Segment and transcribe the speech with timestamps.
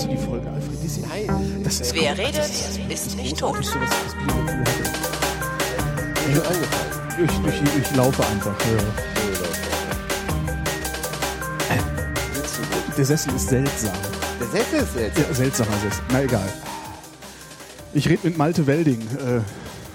[0.00, 0.82] Kennst du die Folge, Alfred?
[0.82, 2.50] Die ist, Nein, das ist Wer redet,
[2.88, 3.58] ist nicht tot.
[3.58, 3.82] das Bier
[6.46, 6.90] angefallen.
[7.22, 8.54] Ich, ich, ich laufe einfach.
[8.60, 8.78] Ja.
[11.74, 12.96] Gut.
[12.96, 13.92] Der Sessel ist seltsam.
[14.40, 15.18] Der Sessel ist jetzt.
[15.18, 16.02] Ja, seltsamer Sessel.
[16.10, 16.48] Na egal.
[17.92, 19.40] Ich rede mit Malte Welding, äh,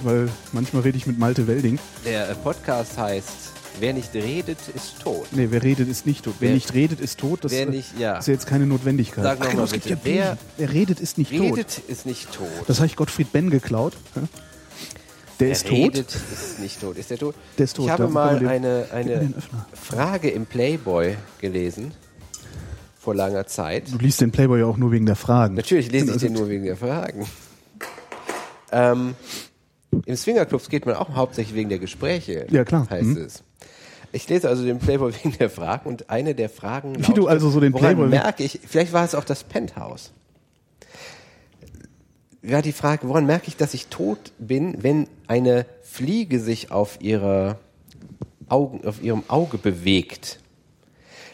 [0.03, 1.79] weil manchmal rede ich mit Malte Welding.
[2.05, 3.44] Der äh, Podcast heißt
[3.79, 5.27] Wer nicht redet, ist tot.
[5.31, 6.35] Nee, wer redet, ist nicht tot.
[6.39, 7.43] Wer, Wer- nicht redet, ist tot.
[7.43, 8.17] Das nicht- ja.
[8.17, 9.23] ist ja jetzt keine Notwendigkeit.
[9.23, 11.41] Sag noch genau, bitte, ja wer Wer redet, ist nicht tot.
[11.41, 12.47] Redet ist nicht tot.
[12.67, 13.93] Das habe ich Gottfried Benn geklaut.
[15.39, 15.79] Der ist Wer tot.
[15.95, 16.97] redet ist nicht tot.
[16.97, 17.35] Ist der tot?
[17.57, 19.33] Der ist tot, Ich habe mal den- eine, eine.
[19.73, 21.91] Frage im Playboy gelesen.
[22.97, 23.91] Vor langer Zeit.
[23.91, 25.55] Du liest den Playboy ja auch nur wegen der Fragen.
[25.55, 27.27] Natürlich lese ich Also- den nur wegen der Fragen.
[28.71, 29.15] Ähm,
[30.05, 32.47] Im Swingerclubs geht man auch hauptsächlich wegen der Gespräche.
[32.49, 32.87] Ja, klar.
[32.89, 33.17] Heißt Mhm.
[33.17, 33.43] es.
[34.15, 36.95] Ich lese also den Playboy wegen der Fragen und eine der Fragen.
[37.05, 40.13] Wie du also so den Playboy- merke ich, vielleicht war es auch das Penthouse.
[42.41, 47.01] Ja, die Frage, woran merke ich, dass ich tot bin, wenn eine Fliege sich auf
[47.01, 47.59] ihrer
[48.47, 50.39] Augen, auf ihrem Auge bewegt?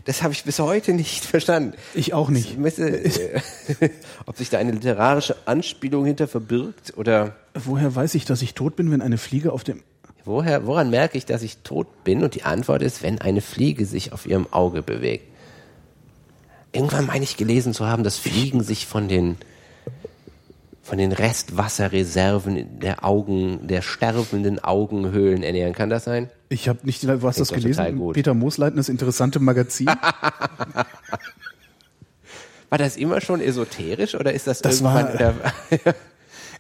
[0.06, 1.74] Das habe ich bis heute nicht verstanden.
[1.94, 2.52] Ich auch nicht.
[2.52, 3.42] Ich müsste, äh,
[4.26, 8.76] ob sich da eine literarische Anspielung hinter verbirgt oder Woher weiß ich, dass ich tot
[8.76, 9.84] bin, wenn eine Fliege auf dem...
[10.26, 12.24] woher, woran merke ich, dass ich tot bin?
[12.24, 15.26] Und die Antwort ist, wenn eine Fliege sich auf ihrem Auge bewegt.
[16.74, 19.38] Irgendwann meine ich gelesen zu haben, dass Fliegen sich von den
[20.84, 25.74] von den Restwasserreserven der Augen, der sterbenden Augenhöhlen ernähren.
[25.74, 26.30] Kann das sein?
[26.50, 27.04] Ich habe nicht...
[27.04, 28.12] Du hast das gelesen?
[28.14, 29.88] Peter Moosleitner, das interessante Magazin.
[32.70, 35.36] War das immer schon esoterisch oder ist das, Das irgendwann war-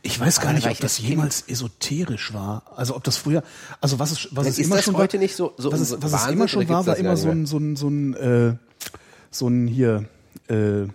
[0.04, 2.64] Ich weiß gar nicht, ob das als Kind- jemals esoterisch war.
[2.76, 3.44] Also ob das früher,
[3.82, 5.80] also was es, was es Ist immer das schon heute war, nicht so- so- was
[5.80, 8.56] es, was es immer schon war, war immer so ein, so ein, so ein, äh,
[9.30, 10.06] so ein hier,
[10.48, 10.88] äh,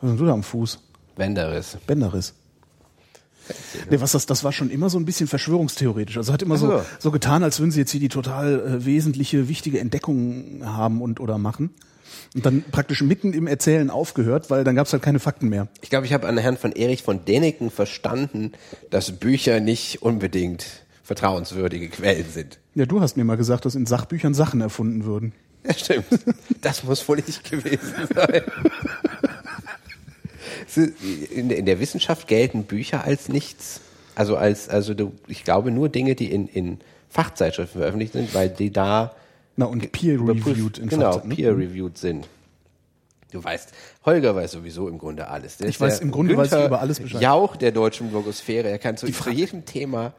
[0.00, 0.78] was hast du da am Fuß?
[1.16, 1.78] Wenderis?
[1.86, 2.34] Bänderriss.
[3.90, 6.18] Nee, was das, das war schon immer so ein bisschen verschwörungstheoretisch.
[6.18, 6.84] Also hat immer so, so.
[6.98, 11.18] so getan, als würden sie jetzt hier die total äh, wesentliche, wichtige Entdeckung haben und
[11.18, 11.70] oder machen.
[12.34, 15.68] Und dann praktisch mitten im Erzählen aufgehört, weil dann gab es halt keine Fakten mehr.
[15.80, 18.52] Ich glaube, ich habe anhand von Erich von Däniken verstanden,
[18.90, 20.66] dass Bücher nicht unbedingt
[21.02, 22.58] vertrauenswürdige Quellen sind.
[22.74, 25.32] Ja, du hast mir mal gesagt, dass in Sachbüchern Sachen erfunden würden.
[25.64, 26.04] Ja, stimmt.
[26.60, 28.42] Das muss wohl nicht gewesen sein.
[31.30, 33.80] In in der Wissenschaft gelten Bücher als nichts.
[34.14, 36.78] Also als, also du, ich glaube nur Dinge, die in, in
[37.08, 39.14] Fachzeitschriften veröffentlicht sind, weil die da
[39.58, 41.34] Na und peer-reviewed genau, ne?
[41.34, 42.28] peer-reviewed sind.
[43.32, 43.72] Du weißt,
[44.06, 45.56] Holger weiß sowieso im Grunde alles.
[45.58, 47.20] Der Ich weiß, im Grunde weiß ich über alles Bescheid.
[47.20, 48.68] Jauch der deutschen Blogosphäre.
[48.68, 50.14] Er kann zu, zu jedem Thema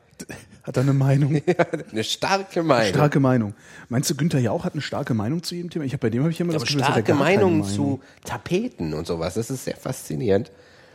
[0.64, 1.42] Hat er eine Meinung?
[1.92, 2.94] eine starke Meinung.
[2.94, 3.54] Starke Meinung.
[3.88, 5.86] Meinst du, Günther Jauch hat eine starke Meinung zu jedem Thema?
[5.86, 7.74] Ich habe bei dem habe ich immer aber das Gefühl, starke Meinungen Meinung.
[7.74, 9.36] zu Tapeten und sowas.
[9.36, 10.52] Das ist sehr faszinierend.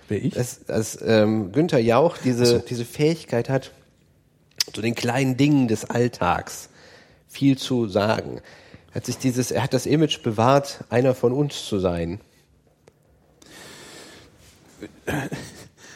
[0.09, 0.34] Wer ich?
[0.34, 3.72] Dass, dass ähm, Günther Jauch diese, diese Fähigkeit hat,
[4.72, 6.69] zu den kleinen Dingen des Alltags
[7.34, 8.41] viel zu sagen.
[8.91, 12.21] Er Hat sich dieses, er hat das Image bewahrt, einer von uns zu sein.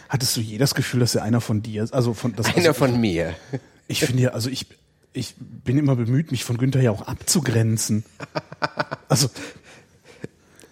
[0.09, 1.95] Hattest du je das Gefühl, dass er einer von dir ist?
[1.95, 3.35] Also von das, Einer also, von mir.
[3.87, 4.67] Ich finde ja, also ich
[5.13, 8.05] ich bin immer bemüht, mich von Günther Jauch abzugrenzen.
[9.09, 9.31] Also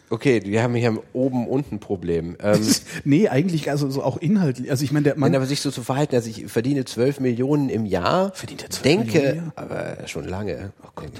[0.09, 2.37] Okay, wir haben hier ein oben-unten-Problem.
[2.41, 2.61] Ähm,
[3.05, 4.71] nee, eigentlich also so auch inhaltlich.
[4.71, 7.19] Also ich meine, der Mann Wenn aber sich so zu verhalten, dass ich verdiene 12
[7.21, 10.73] Millionen im Jahr, Verdient er 12 denke, Millionen aber schon lange.
[10.85, 11.11] Oh Gott.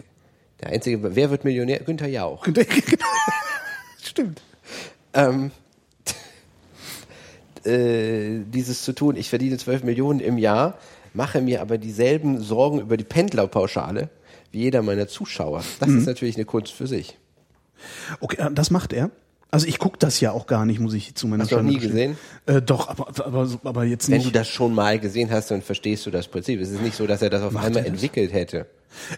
[0.61, 1.81] Der einzige, wer wird Millionär?
[1.81, 2.47] Günther Jauch.
[4.03, 4.41] Stimmt.
[5.15, 5.51] Ähm,
[7.65, 10.79] äh, dieses zu tun, ich verdiene 12 Millionen im Jahr,
[11.13, 14.11] mache mir aber dieselben Sorgen über die Pendlerpauschale
[14.53, 15.65] wie jeder meiner Zuschauer.
[15.81, 15.99] Das Mhm.
[15.99, 17.19] ist natürlich eine Kunst für sich.
[18.21, 19.11] Okay, äh, das macht er.
[19.51, 21.63] Also ich gucke das ja auch gar nicht, muss ich zu meiner Hast du noch
[21.63, 22.19] nie gestehen.
[22.47, 24.27] Äh, doch, aber, aber, aber jetzt Wenn nicht.
[24.27, 26.61] du das schon mal gesehen hast, dann verstehst du das Prinzip.
[26.61, 27.87] Es ist nicht so, dass er das auf einmal er das?
[27.87, 28.67] entwickelt hätte.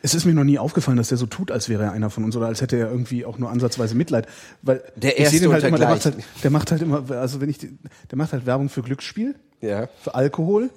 [0.02, 2.24] Es ist mir noch nie aufgefallen, dass der so tut, als wäre er einer von
[2.24, 4.26] uns oder als hätte er irgendwie auch nur ansatzweise Mitleid.
[4.62, 7.40] Weil Der ich Erste den halt immer, der macht halt, der macht halt immer, also
[7.40, 7.78] wenn ich, die-
[8.10, 9.88] der macht halt Werbung für Glücksspiel, Ja.
[10.02, 10.70] für Alkohol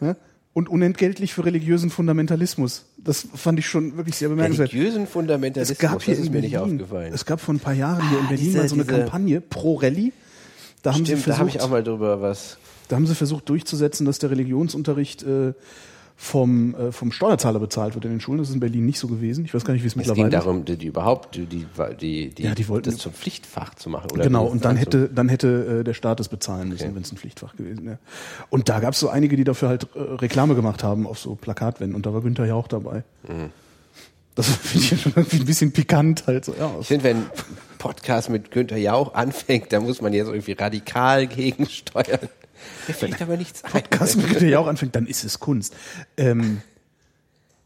[0.00, 0.16] ja,
[0.54, 2.86] und unentgeltlich für religiösen Fundamentalismus.
[2.98, 4.72] Das fand ich schon wirklich sehr bemerkenswert.
[4.72, 7.12] Religiösen Fundamentalismus, Es gab das hier ist in mir Berlin, nicht aufgefallen.
[7.14, 8.96] es gab vor ein paar Jahren hier in Ah, Berlin diese- mal so eine diese-
[8.98, 10.12] Kampagne pro Rallye.
[10.82, 12.58] Da haben sie Stimmt, da versucht, habe ich auch mal drüber was.
[12.88, 15.52] da haben sie versucht durchzusetzen, dass der Religionsunterricht äh,
[16.20, 18.38] vom, äh, vom Steuerzahler bezahlt wird in den Schulen.
[18.38, 19.44] Das ist in Berlin nicht so gewesen.
[19.44, 20.44] Ich weiß gar nicht, wie es Es mittlerweile ging ist.
[20.44, 21.64] darum, die, die überhaupt, die, die,
[22.30, 24.10] die, Ja, die wollten- das zum Pflichtfach zu machen.
[24.12, 26.94] Oder Genau, und dann hätte, dann hätte äh, der Staat es bezahlen müssen, Okay.
[26.96, 27.98] wenn es ein Pflichtfach gewesen wäre.
[28.50, 31.36] Und da gab es so einige, die dafür halt äh, Reklame gemacht haben auf so
[31.36, 33.04] Plakatwänden und da war Günther ja auch dabei.
[33.28, 33.50] Mhm.
[34.34, 36.52] Das finde ich ja schon irgendwie ein bisschen pikant halt so.
[36.58, 37.26] Ja, Ich finde, wenn,
[37.78, 42.28] Podcast mit Günther Jauch anfängt, da muss man jetzt irgendwie radikal gegensteuern.
[42.86, 43.70] Mir fällt aber nichts ein.
[43.70, 45.74] Podcast mit Günther Jauch anfängt, dann ist es Kunst.
[46.16, 46.62] Ähm,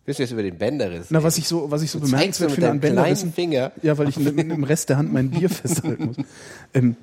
[0.05, 2.71] Willst du jetzt über den Bänderriss na, was ich so, was ich so bemerkenswert finde
[2.71, 3.33] an Bänderrissen.
[3.33, 3.71] Finger.
[3.83, 6.17] Ja, weil ich mit, mit dem Rest der Hand mein Bier festhalten muss.
[6.75, 6.97] Ähm,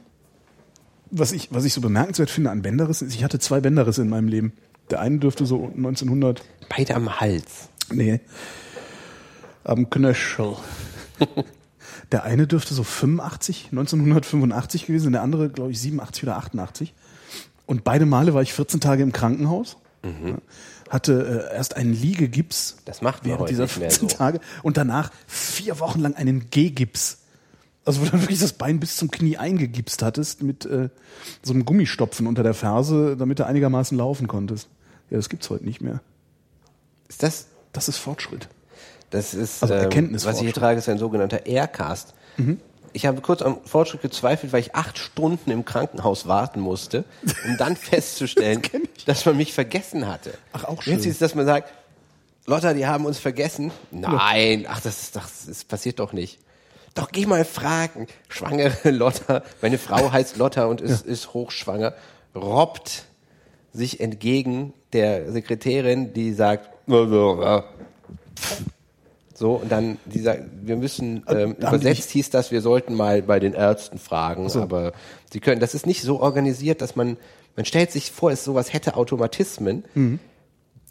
[1.11, 4.09] was ich, was ich so bemerkenswert finde an Bänderrissen ist, ich hatte zwei Bänderrisse in
[4.09, 4.53] meinem Leben.
[4.89, 7.69] Der eine dürfte so 1900, Beide am Hals.
[7.91, 8.19] nee,
[9.63, 10.55] am Knöchel.
[12.11, 16.93] Der eine dürfte so 85, 1985 gewesen, der andere, glaube ich, 87 oder 88.
[17.69, 19.77] Und beide Male war ich 14 Tage im Krankenhaus.
[20.03, 20.09] Ja,
[20.89, 24.15] Hatte äh, erst einen Liegegips Das macht man während dieser nicht mehr 14 so.
[24.17, 27.19] Tage und danach vier Wochen lang einen G-Gips.
[27.85, 30.89] Also wo du dann wirklich das Bein bis zum Knie eingegipst hattest mit äh,
[31.43, 34.67] so einem Gummistopfen unter der Ferse, damit du einigermaßen laufen konntest.
[35.11, 36.01] Ja, das gibt's heute nicht mehr.
[37.07, 38.49] Ist das Das ist Fortschritt.
[39.11, 42.15] Das ist, Also ähm, was ich hier trage, ist ein sogenannter Aircast.
[42.93, 47.05] Ich habe kurz am Fortschritt gezweifelt, weil ich acht Stunden im Krankenhaus warten musste,
[47.45, 48.61] um dann festzustellen,
[49.05, 50.33] dass man mich vergessen hatte.
[50.53, 50.95] Ach, auch Jetzt schön.
[50.95, 51.71] ist es, dass man sagt,
[52.45, 53.71] Lotta, die haben uns vergessen.
[53.91, 56.39] Nein, ach, das, das, das passiert doch nicht.
[56.95, 58.07] Doch geh mal fragen.
[58.27, 61.93] Schwangere Lotta, meine Frau heißt Lotta und ist, ist hochschwanger,
[62.35, 63.05] robbt
[63.71, 66.69] sich entgegen der Sekretärin, die sagt,
[69.39, 72.93] so, und dann, die sagt, wir müssen, ähm, haben die übersetzt hieß das, wir sollten
[72.93, 74.91] mal bei den Ärzten fragen, aber
[75.31, 77.15] sie können, das ist nicht so organisiert, dass man,
[77.55, 79.85] man stellt sich vor, es sowas hätte Automatismen,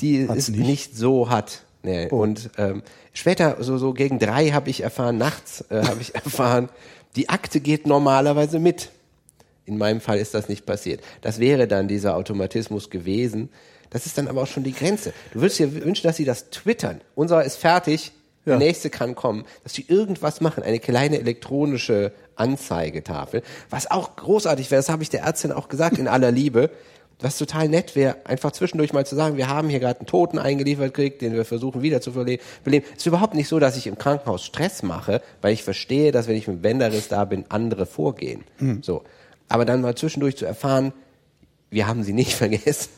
[0.01, 0.67] die Hat's es nicht?
[0.67, 0.97] nicht.
[0.97, 1.67] so hat.
[1.83, 2.09] Nee.
[2.09, 6.71] Und ähm, später, so, so gegen drei habe ich erfahren, nachts äh, habe ich erfahren,
[7.17, 8.93] die Akte geht normalerweise mit.
[9.67, 11.03] In meinem Fall ist das nicht passiert.
[11.21, 13.51] Das wäre dann dieser Automatismus gewesen.
[13.91, 15.13] Das ist dann aber auch schon die Grenze.
[15.35, 17.03] Du würdest dir wünschen, dass sie das twittern.
[17.15, 18.13] Unser ist fertig,
[18.49, 18.59] Ja.
[18.59, 19.45] der nächste kann kommen.
[19.63, 23.43] Dass sie irgendwas machen, eine kleine elektronische Anzeigetafel.
[23.71, 26.71] Was auch großartig wäre, das habe ich der Ärztin auch gesagt in aller Liebe.
[27.21, 30.39] Was total nett wäre, einfach zwischendurch mal zu sagen, wir haben hier gerade einen Toten
[30.39, 32.41] eingeliefert gekriegt, den wir versuchen wieder zu beleben.
[32.65, 36.29] Es ist überhaupt nicht so, dass ich im Krankenhaus Stress mache, weil ich verstehe, dass
[36.29, 38.45] wenn ich mit Bänderriss da bin, andere vorgehen.
[38.59, 38.85] Hm.
[38.85, 39.03] So.
[39.49, 40.93] Aber dann mal zwischendurch zu erfahren,
[41.71, 42.91] wir haben sie nicht vergessen,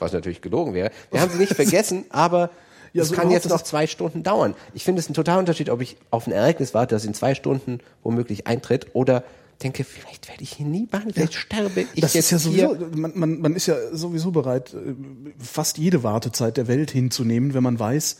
[0.00, 0.90] was natürlich gelogen wäre.
[1.12, 2.50] Wir haben sie nicht vergessen, aber
[2.92, 4.54] Ja, es so kann jetzt das noch zwei Stunden dauern.
[4.74, 7.34] Ich finde es ein totaler Unterschied, ob ich auf ein Ereignis warte, das in zwei
[7.34, 9.22] Stunden womöglich eintritt, oder
[9.62, 12.68] denke, vielleicht werde ich hier nie behandelt, vielleicht sterbe ich Das jetzt ist ja hier.
[12.68, 14.94] sowieso, man, man, man ist ja sowieso bereit, äh,
[15.38, 18.16] fast jede Wartezeit der Welt hinzunehmen, wenn man weiß,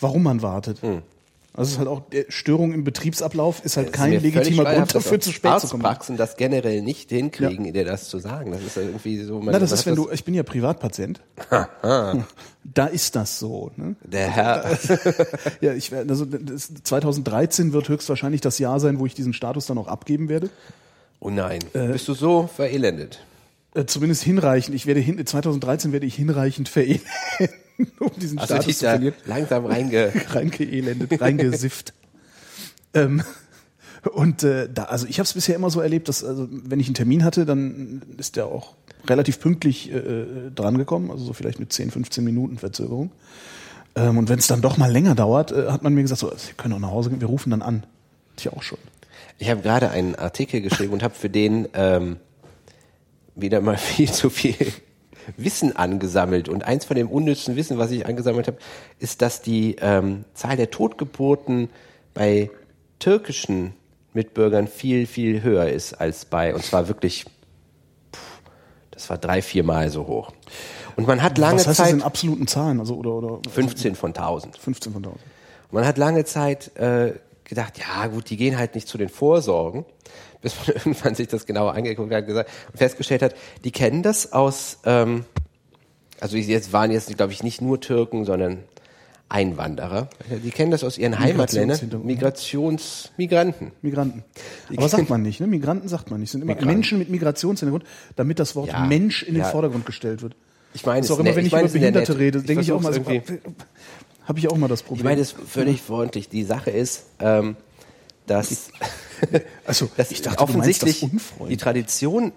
[0.00, 0.80] warum man wartet.
[1.54, 5.20] Also es ist halt auch Störung im Betriebsablauf ist halt ist kein legitimer Grund dafür,
[5.20, 5.84] zu spät zu kommen.
[5.84, 8.52] Arztpraxen das generell nicht hinkriegen, dir das zu sagen.
[8.52, 9.38] Das ist ja irgendwie so.
[9.44, 11.20] Na, das ist, wenn du, ich bin ja Privatpatient.
[12.64, 13.70] da ist das so.
[13.76, 13.96] Ne?
[14.02, 14.78] der Herr.
[15.60, 19.66] Ja, ich werde, also das, 2013 wird höchstwahrscheinlich das Jahr sein, wo ich diesen Status
[19.66, 20.48] dann auch abgeben werde.
[21.20, 23.24] Oh nein, bist du so verelendet?
[23.74, 24.74] Äh, zumindest hinreichend.
[24.74, 27.06] Ich werde hin, 2013 werde ich hinreichend verelenden,
[27.98, 29.14] um diesen du Status zu verlieren.
[29.26, 30.12] langsam reinge...
[30.28, 31.92] reingeelendet, reingesifft.
[32.94, 33.22] ähm,
[34.12, 36.86] und äh, da, also ich habe es bisher immer so erlebt, dass also wenn ich
[36.86, 38.74] einen Termin hatte, dann ist der auch
[39.08, 43.12] relativ pünktlich äh, drangekommen, also so vielleicht mit 10, 15 Minuten Verzögerung.
[43.94, 46.32] Ähm, und wenn es dann doch mal länger dauert, äh, hat man mir gesagt, so,
[46.36, 47.84] Sie können auch nach Hause gehen, wir rufen dann an.
[48.36, 48.78] Tja, auch schon.
[49.38, 52.16] Ich habe gerade einen Artikel geschrieben und habe für den ähm,
[53.34, 54.56] wieder mal viel zu viel
[55.36, 56.48] Wissen angesammelt.
[56.48, 58.58] Und eins von dem unnützen Wissen, was ich angesammelt habe,
[58.98, 61.68] ist, dass die ähm, Zahl der Totgeburten
[62.14, 62.50] bei
[62.98, 63.74] türkischen
[64.12, 67.24] Mitbürgern viel, viel höher ist als bei, und zwar wirklich,
[68.14, 68.40] pff,
[68.90, 70.32] das war drei, viermal so hoch.
[70.96, 72.78] Und man hat lange Was heißt das Zeit, in absoluten Zahlen?
[72.78, 74.58] Also oder oder 15 von 1000.
[74.58, 75.20] 15 von 1000.
[75.70, 77.14] Man hat lange Zeit äh,
[77.44, 79.86] gedacht, ja gut, die gehen halt nicht zu den Vorsorgen,
[80.42, 83.34] bis man irgendwann sich das genauer angeguckt hat gesagt, und festgestellt hat,
[83.64, 85.24] die kennen das aus, ähm,
[86.20, 88.58] also jetzt waren jetzt, glaube ich, nicht nur Türken, sondern
[89.28, 90.08] Einwanderer.
[90.44, 92.06] Die kennen das aus ihren Heimatländern, Migrationshintergrund.
[92.06, 93.72] Migrationsmigranten.
[93.80, 94.24] Migranten.
[94.76, 95.46] Aber sagt man nicht, ne?
[95.46, 96.30] Migranten sagt man nicht.
[96.30, 96.74] Sind immer Migranten.
[96.74, 97.84] Menschen mit Migrationshintergrund,
[98.14, 99.48] damit das Wort Ja, Mensch in den ja.
[99.48, 100.36] Vordergrund gestellt wird.
[100.74, 102.38] Ich meine, Das ist es auch immer, ist wenn ich, meine, über es Behinderte rede,
[102.40, 103.00] Ich denke ich auch mal so,
[104.26, 105.04] habe ich auch mal das Ich Problem.
[105.04, 106.28] meine, das ist völlig freundlich.
[106.28, 107.56] Die Sache ist, ähm,
[108.26, 108.70] dass,
[109.64, 111.10] Also, dass ich dachte, du meinst offensichtlich
[111.48, 112.32] die Tradition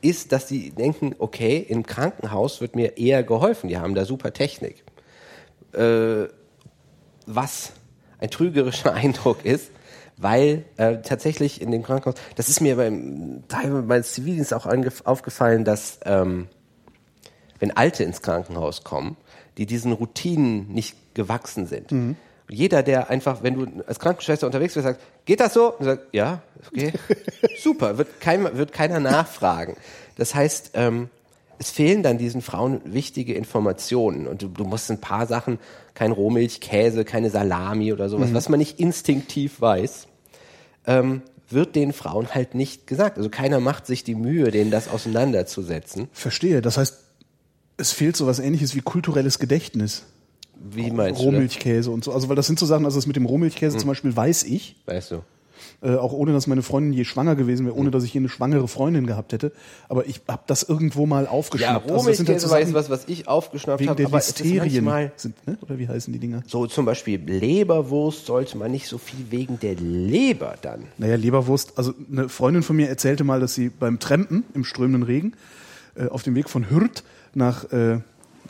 [0.00, 3.68] ist, dass die denken, okay, im Krankenhaus wird mir eher geholfen.
[3.68, 4.84] Die haben da super Technik.
[5.72, 6.28] Äh,
[7.26, 7.72] was
[8.18, 9.70] ein trügerischer Eindruck ist,
[10.16, 14.66] weil äh, tatsächlich in dem Krankenhaus, das ist mir beim Teil meines Zivildienstes auch
[15.04, 16.48] aufgefallen, dass ähm,
[17.58, 19.16] wenn Alte ins Krankenhaus kommen,
[19.58, 21.90] die diesen Routinen nicht gewachsen sind.
[22.48, 25.74] Jeder, der einfach, wenn du als Krankenschwester unterwegs bist, sagt, geht das so?
[25.74, 26.92] Und sagt, ja, okay,
[27.58, 29.76] super, wird, kein, wird keiner nachfragen.
[30.16, 31.08] Das heißt, ähm,
[31.58, 35.58] es fehlen dann diesen Frauen wichtige Informationen und du, du musst ein paar Sachen,
[35.94, 40.06] kein Rohmilch, Käse, keine Salami oder sowas, was man nicht instinktiv weiß,
[40.86, 43.16] ähm, wird den Frauen halt nicht gesagt.
[43.16, 46.08] Also keiner macht sich die Mühe, denen das auseinanderzusetzen.
[46.12, 46.60] Verstehe.
[46.60, 46.98] Das heißt,
[47.78, 50.04] es fehlt so was ähnliches wie kulturelles Gedächtnis.
[50.58, 51.24] Wie meinst du?
[51.26, 51.34] das?
[51.34, 52.12] Rohmilchkäse und so.
[52.12, 54.76] Also weil das sind so Sachen, also das mit dem Rohmilchkäse zum Beispiel weiß ich,
[54.86, 55.22] Weißt du?
[55.82, 58.28] äh, auch ohne dass meine Freundin je schwanger gewesen wäre, ohne dass ich je eine
[58.28, 59.52] schwangere Freundin gehabt hätte.
[59.88, 61.90] Aber ich habe das irgendwo mal Ja, aufgeschnappt.
[61.90, 64.84] Also sind halt Rohmilchkäse so war was, was ich aufgeschnappt wegen habe, der aber Listerien
[64.84, 65.58] manchmal sind, ne?
[65.62, 66.42] Oder wie heißen die Dinger?
[66.46, 70.84] so zum Beispiel Leberwurst sollte man nicht so viel wegen der Leber dann.
[70.98, 71.74] Naja, Leberwurst.
[71.76, 75.34] Also eine Freundin von mir erzählte mal, dass sie beim Trampen im strömenden Regen
[75.94, 77.02] äh, auf dem Weg von Hürth
[77.34, 78.00] nach, äh,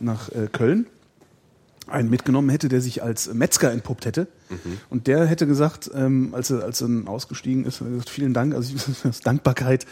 [0.00, 0.86] nach äh, Köln
[1.86, 4.26] einen mitgenommen hätte, der sich als Metzger entpuppt hätte.
[4.90, 8.74] Und der hätte gesagt, ähm, als er als er ausgestiegen ist, gesagt, vielen Dank, also
[8.74, 9.84] ich- aus Dankbarkeit.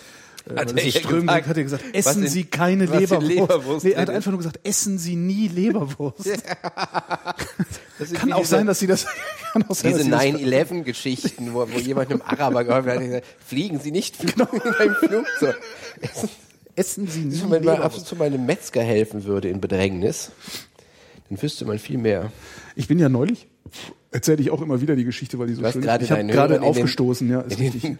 [0.46, 3.28] Äh, Hat er gesagt, hat er gesagt, essen in- Sie keine in Leberwurst.
[3.28, 6.28] Leberwurst nee, er hat einfach nur gesagt, essen Sie nie Leberwurst.
[8.14, 9.06] Kann auch diese- sein, dass sie das,
[9.52, 13.00] kann auch sein, Diese dass sie das 9-11-Geschichten, wo, wo jemand einem Araber geholfen hat,
[13.00, 14.46] gesagt, fliegen Sie nicht Genau.
[14.78, 15.56] beim Flugzeug.
[16.76, 17.98] essen Sie nie Wenn man ab Leberwurst.
[17.98, 20.30] und zu mal einem Metzger helfen würde in Bedrängnis,
[21.34, 22.30] dann wüsste man viel mehr.
[22.76, 23.46] Ich bin ja neulich,
[24.10, 26.02] erzähle ich auch immer wieder die Geschichte, weil die so schön ist.
[26.02, 27.82] Ich habe gerade den- aufgestoßen, ja, ist richtig.
[27.82, 27.98] den,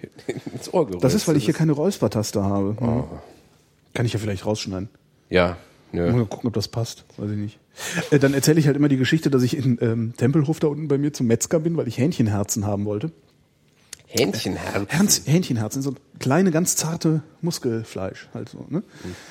[0.53, 1.05] ins Ohr gerührt.
[1.05, 2.77] Das ist, weil ich hier keine Räuspertaste habe.
[2.81, 3.05] Oh.
[3.93, 4.89] Kann ich ja vielleicht rausschneiden.
[5.31, 5.57] Ja,
[5.93, 6.11] nö.
[6.13, 7.05] Mal gucken, ob das passt.
[7.17, 7.59] Weiß ich nicht.
[8.11, 10.89] Äh, dann erzähle ich halt immer die Geschichte, dass ich in ähm, Tempelhof da unten
[10.89, 13.11] bei mir zum Metzger bin, weil ich Hähnchenherzen haben wollte.
[14.07, 14.87] Hähnchenherz.
[14.89, 18.29] Herz, Hähnchenherzen, so kleine, ganz zarte Muskelfleisch.
[18.33, 18.85] Halt so, ne?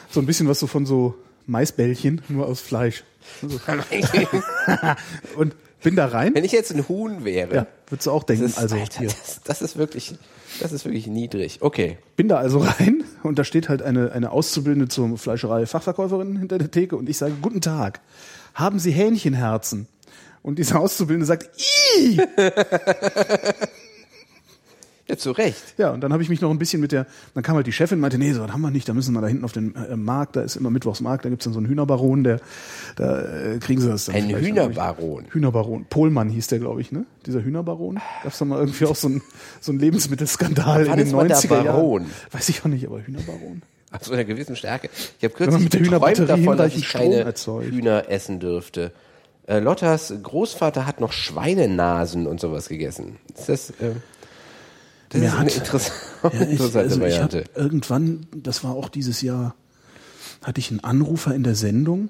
[0.10, 3.03] so ein bisschen was so von so Maisbällchen, nur aus Fleisch.
[5.38, 6.34] Und bin da rein.
[6.34, 9.00] Wenn ich jetzt ein Huhn wäre, Ja, würdest du auch denken, das, ist, also Alter,
[9.00, 9.10] hier.
[9.10, 10.15] das, das ist wirklich,
[10.62, 11.58] das ist wirklich niedrig.
[11.62, 11.98] Okay.
[12.15, 16.58] Bin da also rein und da steht halt eine, eine Auszubildende zur Fleischerei Fachverkäuferin hinter
[16.58, 18.00] der Theke und ich sage, guten Tag,
[18.53, 19.88] haben Sie Hähnchenherzen?
[20.42, 21.50] Und diese Auszubildende sagt,
[21.98, 22.20] Ih!
[25.13, 25.75] Ja, zu Recht.
[25.77, 27.05] Ja, und dann habe ich mich noch ein bisschen mit der,
[27.36, 29.13] dann kam halt die Chefin und meinte, nee, so was haben wir nicht, da müssen
[29.13, 31.60] wir da hinten auf den äh, Markt, da ist immer Mittwochsmarkt, da gibt's dann so
[31.60, 32.39] einen Hühnerbaron, der,
[32.96, 34.15] da äh, kriegen sie das dann.
[34.15, 35.25] Ein Hühnerbaron.
[35.29, 35.86] Hühnerbaron.
[35.89, 37.05] Pohlmann hieß der, glaube ich, ne?
[37.25, 38.00] Dieser Hühnerbaron.
[38.24, 39.22] Gab's da mal irgendwie auch so einen
[39.62, 42.01] so einen Lebensmittelskandal in den ist man der 90er Baron?
[42.03, 42.13] Jahren.
[42.32, 43.62] Weiß ich auch nicht, aber Hühnerbaron.
[43.91, 44.89] Ab so einer gewissen Stärke.
[45.20, 47.70] Ich habe kürzlich mit der geträumt davon, dass ich keine erzeugt.
[47.70, 48.91] Hühner essen dürfte.
[49.46, 53.17] Äh, Lottas Großvater hat noch Schweinenasen und sowas gegessen.
[53.38, 53.91] Ist das, äh,
[55.13, 55.91] das Mir ist eine hat- interess
[56.24, 57.38] Ja, ich, interessante also ich Variante.
[57.39, 59.55] habe irgendwann, das war auch dieses Jahr,
[60.43, 62.10] hatte ich einen Anrufer in der Sendung.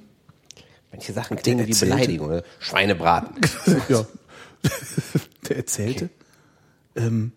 [0.92, 2.28] Manche Sachen klingen wie Beleidigung.
[2.28, 2.44] Oder?
[2.60, 3.36] Schweinebraten.
[3.90, 4.06] ja.
[5.50, 6.10] Der erzählte,
[6.96, 7.32] ähm,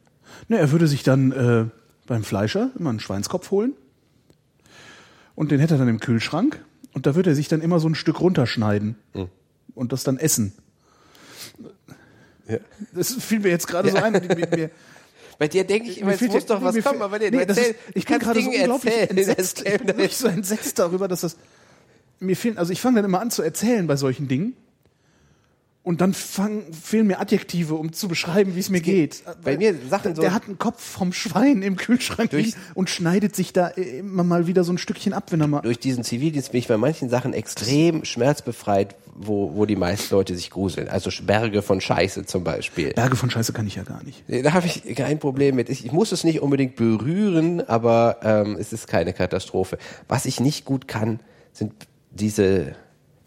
[0.48, 1.64] ne, er würde sich dann äh,
[2.06, 3.72] beim Fleischer immer einen Schweinskopf holen
[5.34, 7.88] und den hätte er dann im Kühlschrank und da würde er sich dann immer so
[7.88, 9.28] ein Stück runterschneiden Hm.
[9.74, 10.52] und das dann essen.
[12.48, 12.58] Ja.
[12.94, 14.12] Das fiel mir jetzt gerade so ein.
[14.12, 14.70] Mir, mir,
[15.38, 17.58] Bei dir denke ich immer, es muss doch was kommen, aber nee, nee, du das
[17.58, 19.18] erzähl, ist, ich bin gerade so unglaublich erzählen.
[19.18, 19.64] entsetzt.
[19.66, 21.36] Ich bin so entsetzt darüber, dass das
[22.20, 22.56] mir fehlen.
[22.58, 24.56] Also ich fange dann immer an zu erzählen bei solchen Dingen.
[25.86, 29.22] Und dann fang, fehlen mir Adjektive, um zu beschreiben, wie es mir geht.
[29.44, 33.36] bei mir Sachen so- Der hat einen Kopf vom Schwein im Kühlschrank Durch- und schneidet
[33.36, 35.60] sich da äh, immer mal wieder so ein Stückchen ab, wenn er mal.
[35.60, 40.34] durch diesen Zivildienst bin ich bei manchen Sachen extrem schmerzbefreit, wo, wo die meisten Leute
[40.34, 40.88] sich gruseln.
[40.88, 42.92] Also Berge von Scheiße zum Beispiel.
[42.92, 44.24] Berge von Scheiße kann ich ja gar nicht.
[44.26, 45.68] Da habe ich kein Problem mit.
[45.68, 49.78] Ich, ich muss es nicht unbedingt berühren, aber ähm, es ist keine Katastrophe.
[50.08, 51.20] Was ich nicht gut kann,
[51.52, 51.74] sind
[52.10, 52.74] diese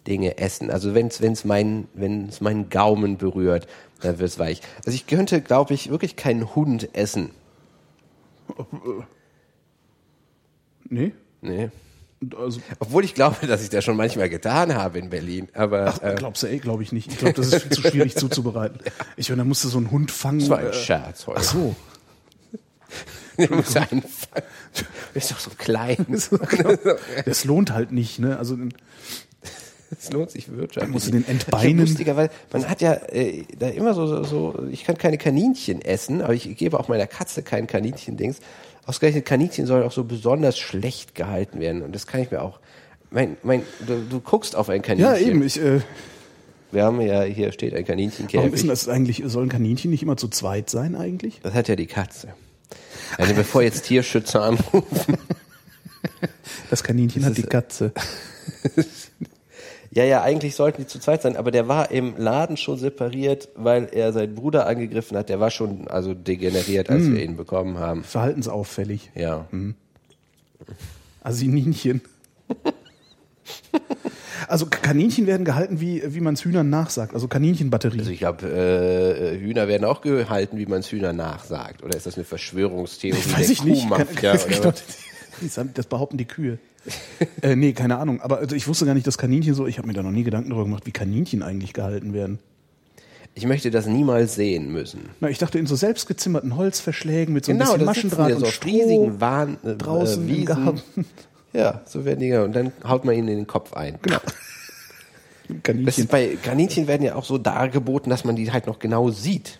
[0.09, 0.71] Dinge essen.
[0.71, 3.67] Also wenn es mein, wenn's meinen Gaumen berührt,
[4.01, 4.61] dann wird's weich.
[4.85, 7.31] Also ich könnte, glaube ich, wirklich keinen Hund essen.
[10.89, 11.13] Nee?
[11.41, 11.69] Nee.
[12.37, 15.47] Also, Obwohl ich glaube, dass ich das schon manchmal getan habe in Berlin.
[15.53, 17.09] Aber äh, glaubst du, ey, glaube ich nicht.
[17.11, 18.79] Ich glaube, das ist viel zu schwierig zuzubereiten.
[19.15, 20.39] Ich meine, da musst du so einen Hund fangen.
[20.39, 21.39] das war ein äh, Scherz heute.
[21.39, 21.75] Ach so.
[23.37, 24.47] Ich muss einen fangen.
[25.13, 26.05] Ist doch so klein.
[27.25, 28.37] Das lohnt halt nicht, ne?
[28.37, 28.57] Also
[29.97, 30.91] Es lohnt sich wirtschaftlich.
[30.93, 31.79] musst du den Das entbeinen.
[31.79, 35.81] lustiger, weil man hat ja äh, da immer so, so, so, ich kann keine Kaninchen
[35.81, 38.37] essen, aber ich gebe auch meiner Katze kein Kaninchen-Dings.
[38.85, 42.59] Ausgerechnet Kaninchen sollen auch so besonders schlecht gehalten werden und das kann ich mir auch.
[43.11, 45.11] Mein, mein, du, du guckst auf ein Kaninchen.
[45.11, 45.41] ja, eben.
[45.43, 45.81] Ich, äh,
[46.71, 48.53] Wir haben ja hier steht ein warum Kaninchenkäfig.
[48.53, 49.23] ist denn das eigentlich?
[49.25, 51.39] Sollen Kaninchen nicht immer zu zweit sein eigentlich?
[51.41, 52.27] Das hat ja die Katze.
[53.17, 55.17] Also bevor jetzt Tierschützer anrufen.
[56.69, 57.91] Das Kaninchen hat die Katze.
[59.91, 63.49] Ja, ja, eigentlich sollten die zu zweit sein, aber der war im Laden schon separiert,
[63.55, 65.29] weil er seinen Bruder angegriffen hat.
[65.29, 68.03] Der war schon also degeneriert, als wir ihn bekommen haben.
[68.03, 69.11] Verhaltensauffällig.
[69.15, 69.47] Ja.
[71.23, 72.01] Asininchen.
[74.47, 77.13] Also Kaninchen werden gehalten, wie, wie man es Hühnern nachsagt.
[77.13, 77.99] Also Kaninchenbatterie.
[77.99, 81.83] Also ich glaube, äh, Hühner werden auch gehalten, wie man es Hühner nachsagt.
[81.83, 83.89] Oder ist das eine Verschwörungstheorie Weiß ich nicht.
[83.89, 84.07] Kann,
[84.63, 85.59] was?
[85.73, 86.57] das behaupten die Kühe.
[87.41, 88.21] äh, nee, keine Ahnung.
[88.21, 89.67] Aber also ich wusste gar nicht, dass Kaninchen so.
[89.67, 92.39] Ich habe mir da noch nie Gedanken darüber gemacht, wie Kaninchen eigentlich gehalten werden.
[93.35, 95.09] Ich möchte das niemals sehen müssen.
[95.19, 98.33] Na, ich dachte in so selbstgezimmerten Holzverschlägen mit so ein Genau, bisschen da sitzen Maschendraht
[98.33, 100.81] und so Stroh riesigen Wahn, äh, draußen äh, Wiesen.
[101.51, 103.97] Ja, so werden die, und dann haut man ihnen in den Kopf ein.
[104.03, 104.19] Genau.
[105.47, 106.03] Das Kaninchen.
[106.03, 109.59] ist bei Kaninchen werden ja auch so dargeboten, dass man die halt noch genau sieht.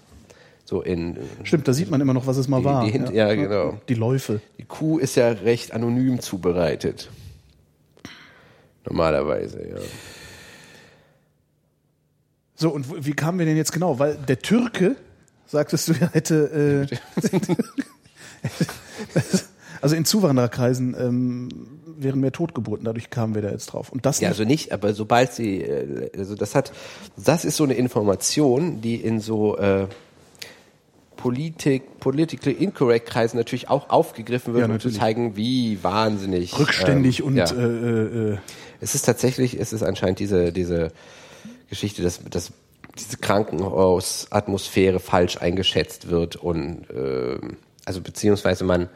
[0.69, 2.85] So in Stimmt, da sieht man immer noch, was es mal Die- war.
[2.85, 3.79] die Hint- ja, genau.
[3.89, 4.39] Die Läufe.
[4.59, 7.09] die Kuh ist ja recht anonym zubereitet.
[8.85, 9.77] Normalerweise, ja.
[12.53, 13.97] So, und wie kamen wir denn jetzt genau?
[13.97, 14.95] Weil der Türke,
[15.47, 16.87] sagtest du, ja, hätte.
[16.87, 16.97] Äh,
[19.81, 21.49] also in Zuwandererkreisen ähm,
[21.97, 23.91] wären mehr Totgeburten, dadurch kamen wir da jetzt drauf.
[23.91, 26.71] Und das Ja, nicht- also nicht, aber sobald sie, äh, also das hat,
[27.17, 29.87] das ist so eine Information, die in so äh,
[31.19, 37.19] Politik, political incorrect Kreisen natürlich auch aufgegriffen wird, Ja, um zu zeigen, wie wahnsinnig rückständig
[37.19, 37.51] ähm, und ja.
[37.51, 38.37] äh, äh, äh,
[38.79, 40.93] Es ist tatsächlich, es ist anscheinend diese, diese
[41.69, 42.53] Geschichte, dass, dass
[42.97, 48.87] diese Krankenhausatmosphäre falsch eingeschätzt wird und ähm, also beziehungsweise man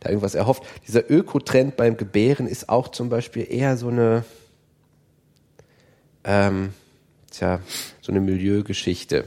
[0.00, 0.64] da irgendwas erhofft.
[0.86, 4.24] Dieser Ökotrend beim Gebären ist auch zum Beispiel eher so eine
[6.24, 6.74] ähm,
[7.30, 7.60] tja,
[8.02, 9.24] so eine Milieugeschichte.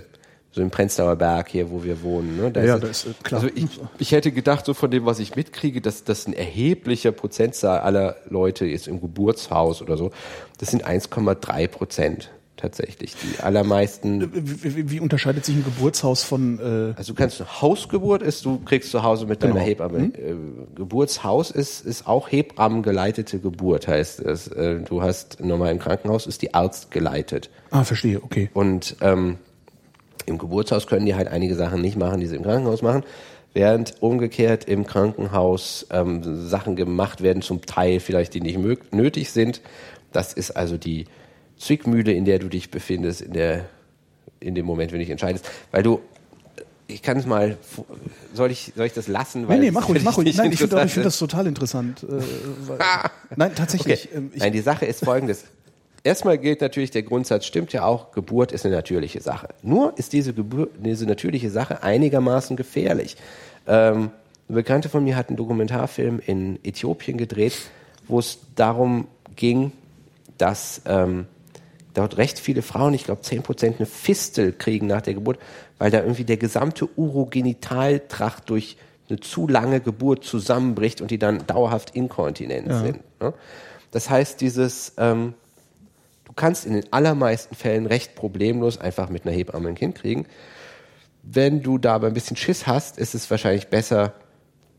[0.55, 2.37] So im Prenzlauer Berg hier, wo wir wohnen.
[2.37, 2.51] Ne?
[2.51, 3.41] Da Ja, ist, da ist, äh, klar.
[3.41, 7.11] Also ich, ich hätte gedacht, so von dem, was ich mitkriege, dass das ein erheblicher
[7.11, 10.11] Prozentzahl aller Leute ist im Geburtshaus oder so.
[10.59, 13.15] Das sind 1,3 Prozent tatsächlich.
[13.15, 14.31] Die allermeisten.
[14.31, 18.45] wie, wie, wie unterscheidet sich ein Geburtshaus von äh, Also du kannst eine Hausgeburt ist,
[18.45, 19.65] du kriegst zu Hause mit deiner Genau.
[19.65, 19.97] Hebamme.
[20.15, 20.35] Äh,
[20.75, 24.47] Geburtshaus ist, ist auch Hebammengeleitete Geburt, heißt es.
[24.49, 27.49] Äh, du hast normal im Krankenhaus ist die Arzt geleitet.
[27.71, 28.49] Ah, verstehe, okay.
[28.53, 29.37] Und ähm,
[30.25, 33.03] im Geburtshaus können die halt einige Sachen nicht machen, die sie im Krankenhaus machen.
[33.53, 39.29] Während umgekehrt im Krankenhaus ähm, Sachen gemacht werden, zum Teil vielleicht, die nicht mög- nötig
[39.31, 39.61] sind.
[40.11, 41.05] Das ist also die
[41.59, 43.65] Zwickmühle, in der du dich befindest, in, der,
[44.39, 45.47] in dem Moment, wenn du dich entscheidest.
[45.71, 45.99] Weil du,
[46.87, 47.57] ich kann es mal,
[48.33, 49.43] soll ich, soll ich das lassen?
[49.43, 50.35] Nee, Weil nee, es mach ruhig, mach ruhig.
[50.35, 52.03] Nein, ich finde find das total interessant.
[52.03, 52.07] Äh,
[52.67, 52.79] weil,
[53.35, 54.07] nein, tatsächlich.
[54.09, 54.17] Okay.
[54.17, 55.43] ähm, Nein, die Sache ist folgendes.
[56.05, 59.49] Erstmal gilt natürlich der Grundsatz, stimmt ja auch, Geburt ist eine natürliche Sache.
[59.61, 63.15] Nur ist diese, Geburt, diese natürliche Sache einigermaßen gefährlich.
[63.67, 64.11] Ähm,
[64.49, 67.53] eine Bekannte von mir hat einen Dokumentarfilm in Äthiopien gedreht,
[68.09, 69.71] wo es darum ging,
[70.37, 71.25] dass ähm,
[71.93, 75.39] dort recht viele Frauen, ich glaube 10% eine Fistel kriegen nach der Geburt,
[75.77, 78.75] weil da irgendwie der gesamte Urogenitaltrakt durch
[79.09, 82.99] eine zu lange Geburt zusammenbricht und die dann dauerhaft inkontinent sind.
[83.21, 83.33] Ne?
[83.91, 85.33] Das heißt, dieses, ähm,
[86.33, 90.25] du kannst in den allermeisten Fällen recht problemlos einfach mit einer Hebamme ein Kind kriegen.
[91.21, 94.13] Wenn du da aber ein bisschen Schiss hast, ist es wahrscheinlich besser,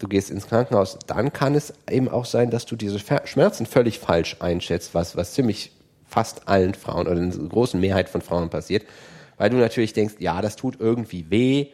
[0.00, 0.98] du gehst ins Krankenhaus.
[1.06, 5.34] Dann kann es eben auch sein, dass du diese Schmerzen völlig falsch einschätzt, was, was
[5.34, 5.70] ziemlich
[6.04, 8.84] fast allen Frauen oder einer großen Mehrheit von Frauen passiert.
[9.36, 11.68] Weil du natürlich denkst, ja, das tut irgendwie weh,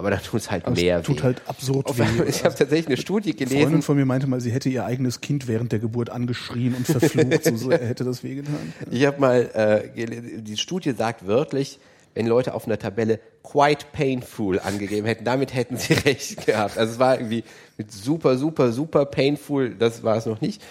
[0.00, 1.22] aber dann tut es halt aber mehr es tut weh.
[1.24, 2.24] halt absurd weh.
[2.26, 3.82] Ich habe tatsächlich eine Studie Eine Freundin gelesen.
[3.82, 7.44] von mir meinte mal, sie hätte ihr eigenes Kind während der Geburt angeschrien und verflucht,
[7.58, 8.72] so hätte das wehgetan.
[8.90, 11.78] Ich habe mal, äh, die Studie sagt wörtlich,
[12.14, 16.78] wenn Leute auf einer Tabelle quite painful angegeben hätten, damit hätten sie recht gehabt.
[16.78, 17.44] Also es war irgendwie
[17.76, 20.62] mit super, super, super painful, das war es noch nicht.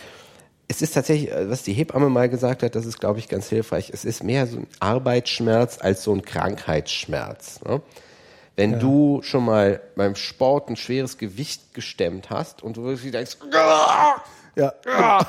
[0.68, 3.48] Es ist tatsächlich, äh, was die Hebamme mal gesagt hat, das ist, glaube ich, ganz
[3.48, 3.92] hilfreich.
[3.94, 7.62] Es ist mehr so ein Arbeitsschmerz als so ein Krankheitsschmerz.
[7.64, 7.82] Ne?
[8.60, 13.38] Wenn du schon mal beim Sport ein schweres Gewicht gestemmt hast und du wirklich denkst,
[14.58, 14.74] Ja,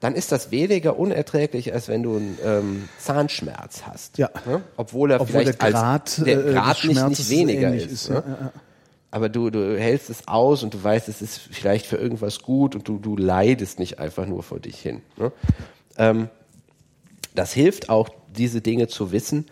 [0.00, 4.18] dann ist das weniger unerträglich, als wenn du einen ähm, Zahnschmerz hast.
[4.18, 4.28] Ja.
[4.44, 4.60] Ne?
[4.76, 7.90] Obwohl er obwohl der vielleicht Grad, als der äh, Grad nicht, nicht weniger ist.
[7.90, 8.16] ist, ne?
[8.16, 8.52] ja, ja, ja.
[9.10, 12.74] Aber du, du hältst es aus und du weißt, es ist vielleicht für irgendwas gut
[12.74, 15.00] und du, du leidest nicht einfach nur vor dich hin.
[15.16, 15.32] Ne?
[15.96, 16.28] Ähm,
[17.34, 19.46] das hilft auch, diese Dinge zu wissen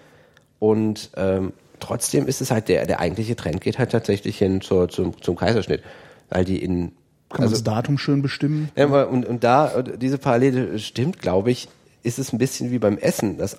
[0.58, 4.88] und ähm, trotzdem ist es halt der, der eigentliche Trend geht halt tatsächlich hin zur,
[4.88, 5.82] zum, zum Kaiserschnitt,
[6.28, 6.92] weil die in
[7.28, 8.70] Kann man das Datum schön bestimmen?
[8.76, 11.68] ja, und, und da, diese Parallele stimmt, glaube ich,
[12.02, 13.38] ist es ein bisschen wie beim Essen.
[13.38, 13.58] Das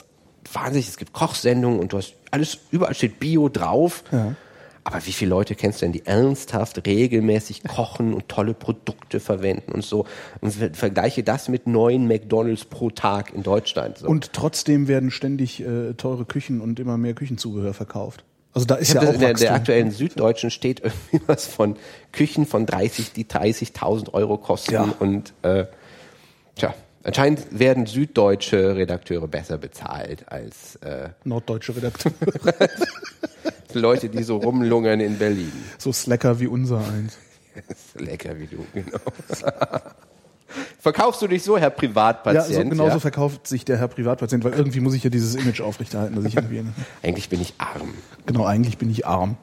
[0.51, 4.03] wahnsinnig, es gibt Kochsendungen und du hast alles, überall steht Bio drauf.
[4.11, 4.35] Ja.
[4.83, 9.73] Aber wie viele Leute kennst du denn, die ernsthaft regelmäßig kochen und tolle Produkte verwenden
[9.73, 10.05] und so?
[10.41, 13.99] Und ver- vergleiche das mit neuen McDonalds pro Tag in Deutschland.
[13.99, 14.07] So.
[14.07, 18.23] Und trotzdem werden ständig äh, teure Küchen und immer mehr Küchenzubehör verkauft.
[18.53, 21.75] Also da ist ich ja auch in der, der aktuellen Süddeutschen steht irgendwie was von
[22.11, 24.93] Küchen von 30, die 30.000 Euro kosten Ja.
[24.99, 25.65] und äh,
[26.55, 32.11] tja, anscheinend werden süddeutsche Redakteure besser bezahlt als äh, Norddeutsche Redakteur.
[33.79, 35.51] Leute, die so rumlungern in Berlin.
[35.77, 37.17] so slacker wie unser eins.
[37.95, 38.97] Lecker wie du, genau.
[40.79, 42.45] Verkaufst du dich so, Herr Ja, Privatpatient?
[42.47, 46.15] so, genauso verkauft sich der Herr Privatpatient, weil irgendwie muss ich ja dieses Image aufrechterhalten,
[46.15, 46.63] dass ich irgendwie.
[47.03, 47.93] Eigentlich bin ich arm.
[48.25, 49.37] genau, eigentlich bin ich arm.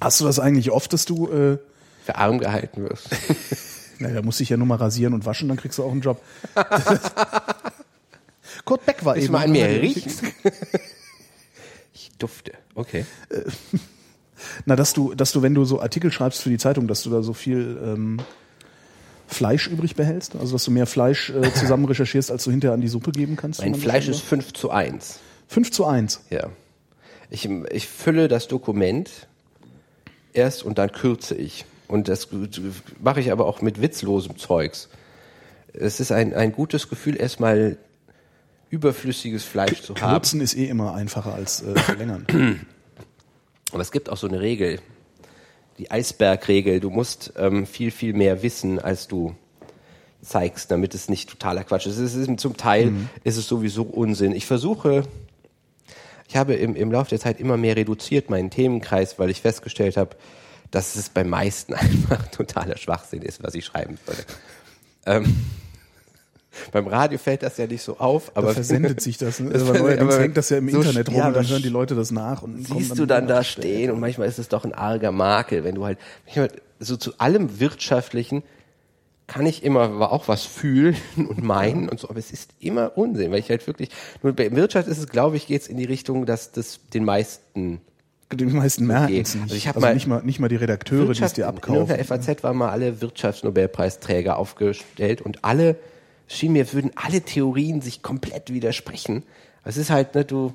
[0.00, 1.58] Hast du das eigentlich oft, dass du, äh,
[2.04, 3.08] Für arm gehalten wirst.
[3.98, 5.90] naja, da musst du dich ja nur mal rasieren und waschen, dann kriegst du auch
[5.92, 6.20] einen Job.
[8.64, 9.32] Kurt Beck war Willst eben.
[9.32, 10.12] mal an mir riechen?
[11.94, 12.52] Ich dufte.
[12.88, 13.04] Okay.
[14.66, 17.10] Na, dass du, dass du, wenn du so Artikel schreibst für die Zeitung, dass du
[17.10, 18.18] da so viel ähm,
[19.26, 20.36] Fleisch übrig behältst?
[20.36, 23.36] Also dass du mehr Fleisch äh, zusammen recherchierst, als du hinterher an die Suppe geben
[23.36, 23.60] kannst?
[23.60, 25.08] Mein Fleisch ist 5 zu 1.
[25.08, 25.20] sagt?
[25.48, 26.20] 5 zu 1.
[26.30, 26.50] Ja.
[27.30, 29.28] Ich, ich fülle das Dokument
[30.32, 31.64] erst und dann kürze ich.
[31.88, 32.28] Und das
[33.00, 34.88] mache ich aber auch mit witzlosem Zeugs.
[35.72, 37.78] Es ist ein, ein gutes Gefühl, erstmal
[38.70, 40.12] überflüssiges Fleisch zu haben.
[40.12, 42.26] Kürzen ist eh immer einfacher als äh, verlängern.
[43.72, 44.80] Aber es gibt auch so eine Regel,
[45.78, 46.80] die Eisbergregel.
[46.80, 49.34] Du musst ähm, viel, viel mehr wissen, als du
[50.22, 51.98] zeigst, damit es nicht totaler Quatsch ist.
[51.98, 52.92] Es ist zum Teil
[53.24, 54.32] ist es sowieso Unsinn.
[54.32, 55.04] Ich versuche,
[56.28, 59.96] ich habe im, im Laufe der Zeit immer mehr reduziert meinen Themenkreis, weil ich festgestellt
[59.96, 60.16] habe,
[60.70, 64.24] dass es beim meisten einfach totaler Schwachsinn ist, was ich schreiben würde.
[65.06, 65.36] Ähm,
[66.72, 69.40] beim Radio fällt das ja nicht so auf, aber Da versendet sich das.
[69.40, 69.50] Ne?
[69.54, 71.94] Also, neuerdings hängt das ja im so Internet rum ja, und dann hören die Leute
[71.94, 75.12] das nach und siehst du dann da stehen und manchmal ist es doch ein arger
[75.12, 78.42] Makel, wenn du halt, manchmal so zu allem Wirtschaftlichen
[79.28, 83.32] kann ich immer auch was fühlen und meinen und so, aber es ist immer Unsinn,
[83.32, 83.88] weil ich halt wirklich,
[84.22, 87.80] nur bei Wirtschaft ist es, glaube ich, geht's in die Richtung, dass das den meisten
[88.32, 89.20] Die meisten merken Okay.
[89.20, 89.42] es nicht.
[89.42, 91.42] Also Also, ich hab mal- nicht, mal, nicht mal die Redakteure, die es Wirtschaft, dir
[91.42, 91.74] in abkaufen.
[91.90, 95.76] irgendeiner FAZ waren mal alle Wirtschaftsnobelpreisträger aufgestellt und alle,
[96.26, 99.22] schien mir, würden alle Theorien sich komplett widersprechen.
[99.64, 100.54] Es ist halt, ne, du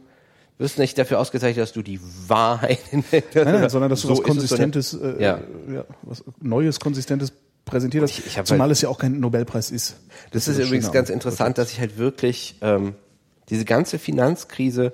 [0.57, 4.23] wirst nicht dafür ausgezeichnet, dass du die Wahrheit in Nein, nein, sondern dass du So
[4.23, 5.39] was ist es so eine- Konsistentes, äh, Ja.
[5.73, 5.85] ja.
[6.03, 7.33] was Neues, Konsistentes
[7.65, 8.11] präsentiert hast.
[8.19, 9.95] Ich- ich Zumal halt- es ja auch kein Nobelpreis ist.
[10.31, 12.93] Das ist das übrigens ganz interessant, dass ich halt wirklich ähm,
[13.49, 14.93] diese ganze Finanzkrise,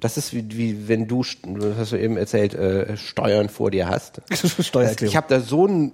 [0.00, 3.70] das ist wie, wie wenn du, st- das hast du eben erzählt, äh, Steuern vor
[3.70, 4.20] dir hast.
[4.32, 5.10] Steuererklärung.
[5.10, 5.92] Ich habe da so ein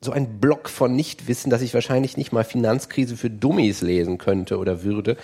[0.00, 4.58] so ein Block von Nichtwissen, dass ich wahrscheinlich nicht mal Finanzkrise für Dummies lesen könnte
[4.58, 5.16] oder würde.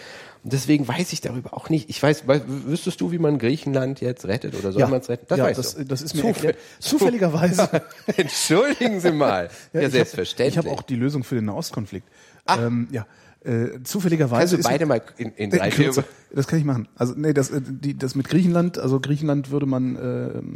[0.44, 1.88] Und deswegen weiß ich darüber auch nicht.
[1.88, 5.08] Ich weiß, wei- wüsstest du, wie man Griechenland jetzt rettet oder soll ja, man es
[5.08, 5.26] retten?
[5.32, 5.84] ja, weißt das, du.
[5.84, 6.56] das ist mir erklärt.
[6.80, 7.68] Zufälligerweise.
[8.16, 9.50] Entschuldigen Sie mal.
[9.72, 10.54] Ja, hab- selbstverständlich.
[10.54, 12.08] Ich habe auch die Lösung für den Nahostkonflikt.
[12.48, 13.06] Ähm, ja,
[13.44, 16.04] äh, zufälligerweise Kannst du beide mal in, in drei, vier kürzer.
[16.34, 16.88] Das kann ich machen.
[16.96, 19.96] Also nee, das, äh, die, das mit Griechenland, also Griechenland würde man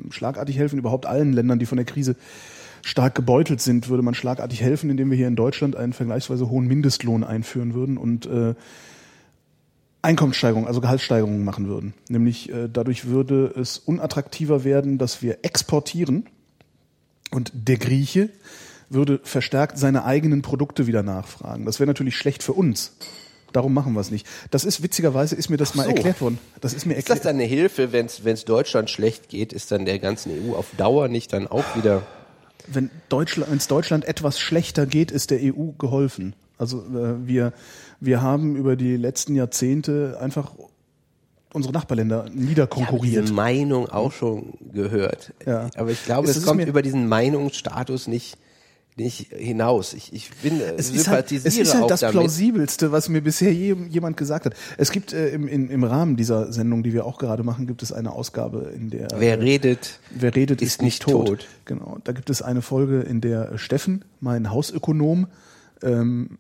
[0.09, 2.17] äh, schlagartig helfen, überhaupt allen Ländern, die von der Krise
[2.87, 6.69] stark gebeutelt sind, würde man schlagartig helfen, indem wir hier in Deutschland einen vergleichsweise hohen
[6.69, 8.55] Mindestlohn einführen würden und äh,
[10.03, 11.95] Einkommenssteigerung, also Gehaltssteigerungen machen würden.
[12.09, 16.27] Nämlich äh, dadurch würde es unattraktiver werden, dass wir exportieren
[17.33, 18.31] und der Grieche
[18.89, 21.67] würde verstärkt seine eigenen Produkte wieder nachfragen.
[21.67, 22.97] Das wäre natürlich schlecht für uns.
[23.53, 24.29] Darum machen wir es nicht.
[24.53, 25.89] Das ist witzigerweise ist mir das mal so.
[25.91, 26.39] erklärt worden.
[26.61, 27.35] Das ist mir Ist das erklärt.
[27.35, 31.09] dann eine Hilfe, wenn es Deutschland schlecht geht, ist dann der ganzen EU auf Dauer
[31.09, 32.07] nicht dann auch wieder
[32.69, 36.35] Wenn Deutschland, wenn es Deutschland etwas schlechter geht, ist der EU geholfen.
[36.59, 37.53] Also äh, wir
[38.01, 40.53] wir haben über die letzten Jahrzehnte einfach
[41.53, 43.25] unsere Nachbarländer niederkonkurriert.
[43.25, 45.33] diese Meinung auch schon gehört.
[45.47, 45.71] Ja.
[45.77, 48.37] Aber ich glaube, Es es, kommt über diesen Meinungsstatus nicht,
[48.97, 49.93] nicht hinaus.
[49.93, 52.13] Ich, ich bin, äh, Es ist halt, sympathisiere es ist halt auch das damit.
[52.13, 54.55] plausibelste, was mir bisher je, jemand gesagt hat.
[54.79, 57.83] Es gibt äh, im, in, im Rahmen dieser Sendung, die wir auch gerade machen, gibt
[57.83, 61.27] es eine Ausgabe, in der Wer redet, Wer redet, ist, ist nicht tot.
[61.27, 61.47] tot.
[61.67, 61.99] Genau.
[62.05, 65.27] Da gibt es eine Folge, in der Steffen, mein Hausökonom,
[65.83, 66.39] ähm,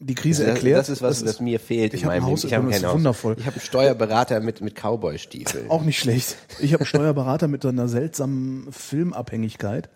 [0.00, 0.80] die Krise das, erklärt.
[0.80, 2.42] das ist was, was mir fehlt ich in hab ein meinem Haus-.
[2.42, 2.94] Ich habe das kein Haus.
[2.96, 3.36] wundervoll.
[3.38, 5.70] Ich habe einen Steuerberater mit, mit Cowboy-Stiefeln.
[5.70, 6.36] Auch nicht schlecht.
[6.58, 9.88] Ich habe einen Steuerberater mit einer seltsamen Filmabhängigkeit.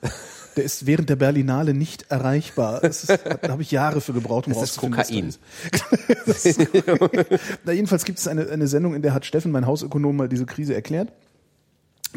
[0.56, 2.80] Der ist während der Berlinale nicht erreichbar.
[2.80, 3.10] Das ist,
[3.42, 5.40] da habe ich Jahre für gebraucht, um Das ist rauszufinden, ist.
[6.26, 6.60] Das ist-
[7.64, 10.46] Na, jedenfalls gibt es eine, eine Sendung, in der hat Steffen, mein Hausökonom, mal diese
[10.46, 11.12] Krise erklärt.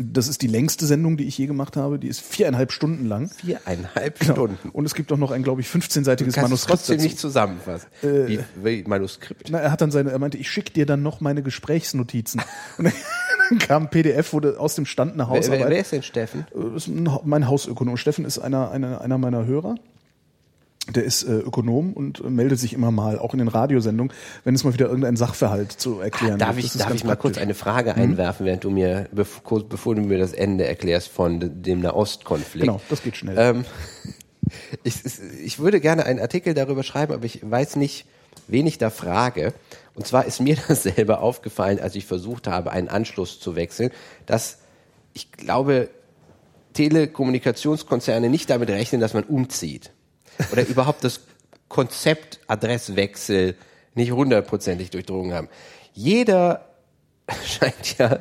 [0.01, 1.99] Das ist die längste Sendung, die ich je gemacht habe.
[1.99, 3.29] Die ist viereinhalb Stunden lang.
[3.31, 4.33] Viereinhalb Genau.
[4.33, 4.69] Stunden.
[4.69, 7.07] Und es gibt auch noch ein, glaube ich, 15-seitiges Du kannst es Manuskript trotzdem dazu.
[7.07, 7.87] nicht zusammenfassen.
[8.01, 9.49] wie, wie Manuskript.
[9.49, 12.41] Na, er hat dann seine, er meinte, ich schicke dir dann noch meine Gesprächsnotizen.
[13.59, 15.59] Kam ein PDF, wurde aus dem Stand eine Wer, Hausarbeit.
[15.61, 16.45] wer, wer ist denn Steffen?
[16.55, 17.97] Äh, ist ein mein Hausökonom.
[17.97, 19.75] Steffen ist einer, einer, einer meiner Hörer.
[20.95, 24.11] Der ist äh, Ökonom und äh, meldet sich immer mal, auch in den Radiosendungen,
[24.43, 26.65] wenn es mal wieder irgendein Sachverhalt zu erklären Darf gibt.
[26.65, 29.93] ich, ist darf ich mal kurz eine Frage einwerfen, während du mir, bev kurz bevor
[29.93, 32.65] du mir das Ende erklärst von de- dem Nahostkonflikt?
[32.65, 33.35] Genau, das geht schnell.
[33.37, 33.65] Ähm,
[34.83, 35.03] ich-
[35.43, 38.07] ich würde gerne einen Artikel darüber schreiben, aber ich weiß nicht,
[38.47, 39.53] wen ich da frage.
[39.95, 43.91] Und zwar ist mir das selber aufgefallen, als ich versucht habe, einen Anschluss zu wechseln,
[44.25, 44.59] dass
[45.13, 45.89] ich glaube,
[46.73, 49.91] Telekommunikationskonzerne nicht damit rechnen, dass man umzieht.
[50.51, 51.21] Oder überhaupt das
[51.67, 53.55] Konzept Adresswechsel
[53.95, 55.49] nicht hundertprozentig durchdrungen haben.
[55.93, 56.65] Jeder
[57.45, 58.19] scheint ja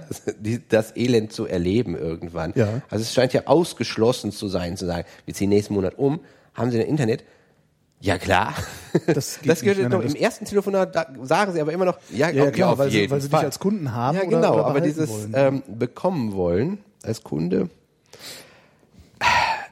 [0.69, 2.53] das Elend zu erleben irgendwann.
[2.57, 2.83] Ja.
[2.91, 6.21] Also es scheint ja ausgeschlossen zu sein, zu sagen, wir ziehen nächsten Monat um,
[6.55, 7.25] haben Sie ein Internet?
[8.01, 8.55] Ja klar.
[9.07, 11.99] Das geht das gehört doch nein, im ersten Telefonat, da sagen Sie aber immer noch,
[12.11, 14.23] ja, Ja, ja, klar, auf weil sie- jeden weil sie dich als Kunden haben Ja,
[14.25, 15.33] oder- genau, oder aber behalten dieses wollen.
[15.35, 17.69] ähm, bekommen wollen als Kunde,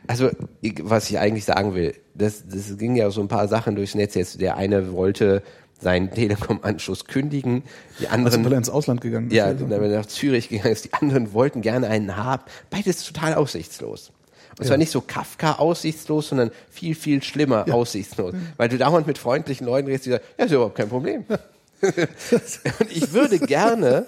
[0.08, 3.74] also ich, was ich eigentlich sagen will, das, das ging ja so ein paar Sachen
[3.76, 4.40] durchs Netz jetzt.
[4.40, 5.42] Der eine wollte
[5.80, 7.62] seinen Telekom-Anschluss kündigen,
[8.00, 9.34] die also, anderen weil er ins Ausland gegangen ist.
[9.34, 12.42] ja, Also, wenn er nach Zürich gegangen ist, die anderen wollten gerne einen haben.
[12.70, 14.12] Beides total aussichtslos.
[14.58, 18.34] Und zwar nicht so Kafka aussichtslos, sondern viel, viel schlimmer aussichtslos.
[18.56, 21.24] Weil du dauernd mit freundlichen Leuten redest, die sagen, ja, ist überhaupt kein Problem.
[21.80, 24.06] Und ich würde gerne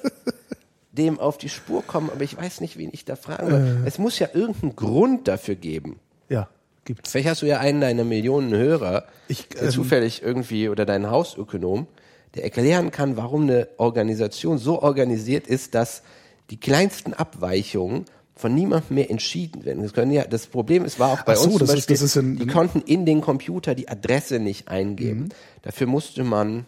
[0.93, 3.79] dem auf die Spur kommen, aber ich weiß nicht, wen ich da fragen soll.
[3.85, 6.01] Es muss ja irgendeinen Grund dafür geben.
[6.29, 6.49] ja,
[6.85, 7.11] gibt's.
[7.11, 11.11] Vielleicht hast du ja einen deiner Millionen Hörer, Ich, der ähm, zufällig irgendwie oder deinen
[11.11, 11.87] Hausökonom,
[12.35, 16.03] der erklären kann, warum eine Organisation so organisiert ist, dass
[16.51, 18.07] die kleinsten Abweichungen
[18.39, 19.83] von niemandem mehr entschieden werden.
[19.83, 21.95] Das, können ja, das Problem ist, war auch bei so, uns zum das ist- Beispiel,
[21.97, 25.21] das ist ein- die konnten in den Computer die Adresse nicht eingeben.
[25.25, 25.29] Mhm.
[25.63, 26.65] Dafür musste man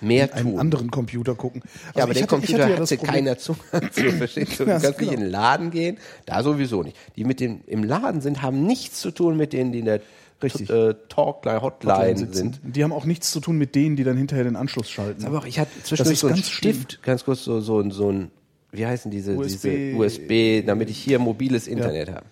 [0.00, 0.58] mehr einen tun.
[0.58, 1.62] anderen Computer gucken.
[1.62, 4.64] Also Ja, aber den hatte- Computer hatte ja hatte keiner Zugang zu, verstehst du?
[4.64, 6.96] Du kannst nicht in den Laden gehen, da sowieso nicht.
[7.16, 10.00] Die mit dem im Laden sind, haben nichts zu tun mit denen, die in der
[10.42, 10.70] Richtig.
[10.70, 12.60] äh, Talkline, Hotline, Hotline sind.
[12.64, 15.24] Die haben auch nichts zu tun mit denen, die dann hinterher den Anschluss schalten.
[15.24, 16.74] Aber auch, ich hatte zwischendurch ist so einen ganz schlimm.
[16.74, 18.30] Stift, ganz kurz so, so, ein- so ein,
[18.72, 19.62] wie heißen diese, USB.
[19.62, 22.26] diese USB, damit ich hier mobiles Internet habe.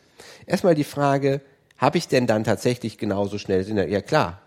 [0.47, 1.43] Erstmal die Frage,
[1.79, 3.93] habe ich denn dann tatsächlich genauso schnelles Internet?
[3.93, 4.41] Ja klar.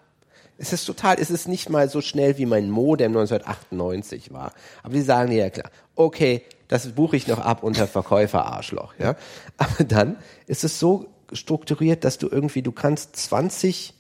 [0.58, 4.54] Es ist total, es ist nicht mal so schnell wie mein Modem 1998 war.
[4.84, 9.16] Aber die sagen ja klar, okay, das buche ich noch ab unter Verkäufer Arschloch, ja.
[9.58, 13.94] Aber dann ist es so strukturiert, dass du irgendwie, du kannst 20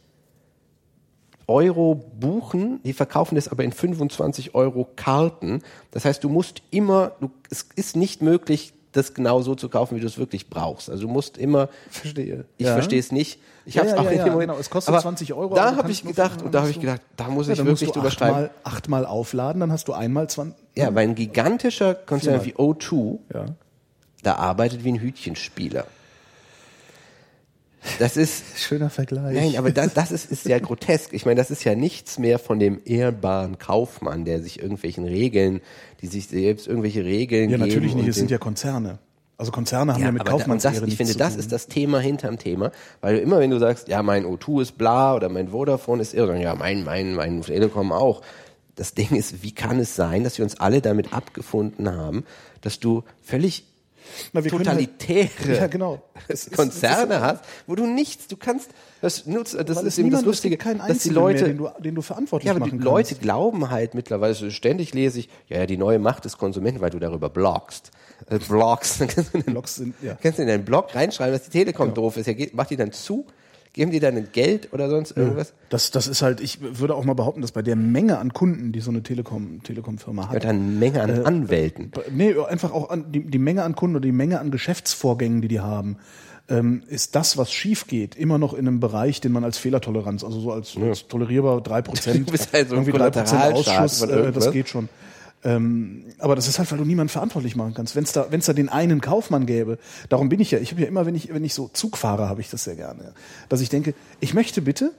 [1.47, 5.62] Euro buchen, die verkaufen das aber in 25 Euro Karten.
[5.91, 9.95] Das heißt, du musst immer, du, es ist nicht möglich, das genau so zu kaufen,
[9.95, 10.89] wie du es wirklich brauchst.
[10.89, 12.45] Also du musst immer, Verstehe.
[12.58, 12.73] ich Ja.
[12.73, 13.39] verstehe es nicht.
[13.65, 14.60] Ich Ja, habe es ja, auch ja, in ja, dem Moment, genau.
[14.60, 17.01] Es kostet aber 20 Euro, Da du habe ich gedacht, und da habe ich gedacht,
[17.17, 18.36] da muss ich wirklich du drüber schreiben.
[18.36, 20.56] achtmal, achtmal aufladen, dann hast du einmal 20.
[20.75, 23.45] Ja, weil ein gigantischer Konzern wie O2, Ja.
[24.21, 25.86] da arbeitet wie ein Hütchenspieler.
[28.00, 29.36] Das ist, Schöner Vergleich.
[29.36, 31.13] Nein, aber das, das ist, ist ja grotesk.
[31.13, 35.62] Ich meine, das ist ja nichts mehr von dem ehrbaren Kaufmann, der sich irgendwelchen Regeln,
[36.02, 39.00] die sich selbst irgendwelche Regeln ja, natürlich nicht, es sind ja Konzerne.
[39.38, 41.39] Also Konzerne haben ja, ja, mit das, Kaufmannsehre ich finde, zu das tun.
[41.39, 44.78] ist das Thema hinterm Thema, weil du immer, wenn du sagst, ja, mein O2 ist
[44.78, 48.22] bla oder mein Vodafone ist irre, ja, mein, mein, mein Telekom auch.
[48.76, 52.24] Das Ding ist, wie kann es sein, dass wir uns alle damit abgefunden haben,
[52.62, 53.65] dass du völlig
[54.34, 56.02] Na, können totalitäre Ja, genau.
[56.28, 58.70] Es Konzerne es ist- hast, wo du nichts, du kannst,
[59.02, 61.70] das nutzt, das ist es eben das Lustige, es dass die Leute, mehr, den du,
[61.80, 62.86] den du verantwortlich ja, aber machen die kannst.
[63.12, 66.89] Leute glauben halt mittlerweile, ständig lese ich, ja, ja, die neue Macht des Konsumenten, weil
[66.92, 67.92] du darüber bloggst.
[68.30, 70.16] Äh, bloggst, dann kannst du in den, Blogs sind- ja.
[70.22, 72.28] kannst du in deinen Blog reinschreiben, dass die Telekom doof ist.
[72.28, 73.26] Ja, geht, macht die dann zu?
[73.73, 75.53] Geben die dann ein Geld oder sonst irgendwas?
[75.69, 78.71] Das, das ist halt, ich würde auch mal behaupten, dass bei der Menge an Kunden,
[78.71, 81.91] die so eine Telekom, Telekom-Firma hat, Ja, dann eine Menge an Äh, Anwälten.
[82.12, 85.47] Nee, einfach auch an die, die Menge an Kunden oder die Menge an Geschäftsvorgängen, die
[85.47, 85.97] die haben,
[86.49, 90.23] ähm, ist das, was schief geht, immer noch in einem Bereich, den man als Fehlertoleranz,
[90.23, 93.86] also so als, als tolerierbar drei Prozent, Du bist halt so irgendwie drei Prozent Kollateralschaden
[93.86, 94.88] Ausschuss, von äh, das geht schon.
[95.45, 97.95] Ähm, aber das ist halt, weil du niemanden verantwortlich machen kannst.
[97.95, 99.77] Wenn es da, wenn's da den einen Kaufmann gäbe,
[100.10, 102.29] darum bin ich ja, ich habe ja immer, wenn ich, wenn ich so Zug fahre,
[102.29, 103.12] habe ich das sehr gerne, ja,
[103.49, 104.91] dass ich denke, ich möchte bitte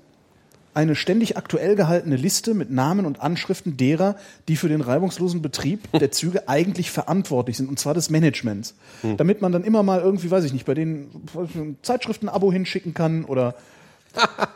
[0.74, 4.16] eine ständig aktuell gehaltene Liste mit Namen und Anschriften derer,
[4.48, 8.74] die für den reibungslosen Betrieb der Züge eigentlich verantwortlich sind, und zwar des Managements.
[9.16, 13.24] Damit man dann immer mal irgendwie, weiß ich nicht, bei denen ein Zeitschriften-Abo hinschicken kann
[13.24, 13.54] oder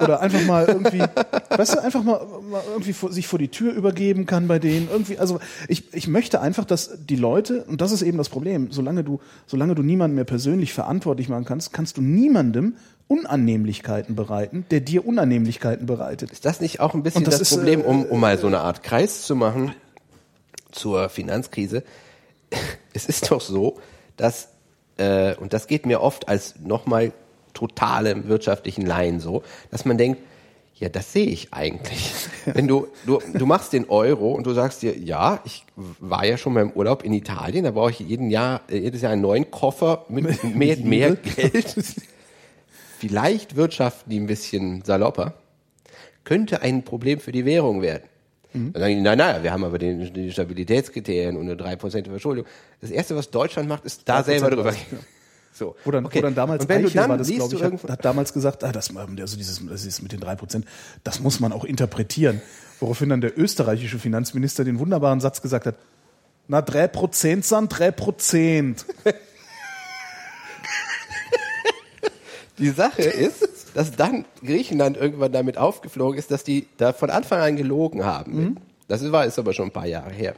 [0.00, 1.02] oder einfach mal irgendwie,
[1.50, 4.88] weißt du, einfach mal, mal irgendwie vor, sich vor die Tür übergeben kann bei denen.
[4.90, 8.68] Irgendwie, also ich, ich möchte einfach, dass die Leute, und das ist eben das Problem,
[8.70, 12.76] solange du, solange du niemanden mehr persönlich verantwortlich machen kannst, kannst du niemandem
[13.08, 16.30] Unannehmlichkeiten bereiten, der dir Unannehmlichkeiten bereitet.
[16.30, 18.46] Ist das nicht auch ein bisschen das das, ist, Problem, äh, um, um mal so
[18.46, 19.74] eine Art Kreis zu machen
[20.70, 21.82] zur Finanzkrise?
[22.92, 23.78] es ist doch so,
[24.16, 24.48] dass,
[24.98, 27.12] äh, und das geht mir oft als nochmal
[27.58, 29.42] totale wirtschaftlichen Laien so,
[29.72, 30.20] dass man denkt,
[30.76, 32.14] ja, das sehe ich eigentlich.
[32.44, 36.36] Wenn du, du, du machst den Euro und du sagst dir, ja, ich war ja
[36.36, 39.50] schon mal im Urlaub in Italien, da brauche ich jeden Jahr, jedes Jahr einen neuen
[39.50, 41.74] Koffer mit mehr, mehr Geld.
[42.98, 45.34] Vielleicht wirtschaften die ein bisschen salopper.
[46.22, 48.04] Könnte ein Problem für die Währung werden.
[48.52, 52.46] Dann sagen die, nein, nein, wir haben aber die, die Stabilitätskriterien und eine 3% Verschuldung.
[52.80, 54.72] Das Erste, was Deutschland macht, ist da 3% selber drüber.
[54.72, 54.98] ja.
[55.58, 55.74] So.
[55.84, 56.18] Wo dann, okay.
[56.18, 58.04] wo dann damals und wenn du Eichel dann war das, glaube du ich, hat, hat
[58.04, 60.66] damals gesagt, ah, das, also dieses, das ist mit den drei Prozent,
[61.02, 62.40] das muss man auch interpretieren.
[62.78, 65.74] Woraufhin dann der österreichische Finanzminister den wunderbaren Satz gesagt hat,
[66.46, 68.86] na, drei Prozent sind drei Prozent.
[72.58, 77.40] Die Sache ist, dass dann Griechenland irgendwann damit aufgeflogen ist, dass die da von Anfang
[77.40, 78.56] an gelogen haben.
[78.88, 80.34] Das war ist aber schon ein paar Jahre her.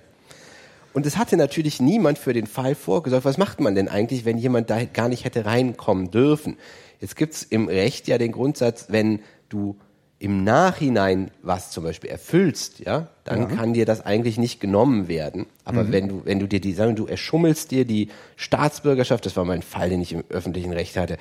[0.92, 3.24] Und es hatte natürlich niemand für den Fall vorgesorgt.
[3.24, 6.56] Was macht man denn eigentlich, wenn jemand da gar nicht hätte reinkommen dürfen?
[7.00, 9.76] Jetzt gibt's im Recht ja den Grundsatz, wenn du
[10.20, 15.46] im Nachhinein was zum Beispiel erfüllst, ja, dann kann dir das eigentlich nicht genommen werden.
[15.64, 19.46] Aber wenn du, wenn du dir die, sagen, du erschummelst dir die Staatsbürgerschaft, das war
[19.46, 21.16] mein Fall, den ich im öffentlichen Recht hatte,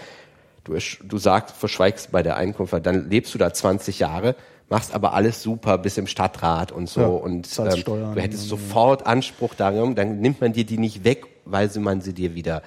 [0.65, 4.35] du, du sagst, verschweigst bei der Einkunft, dann lebst du da 20 Jahre,
[4.69, 9.05] machst aber alles super bis im Stadtrat und so Ja, und ähm, du hättest sofort
[9.05, 12.61] Anspruch darum, dann nimmt man dir die nicht weg, weil man sie dir wieder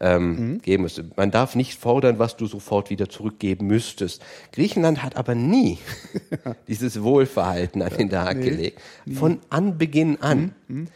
[0.00, 0.62] ähm, Mhm.
[0.62, 1.04] geben müsste.
[1.16, 4.20] Man darf nicht fordern, was du sofort wieder zurückgeben müsstest.
[4.52, 5.78] Griechenland hat aber nie
[6.68, 8.80] dieses Wohlverhalten an den Tag gelegt.
[9.14, 10.54] Von Anbeginn an.
[10.66, 10.88] Mhm.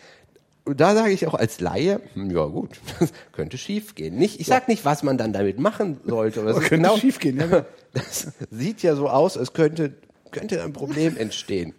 [0.64, 4.16] Und da sage ich auch als Laie, hm, ja gut, das könnte schiefgehen.
[4.16, 6.40] Nicht, ich sag nicht, was man dann damit machen sollte.
[6.40, 7.64] Es ist Könnte schiefgehen, ja, genau.
[7.94, 9.94] Das sieht ja so aus, als könnte,
[10.30, 11.74] könnte ein Problem entstehen.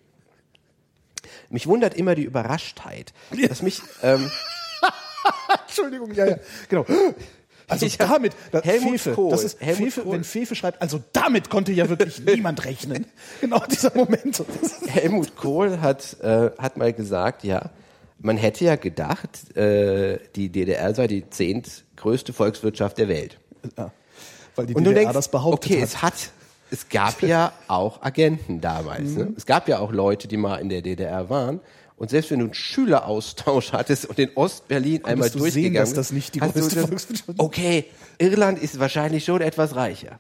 [1.49, 3.13] Mich wundert immer die Überraschtheit,
[3.47, 4.29] dass mich, ähm,
[5.67, 6.37] Entschuldigung, ja, ja,
[6.69, 6.85] genau.
[7.69, 10.13] Also Ich damit, das, Helmut Fefe, Kohl, das ist Helmut Fefe, Kohl.
[10.13, 13.05] wenn Fefe schreibt, also damit konnte ja wirklich niemand rechnen.
[13.41, 14.41] Genau dieser Moment.
[14.87, 17.71] Helmut Kohl hat, äh, hat mal gesagt, ja,
[18.19, 23.37] man hätte ja gedacht, äh, die DDR sei die zehntgrößte Volkswirtschaft der Welt.
[23.77, 23.91] Ja,
[24.55, 25.87] weil die Und du denkst, das behauptet okay, hat.
[25.87, 26.31] es hat,
[26.71, 29.11] es gab ja auch Agenten damals.
[29.11, 29.17] Mhm.
[29.17, 29.33] Ne?
[29.37, 31.59] Es gab ja auch Leute, die mal in der DDR waren.
[31.97, 35.93] Und selbst wenn du einen Schüleraustausch hattest und in Ostberlin einmal du sehen, durchgegangen dass
[35.93, 37.39] das nicht die größte Volkswirtschaft?
[37.39, 37.85] Okay,
[38.19, 40.19] Irland ist wahrscheinlich schon etwas reicher.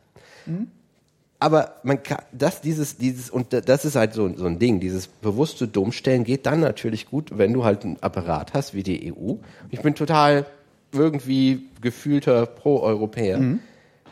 [1.39, 5.07] Aber man kann, das, dieses, dieses, und das ist halt so, so ein Ding, dieses
[5.07, 9.35] bewusste Dummstellen geht dann natürlich gut, wenn du halt einen Apparat hast wie die EU.
[9.69, 10.47] Ich bin total
[10.91, 13.37] irgendwie gefühlter Pro-Europäer,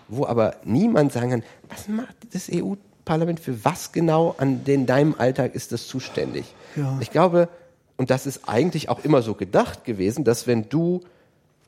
[0.08, 5.16] wo aber niemand sagen kann, was macht das EU-Parlament für was genau an den, deinem
[5.18, 6.46] Alltag ist das zuständig?
[6.76, 6.98] Ja.
[7.02, 7.50] Ich glaube,
[7.98, 11.02] und das ist eigentlich auch immer so gedacht gewesen, dass wenn du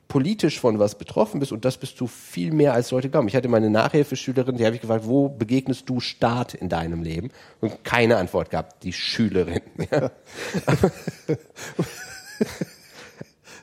[0.08, 3.28] politisch von was betroffen bist und das bist du viel mehr als Leute glauben.
[3.28, 7.30] Ich hatte meine Nachhilfeschülerin, die habe ich gefragt, wo begegnest du Staat in deinem Leben?
[7.60, 9.60] Und keine Antwort gab die Schülerin.
[9.90, 10.10] Ja.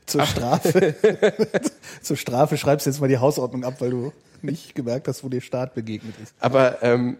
[0.05, 0.95] Zur Strafe.
[2.01, 5.29] Zur Strafe schreibst du jetzt mal die Hausordnung ab, weil du nicht gemerkt hast, wo
[5.29, 6.35] dir Staat begegnet ist.
[6.39, 7.17] Aber ähm,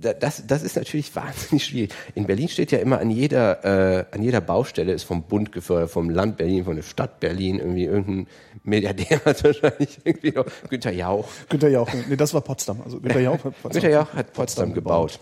[0.00, 1.94] da- das, das ist natürlich wahnsinnig schwierig.
[2.14, 3.64] In Berlin steht ja immer an jeder,
[4.00, 7.58] äh, an jeder Baustelle ist vom Bund gefördert, vom Land Berlin, von der Stadt Berlin,
[7.58, 8.26] irgendwie irgendein
[8.62, 11.26] Milliardär hat wahrscheinlich irgendwie noch Günther Jauch.
[11.48, 12.80] Günther Jauch, nee, das war Potsdam.
[12.84, 15.18] Also Günther Jauch hat Potsdam, Günther Jauch hat Potsdam gebaut.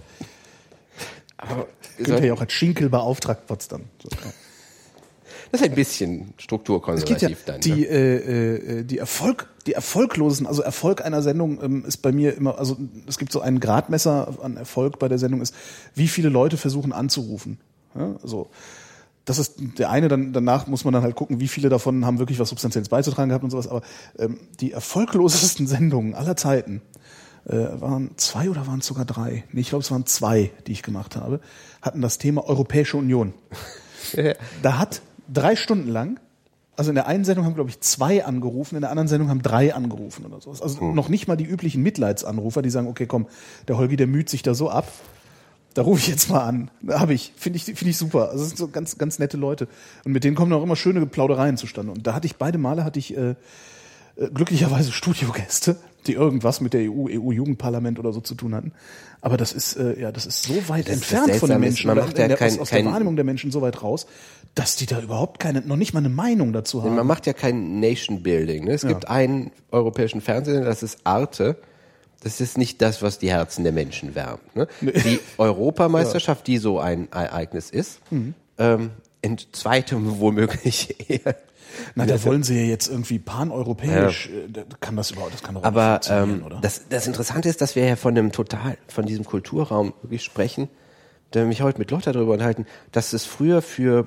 [1.37, 1.69] Aber
[1.99, 3.83] Günther Jauch hat Schinkel beauftragt Potsdam.
[4.03, 4.33] So, ja.
[5.53, 7.61] Das ist ein bisschen strukturkonservativ ja, dann.
[7.61, 7.87] die, ne?
[7.87, 12.59] äh, äh, die Erfolg, die erfolglosen, also Erfolg einer Sendung ähm, ist bei mir immer,
[12.59, 12.77] also
[13.07, 15.55] es gibt so einen Gradmesser an Erfolg bei der Sendung ist,
[15.95, 17.59] wie viele Leute versuchen anzurufen.
[17.95, 18.49] Ja, so.
[19.25, 22.19] Das ist der eine, dann danach muss man dann halt gucken, wie viele davon haben
[22.19, 23.69] wirklich was Substanzielles beizutragen gehabt und sowas.
[23.69, 23.81] Aber
[24.19, 26.83] ähm, die erfolglosesten Sendungen aller Zeiten
[27.47, 29.45] äh, waren zwei oder waren es sogar drei?
[29.53, 31.41] Nee, ich glaube, es waren zwei, die ich gemacht habe,
[31.81, 33.35] hatten das Thema Europäische Union.
[34.63, 35.01] Da hat
[35.33, 36.21] drei Stunden lang,
[36.77, 39.43] also in der einen Sendung haben, glaube ich, zwei angerufen, in der anderen Sendung haben
[39.43, 40.61] drei angerufen oder sowas.
[40.61, 43.27] Also noch nicht mal die üblichen Mitleidsanrufer, die sagen, okay, komm,
[43.69, 44.91] der Holgi, der müht sich da so ab.
[45.75, 46.71] Da rufe ich jetzt mal an.
[46.83, 48.29] Da habe ich, finde ich, finde ich super.
[48.31, 49.67] Also das sind so ganz, ganz nette Leute.
[50.05, 51.91] Und mit denen kommen auch immer schöne Plaudereien zustande.
[51.93, 53.35] Und da hatte ich beide Male hatte ich äh, äh,
[54.33, 58.71] glücklicherweise Studiogäste, die irgendwas mit der EU, EU-Jugendparlament oder so zu tun hatten.
[59.21, 61.71] Aber das ist äh, ja, das ist so weit Das- entfernt von den Seltsame ist,
[61.73, 63.83] Menschen, man macht ja der, kein- aus, aus der kein- Wahrnehmung der Menschen so weit
[63.83, 64.07] raus,
[64.55, 66.95] dass die da überhaupt keine, noch nicht mal eine Meinung dazu haben.
[66.95, 68.65] Man macht ja kein Nation Building.
[68.65, 68.73] Ne?
[68.73, 71.57] Es gibt einen europäischen Fernsehsender, das ist Arte.
[72.23, 74.55] Das ist nicht das, was die Herzen der Menschen wärmt.
[74.57, 74.67] Ne?
[74.81, 78.35] Die Europameisterschaft, die so ein Ereignis ist, Mhm.
[78.59, 78.91] ähm,
[79.23, 81.35] in zweitem womöglich eher
[81.97, 85.55] Na, da wollen sie ja jetzt irgendwie paneuropäisch, äh, da kann das überhaupt, das kann
[85.57, 86.59] doch Aber nicht funktionieren, ähm, oder?
[86.61, 90.69] das, das Interessante ist, dass wir ja von einem total, von diesem Kulturraum wirklich sprechen,
[91.33, 94.07] da mich heute mit Lotta darüber unterhalten, dass es früher für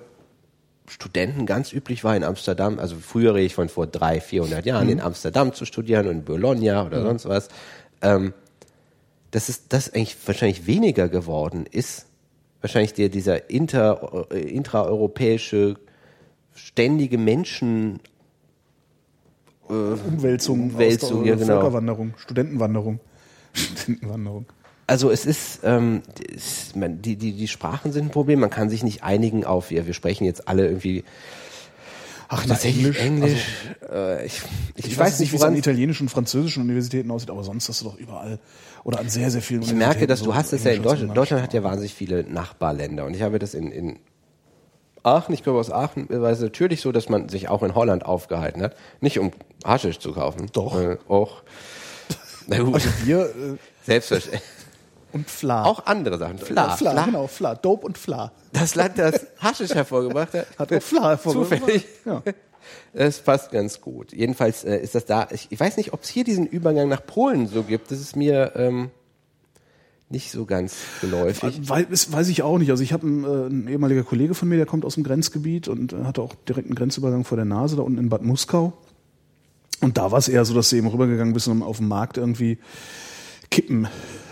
[0.87, 4.85] Studenten ganz üblich war in Amsterdam, also früher rede ich von vor drei, 400 Jahren,
[4.85, 4.93] Mhm.
[4.93, 7.49] in Amsterdam zu studieren und in Bologna oder sonst was,
[8.01, 8.33] ähm,
[9.31, 12.05] dass es das eigentlich wahrscheinlich weniger geworden ist.
[12.61, 15.75] Wahrscheinlich der, dieser inter, äh, intraeuropäische
[16.55, 17.99] ständige Menschen
[19.67, 21.59] Umwälzung, Umwälzung, aus ja, der, genau.
[21.59, 22.99] Völkerwanderung, Studentenwanderung.
[23.53, 24.45] Studentenwanderung.
[24.87, 26.01] Also es ist, ähm,
[26.33, 28.39] es, man, die, die, die Sprachen sind ein Problem.
[28.39, 31.03] Man kann sich nicht einigen auf, ja, wir sprechen jetzt alle irgendwie
[32.29, 32.99] Ach, tatsächlich Englisch.
[33.01, 33.45] Englisch.
[33.91, 34.41] äh, ich,
[34.75, 37.81] ich, Ich, weiß nicht, wie es an italienischen und französischen Universitäten aussieht, aber sonst hast
[37.81, 38.39] du doch überall
[38.83, 40.83] oder an sehr, sehr vielen Ich merke, dass Universitäten du so hast es ja in
[40.83, 41.17] Deutschland.
[41.17, 43.99] Deutschland hat ja wahnsinnig viele Nachbarländer und ich habe das in, in
[45.03, 48.05] Aachen, ich glaube aus Aachen, war es natürlich so, dass man sich auch in Holland
[48.05, 48.75] aufgehalten hat.
[48.99, 49.31] Nicht um
[49.63, 50.47] Haschisch zu kaufen.
[50.53, 50.79] Doch.
[50.79, 51.43] Äh, auch.
[52.47, 54.43] Na gut, Also Bier äh, selbstverständlich.
[55.17, 55.63] Und Fla.
[55.63, 56.37] Auch andere Sachen.
[56.37, 57.05] Fla, Fla, Fla.
[57.05, 57.55] genau, Fla.
[57.55, 58.31] Dope und Fla.
[58.53, 61.59] Das Land, das Haschisch hervorgebracht hat, Hat auch Fla hervorgebracht.
[61.61, 61.85] Zufällig.
[62.05, 62.23] Ja.
[62.93, 64.11] Es passt ganz gut.
[64.13, 65.27] Jedenfalls äh, ist das da.
[65.31, 67.91] Ich, ich weiß nicht, ob es hier diesen Übergang nach Polen so gibt.
[67.91, 68.89] Das ist mir ähm,
[70.09, 71.61] nicht so ganz geläufig.
[71.67, 72.71] Das weiß ich auch nicht.
[72.71, 75.67] Also ich habe einen, äh, ein ehemaliger Kollege von mir, der kommt aus dem Grenzgebiet
[75.67, 78.73] und äh, hatte auch direkt einen Grenzübergang vor der Nase, da unten in Bad Muskau.
[79.81, 82.17] Und da war es eher so, dass sie eben rübergegangen bist, um auf dem Markt
[82.17, 82.57] irgendwie
[83.49, 83.87] Kippen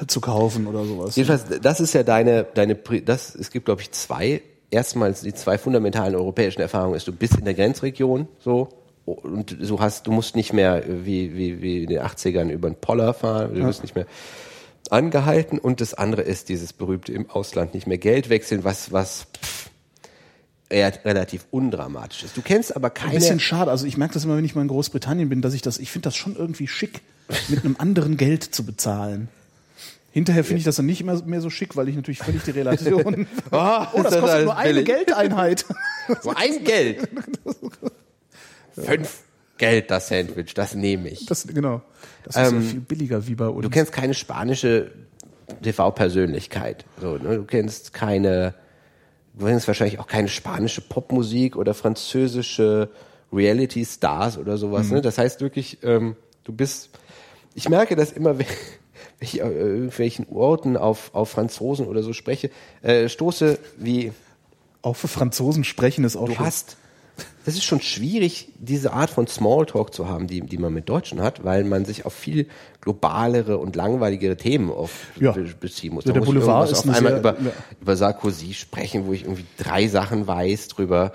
[0.07, 1.15] zu kaufen oder sowas.
[1.15, 4.41] Jedenfalls, das ist ja deine, deine, das, es gibt glaube ich zwei,
[4.71, 8.69] erstmals die zwei fundamentalen europäischen Erfahrungen ist, du bist in der Grenzregion, so,
[9.05, 12.75] und du hast, du musst nicht mehr wie, wie, wie in den 80ern über den
[12.75, 14.07] Poller fahren, du bist nicht mehr
[14.89, 19.27] angehalten und das andere ist dieses berühmte im Ausland nicht mehr Geld wechseln, was, was,
[19.41, 19.69] pff,
[20.71, 22.37] relativ undramatisch ist.
[22.37, 23.71] Du kennst aber Ein keine, bisschen schade.
[23.71, 25.91] Also ich merke das immer, wenn ich mal in Großbritannien bin, dass ich das, ich
[25.91, 27.01] finde das schon irgendwie schick,
[27.49, 29.29] mit einem anderen Geld zu bezahlen.
[30.11, 32.51] Hinterher finde ich das dann nicht immer mehr so schick, weil ich natürlich völlig die
[32.51, 33.27] Relation.
[33.51, 34.85] Ah, oh, das das kostet nur eine billig.
[34.85, 35.65] Geldeinheit.
[36.21, 37.07] so ein Geld.
[38.73, 39.19] Fünf
[39.57, 41.25] Geld das Sandwich, das nehme ich.
[41.25, 41.81] Das, genau.
[42.23, 43.63] Das ist ja viel billiger wie bei uns.
[43.63, 44.91] Du kennst keine spanische
[45.63, 46.85] TV-Persönlichkeit.
[46.99, 47.37] So, ne?
[47.37, 48.53] Du kennst keine,
[49.37, 52.89] du kennst wahrscheinlich auch keine spanische Popmusik oder französische
[53.31, 54.89] Reality-Stars oder sowas.
[54.89, 55.01] Ne?
[55.01, 56.89] Das heißt wirklich, ähm, du bist,
[57.53, 58.47] ich merke das immer, wenn
[59.19, 62.49] ich an irgendwelchen Orten auf, auf Franzosen oder so spreche,
[62.81, 64.11] äh, stoße wie,
[64.81, 66.45] auch für Franzosen sprechen ist auch du schon.
[66.45, 66.77] hast,
[67.45, 71.21] das ist schon schwierig, diese Art von Smalltalk zu haben, die, die man mit Deutschen
[71.21, 72.47] hat, weil man sich auf viel
[72.81, 75.31] globalere und langweiligere Themen auf Ja.
[75.31, 76.05] be beziehen muss.
[76.05, 77.51] Ja, Da der muss Boulevard ist auf einmal sehr- über, ja.
[77.81, 81.11] über Sarkozy sprechen, wo ich irgendwie drei Sachen weiß drüber.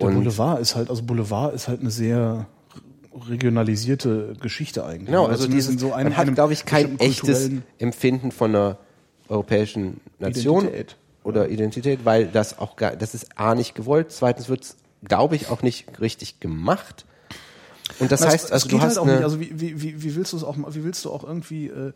[0.00, 2.46] Der Und Boulevard ist halt, also Boulevard ist halt eine sehr
[3.28, 5.06] regionalisierte Geschichte eigentlich.
[5.06, 8.78] genau, also dieses, in so einem, man hat, glaube ich, kein echtes Empfinden von einer
[9.28, 10.96] europäischen Nation Identität.
[11.22, 15.36] oder Identität, weil das auch gar, das ist A nicht gewollt, zweitens wird es, glaube
[15.36, 17.04] ich, auch nicht richtig gemacht.
[17.98, 19.22] Und das Es- heißt, also du geht hast halt nicht.
[19.22, 21.92] Also wie, wie, wie, willst du es auch, wie willst du auch irgendwie, äh,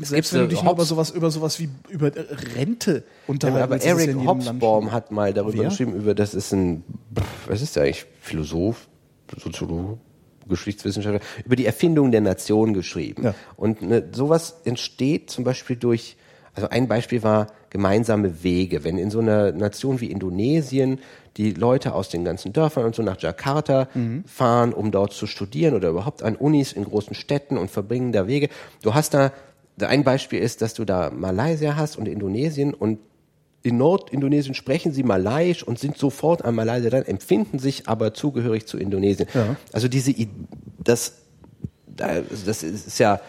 [0.00, 2.20] Es selbst wenn du dich über sowas, über sowas wie über äh,
[2.56, 5.68] Rente Ja, unterhalten aber das ja Eric in jedem Land Hobsbawm hat mal darüber Wer?
[5.68, 6.82] geschrieben, über das ist ein,
[7.46, 8.88] was ist der eigentlich, Philosoph,
[9.38, 9.98] Soziologe,
[10.48, 13.22] Geschichtswissenschaftler, über die Erfindung der Nation geschrieben.
[13.24, 13.34] Ja.
[13.56, 16.16] Und ne, sowas entsteht zum Beispiel durch,
[16.54, 18.84] also ein Beispiel war gemeinsame Wege.
[18.84, 21.00] Wenn in so einer Nation wie Indonesien
[21.36, 24.24] die Leute aus den ganzen Dörfern und so nach Jakarta Mhm.
[24.24, 28.28] fahren, um dort zu studieren oder überhaupt an Unis in großen Städten und verbringen da
[28.28, 28.48] Wege.
[28.82, 29.32] Du hast da,
[29.80, 33.00] ein Beispiel ist, dass du da Malaysia hast und Indonesien und
[33.64, 38.66] in Nordindonesien sprechen sie Malaiisch und sind sofort an Malaysia dran, empfinden sich aber zugehörig
[38.66, 39.26] zu Indonesien.
[39.34, 39.56] Ja.
[39.72, 40.28] Also diese, I-
[40.84, 41.14] das,
[41.86, 43.20] da- das ist ja,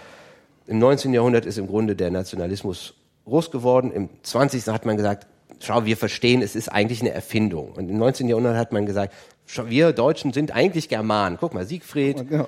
[0.67, 1.13] im 19.
[1.13, 2.93] Jahrhundert ist im Grunde der Nationalismus
[3.25, 3.91] groß geworden.
[3.91, 4.67] Im 20.
[4.67, 5.27] hat man gesagt,
[5.59, 7.71] schau, wir verstehen, es ist eigentlich eine Erfindung.
[7.73, 8.27] Und im 19.
[8.27, 9.13] Jahrhundert hat man gesagt,
[9.45, 11.37] schau, wir Deutschen sind eigentlich Germanen.
[11.39, 12.47] Guck mal, Siegfried, Genau.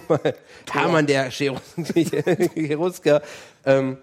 [0.70, 3.22] Hermann der Cherusker.
[3.64, 3.98] Ähm,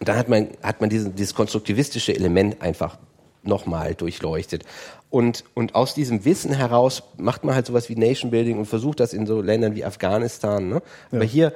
[0.00, 2.98] dann hat man, hat man diesen, dieses konstruktivistische Element einfach
[3.44, 4.64] nochmal durchleuchtet.
[5.10, 8.98] Und, und aus diesem Wissen heraus macht man halt sowas wie Nation Building und versucht
[8.98, 10.68] das in so Ländern wie Afghanistan.
[10.68, 10.82] Ne?
[11.12, 11.52] Aber hier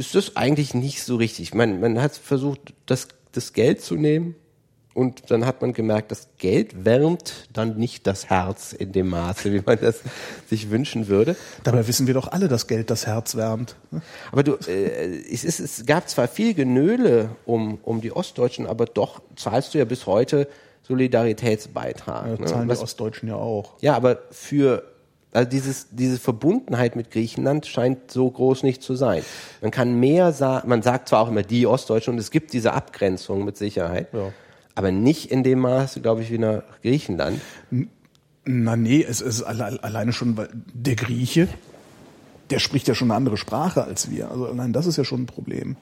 [0.00, 1.54] ist das eigentlich nicht so richtig.
[1.54, 4.34] Man, man hat versucht, das, das Geld zu nehmen
[4.94, 9.52] und dann hat man gemerkt, das Geld wärmt dann nicht das Herz in dem Maße,
[9.52, 10.00] wie man das
[10.48, 11.36] sich wünschen würde.
[11.62, 13.76] Dabei wissen wir doch alle, dass Geld das Herz wärmt.
[14.32, 18.86] Aber du, äh, es, ist, es gab zwar viel Genöle um, um die Ostdeutschen, aber
[18.86, 20.48] doch zahlst du ja bis heute
[20.82, 22.26] Solidaritätsbeitrag.
[22.26, 22.46] Ja, ne?
[22.46, 23.74] zahlen Was- die Ostdeutschen ja auch.
[23.80, 24.89] ja, aber für
[25.32, 29.22] also dieses, diese Verbundenheit mit Griechenland scheint so groß nicht zu sein.
[29.60, 32.72] Man kann mehr sagen, man sagt zwar auch immer die Ostdeutschen und es gibt diese
[32.72, 34.32] Abgrenzung mit Sicherheit, Ja.
[34.74, 37.40] aber nicht in dem Maße, glaube ich, wie nach Griechenland.
[38.44, 41.46] Na nee, es ist alle, alleine schon, weil der Grieche,
[42.50, 44.30] der spricht ja schon eine andere Sprache als wir.
[44.30, 45.76] Also allein das ist ja schon ein Problem.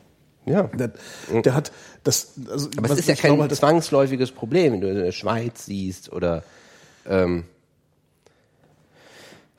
[0.44, 0.64] Ja.
[0.64, 0.92] Der,
[1.44, 1.72] der hat
[2.04, 2.34] das.
[2.50, 5.66] Also, Aber es ist ja kein glaube halt, zwangsläufiges Problem, wenn du in der Schweiz
[5.66, 6.42] siehst oder
[7.06, 7.44] ähm,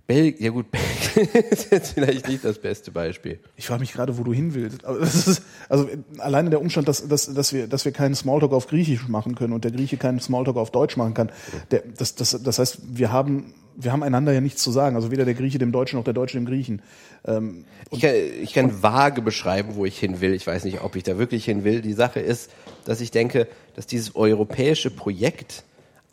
[0.10, 3.38] Belgien, ja gut, Belgien ist jetzt vielleicht nicht das beste Beispiel.
[3.57, 4.82] Ich frage mich gerade, wo du hin willst.
[4.82, 5.88] Ist, also
[6.18, 9.53] alleine der Umstand, dass, dass, dass, wir, dass wir keinen Smalltalk auf Griechisch machen können
[9.53, 11.32] und der Grieche keinen Smalltalk auf Deutsch machen kann,
[11.70, 14.95] der, das, das, das heißt, wir haben, wir haben einander ja nichts zu sagen.
[14.95, 16.82] Also weder der Grieche dem Deutschen noch der Deutsche dem Griechen.
[17.24, 20.34] Ähm, Ich kann, ich kann vage beschreiben, wo ich hin will.
[20.34, 21.82] Ich weiß nicht, ob ich da wirklich hin will.
[21.82, 22.49] Die Sache ist,
[22.84, 25.66] dass ich denke, dass dieses europäische Projekt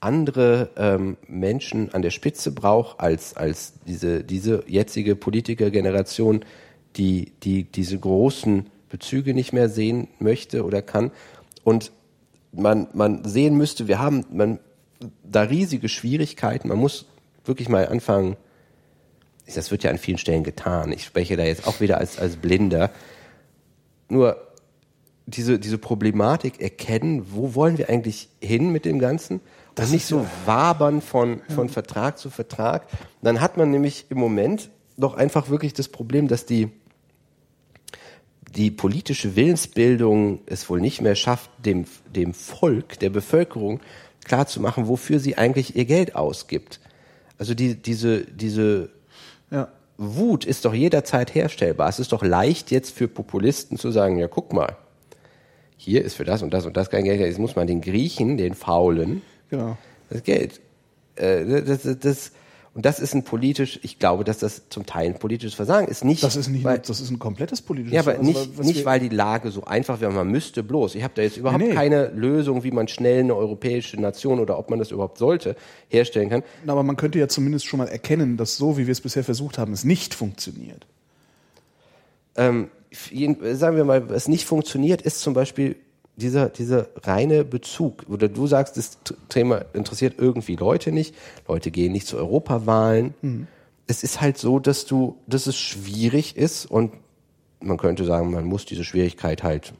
[0.06, 6.44] andere ähm, Menschen an der Spitze braucht als, als diese, diese jetzige Politikergeneration,
[6.96, 11.10] die, die diese großen Bezüge nicht mehr sehen möchte oder kann.
[11.64, 11.90] Und
[12.52, 14.60] man, man sehen müsste, wir haben man,
[15.24, 16.68] da riesige Schwierigkeiten.
[16.68, 17.06] Man muss
[17.44, 18.36] wirklich mal anfangen,
[19.52, 20.92] das wird ja an vielen Stellen getan.
[20.92, 22.90] Ich spreche da jetzt auch wieder als, als Blinder.
[24.08, 24.36] Nur
[25.26, 29.40] diese, diese Problematik erkennen, wo wollen wir eigentlich hin mit dem Ganzen?
[29.76, 32.88] Das nicht so wabern von, von Vertrag zu Vertrag.
[33.20, 36.70] Dann hat man nämlich im Moment doch einfach wirklich das Problem, dass die,
[38.54, 43.80] die politische Willensbildung es wohl nicht mehr schafft, dem, dem Volk, der Bevölkerung
[44.24, 46.80] klarzumachen, wofür sie eigentlich ihr Geld ausgibt.
[47.36, 48.88] Also die, diese, diese
[49.50, 49.68] ja.
[49.98, 51.90] Wut ist doch jederzeit herstellbar.
[51.90, 54.78] Es ist doch leicht jetzt für Populisten zu sagen, ja guck mal,
[55.76, 57.20] hier ist für das und das und das kein Geld.
[57.20, 59.20] Jetzt muss man den Griechen, den Faulen,
[59.50, 59.76] Genau.
[60.10, 60.60] das Geld.
[61.16, 62.32] Äh, das, das, das,
[62.74, 66.04] und das ist ein politisch, ich glaube, dass das zum Teil ein politisches Versagen ist.
[66.04, 67.94] Nicht, Das ist nicht, weil, das ist ein komplettes politisches.
[67.94, 70.94] ja, aber also, nicht, was nicht weil die Lage so einfach wäre, man müsste bloß.
[70.94, 71.74] Ich habe da jetzt überhaupt Nee, nee.
[71.74, 75.56] keine Lösung, wie man schnell eine europäische Nation oder ob man das überhaupt sollte,
[75.88, 76.42] herstellen kann.
[76.66, 79.56] Aber man könnte ja zumindest schon mal erkennen, dass so, wie wir es bisher versucht
[79.56, 80.86] haben, es nicht funktioniert.
[82.36, 82.68] ähm,
[83.52, 85.76] sagen wir mal, was nicht funktioniert, ist zum Beispiel
[86.16, 88.04] dieser, dieser reine Bezug.
[88.08, 88.98] Oder du sagst, das
[89.28, 91.14] Thema interessiert irgendwie Leute nicht.
[91.46, 93.14] Leute gehen nicht zu Europawahlen.
[93.86, 96.92] Es ist halt so, dass du, dass es schwierig ist und
[97.60, 99.72] man könnte sagen, man muss diese Schwierigkeit halt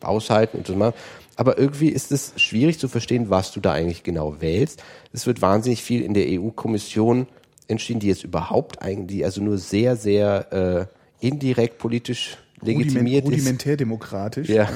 [0.00, 0.94] aushalten und so machen.
[1.36, 4.82] Aber irgendwie ist es schwierig zu verstehen, was du da eigentlich genau wählst.
[5.12, 7.26] Es wird wahnsinnig viel in der EU-Kommission
[7.68, 10.88] entschieden, die jetzt überhaupt eigentlich, die also nur sehr, sehr
[11.20, 13.30] äh, indirekt politisch legitimiert ist.
[13.30, 14.48] rudimentär demokratisch.
[14.48, 14.68] Ja.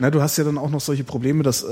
[0.00, 1.66] Na, du hast ja dann auch noch solche Probleme, dass äh,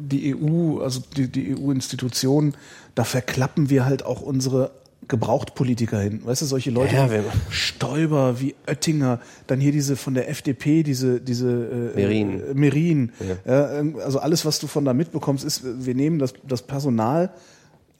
[0.00, 2.54] die EU, also die, die EU-Institutionen,
[2.94, 4.70] da verklappen wir halt auch unsere
[5.08, 6.20] Gebrauchtpolitiker hin.
[6.24, 7.20] Weißt du, solche Leute Ja, wie
[7.50, 12.40] Stoiber, wie Oettinger, dann hier diese von der FDP, diese, diese äh, Merin.
[12.40, 13.12] Äh, Merin.
[13.44, 13.80] Ja.
[13.80, 17.30] ähm, also alles, was du von da mitbekommst, ist, wir nehmen das, das Personal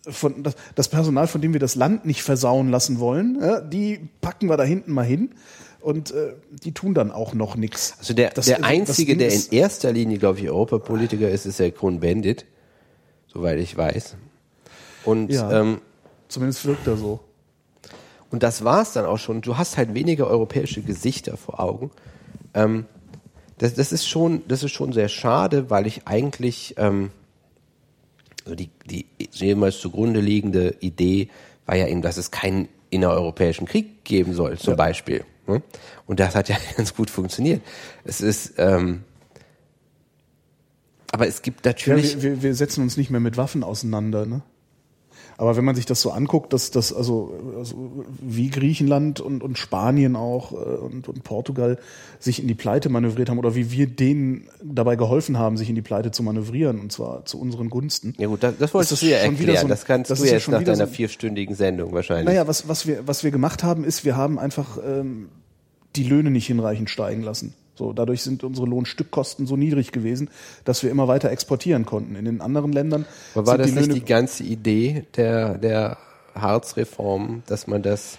[0.06, 4.00] von das, das Personal, von dem wir das Land nicht versauen lassen wollen, ja, die
[4.20, 5.30] packen wir da hinten mal hin
[5.84, 7.94] und äh, die tun dann auch noch nichts.
[7.98, 11.58] Also der, Das- der das einzige, der in erster Linie, glaube ich, Europapolitiker ist, ist
[11.60, 12.46] der Kron-Bendit,
[13.26, 14.16] soweit ich weiß.
[15.04, 15.60] Und, Ja.
[15.60, 15.80] ähm,
[16.28, 17.20] Zumindest wirkt er so.
[18.30, 19.42] und das war's dann auch schon.
[19.42, 21.90] Du hast halt weniger europäische Gesichter vor Augen.
[22.54, 22.86] Ähm,
[23.58, 27.10] das, das ist schon, das ist schon sehr schade, weil ich eigentlich ähm,
[28.44, 31.28] also die, die jemals zugrunde liegende Idee
[31.66, 34.76] war ja eben, dass es keinen innereuropäischen Krieg geben soll, zum Ja.
[34.76, 35.24] Beispiel.
[35.46, 35.62] Ne?
[36.06, 37.62] Und das hat ja ganz gut funktioniert.
[38.04, 39.04] Es ist, ähm,
[41.12, 44.26] aber es gibt Ja, natürlich, wir, wir, wir setzen uns nicht mehr mit Waffen auseinander,
[44.26, 44.42] ne?
[45.36, 49.58] Aber wenn man sich das so anguckt, dass das also, also wie Griechenland und, und
[49.58, 51.78] Spanien auch äh, und, und Portugal
[52.18, 55.74] sich in die Pleite manövriert haben oder wie wir denen dabei geholfen haben, sich in
[55.74, 58.14] die Pleite zu manövrieren und zwar zu unseren Gunsten.
[58.18, 59.56] ja gut, das, das wolltest du ja schon wieder erklären.
[59.60, 62.26] so ein- das kannst das du ja jetzt schon nach deiner so vierstündigen Sendung wahrscheinlich.
[62.26, 65.28] Naja, was, was, wir, was wir gemacht haben, ist, wir haben einfach ähm,
[65.96, 67.54] die Löhne nicht hinreichend steigen lassen.
[67.76, 70.30] So, dadurch sind unsere Lohnstückkosten so niedrig gewesen,
[70.64, 72.14] dass wir immer weiter exportieren konnten.
[72.14, 73.04] In den anderen Ländern
[73.34, 75.98] Aber war das die nicht Löhne die ganze Idee der, der
[76.34, 78.18] Harzreform, dass man das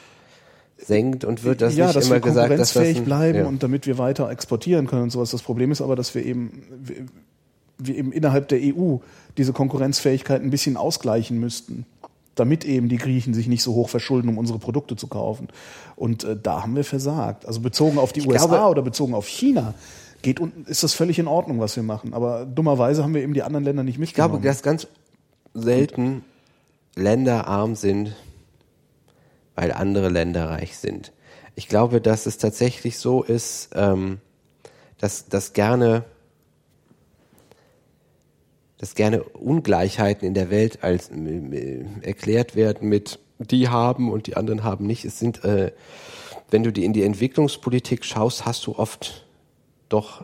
[0.78, 3.45] senkt und wird das ja, nicht dass immer wir gesagt, dass das konkurrenzfähig bleiben ja.
[3.45, 5.32] und damit wir weiter exportieren können und sowas.
[5.32, 7.06] Das Problem ist aber, dass wir eben, wir,
[7.78, 8.97] wir eben innerhalb der EU
[9.38, 11.86] diese Konkurrenzfähigkeit ein bisschen ausgleichen müssten,
[12.36, 15.47] damit eben die Griechen sich nicht so hoch verschulden, um unsere Produkte zu kaufen.
[15.95, 17.45] Und äh, da haben wir versagt.
[17.47, 19.73] Also bezogen auf die USA glaube- oder bezogen auf China,
[20.21, 22.13] geht und ist das völlig in Ordnung, was wir machen.
[22.13, 24.55] Aber dummerweise haben wir eben die anderen Länder nicht Ich glaube, mitgenommen.
[24.55, 24.88] dass ganz
[25.53, 26.23] selten
[26.95, 28.15] Länder arm sind,
[29.55, 31.13] weil andere Länder reich sind.
[31.55, 34.19] Ich glaube, dass es tatsächlich so ist, ähm,
[34.97, 36.03] dass, dass gerne
[38.86, 44.38] dass gerne Ungleichheiten in der Welt als äh, erklärt werden mit die haben und die
[44.38, 45.05] anderen haben nicht.
[45.05, 45.71] Es sind, äh,
[46.51, 49.25] wenn du die in die Entwicklungspolitik schaust, hast du oft
[49.89, 50.23] doch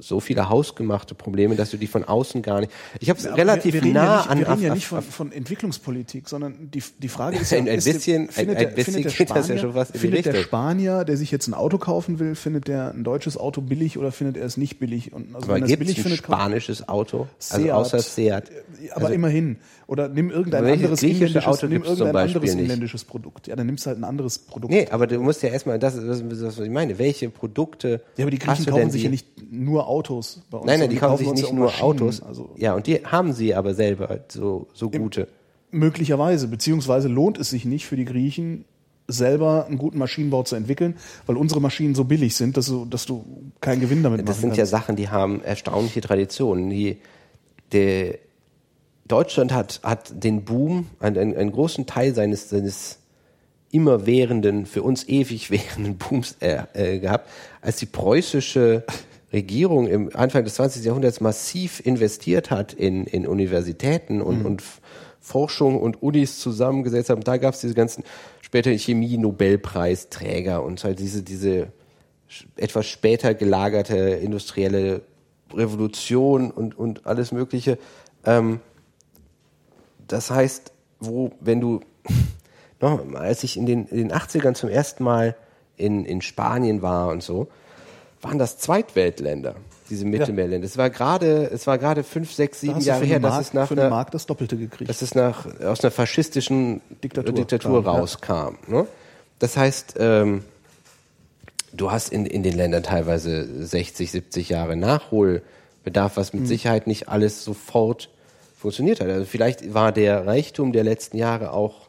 [0.00, 2.72] so viele hausgemachte Probleme, dass du die von außen gar nicht.
[3.00, 5.02] Ich habe es relativ wir, wir nah ja nicht, an Wir reden ja nicht von,
[5.02, 8.56] von Entwicklungspolitik, sondern die, die Frage ist ja, Ein- ein ist der- bisschen- ein- findet
[8.56, 10.34] ein der, bisschen findet der das ja Spanier, schon was in findet der.
[10.42, 14.10] Spanier, der sich jetzt ein Auto kaufen will, findet der ein deutsches Auto billig oder
[14.12, 15.12] findet er es nicht billig?
[15.12, 17.28] Und also Aber er gibt es ein findet, spanisches Auto?
[17.50, 17.72] Also Seat.
[17.72, 18.44] außer Seat.
[18.92, 19.56] Aber Also- immerhin.
[19.90, 23.48] Oder nimm irgendein welches anderes inländisches, Auto nimm irgendein anderes inländisches Produkt.
[23.48, 24.72] Ja, dann nimmst du halt ein anderes Produkt.
[24.72, 26.96] Nee, aber du musst ja erstmal, das, das ist das, was ich meine.
[26.96, 29.06] Welche Produkte Ja, aber die Griechen kaufen sich die?
[29.06, 30.66] ja nicht nur Autos bei uns.
[30.68, 31.82] Nein, nein, sondern die kaufen sich nicht nur Maschinen.
[31.82, 32.22] Autos.
[32.22, 35.26] Also ja, und die haben sie aber selber so, so gute.
[35.72, 38.66] möglicherweise, beziehungsweise lohnt es sich nicht für die Griechen,
[39.08, 40.94] selber einen guten Maschinenbau zu entwickeln,
[41.26, 43.24] weil unsere Maschinen so billig sind, dass du, dass du
[43.60, 44.66] keinen Gewinn damit Das machen sind ja.
[44.66, 46.70] Sachen, die haben erstaunliche Traditionen.
[46.70, 46.98] Die,
[47.72, 48.18] der,
[49.10, 52.98] Deutschland hat, hat den Boom, einen, einen, großen Teil seines, seines
[53.70, 57.28] immerwährenden, für uns ewig währenden Booms äh, äh, gehabt,
[57.60, 58.84] als die preußische
[59.32, 60.84] Regierung im Anfang des 20.
[60.84, 64.80] Jahrhunderts massiv investiert hat in, in Universitäten und, und F-
[65.20, 67.22] Forschung und Unis zusammengesetzt haben.
[67.22, 68.02] Da gab es diese ganzen
[68.40, 71.68] später Chemie-Nobelpreisträger und halt diese, diese
[72.56, 75.02] etwas später gelagerte industrielle
[75.52, 77.78] Revolution und, und alles Mögliche.
[78.24, 78.60] Ähm,
[80.12, 81.80] das heißt, wo, wenn du,
[82.80, 85.36] noch, als ich in den, in den 80ern zum ersten Mal
[85.76, 87.48] in, in Spanien war und so,
[88.22, 89.54] waren das Zweitweltländer,
[89.88, 90.66] diese Mittelmeerländer.
[90.66, 93.68] Es war gerade, es war gerade fünf, sechs, sieben Jahre her, dass Mark, es nach
[93.68, 94.90] für einer, Mark das Doppelte gekriegt.
[94.90, 97.90] dass es nach, aus einer faschistischen Diktatur Diktatur, ja.
[97.90, 98.56] rauskam.
[98.66, 98.86] Ne?
[99.38, 100.44] Das heißt, ähm,
[101.72, 107.08] du hast in, in den Ländern teilweise 60, 70 Jahre Nachholbedarf, was mit Sicherheit nicht
[107.08, 108.10] alles sofort
[108.60, 109.08] funktioniert hat.
[109.08, 111.88] Also vielleicht war der Reichtum der letzten Jahre auch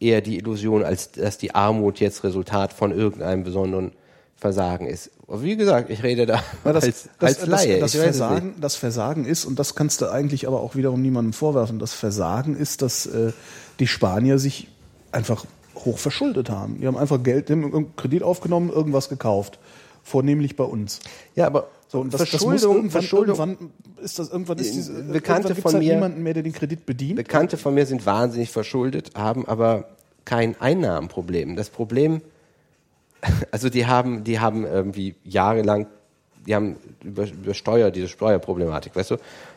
[0.00, 3.92] eher die Illusion, als dass die Armut jetzt Resultat von irgendeinem besonderen
[4.36, 5.10] Versagen ist.
[5.26, 7.80] Wie gesagt, ich rede da Ja, das, als, das, als Laie.
[7.80, 8.00] Das, das.
[8.00, 11.92] Versagen, das Versagen ist, und das kannst du eigentlich aber auch wiederum niemandem vorwerfen, das
[11.92, 13.32] Versagen ist, dass äh,
[13.78, 14.68] die Spanier sich
[15.12, 15.44] einfach
[15.74, 16.80] hoch verschuldet haben.
[16.80, 17.52] Die haben einfach Geld,
[17.96, 19.58] Kredit aufgenommen, irgendwas gekauft.
[20.02, 21.00] Vornehmlich bei uns.
[21.34, 23.70] Ja, aber So, und das, das Verschuldung, irgendwann, Verschuldung, irgendwann
[24.02, 27.16] ist das irgendwann ist diese, Bekannte von halt mir- niemanden mehr, der den Kredit bedient.
[27.16, 29.88] Bekannte von mir sind wahnsinnig verschuldet, haben aber
[30.26, 31.56] kein Einnahmenproblem.
[31.56, 32.20] Das Problem,
[33.50, 35.86] also die haben, die haben irgendwie jahrelang,
[36.46, 39.16] die haben über, über Steuer, diese Steuerproblematik, weißt du,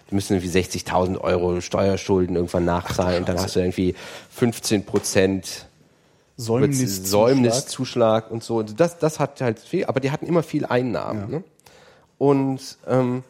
[0.10, 3.94] die müssen irgendwie 60.000 Euro Steuerschulden irgendwann nachzahlen und dann hast du irgendwie
[4.32, 5.68] 15 Prozent
[6.38, 8.64] Säumnis, Säumniszuschlag und so.
[8.64, 11.30] Das, das hat halt viel, aber die hatten immer viel Einnahmen.
[11.30, 11.44] Ne?
[12.22, 13.24] Und ähm,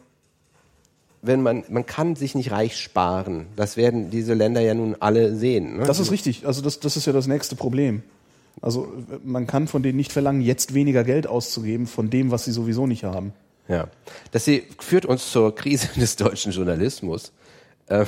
[1.22, 3.46] wenn man, man kann sich nicht reich sparen.
[3.56, 5.78] Das werden diese Länder ja nun alle sehen.
[5.78, 5.84] Ne?
[5.86, 6.46] Das ist richtig.
[6.46, 8.02] Also das, das ist ja das nächste Problem.
[8.60, 8.92] Also
[9.24, 12.86] man kann von denen nicht verlangen, jetzt weniger Geld auszugeben von dem, was sie sowieso
[12.86, 13.32] nicht haben.
[13.66, 13.88] Ja.
[14.30, 14.44] Das
[14.78, 17.32] führt uns zur Krise des deutschen Journalismus.
[17.88, 18.04] Ähm,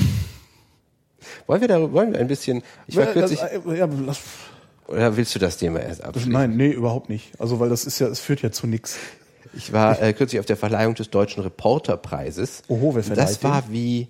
[1.46, 3.88] wollen wir darüber, wollen wir ein bisschen, ich war Ja, kürzlich, äh, ja,
[4.86, 6.30] oder willst du das Thema erst abschließen?
[6.30, 7.32] nein, nee, überhaupt nicht.
[7.40, 8.98] Also weil das ist ja, es führt ja zu nichts.
[9.56, 12.62] Ich war äh, kürzlich auf der Verleihung des Deutschen Reporterpreises.
[12.68, 14.08] Oho, wer verleiht Das war wie,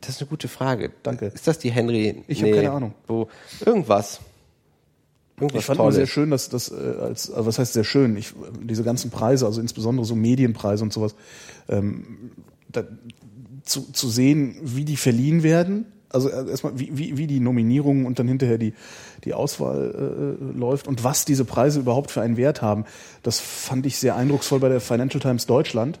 [0.00, 0.92] das ist eine gute Frage.
[1.02, 1.26] Danke.
[1.26, 2.24] Ist das die Henry?
[2.28, 2.94] Ich hab keine Ahnung.
[3.06, 3.28] Wo,
[3.64, 4.20] irgendwas.
[5.36, 5.94] Irgendwas Ich fand Tolles.
[5.94, 9.46] sehr schön, dass das äh, als, also was heißt sehr schön, ich, diese ganzen Preise,
[9.46, 11.14] also insbesondere so Medienpreise und sowas,
[11.68, 12.32] ähm,
[12.68, 12.84] da,
[13.64, 15.86] zu, zu sehen, wie die verliehen werden.
[16.10, 18.74] Also äh, erstmal, wie, wie, wie die Nominierungen und dann hinterher die,
[19.24, 22.84] die Auswahl äh, läuft und was diese Preise überhaupt für einen Wert haben.
[23.22, 26.00] Das fand ich sehr eindrucksvoll bei der Financial Times Deutschland,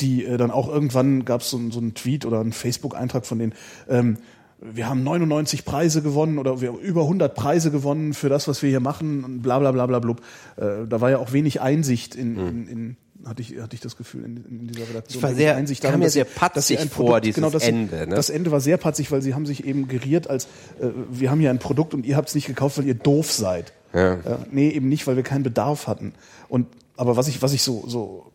[0.00, 3.38] die äh, dann auch irgendwann gab es so, so einen Tweet oder einen Facebook-Eintrag von
[3.38, 3.54] denen,
[3.88, 4.18] ähm,
[4.62, 8.62] wir haben 99 Preise gewonnen oder wir haben über 100 Preise gewonnen für das, was
[8.62, 10.20] wir hier machen und bla bla bla bla blub.
[10.56, 13.96] Äh, da war ja auch wenig Einsicht in, in, in hatte ich, hatte ich das
[13.96, 15.18] Gefühl in, in dieser Redaktion.
[15.18, 17.06] Es war sehr- Einsicht kam darin, mir dass sie- sehr patzig dass sie ein vor,
[17.06, 18.14] Produkt, dieses genau, das, Ende, ne?
[18.14, 20.44] Das Ende war sehr patzig, weil sie haben sich eben geriert als,
[20.80, 23.30] äh, wir haben hier ein Produkt und ihr habt es nicht gekauft, weil ihr doof
[23.32, 23.72] seid.
[23.94, 24.14] Ja.
[24.14, 26.14] Ja, nee, eben nicht, weil wir keinen Bedarf hatten.
[26.48, 26.66] Und,
[26.96, 28.32] aber was ich, was ich so, so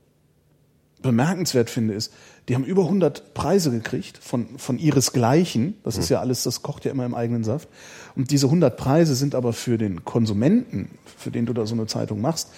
[1.01, 2.11] bemerkenswert finde, ist,
[2.49, 5.75] die haben über 100 Preise gekriegt von, von ihresgleichen.
[5.83, 7.67] Das ist ja alles, das kocht ja immer im eigenen Saft.
[8.15, 11.85] Und diese 100 Preise sind aber für den Konsumenten, für den du da so eine
[11.87, 12.49] Zeitung machst,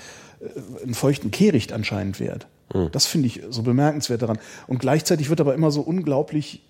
[0.42, 2.48] äh, einen feuchten Kehricht anscheinend wert.
[2.92, 4.38] Das finde ich so bemerkenswert daran.
[4.68, 6.62] Und gleichzeitig wird aber immer so unglaublich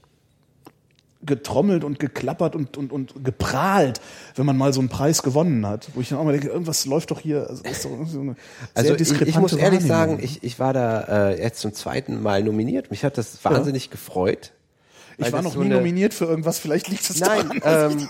[1.21, 3.99] getrommelt und geklappert und, und, und geprahlt,
[4.35, 5.89] wenn man mal so einen Preis gewonnen hat.
[5.93, 7.49] Wo ich dann auch mal denke, irgendwas läuft doch hier.
[7.49, 8.35] Also, ist doch so eine
[8.73, 12.43] Also ich, ich muss ehrlich sagen, ich, ich war da äh, jetzt zum zweiten Mal
[12.43, 12.91] nominiert.
[12.91, 14.53] Mich hat das wahnsinnig gefreut.
[15.17, 18.07] ich war noch so nie eine- nominiert für irgendwas, vielleicht liegt es Nein, daran.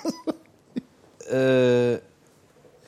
[1.27, 1.99] ähm, äh,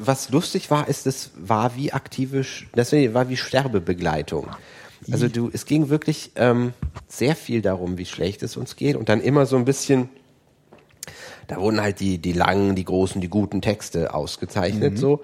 [0.06, 4.48] was lustig war, ist, es war wie aktive, das war wie Sterbebegleitung.
[5.12, 6.74] Also du, es ging wirklich ähm,
[7.08, 10.10] sehr viel darum, wie schlecht es uns geht und dann immer so ein bisschen,
[11.48, 15.24] da wurden halt die, die langen, die großen, die guten Texte ausgezeichnet, so.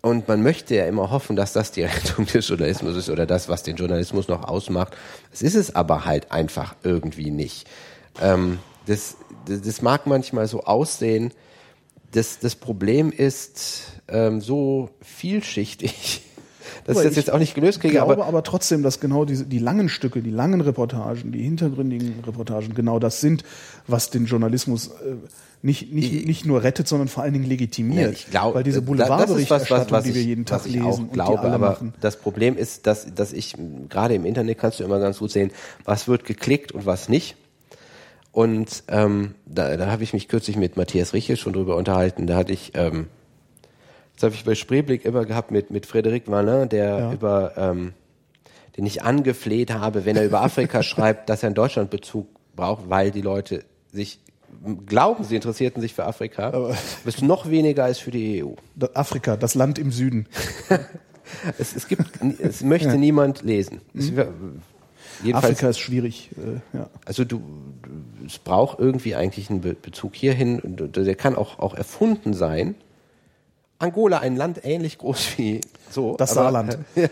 [0.00, 3.48] Und man möchte ja immer hoffen, dass das die Rettung des Journalismus ist oder das,
[3.48, 4.96] was den Journalismus noch ausmacht.
[5.32, 7.68] Es ist es aber halt einfach irgendwie nicht.
[8.20, 11.32] Ähm, das, das, das mag manchmal so aussehen.
[12.12, 16.22] Das, das Problem ist ähm, so vielschichtig,
[16.84, 17.94] dass Aber ich das ich jetzt auch nicht gelöst Ich kriege.
[17.94, 22.22] glaube Aber aber, trotzdem, dass genau diese, die langen Stücke, die langen Reportagen, die hintergründigen
[22.26, 23.44] Reportagen genau das sind,
[23.86, 25.14] was den Journalismus äh,
[25.64, 28.02] nicht, nicht, nicht nur rettet, sondern vor allen Dingen legitimiert.
[28.02, 30.98] Ja, ich glaube, Weil diese was, Boulevardberichterstattung, die wir ich- jeden Tag ich lesen auch
[30.98, 31.94] und glaube, die alle aber machen.
[32.00, 33.54] das Problem ist, dass, dass ich
[33.88, 35.50] gerade im Internet kannst du immer ganz gut sehen,
[35.84, 37.36] was wird geklickt und was nicht.
[38.32, 42.26] Und ähm, da, da habe ich mich kürzlich mit Matthias Riche schon drüber unterhalten.
[42.26, 43.06] Da hatte ich, ähm,
[44.14, 47.12] das habe ich bei Spreeblick immer gehabt mit mit Frédéric Valin, der Ja.
[47.12, 47.92] über ähm,
[48.78, 52.26] den ich angefleht habe, wenn er über Afrika schreibt, dass er einen Deutschlandbezug
[52.56, 54.18] braucht, weil die Leute sich
[54.86, 56.74] glauben, sie interessierten sich für Afrika,
[57.04, 58.52] bis noch weniger als für die EU.
[58.94, 60.26] Afrika, das Land im Süden.
[61.56, 62.04] Es, es gibt,
[62.40, 63.80] es möchte niemand lesen.
[63.94, 64.12] Es,
[65.22, 66.30] jedenfalls, Afrika ist schwierig.
[66.36, 66.90] Äh, ja.
[67.04, 67.38] also du,
[67.82, 70.60] du, es braucht irgendwie eigentlich einen Be Bezug hierhin.
[70.60, 72.74] Und der kann auch, auch erfunden sein.
[73.78, 75.60] Angola, ein Land ähnlich groß wie
[75.90, 76.16] so.
[76.16, 76.78] Das aber- Saarland.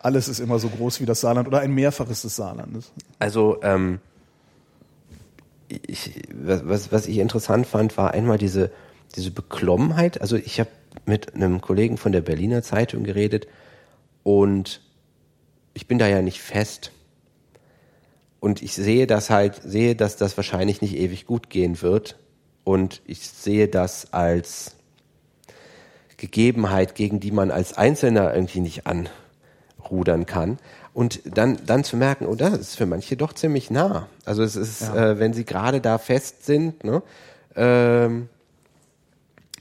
[0.00, 2.92] Alles ist immer so groß wie das Saarland oder ein Mehrfaches des Saarlandes.
[3.18, 4.00] Also, ähm,
[5.68, 8.70] ich, was, was, was ich interessant fand, war einmal diese,
[9.16, 10.20] diese Beklommenheit.
[10.20, 10.70] Also ich habe
[11.06, 13.46] mit einem Kollegen von der Berliner Zeitung geredet
[14.22, 14.80] und
[15.74, 16.92] ich bin da ja nicht fest.
[18.40, 22.18] Und ich sehe das halt, sehe, dass das wahrscheinlich nicht ewig gut gehen wird.
[22.64, 24.74] Und ich sehe das als
[26.16, 30.58] Gegebenheit, gegen die man als Einzelner irgendwie nicht anrudern kann.
[30.92, 34.08] Und dann, dann zu merken, oh, das ist für manche doch ziemlich nah.
[34.24, 37.02] Also es ist, äh, wenn sie gerade da fest sind, ne,
[37.54, 38.28] ähm,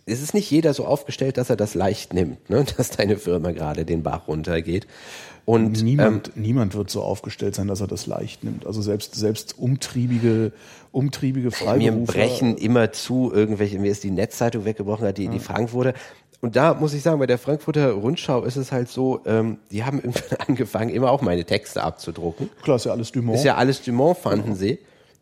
[0.06, 3.52] es ist nicht jeder so aufgestellt, dass er das leicht nimmt, ne, dass deine Firma
[3.52, 4.88] gerade den Bach runtergeht.
[5.50, 8.68] Und ähm, Niemand, niemand wird so aufgestellt sein, dass er das leicht nimmt.
[8.68, 10.52] Also selbst, selbst umtriebige,
[10.92, 12.14] umtriebige mir Freiberufer.
[12.14, 15.96] brechen immer zu irgendwelche, mir ist die Netzzeitung weggebrochen, hat die, die Frankfurter.
[16.40, 19.84] Und da muss ich sagen, bei der Frankfurter Rundschau ist es halt so, ähm, die
[19.84, 22.52] haben irgendwann angefangen, immer auch meine Texte abzudrucken.
[22.62, 23.40] Klar, ist ja alles Dumont.
[23.40, 24.78] Ist ja alles Dumont, fanden sie.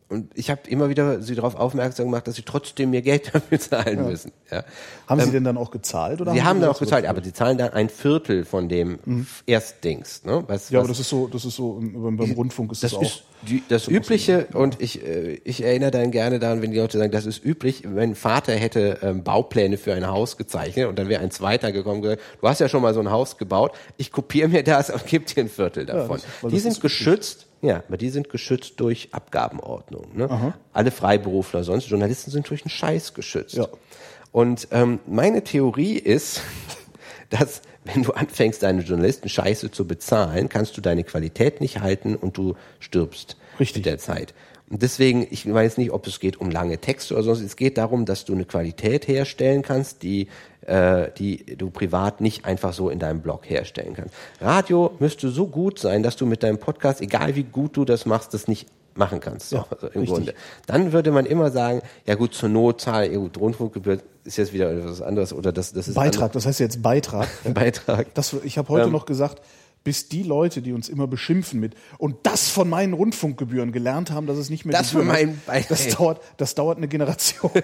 [0.09, 3.59] Und ich habe immer wieder sie darauf aufmerksam gemacht, dass sie trotzdem mir Geld dafür
[3.59, 4.31] zahlen müssen.
[4.49, 4.63] Ja.
[5.07, 6.21] haben Ähm, Sie denn dann auch gezahlt?
[6.21, 8.69] Oder Sie haben Sie dann das auch gezahlt, aber sie zahlen dann ein Viertel von
[8.69, 8.99] dem
[9.45, 10.23] Erstdings.
[10.23, 10.43] Ne?
[10.47, 12.83] Was, Ja, was, aber das ist so, das ist so, im- beim, beim Rundfunk ist
[12.83, 13.03] das, das auch.
[13.03, 16.97] ist die, das Übliche und ich, äh, ich erinnere dann gerne daran, wenn die Leute
[16.97, 21.07] sagen, das ist üblich, mein Vater hätte ähm, Baupläne für ein Haus gezeichnet und dann
[21.09, 23.73] wäre ein zweiter gekommen und gesagt, du hast ja schon mal so ein Haus gebaut,
[23.97, 26.17] ich kopiere mir das und gebe dir ein Viertel davon.
[26.17, 30.15] das- weil die das sind geschützt, ja, aber die sind geschützt durch Abgabenordnung.
[30.15, 30.53] Ne?
[30.73, 33.55] Alle Freiberufler sonst, Journalisten sind durch einen Scheiß geschützt.
[33.55, 33.67] Ja.
[34.31, 36.41] Und ähm, meine Theorie ist,
[37.29, 42.15] dass wenn du anfängst, deine Journalisten scheiße zu bezahlen, kannst du deine Qualität nicht halten
[42.15, 43.77] und du stirbst Richtig.
[43.77, 44.33] mit der Zeit.
[44.69, 47.41] Deswegen, ich weiß nicht, ob es geht um lange Texte oder sonst.
[47.41, 50.27] Es geht darum, dass du eine Qualität herstellen kannst, die,
[50.65, 54.13] äh, die du privat nicht einfach so in deinem Blog herstellen kannst.
[54.41, 58.05] Radio müsste so gut sein, dass du mit deinem Podcast, egal wie gut du das
[58.05, 59.49] machst, das nicht machen kannst.
[59.49, 60.09] So, Ja, also im richtig.
[60.09, 60.33] Grunde.
[60.65, 64.71] Dann würde man immer sagen, ja gut, zur Notzahl, ja gut, Rundfunkgebühr ist jetzt wieder
[64.71, 67.27] etwas anderes oder das, das ist Beitrag, das heißt jetzt Beitrag.
[67.53, 68.13] Beitrag.
[68.15, 68.91] Das, ich habe heute Ähm.
[68.91, 69.41] noch gesagt,
[69.87, 74.27] bis die Leute, die uns immer beschimpfen mit und das von meinen Rundfunkgebühren gelernt haben,
[74.27, 75.67] dass es nicht mehr Das Gebühren von meinen Beiträgen.
[75.69, 77.51] das dauert, das dauert eine Generation.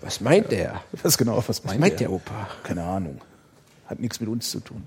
[0.00, 0.82] Was meint der?
[1.02, 2.48] was genau, was meint, meint der Opa?
[2.64, 3.20] Keine Ahnung.
[3.86, 4.82] Hat nichts mit uns zu tun.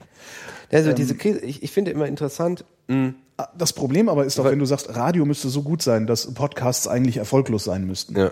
[0.72, 4.44] Also diese Krise, ich, ich finde immer interessant, mh, Ah, Das Problem aber ist doch,
[4.46, 8.18] wenn du sagst, Radio müsste so gut sein, dass Podcasts eigentlich erfolglos sein müssten.
[8.18, 8.32] ja.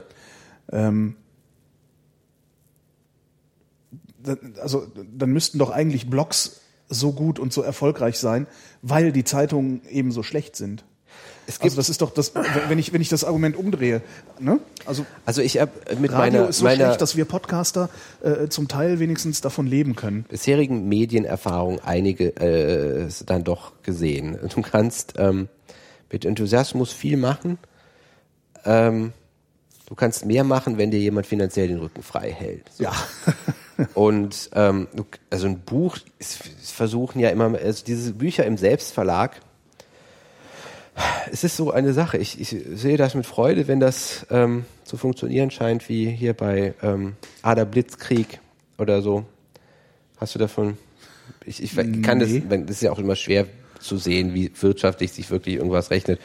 [0.72, 1.16] Ähm,
[4.62, 4.86] also
[5.16, 8.48] dann müssten doch eigentlich Blogs so gut und so erfolgreich sein,
[8.82, 10.84] weil die Zeitungen eben so schlecht sind.
[11.46, 12.34] gibt- also das ist doch das,
[12.68, 14.02] wenn ich, wenn ich das Argument umdrehe,
[14.40, 14.60] ne?
[14.86, 17.90] Also Also ich habe mit Radio meiner, ist so meiner schlecht, dass wir Podcaster
[18.22, 20.26] äh, zum Teil wenigstens davon leben können.
[20.30, 24.38] bisherigen Medienerfahrung einige äh, dann doch gesehen.
[24.54, 25.48] Du kannst ähm,
[26.12, 27.58] mit Enthusiasmus viel machen.
[28.66, 29.14] Ähm,
[29.90, 32.72] du kannst mehr machen, wenn dir jemand finanziell den Rücken frei hält.
[32.72, 32.84] So.
[32.84, 32.94] Ja.
[33.94, 34.88] Und ähm,
[35.30, 39.40] also ein Buch, es, es versuchen ja immer, also diese Bücher im Selbstverlag,
[41.32, 42.18] es ist so eine Sache.
[42.18, 46.74] Ich, ich sehe das mit Freude, wenn das ähm, zu funktionieren scheint, wie hier bei
[46.82, 48.40] ähm, Ada Blitzkrieg
[48.78, 49.24] oder so.
[50.18, 50.78] Hast du davon?
[51.46, 52.44] Ich, ich kann Nee.
[52.50, 53.46] das, das ist ja auch immer schwer
[53.80, 56.20] zu sehen, wie wirtschaftlich sich wirklich irgendwas rechnet.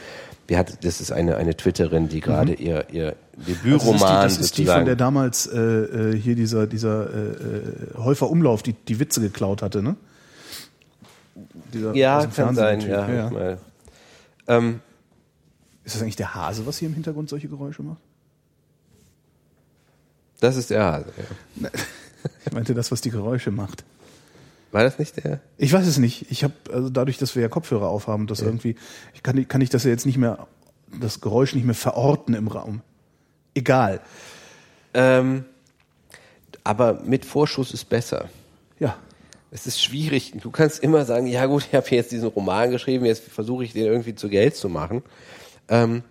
[0.46, 4.38] Wir hat, das ist eine, eine Twitterin, die gerade ihr, ihr Debütroman das ist die,
[4.38, 8.62] das ist die von der damals äh, äh, hier dieser dieser äh, äh, Häufer Umlauf,
[8.62, 9.96] die die Witze geklaut hatte, ne?
[11.72, 13.09] Dieser ja, kann Fernsehen- sein, ja.
[13.09, 13.59] ja, ja.
[14.46, 14.80] Ähm,
[15.84, 18.02] Ist das eigentlich der Hase, was hier im Hintergrund solche Geräusche macht?
[20.40, 21.07] das ist der Hase.
[21.62, 21.70] Ja.
[22.46, 23.84] Ich meinte das, was die Geräusche macht.
[24.75, 25.39] War das nicht der?
[25.57, 26.33] Ich weiß es nicht.
[26.33, 28.75] Ich habe also dadurch, dass wir ja Kopfhörer aufhaben, das irgendwie,
[29.14, 30.49] ich kann, kann ich das ja jetzt nicht mehr,
[31.01, 32.81] das Geräusch nicht mehr verorten im Raum.
[33.55, 34.01] Egal.
[34.93, 35.45] Ähm,
[36.64, 38.29] aber mit Vorschuss ist besser.
[38.81, 38.97] Ja.
[39.53, 40.33] Es ist schwierig.
[40.43, 43.75] Du kannst immer sagen, ja gut, ich habe jetzt diesen Roman geschrieben, jetzt versuche ich
[43.75, 45.05] den irgendwie zu Geld zu machen.
[45.68, 46.03] Ähm,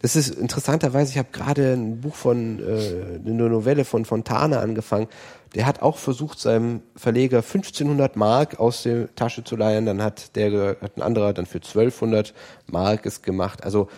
[0.00, 5.08] das ist interessanterweise, ich habe gerade ein Buch von, äh, eine Novelle von Fontane angefangen.
[5.54, 9.86] Der hat auch versucht, seinem Verleger 1500 Mark aus der Tasche zu leihen.
[9.86, 12.34] Dann hat der, hat ein anderer dann für 1200
[12.66, 13.64] Mark es gemacht.
[13.64, 13.88] Also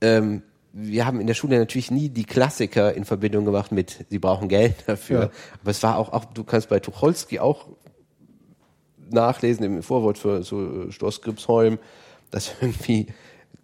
[0.00, 4.18] ähm, wir haben in der Schule natürlich nie die Klassiker in Verbindung gemacht mit, sie
[4.18, 5.20] brauchen Geld dafür.
[5.20, 5.30] Ja.
[5.60, 7.66] Aber es war auch, auch, du kannst bei Tucholsky auch
[9.10, 11.78] nachlesen im Vorwort für so Stoss Gripsholm,
[12.30, 13.06] das irgendwie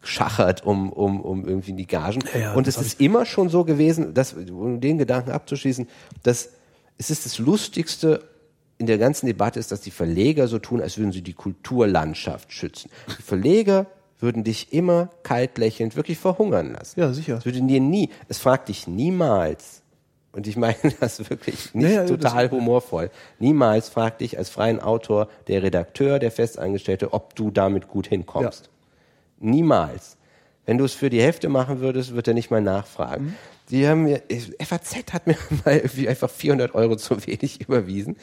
[0.01, 2.21] schachert um, um, um irgendwie die Gagen.
[2.35, 5.89] Ja, ja, Und es ist immer schon so gewesen, dass, um den Gedanken abzuschließen,
[6.23, 6.51] dass
[6.99, 8.29] es ist das Lustigste
[8.77, 12.53] in der ganzen Debatte ist, dass die Verleger so tun, als würden sie die Kulturlandschaft
[12.53, 12.91] schützen.
[13.19, 13.87] Die Verleger
[14.21, 16.99] würden dich immer kalt lächelnd wirklich verhungern lassen.
[16.99, 17.39] Ja, sicher.
[17.39, 19.83] Es würde dir nie, es fragt dich niemals,
[20.33, 24.81] und ich meine das wirklich nicht Ja, ja, total humorvoll, niemals fragt dich als freien
[24.81, 28.71] Autor der Redakteur, der Festangestellte, ob du damit gut hinkommst.
[29.41, 30.17] Niemals.
[30.67, 33.25] Wenn du es für die Hälfte machen würdest, wird er nicht mal nachfragen.
[33.27, 33.35] Mhm.
[33.71, 34.23] Die haben mir,
[34.61, 38.17] FAZ hat mir mal irgendwie einfach 400 Euro zu wenig überwiesen.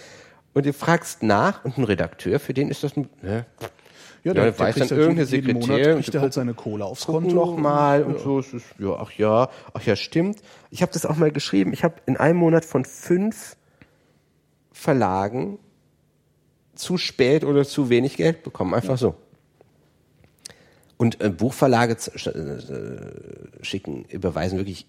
[0.53, 3.45] Und du fragst nach und ein Redakteur, für den ist das, ein- ne,
[4.23, 7.05] Ja, der weiß dann irgendeine jeden Monat Sekretärin und kriegt er halt seine Kohle aufs
[7.05, 7.35] Konto.
[7.35, 8.19] noch mal und ja.
[8.19, 8.39] so.
[8.39, 10.39] Es ist, ja, ach ja, ach ja, stimmt.
[10.71, 11.73] Ich habe das auch mal geschrieben.
[11.73, 13.57] Ich habe in einem Monat von fünf
[14.71, 15.59] Verlagen
[16.73, 18.73] zu spät oder zu wenig Geld bekommen.
[18.73, 19.15] Einfach so.
[20.97, 24.87] Und äh, Buchverlage sch- äh, schicken, überweisen wirklich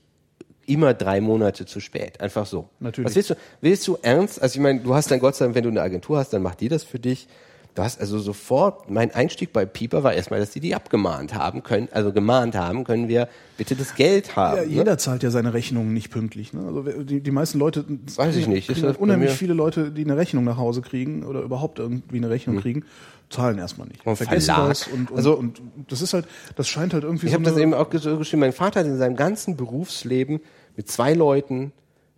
[0.66, 2.20] immer drei Monate zu spät.
[2.20, 2.68] Einfach so.
[2.80, 3.08] Natürlich.
[3.08, 3.34] Was willst du?
[3.60, 4.42] Willst du ernst?
[4.42, 6.42] Also ich meine, du hast dann Gott sei Dank, wenn du eine Agentur hast, dann
[6.42, 7.28] macht die das für dich.
[7.76, 11.62] Du hast also sofort, mein Einstieg bei Pieper war erstmal, dass die die abgemahnt haben
[11.62, 14.56] können, also gemahnt haben, können wir bitte das Geld haben.
[14.56, 14.68] Ja, ne?
[14.68, 16.54] jeder zahlt ja seine Rechnungen nicht pünktlich.
[16.54, 16.64] Ne?
[16.66, 17.84] Also die, die meisten Leute,
[18.16, 18.70] Weiß ich nicht.
[18.70, 22.30] Ist das unheimlich viele Leute, die eine Rechnung nach Hause kriegen oder überhaupt irgendwie eine
[22.30, 22.86] Rechnung kriegen,
[23.28, 24.04] zahlen erstmal nicht.
[24.06, 24.12] Hm.
[24.12, 24.68] Und Vergessen Verlag.
[24.70, 26.24] das und, und, Also- und das ist halt,
[26.56, 28.40] das scheint halt irgendwie Ich so habe das eben auch so geschrieben.
[28.40, 30.40] Mein Vater hat in seinem ganzen Berufsleben
[30.76, 31.72] mit zwei Leuten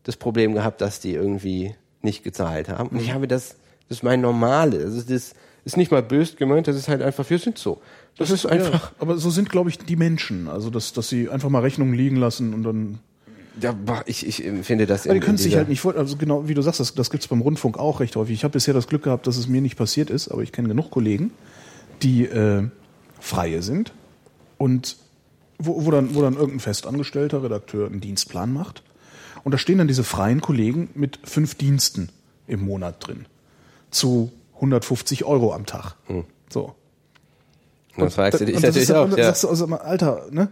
[0.05, 2.89] das Problem gehabt, dass die irgendwie nicht gezahlt haben.
[2.89, 3.57] Und ich habe das,
[3.89, 4.79] das ist mein Normale.
[4.79, 5.35] Das ist, das
[5.65, 7.81] ist nicht mal böse gemeint, das ist halt einfach, wir sind so.
[8.17, 10.49] Das, ist einfach, Ja, aber so sind, glaube ich, die Menschen.
[10.49, 12.99] Also, dass, dass sie einfach mal Rechnungen liegen lassen und dann.
[13.61, 13.75] ja,
[14.07, 15.95] ich, ich finde das Aber die können es sich halt nicht vor.
[15.95, 18.35] Also, genau wie du sagst, das, das gibt's beim Rundfunk auch recht häufig.
[18.35, 20.69] Ich habe bisher das Glück gehabt, dass es mir nicht passiert ist, aber ich kenne
[20.69, 21.31] genug Kollegen,
[22.03, 22.65] die äh,
[23.21, 23.93] Freie sind
[24.57, 24.97] und
[25.59, 28.83] wo, wo, dann, wo dann irgendein festangestellter Redakteur einen Dienstplan macht.
[29.45, 32.11] Und da stehen dann diese freien Kollegen mit fünf Diensten
[32.47, 33.27] im Monat drin.
[33.91, 35.95] Zu 150 Euro am Tag.
[36.49, 36.75] So.
[37.97, 39.27] Und dann fragst du dich Und natürlich ist, auch, und dann ja.
[39.27, 40.49] sagst du also Alter, ne?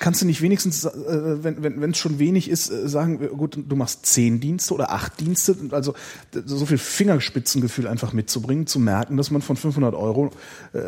[0.00, 3.58] Kannst du nicht wenigstens, äh, wenn wenn wenn, es schon wenig ist, äh, sagen, gut,
[3.68, 5.94] du machst zehn Dienste oder acht Dienste, also
[6.32, 10.30] so viel Fingerspitzengefühl einfach mitzubringen, zu merken, dass man von 500 Euro
[10.72, 10.78] äh,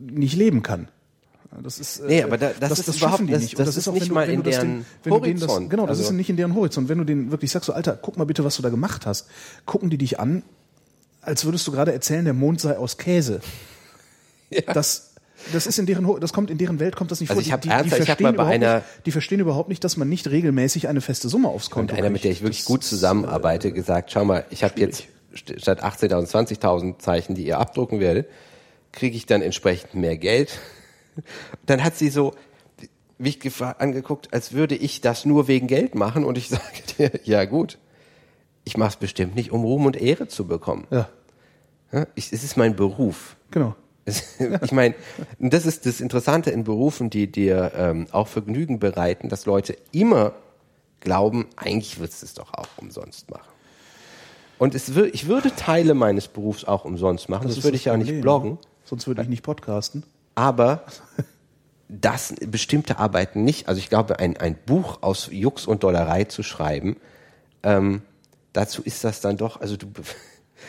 [0.00, 0.88] nicht leben kann.
[1.62, 3.58] Das ist, äh, Nee, aber da- das ist schaffen überhaupt- die das- nicht.
[3.58, 5.70] Und das ist auch, nicht du- mal in das deren den- das, Horizont.
[5.70, 6.88] Genau, das Also- ist nicht in deren Horizont.
[6.88, 9.26] Wenn du denen wirklich sagst, so, Alter, guck mal bitte, was du da gemacht hast,
[9.64, 10.42] gucken die dich an,
[11.22, 13.40] als würdest du gerade erzählen, der Mond sei aus Käse.
[14.74, 15.14] Das,
[15.52, 17.46] das ist in deren, das kommt in deren Welt kommt das nicht Also vor.
[17.46, 19.40] ich hab die, die, ernsthaft- ich hab verstehen mal bei überhaupt einer- nicht, die verstehen
[19.40, 22.30] überhaupt nicht, dass man nicht regelmäßig eine feste Summe aufs Konto Und einer, mit der
[22.30, 26.28] ich wirklich Das gut ist, zusammenarbeite, gesagt, schau mal, ich habe jetzt st- statt 18.000,
[26.28, 28.26] 20.000 Zeichen, die ihr abdrucken werdet,
[28.92, 30.58] kriege ich dann entsprechend mehr Geld.
[31.66, 32.34] Dann hat sie so
[33.18, 36.62] mich angeguckt, als würde ich das nur wegen Geld machen und ich sage
[36.98, 37.78] dir, ja gut,
[38.64, 40.86] ich mache es bestimmt nicht, um Ruhm und Ehre zu bekommen.
[40.90, 41.08] Ja,
[41.92, 43.36] Ja, ich, es ist mein Beruf.
[43.50, 43.74] genau.
[44.04, 44.94] Es- Ich meine,
[45.38, 50.32] das ist das Interessante in Berufen, die dir ähm, auch Vergnügen bereiten, dass Leute immer
[51.00, 53.48] glauben, eigentlich würdest du es doch auch umsonst machen.
[54.58, 57.96] Und es ich würde Teile meines Berufs auch umsonst machen, das, ist würde ich ja
[57.96, 58.58] nicht bloggen?
[58.84, 60.02] Sonst würde ich nicht podcasten.
[60.38, 60.84] Aber
[61.88, 63.66] das bestimmte Arbeiten nicht.
[63.68, 66.96] Also ich glaube, ein, ein Buch aus Jux und Dollerei zu schreiben,
[67.62, 68.02] ähm,
[68.52, 69.88] dazu ist das dann doch, also du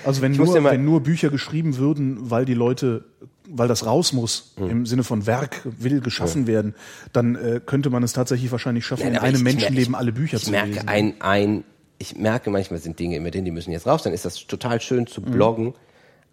[0.06, 3.06] Also wenn Ich nur, wenn nur Bücher geschrieben würden, weil die Leute,
[3.48, 4.70] weil das raus muss, Hm.
[4.70, 6.74] im Sinne von Werk will geschaffen werden,
[7.14, 9.98] dann äh, könnte man es tatsächlich wahrscheinlich schaffen, Nein, in einem ich- ich Menschenleben merke-
[10.00, 10.88] alle Bücher ich zu merke lesen.
[10.88, 11.64] Ein, ein,
[11.98, 14.80] ich merke manchmal sind Dinge immer drin, die müssen jetzt raus, dann ist das total
[14.82, 15.32] schön zu Mhm.
[15.32, 15.74] bloggen.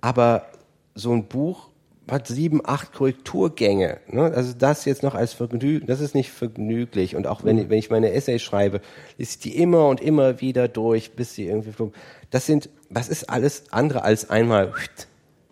[0.00, 0.46] Aber
[0.94, 1.70] so ein Buch
[2.08, 3.98] hat sieben, acht Korrekturgänge.
[4.08, 4.22] Ne?
[4.34, 7.16] Also das jetzt noch als Vergnügen, das ist nicht vergnüglich.
[7.16, 7.46] Und auch Mhm.
[7.46, 8.80] wenn, ich- wenn ich meine Essays schreibe,
[9.18, 11.94] lese ich die immer und immer wieder durch, bis sie irgendwie flummen.
[12.30, 14.72] Das sind, das ist alles andere als einmal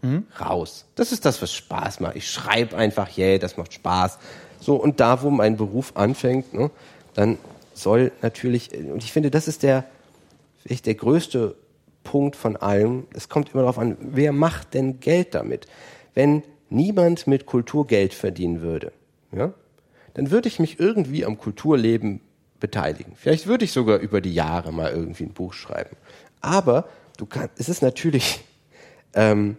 [0.02, 0.26] Mhm.
[0.40, 0.84] raus.
[0.94, 2.14] Das ist das, was Spaß macht.
[2.16, 4.18] Ich schreibe einfach, yeah, das macht Spaß.
[4.60, 6.70] So, und da, wo mein Beruf anfängt, ne,
[7.14, 7.38] dann
[7.74, 9.84] soll natürlich, und ich finde, das ist der,
[10.84, 11.56] der größte
[12.04, 13.06] Punkt von allem.
[13.14, 15.66] Es kommt immer darauf an, wer macht denn Geld damit?
[16.14, 18.92] Wenn niemand mit Kultur Geld verdienen würde,
[19.32, 19.52] ja,
[20.14, 22.20] dann würde ich mich irgendwie am Kulturleben
[22.60, 23.14] beteiligen.
[23.16, 25.96] Vielleicht würde ich sogar über die Jahre mal irgendwie ein Buch schreiben.
[26.40, 28.40] Aber du kannst, es ist natürlich,
[29.14, 29.56] ähm,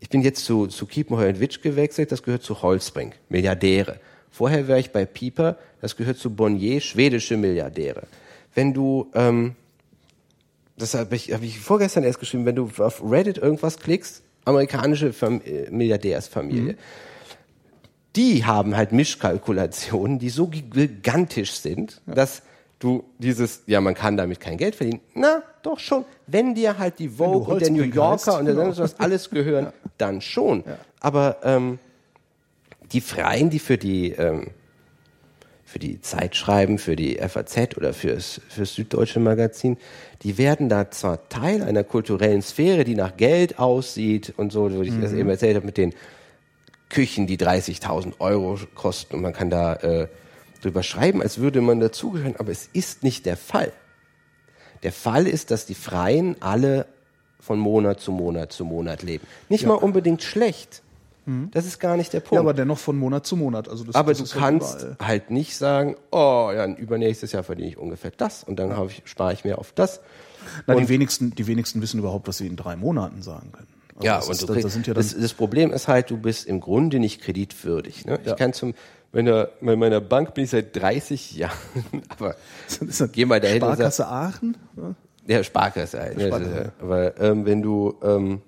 [0.00, 3.98] ich bin jetzt zu, zu Kiepenheuer Witsch gewechselt, das gehört zu Holzbrink, Milliardäre.
[4.30, 8.04] Vorher wäre ich bei Pieper, das gehört zu Bonnier, schwedische Milliardäre.
[8.54, 9.56] Wenn du, ähm,
[10.76, 15.12] das habe ich, hab ich vorgestern erst geschrieben, wenn du auf Reddit irgendwas klickst, amerikanische
[15.12, 16.76] Fam äh, Milliardärsfamilie,
[18.16, 22.42] die haben halt Mischkalkulationen, die so gigantisch sind, dass
[22.80, 25.00] du dieses, ja, man kann damit kein Geld verdienen.
[25.14, 26.04] Na, doch schon.
[26.26, 28.72] Wenn dir halt die Vogue und der New Yorker heißt, und der genau.
[28.72, 30.64] sonst was alles gehören, dann schon.
[30.98, 31.78] Aber ähm,
[32.92, 34.48] die Freien, die für die ähm,
[35.70, 39.76] für die Zeit schreiben, für die FAZ oder fürs, fürs Süddeutsche Magazin,
[40.22, 44.82] die werden da zwar Teil einer kulturellen Sphäre, die nach Geld aussieht und so, wo
[44.82, 45.94] ich das eben erzählt habe mit den
[46.88, 50.08] Küchen, die 30.000 Euro kosten und man kann da äh,
[50.60, 53.72] drüber schreiben, als würde man dazugehören, aber es ist nicht der Fall.
[54.82, 56.86] Der Fall ist, dass die Freien alle
[57.38, 59.24] von Monat zu Monat zu Monat leben.
[59.48, 60.82] Nicht mal unbedingt schlecht.
[61.52, 62.34] Das ist gar nicht der Punkt.
[62.34, 63.68] Ja, aber dennoch von Monat zu Monat.
[63.68, 64.96] Also das, Aber das du halt kannst überall.
[65.00, 69.32] halt nicht sagen, oh ja, übernächstes Jahr verdiene ich ungefähr das und dann ich, spare
[69.32, 70.00] ich mehr auf das.
[70.66, 73.68] Na, die wenigsten, die wenigsten wissen überhaupt, was sie in drei Monaten sagen können.
[73.96, 76.16] Also ja, das und ist, kriegst, das sind ja das, das Problem ist halt, du
[76.16, 78.06] bist im Grunde nicht kreditwürdig.
[78.06, 78.18] Ne?
[78.24, 78.32] Ja.
[78.32, 78.74] Ich kann zum,
[79.12, 81.52] meiner, bei meiner Bank bin ich seit 30 Jahren,
[82.08, 82.34] aber
[83.12, 84.56] geh mal dahin und sag, Sparkasse Aachen.
[85.26, 85.44] Ja.
[85.44, 86.16] Sparkasse halt.
[86.16, 86.26] Ne?
[86.28, 86.50] Sparkasse.
[86.50, 88.40] Ist ja- Aber ähm, wenn du, ähm,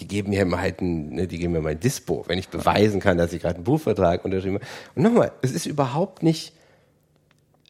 [0.00, 2.48] die geben mir mal halt ein, ne, die geben mir mal ein Dispo, wenn ich
[2.48, 4.66] beweisen kann, dass ich gerade einen Buchvertrag unterschrieben habe.
[4.94, 6.52] Und nochmal, es ist überhaupt nicht,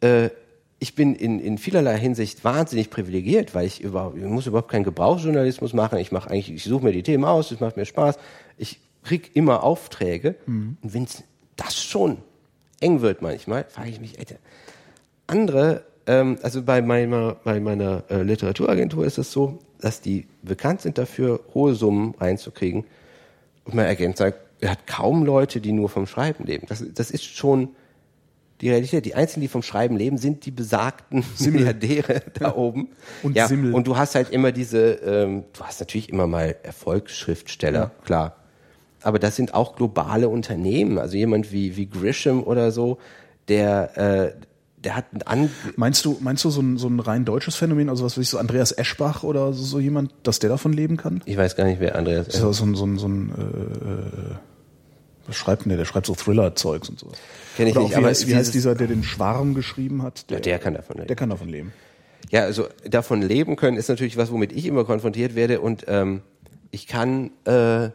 [0.01, 0.29] äh,
[0.79, 4.83] ich bin in, in vielerlei Hinsicht wahnsinnig privilegiert, weil ich überhaupt, ich muss überhaupt keinen
[4.83, 5.99] Gebrauchsjournalismus machen.
[5.99, 8.17] Ich mache eigentlich, ich suche mir die Themen aus, es macht mir Spaß.
[8.57, 10.35] Ich krieg immer Aufträge.
[10.81, 11.07] Und wenn
[11.55, 12.17] das schon
[12.79, 14.37] eng wird manchmal, frage ich mich, Alter,
[15.27, 20.81] andere, ähm, also bei meiner, bei meiner äh, Literaturagentur ist es so, dass die bekannt
[20.81, 22.85] sind dafür, hohe Summen reinzukriegen.
[23.65, 26.67] Und mein Agent sagt, er hat kaum Leute, die nur vom Schreiben leben.
[26.69, 27.69] Das, das ist schon
[28.61, 29.05] die Realität.
[29.05, 32.89] Die einzigen, die vom Schreiben leben, sind die besagten Milliardäre da oben.
[33.23, 33.73] Und ja, Simmel.
[33.73, 38.35] Und du hast halt immer diese, ähm, du hast natürlich immer mal Erfolgsschriftsteller, klar.
[39.01, 40.99] Aber das sind auch globale Unternehmen.
[40.99, 42.99] Also jemand wie, wie Grisham oder so,
[43.47, 44.33] der, äh,
[44.83, 48.03] der hat An Meinst du, meinst du so ein, so ein rein deutsches Phänomen, also
[48.03, 51.21] was weiß ich, so Andreas Eschbach oder so, so jemand, dass der davon leben kann?
[51.25, 54.35] ich weiß gar nicht, wer Andreas ist ja so ein, so ein, so ein äh,
[55.27, 55.77] was schreibt denn der?
[55.77, 57.17] Der schreibt so Thriller-Zeugs und sowas.
[57.55, 60.29] Kenn ich Oder nicht, wie, aber heißt, wie heißt dieser, der den Schwarm geschrieben hat?
[60.29, 61.07] Der, der kann davon leben.
[61.07, 61.73] Der kann davon leben.
[62.31, 66.21] Ja, also davon leben können ist natürlich was, womit ich immer konfrontiert werde und ähm,
[66.71, 67.89] ich kann, äh,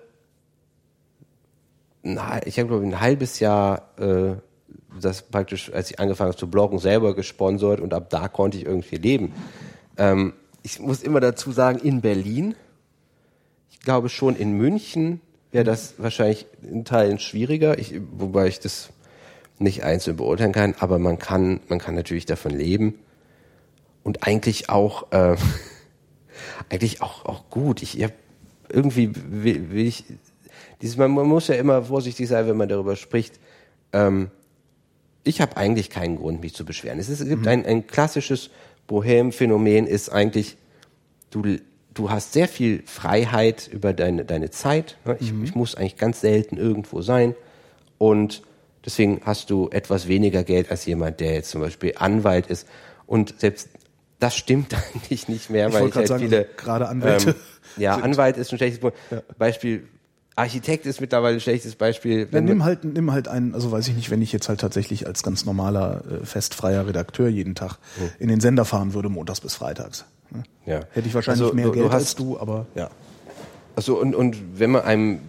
[2.02, 4.36] na, ich habe glaube ich ein halbes Jahr äh,
[5.00, 8.66] das praktisch, als ich angefangen habe zu bloggen, selber gesponsert und ab da konnte ich
[8.66, 9.32] irgendwie leben.
[9.96, 10.32] Ähm,
[10.62, 12.54] ich muss immer dazu sagen, in Berlin,
[13.70, 15.20] ich glaube schon in München
[15.52, 18.90] wäre das wahrscheinlich in Teilen schwieriger, ich, wobei ich das
[19.58, 22.94] nicht einzeln beurteilen kann, aber man kann, man kann natürlich davon leben
[24.02, 25.36] und eigentlich auch äh,
[26.68, 27.82] eigentlich auch auch gut.
[27.82, 28.12] Ich hab,
[28.68, 30.04] irgendwie will, will ich
[30.82, 33.40] dieses, man, man muss ja immer vorsichtig sein, wenn man darüber spricht.
[33.92, 34.30] Ähm,
[35.26, 36.98] ich habe eigentlich keinen Grund, mich zu beschweren.
[36.98, 37.48] Es, ist, es gibt Mhm.
[37.48, 38.50] ein, ein klassisches
[38.86, 40.56] Bohem-Phänomen, ist eigentlich,
[41.30, 41.42] du,
[41.94, 44.96] du hast sehr viel Freiheit über deine, deine Zeit.
[45.04, 45.16] ne?
[45.20, 45.44] Ich, Mhm.
[45.44, 47.34] ich muss eigentlich ganz selten irgendwo sein.
[47.98, 48.42] Und
[48.84, 52.66] deswegen hast du etwas weniger Geld als jemand, der jetzt zum Beispiel Anwalt ist.
[53.06, 53.68] Und selbst
[54.18, 57.34] das stimmt eigentlich nicht mehr, Ich weil ich gerade halt sagen, viele gerade Anwälte Ähm,
[57.76, 58.92] ja, sind- Anwalt ist ein schlechtes Bo-
[59.38, 59.88] Beispiel.
[60.36, 62.28] Architekt ist mittlerweile ein schlechtes Beispiel.
[62.30, 65.06] Wenn nimm halt, nimm halt einen, also weiß ich nicht, wenn ich jetzt halt tatsächlich
[65.06, 67.78] als ganz normaler, äh, festfreier Redakteur jeden Tag
[68.18, 70.04] in den Sender fahren würde, montags bis freitags.
[70.30, 70.42] ne?
[70.66, 70.80] ja.
[70.92, 72.90] Hätte ich wahrscheinlich Also, mehr du, Geld du hast, als du, aber ja.
[73.76, 75.20] Also und, und wenn man einem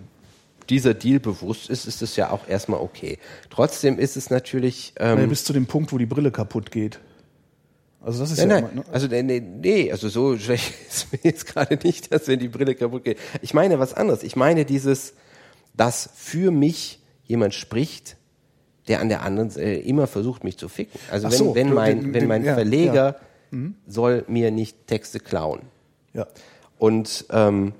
[0.69, 3.17] dieser Deal bewusst ist, ist es ja auch erstmal okay.
[3.49, 4.93] Trotzdem ist es natürlich.
[4.99, 6.99] Ähm, Naja, bis zu dem Punkt, wo die Brille kaputt geht.
[8.07, 8.85] Also das ist Nein, ja nein, immer, ne?
[8.93, 12.73] also nee, nee, also so schlecht ist mir jetzt gerade nicht, dass wenn die Brille
[12.73, 13.17] kaputt geht.
[13.41, 14.23] Ich meine was anderes.
[14.23, 15.13] Ich meine dieses,
[15.75, 18.15] dass für mich jemand spricht,
[18.87, 20.97] der an der anderen Seite immer versucht, mich zu ficken.
[21.11, 23.19] Also wenn, so, wenn du- mein, den- wenn den- mein ja, Verleger
[23.87, 25.61] soll mir nicht Texte klauen.
[26.13, 26.27] ja.
[26.79, 27.73] Und ähm,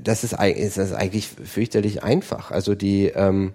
[0.00, 2.50] das ist, ist das eigentlich fürchterlich einfach.
[2.50, 3.52] Also die ähm,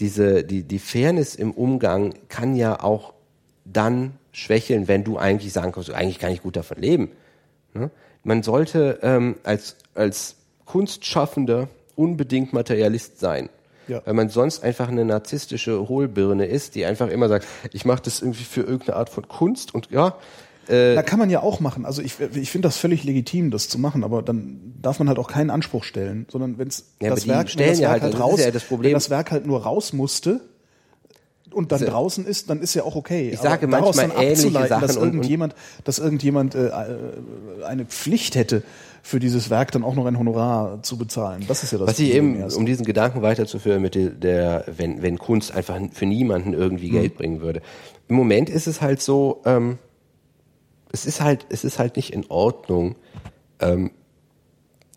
[0.00, 3.14] diese die die Fairness im Umgang kann ja auch
[3.64, 7.10] dann schwächeln, wenn du eigentlich sagen kannst, eigentlich kann ich gut davon leben.
[7.74, 7.90] Ne?
[8.22, 13.48] Man sollte ähm, als als Kunstschaffender unbedingt Materialist sein.
[13.88, 14.02] Ja.
[14.04, 18.20] Weil man sonst einfach eine narzisstische Hohlbirne ist, die einfach immer sagt, ich mache das
[18.20, 20.16] irgendwie für irgendeine Art von Kunst und ja,
[20.68, 21.86] Da kann man ja auch machen.
[21.86, 25.18] Also ich, ich finde das völlig legitim, das zu machen, aber dann darf man halt
[25.18, 28.02] auch keinen Anspruch stellen, sondern wenn's Ja, das aber Werk, wenn das ja Werk halt-
[28.02, 28.88] halt das ist raus, ja das Problem.
[28.90, 30.40] wenn das Werk halt nur raus musste
[31.52, 33.30] und dann Also, draußen ist, dann ist ja auch okay.
[33.30, 35.54] ich Aber sage daraus manchmal dann ähnliche abzuleiten, dass Sachen und- und- irgendjemand,
[35.84, 36.72] dass irgendjemand äh, äh,
[37.66, 38.62] eine Pflicht hätte,
[39.02, 41.44] für dieses Werk dann auch noch ein Honorar zu bezahlen.
[41.48, 42.58] Das ist ja das Was ich eben, erst.
[42.58, 47.14] um diesen Gedanken weiterzuführen, mit der, der wenn, wenn Kunst einfach für niemanden irgendwie Geld
[47.16, 47.62] bringen würde.
[48.08, 49.78] Im Moment ist es halt so, ähm,
[50.92, 52.96] es ist halt, es ist halt nicht in Ordnung,
[53.60, 53.90] ähm,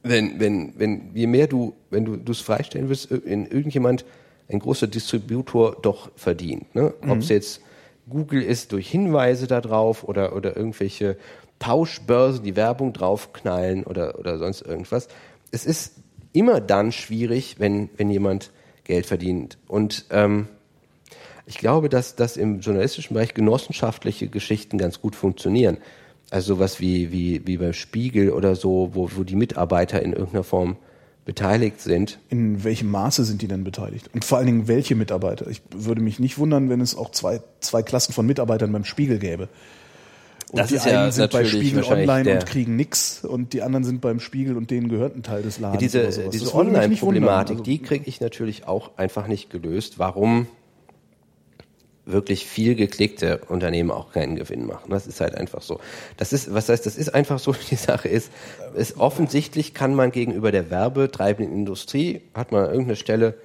[0.03, 4.05] wenn, wenn, wenn, je mehr du, wenn du es freistellen willst, in irgendjemand,
[4.49, 6.73] ein großer Distributor doch verdient.
[6.75, 6.93] Ne?
[7.07, 7.61] Ob es jetzt
[8.09, 11.17] Google ist durch Hinweise da drauf oder, oder irgendwelche
[11.59, 15.07] Tauschbörsen, die Werbung draufknallen oder, oder sonst irgendwas.
[15.51, 15.93] Es ist
[16.33, 18.51] immer dann schwierig, wenn, wenn jemand
[18.83, 19.57] Geld verdient.
[19.67, 20.47] Und ähm,
[21.51, 25.79] ich glaube, dass, dass im journalistischen Bereich genossenschaftliche Geschichten ganz gut funktionieren.
[26.29, 30.45] Also sowas wie, wie, wie beim Spiegel oder so, wo, wo die Mitarbeiter in irgendeiner
[30.45, 30.77] Form
[31.25, 32.19] beteiligt sind.
[32.29, 34.09] In welchem Maße sind die denn beteiligt?
[34.13, 35.45] Und vor allen Dingen welche Mitarbeiter?
[35.47, 39.19] Ich würde mich nicht wundern, wenn es auch zwei, zwei Klassen von Mitarbeitern beim Spiegel
[39.19, 39.49] gäbe.
[40.51, 43.51] Und Das die ist ja einen sind bei Spiegel Online der- und kriegen nix und
[43.51, 45.79] die anderen sind beim Spiegel und denen gehört ein Teil des Ladens.
[45.79, 46.55] diese diese.
[46.55, 49.99] Online-Problematik, Also, die kriege ich natürlich auch einfach nicht gelöst.
[49.99, 50.47] Warum
[52.11, 54.89] wirklich viel geklickte Unternehmen auch keinen Gewinn machen.
[54.89, 55.79] Das ist halt einfach so.
[56.17, 58.31] Das ist, was heißt, das ist einfach so, die Sache ist,
[58.75, 63.35] ist offensichtlich kann man gegenüber der werbetreibenden Industrie, hat man an irgendeiner Stelle,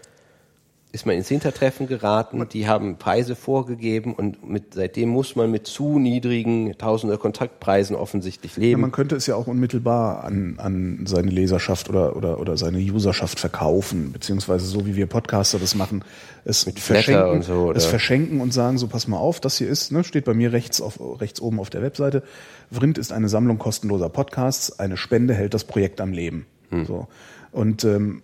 [0.92, 5.66] ist man ins Hintertreffen geraten, die haben Preise vorgegeben und mit, seitdem muss man mit
[5.66, 8.80] zu niedrigen Tausender Kontaktpreisen offensichtlich ja, leben.
[8.80, 13.38] man könnte es ja auch unmittelbar an, an seine Leserschaft oder, oder, oder seine Userschaft
[13.40, 16.02] verkaufen, beziehungsweise so wie wir Podcaster das machen,
[16.44, 19.68] es Flatter verschenken, und so, es verschenken und sagen, so pass mal auf, das hier
[19.68, 22.22] ist, ne, steht bei mir rechts, auf, rechts oben auf der Webseite.
[22.70, 26.46] Vrind ist eine Sammlung kostenloser Podcasts, eine Spende hält das Projekt am Leben.
[26.70, 26.86] Hm.
[26.86, 27.08] So.
[27.52, 28.22] Und ähm,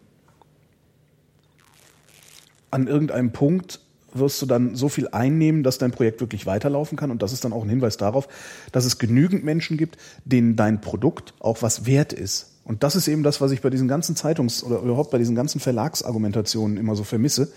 [2.73, 3.81] an irgendeinem Punkt
[4.15, 7.11] wirst du dann so viel einnehmen, dass dein Projekt wirklich weiterlaufen kann.
[7.11, 8.29] Und das ist dann auch ein Hinweis darauf,
[8.73, 12.51] dass es genügend Menschen gibt, denen dein Produkt auch was wert ist.
[12.65, 15.35] Und das ist eben das, was ich bei diesen ganzen Zeitungs- oder überhaupt bei diesen
[15.35, 17.53] ganzen Verlagsargumentationen immer so vermisse.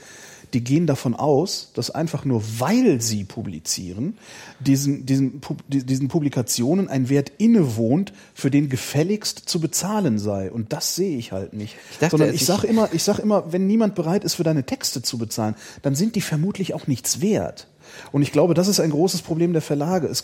[0.55, 4.17] Die gehen davon aus, dass einfach nur weil sie publizieren,
[4.61, 10.49] diesen, diesen, diesen Publikationen ein Wert innewohnt, für den gefälligst zu bezahlen sei.
[10.49, 11.75] Und das sehe ich halt nicht.
[11.99, 14.63] dachte, Sondern ich ich- sage immer, ich sage immer, wenn niemand bereit ist, für deine
[14.65, 17.67] Texte zu bezahlen, dann sind die vermutlich auch nichts wert.
[18.13, 20.07] Und ich glaube, das ist ein großes Problem der Verlage.
[20.07, 20.23] Es,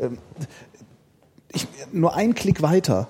[0.00, 0.18] ähm,
[1.52, 3.06] ich, nur ein Klick weiter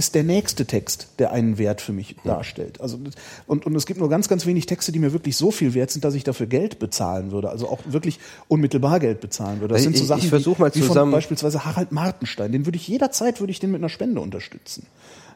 [0.00, 2.80] ist der nächste Text, der einen Wert für mich darstellt.
[2.80, 2.98] Also
[3.46, 5.90] und, und es gibt nur ganz, ganz wenig Texte, die mir wirklich so viel wert
[5.90, 7.50] sind, dass ich dafür Geld bezahlen würde.
[7.50, 8.18] Also auch wirklich
[8.48, 9.74] unmittelbar Geld bezahlen würde.
[9.74, 12.50] Das Ich- sind so ich- Sachen ich versuch wie, mal wie von beispielsweise Harald Martenstein.
[12.50, 14.86] Den würde ich jederzeit würde ich den mit einer Spende unterstützen.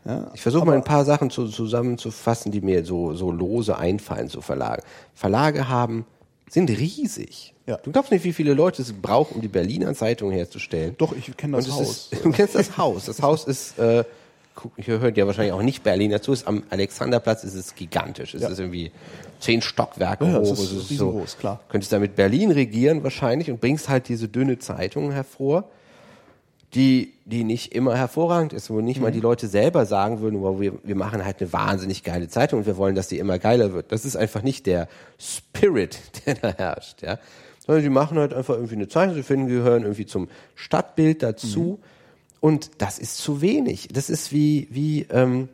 [0.07, 4.29] Ja, Ich versuche mal ein paar Sachen zu, zusammenzufassen, die mir so, so lose einfallen
[4.29, 4.83] zu Verlage.
[5.15, 6.05] Verlage haben,
[6.51, 7.53] sind riesig.
[7.67, 7.79] Ja.
[7.79, 10.95] Du glaubst nicht, wie viele Leute es braucht, um die Berliner Zeitung herzustellen.
[10.99, 12.11] Doch, ich kenne das Haus.
[12.13, 13.07] Ist, du kennst das Haus.
[13.07, 14.05] Das Haus ist, äh,
[14.77, 18.35] hier hört ja wahrscheinlich auch nicht Berlin dazu, ist am Alexanderplatz ist es gigantisch.
[18.35, 18.49] Es Ja.
[18.49, 18.93] ist irgendwie
[19.41, 20.53] zehn Stockwerke Ja, hoch.
[20.53, 21.61] es ist riesengroß, klar.
[21.69, 25.65] Könntest damit Berlin regieren wahrscheinlich und bringst halt diese dünne Zeitung hervor,
[26.75, 29.15] die, die nicht immer hervorragend ist, wo nicht mal Mhm.
[29.15, 32.67] die Leute selber sagen würden, wow, wir, wir machen halt eine wahnsinnig geile Zeitung und
[32.67, 33.93] wir wollen, dass die immer geiler wird.
[33.93, 37.19] Das ist einfach nicht der Spirit, der da herrscht, ja.
[37.65, 41.79] Sondern die machen halt einfach irgendwie eine Zeitung, sie finden, gehören irgendwie zum Stadtbild dazu.
[41.81, 41.85] Mhm.
[42.45, 43.89] Und das ist zu wenig.
[43.91, 45.49] Das ist wie, wie, ähm,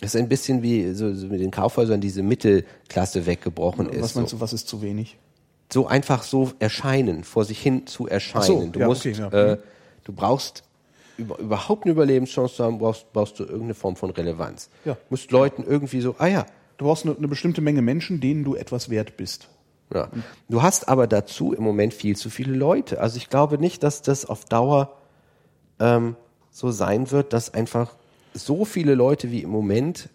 [0.00, 4.02] das ist ein bisschen wie so, so mit den Kaufhäusern diese Mittelklasse weggebrochen ist.
[4.02, 5.16] Was meinst so du, was ist zu wenig?
[5.70, 8.46] so einfach so erscheinen, vor sich hin zu erscheinen.
[8.46, 9.52] So, du ja, musst, okay, ja.
[9.52, 9.58] äh,
[10.04, 10.64] du brauchst
[11.18, 14.70] über, überhaupt eine Überlebenschance zu haben, brauchst, brauchst du irgendeine Form von Relevanz.
[14.86, 14.94] Ja.
[14.94, 16.46] Du musst Leuten irgendwie so, ah ja,
[16.78, 19.48] Du brauchst eine, eine bestimmte Menge Menschen, denen du etwas wert bist.
[19.92, 20.08] Ja.
[20.48, 23.00] Du hast aber dazu im Moment viel zu viele Leute.
[23.00, 24.96] Also ich glaube nicht, dass das auf Dauer
[25.80, 26.16] ähm,
[26.50, 27.94] so sein wird, dass einfach
[28.34, 30.08] so viele Leute wie im Moment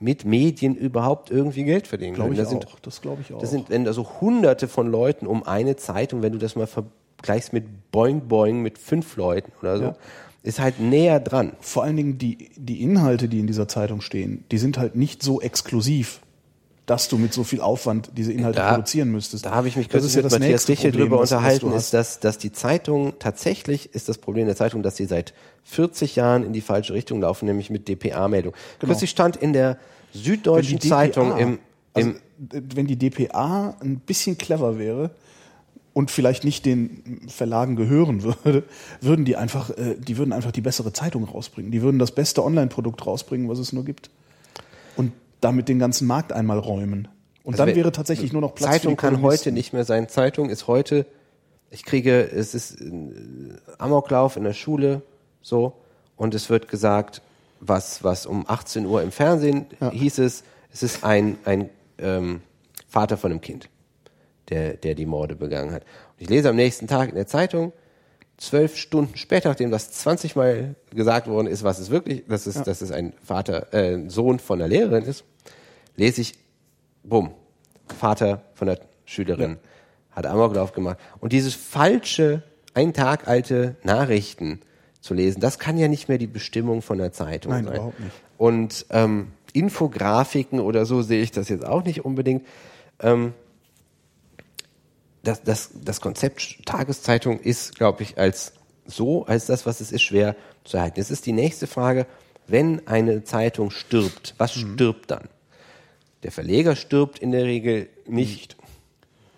[0.00, 2.40] mit Medien überhaupt irgendwie Geld verdienen Glaube können.
[2.40, 2.78] ich Da sind auch.
[2.80, 3.40] Das glaube ich auch.
[3.40, 6.68] Das sind, wenn da so hunderte von Leuten um eine Zeitung, wenn du das mal
[6.68, 9.96] vergleichst mit Boing Boing mit fünf Leuten oder so, Ja.
[10.44, 11.52] ist halt näher dran.
[11.60, 15.22] Vor allen Dingen die, die Inhalte, die in dieser Zeitung stehen, die sind halt nicht
[15.22, 16.20] so exklusiv,
[16.88, 19.44] dass du mit so viel Aufwand diese Inhalte Da- produzieren müsstest.
[19.44, 22.50] Da habe ich mich kürzlich ja mit Matthias Problem, drüber unterhalten, ist, dass, dass die
[22.50, 25.34] Zeitung, tatsächlich ist das Problem der Zeitung, dass sie seit
[25.64, 28.54] 40 Jahren in die falsche Richtung laufen, nämlich mit DPA-Meldung.
[28.78, 28.90] Genau.
[28.90, 29.76] Kürzlich stand in der
[30.14, 31.58] Süddeutschen Zeitung im,
[31.92, 32.16] also, im
[32.50, 35.10] äh, wenn die DPA ein bisschen clever wäre
[35.92, 38.64] und vielleicht nicht den Verlagen gehören würde,
[39.02, 41.70] würden die einfach, äh, die würden einfach die bessere Zeitung rausbringen.
[41.70, 44.08] Die würden das beste Online-Produkt rausbringen, was es nur gibt.
[44.96, 47.08] Und damit den ganzen Markt einmal räumen.
[47.44, 49.84] Und Also dann wäre tatsächlich nur noch Platz Zeitung für die kann heute nicht mehr
[49.84, 50.08] sein.
[50.08, 51.06] Zeitung ist heute,
[51.70, 52.90] ich kriege, es ist äh,
[53.78, 55.02] Amoklauf in der Schule,
[55.40, 55.72] so,
[56.16, 57.22] und es wird gesagt,
[57.60, 59.90] was, was um 18 Uhr im Fernsehen Ja.
[59.90, 62.40] hieß es, es ist ein, ein ähm,
[62.88, 63.68] Vater von einem Kind,
[64.48, 65.82] der, der die Morde begangen hat.
[65.82, 67.72] Und ich lese am nächsten Tag in der Zeitung,
[68.38, 72.62] zwölf Stunden später, nachdem das 20 Mal gesagt worden ist, was es wirklich, dass es,
[72.62, 75.24] dass es ein Vater, äh, Sohn von der Lehrerin ist,
[75.96, 76.34] lese ich,
[77.02, 77.32] bumm,
[77.98, 79.58] Vater von der Schülerin
[80.12, 80.98] hat Amoklauf gemacht.
[81.20, 82.42] Und dieses falsche,
[82.74, 84.60] ein Tag alte Nachrichten
[85.00, 87.74] zu lesen, das kann ja nicht mehr die Bestimmung von der Zeitung Nein, sein.
[87.74, 88.12] überhaupt nicht.
[88.36, 92.46] Und ähm, Infografiken oder so sehe ich das jetzt auch nicht unbedingt.
[93.00, 93.32] Ähm,
[95.28, 98.52] das, das, das Konzept Tageszeitung ist, glaube ich, als
[98.86, 100.34] so, als das, was es ist, schwer
[100.64, 101.00] zu erhalten.
[101.00, 102.06] Es ist die nächste Frage,
[102.46, 104.74] wenn eine Zeitung stirbt, was Mhm.
[104.74, 105.28] stirbt dann?
[106.22, 108.56] Der Verleger stirbt in der Regel nicht.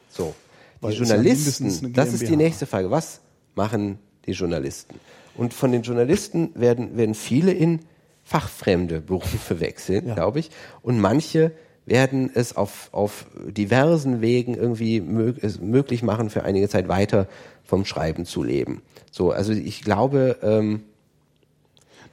[0.09, 0.35] So.
[0.81, 2.91] Weil Die ja Journalisten, das ist die nächste Frage.
[2.91, 3.21] Was
[3.55, 4.95] machen die Journalisten?
[5.35, 7.81] Und von den Journalisten werden, werden viele in
[8.25, 10.15] fachfremde Berufe wechseln, Ja.
[10.15, 10.51] glaube ich.
[10.83, 11.53] Und manche
[11.87, 17.27] werden es auf, auf diversen Wegen irgendwie mög möglich machen, für einige Zeit weiter
[17.65, 18.83] vom Schreiben zu leben.
[19.11, 20.83] So, also ich glaube, ähm,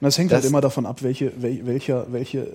[0.00, 2.46] Na, es hängt Das- halt immer davon ab, welche, wel- welcher, welche,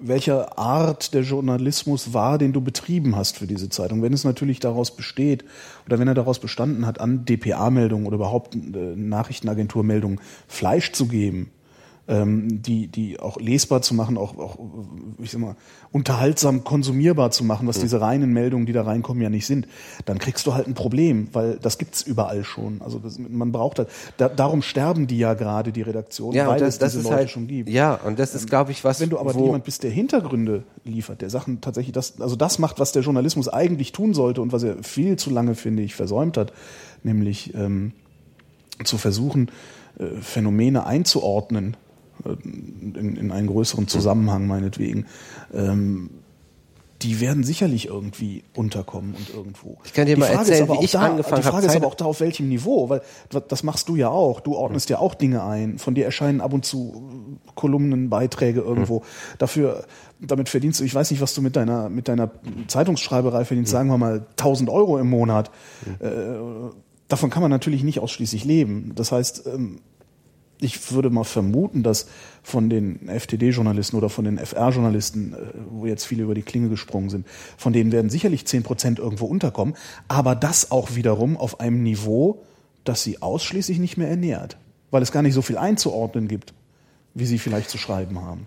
[0.00, 4.02] welcher Art der Journalismus war, den du betrieben hast für diese Zeitung.
[4.02, 5.44] Wenn es natürlich daraus besteht
[5.86, 8.58] oder wenn er daraus bestanden hat, an DPA-Meldungen oder überhaupt äh,
[8.96, 11.50] Nachrichtenagenturmeldungen Fleisch zu geben,
[12.08, 14.58] ähm, die, die auch lesbar zu machen, auch, auch
[15.18, 15.56] ich sag mal,
[15.90, 19.66] unterhaltsam konsumierbar zu machen, was diese reinen Meldungen, die da reinkommen, ja nicht sind,
[20.04, 22.80] dann kriegst du halt ein Problem, weil das gibt's überall schon.
[22.80, 23.88] Also das, man braucht halt,
[24.18, 27.16] da, darum sterben die ja gerade, die Redaktionen, ja, weil das, es das diese Leute
[27.16, 27.68] halt, schon gibt.
[27.70, 31.22] ja, und das ist, glaube ich, was, Wenn du aber jemand bist, der Hintergründe liefert,
[31.22, 34.62] der Sachen tatsächlich das, also das macht, was der Journalismus eigentlich tun sollte und was
[34.62, 36.52] er viel zu lange, finde ich, versäumt hat,
[37.02, 37.92] nämlich ähm,
[38.84, 39.50] zu versuchen,
[39.98, 41.76] äh, Phänomene einzuordnen
[42.24, 45.06] in, in einen größeren Zusammenhang meinetwegen.
[45.52, 46.10] Ähm,
[47.02, 49.76] die werden sicherlich irgendwie unterkommen und irgendwo.
[49.84, 51.46] Ich kann dir die mal Frage ist erzählen, aber wie auch ich da, angefangen Die
[51.46, 53.02] habe, Frage ist Zeit- aber auch da, auf welchem Niveau, weil
[53.48, 54.40] das machst du ja auch.
[54.40, 55.78] Du ordnest ja auch Dinge ein.
[55.78, 56.94] Von dir erscheinen ab und zu
[57.46, 59.02] äh, Kolumnen, Beiträge irgendwo.
[59.38, 59.84] Dafür,
[60.20, 62.30] damit verdienst du, ich weiß nicht, was du mit deiner, mit deiner
[62.66, 65.50] Zeitungsschreiberei verdienst, sagen wir mal 1000 Euro im Monat.
[66.00, 66.08] Äh,
[67.08, 68.92] davon kann man natürlich nicht ausschließlich leben.
[68.94, 69.80] Das heißt, ähm,
[70.60, 72.06] ich würde mal vermuten, dass
[72.42, 75.36] von den FTD-Journalisten oder von den FR-Journalisten, äh,
[75.70, 77.26] wo jetzt viele über die Klinge gesprungen sind,
[77.56, 79.74] von denen werden sicherlich 10 Prozent irgendwo unterkommen,
[80.08, 82.42] aber das auch wiederum auf einem Niveau,
[82.84, 84.56] das sie ausschließlich nicht mehr ernährt,
[84.90, 86.54] weil es gar nicht so viel einzuordnen gibt,
[87.14, 88.46] wie sie vielleicht zu schreiben haben.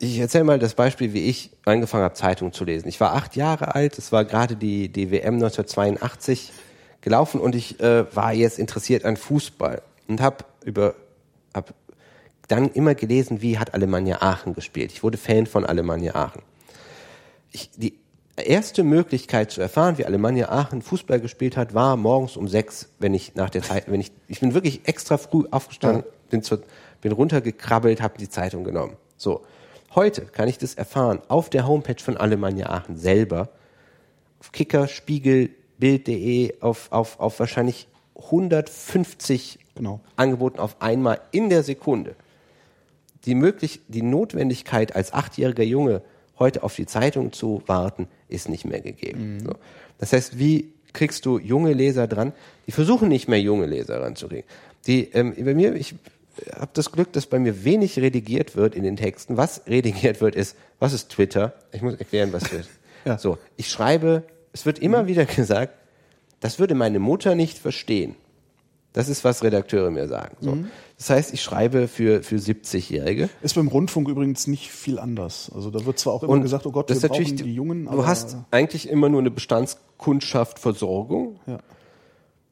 [0.00, 2.88] Ich erzähle mal das Beispiel, wie ich angefangen habe, Zeitungen zu lesen.
[2.88, 6.52] Ich war acht Jahre alt, es war gerade die, die WM 1982
[7.00, 10.94] gelaufen und ich äh, war jetzt interessiert an Fußball und habe über
[11.58, 11.74] hab
[12.48, 14.90] dann immer gelesen, wie hat Alemannia Aachen gespielt.
[14.90, 16.42] Ich wurde Fan von Alemannia Aachen.
[17.52, 17.98] Ich, die
[18.36, 23.14] erste Möglichkeit zu erfahren, wie Alemannia Aachen Fußball gespielt hat, war morgens um sechs, wenn
[23.14, 26.62] ich nach der Zeit, wenn ich, ich bin wirklich extra früh aufgestanden, bin, zur,
[27.00, 28.96] bin runtergekrabbelt, habe die Zeitung genommen.
[29.16, 29.44] So.
[29.94, 33.48] Heute kann ich das erfahren auf der Homepage von Alemannia Aachen selber,
[34.40, 40.00] auf Kicker, Spiegel, Bild.de, auf, auf, auf wahrscheinlich 150 Genau.
[40.16, 42.14] Angeboten auf einmal in der Sekunde.
[43.24, 46.02] Die, möglich, die Notwendigkeit als achtjähriger Junge
[46.38, 49.40] heute auf die Zeitung zu warten, ist nicht mehr gegeben.
[49.44, 49.52] So.
[49.98, 52.32] Das heißt, wie kriegst du junge Leser dran?
[52.66, 54.44] Die versuchen nicht mehr junge Leser ranzukriegen.
[54.86, 55.94] Die, ähm, bei mir, ich
[56.54, 59.36] habe das Glück, dass bei mir wenig redigiert wird in den Texten.
[59.36, 61.54] Was redigiert wird, ist, was ist Twitter?
[61.72, 62.70] Ich muss erklären, was Twitter ist.
[63.04, 63.18] Ja.
[63.18, 65.74] So, ich schreibe, es wird immer wieder gesagt,
[66.40, 68.14] das würde meine Mutter nicht verstehen.
[68.98, 70.36] Das ist, was Redakteure mir sagen.
[70.40, 70.58] So.
[70.96, 73.28] Das heißt, ich schreibe für, für 70-Jährige.
[73.42, 75.52] Ist beim Rundfunk übrigens nicht viel anders.
[75.54, 78.04] Also da wird zwar auch immer gesagt, oh Gott, das wir brauchen die Jungen, du
[78.08, 81.38] hast eigentlich immer nur eine Bestandskundschaft Versorgung.
[81.46, 81.60] ja.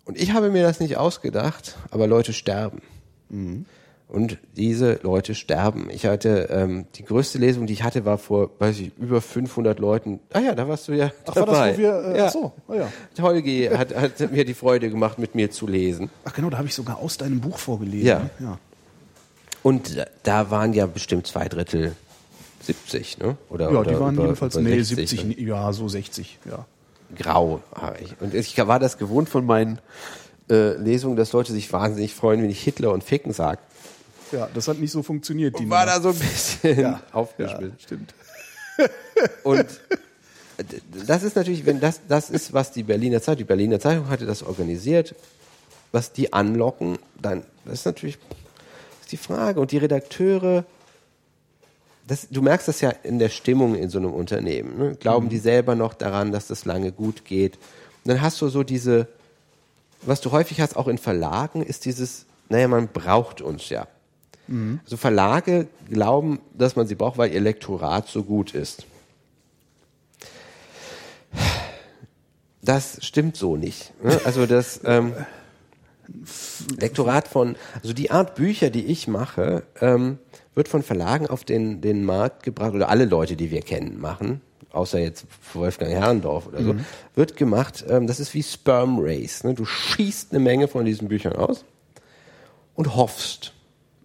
[0.04, 2.80] Und ich habe mir das nicht ausgedacht, aber Leute sterben.
[3.28, 3.64] Mhm.
[4.08, 5.88] Und diese Leute sterben.
[5.90, 9.80] Ich hatte, ähm, die größte Lesung, die ich hatte, war vor, weiß ich, über 500
[9.80, 10.20] Leuten.
[10.32, 11.68] Ah ja, da warst du ja Ach, war dabei.
[11.70, 12.26] das, wo wir, äh, ja.
[12.26, 12.88] ach so, ah, ja.
[13.20, 16.08] Holgi hat, hat mir die Freude gemacht, mit mir zu lesen.
[16.24, 18.06] Ach genau, da habe ich sogar aus deinem Buch vorgelesen.
[18.06, 18.30] Ja.
[18.38, 18.58] ja.
[19.64, 21.96] Und da- waren ja bestimmt zwei Drittel
[22.62, 23.36] 70, ne?
[23.50, 25.46] Oder, Ja, oder die waren über, jedenfalls, über nee, 60, 70, ne?
[25.48, 26.64] ja, so 60, ja.
[27.16, 27.60] grau.
[27.74, 28.14] habe ich.
[28.20, 29.80] Und ich war das gewohnt von meinen
[30.48, 33.58] äh, Lesungen, dass Leute sich wahnsinnig freuen, wenn ich Hitler und Ficken sage.
[34.32, 35.58] Ja, das hat nicht so funktioniert.
[35.58, 35.96] Die War Nummer.
[35.98, 37.02] da so ein bisschen ja.
[37.12, 37.74] aufgeschmissen.
[37.78, 38.14] Ja, stimmt.
[39.44, 39.66] Und
[40.58, 44.08] d- das ist natürlich, wenn das, das ist, was die Berliner Zeitung, die Berliner Zeitung
[44.08, 45.14] hatte das organisiert,
[45.92, 49.60] was die anlocken, dann, das ist natürlich das ist die Frage.
[49.60, 50.64] Und die Redakteure,
[52.08, 54.76] das, du merkst das ja in der Stimmung in so einem Unternehmen.
[54.78, 54.96] Ne?
[54.96, 57.56] Glauben die selber noch daran, dass das lange gut geht?
[58.04, 59.06] Und dann hast du so diese,
[60.02, 63.86] was du häufig hast, auch in Verlagen, ist dieses, naja, man braucht uns ja.
[64.84, 68.86] Also Verlage glauben, dass man sie braucht, weil ihr Lektorat so gut ist.
[72.62, 73.92] Das stimmt so nicht.
[74.02, 74.20] ne?
[74.24, 75.12] Also das ähm,
[76.78, 80.18] Lektorat von, also die Art Bücher, die ich mache, ähm,
[80.54, 84.40] wird von Verlagen auf den, den Markt gebracht, oder alle Leute, die wir kennen, machen,
[84.72, 86.74] außer jetzt Wolfgang Herrendorf oder so,
[87.14, 89.44] wird gemacht, ähm, das ist wie Sperm Race.
[89.44, 89.54] Ne?
[89.54, 91.64] Du schießt eine Menge von diesen Büchern aus
[92.74, 93.52] und hoffst.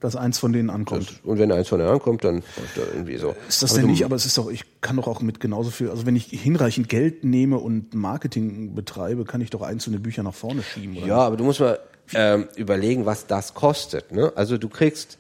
[0.01, 1.21] Dass eins von denen ankommt.
[1.23, 2.41] Und wenn eins von denen ankommt, dann
[2.75, 3.35] da irgendwie so.
[3.47, 5.39] Ist das Aber denn du- nicht, aber es ist doch, ich kann doch auch mit
[5.39, 9.99] genauso viel, also wenn ich hinreichend Geld nehme und Marketing betreibe, kann ich doch einzelne
[9.99, 11.05] Bücher nach vorne schieben, oder?
[11.07, 11.79] Ja, aber du musst mal
[12.13, 14.11] ähm, überlegen, was das kostet.
[14.11, 14.33] Ne?
[14.35, 15.19] Also du kriegst.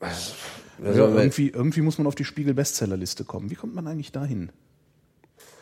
[0.00, 0.32] Was,
[0.78, 3.50] was Ja, irgendwie, irgendwie muss man auf die Spiegel-Bestsellerliste kommen.
[3.50, 4.50] Wie kommt man eigentlich dahin?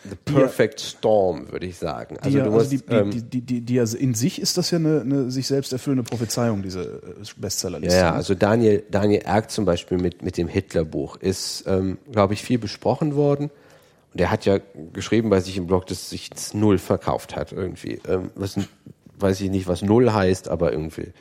[0.08, 2.16] The Perfect Storm, würde ich sagen.
[2.16, 4.14] Die, Also ja, du also musst, die, die, ähm, die, die, die, die, also in
[4.14, 7.96] sich ist das ja eine, eine sich selbst erfüllende Prophezeiung, diese äh, Bestsellerliste.
[7.96, 12.34] ja, ja, also Daniel, Daniel Erck zum Beispiel mit, mit dem Hitler-Buch ist, ähm, glaube
[12.34, 13.50] ich, viel besprochen worden.
[14.12, 14.58] Und er hat ja
[14.92, 18.00] geschrieben bei sich im Blog, dass sich das Null verkauft hat irgendwie.
[18.08, 18.58] Ähm, was,
[19.18, 21.12] weiß ich nicht, was Null heißt, aber irgendwie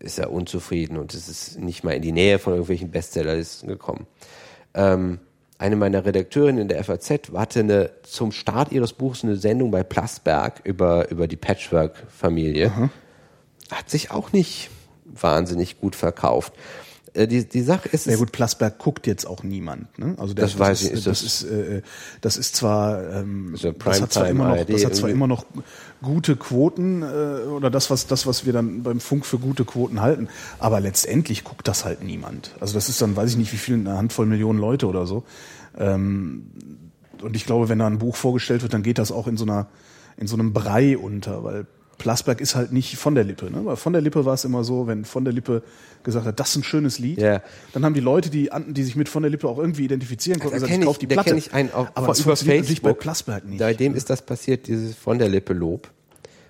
[0.00, 4.06] ist er unzufrieden und es ist nicht mal in die Nähe von irgendwelchen Bestsellerlisten gekommen.
[4.74, 5.20] Ähm,
[5.64, 9.82] eine meiner Redakteurinnen in der FAZ hatte eine, zum Start ihres Buchs eine Sendung bei
[9.82, 12.90] Plasberg über, über die Patchwork-Familie.
[13.70, 14.68] Hat sich auch nicht
[15.06, 16.52] wahnsinnig gut verkauft.
[17.14, 19.98] Äh, die, die Sache ist, Ja gut, Plasberg guckt jetzt auch niemand.
[19.98, 20.14] Ne?
[20.18, 21.82] Also der, Das weiß ist, ich, ist das, das- ist, äh,
[22.20, 25.46] das ist zwar, ähm, Ist das hat zwar immer noch, das hat zwar immer noch
[26.02, 27.06] gute Quoten äh,
[27.48, 30.28] oder das was das was wir dann beim Funk für gute Quoten halten,
[30.58, 32.50] aber letztendlich guckt das halt niemand.
[32.60, 35.22] Also das ist dann, weiß ich nicht, wie viel eine Handvoll Millionen Leute oder so.
[35.78, 36.46] Ähm,
[37.22, 39.44] und ich glaube, wenn da ein Buch vorgestellt wird, dann geht das auch in so
[39.44, 39.68] einer
[40.16, 41.66] in so einem Brei unter, weil
[41.98, 43.50] Plasberg ist halt nicht von der Lippe.
[43.50, 43.64] Ne?
[43.64, 45.62] Weil von der Lippe war es immer so, wenn von der Lippe
[46.02, 47.40] gesagt hat, das ist ein schönes Lied, Ja.
[47.72, 50.60] dann haben die Leute, die, die sich mit von der Lippe auch irgendwie identifizieren konnten,
[50.60, 51.34] da gesagt, ich ich, die Platte.
[51.36, 53.58] ich einen auf, Aber das funktioniert natürlich bei Plasberg nicht.
[53.58, 55.90] Bei dem ist das passiert, dieses von der Lippe Lob.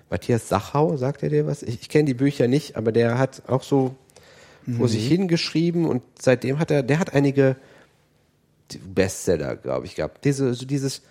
[0.09, 1.63] Matthias Sachau, sagt er dir was?
[1.63, 3.95] Ich, ich kenne die Bücher nicht, aber der hat auch so
[4.77, 7.55] vor sich hingeschrieben und seitdem hat er, der hat einige
[8.93, 10.25] Bestseller, glaube ich, gehabt.
[10.25, 11.01] Diese, so dieses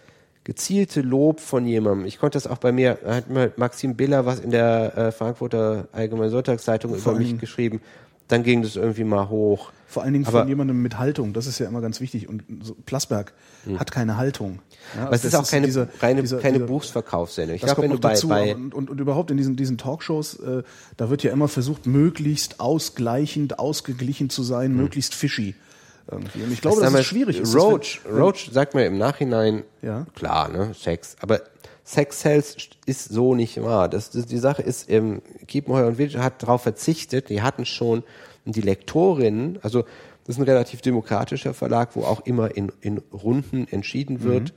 [0.45, 2.07] gezielte Lob von jemandem.
[2.07, 5.89] Ich konnte das auch bei mir, hat mal Maxim Biller was in der äh, Frankfurter
[5.93, 7.81] Allgemeinen Sonntagszeitung über mich geschrieben.
[8.29, 9.71] dann ging das irgendwie mal hoch.
[9.87, 12.29] Vor allen Dingen Aber- von jemandem mit Haltung, das ist ja immer ganz wichtig.
[12.29, 13.33] Und so Plasberg
[13.79, 14.59] hat keine Haltung.
[14.97, 17.55] Ja, Aber es also ist das auch keine, dieser- reine, dieser- keine dieser- Buchsverkaufssendung.
[17.55, 18.29] Ich Das glaube, kommt wenn noch du bei, dazu.
[18.29, 20.63] bei und, und, und überhaupt in diesen, diesen Talkshows, äh,
[20.97, 25.55] da wird ja immer versucht, möglichst ausgleichend, ausgeglichen zu sein, möglichst fishy.
[26.11, 26.43] Irgendwie.
[26.43, 27.55] Und ich glaube, dass es damals schwierig ist.
[27.55, 30.07] Roach, wir- Roach sagt mir im Nachhinein, Ja.
[30.15, 31.41] klar, ne, Sex, aber
[31.83, 32.57] Sex Sales
[32.87, 33.89] ist so nicht wahr.
[33.89, 38.03] Das, das, die Sache ist, ähm, Kiepenheuer und Wiltsch hat darauf verzichtet, die hatten schon
[38.47, 39.83] die Lektorinnen, also
[40.27, 44.55] das ist ein relativ demokratischer Verlag, wo auch immer in, in Runden entschieden wird.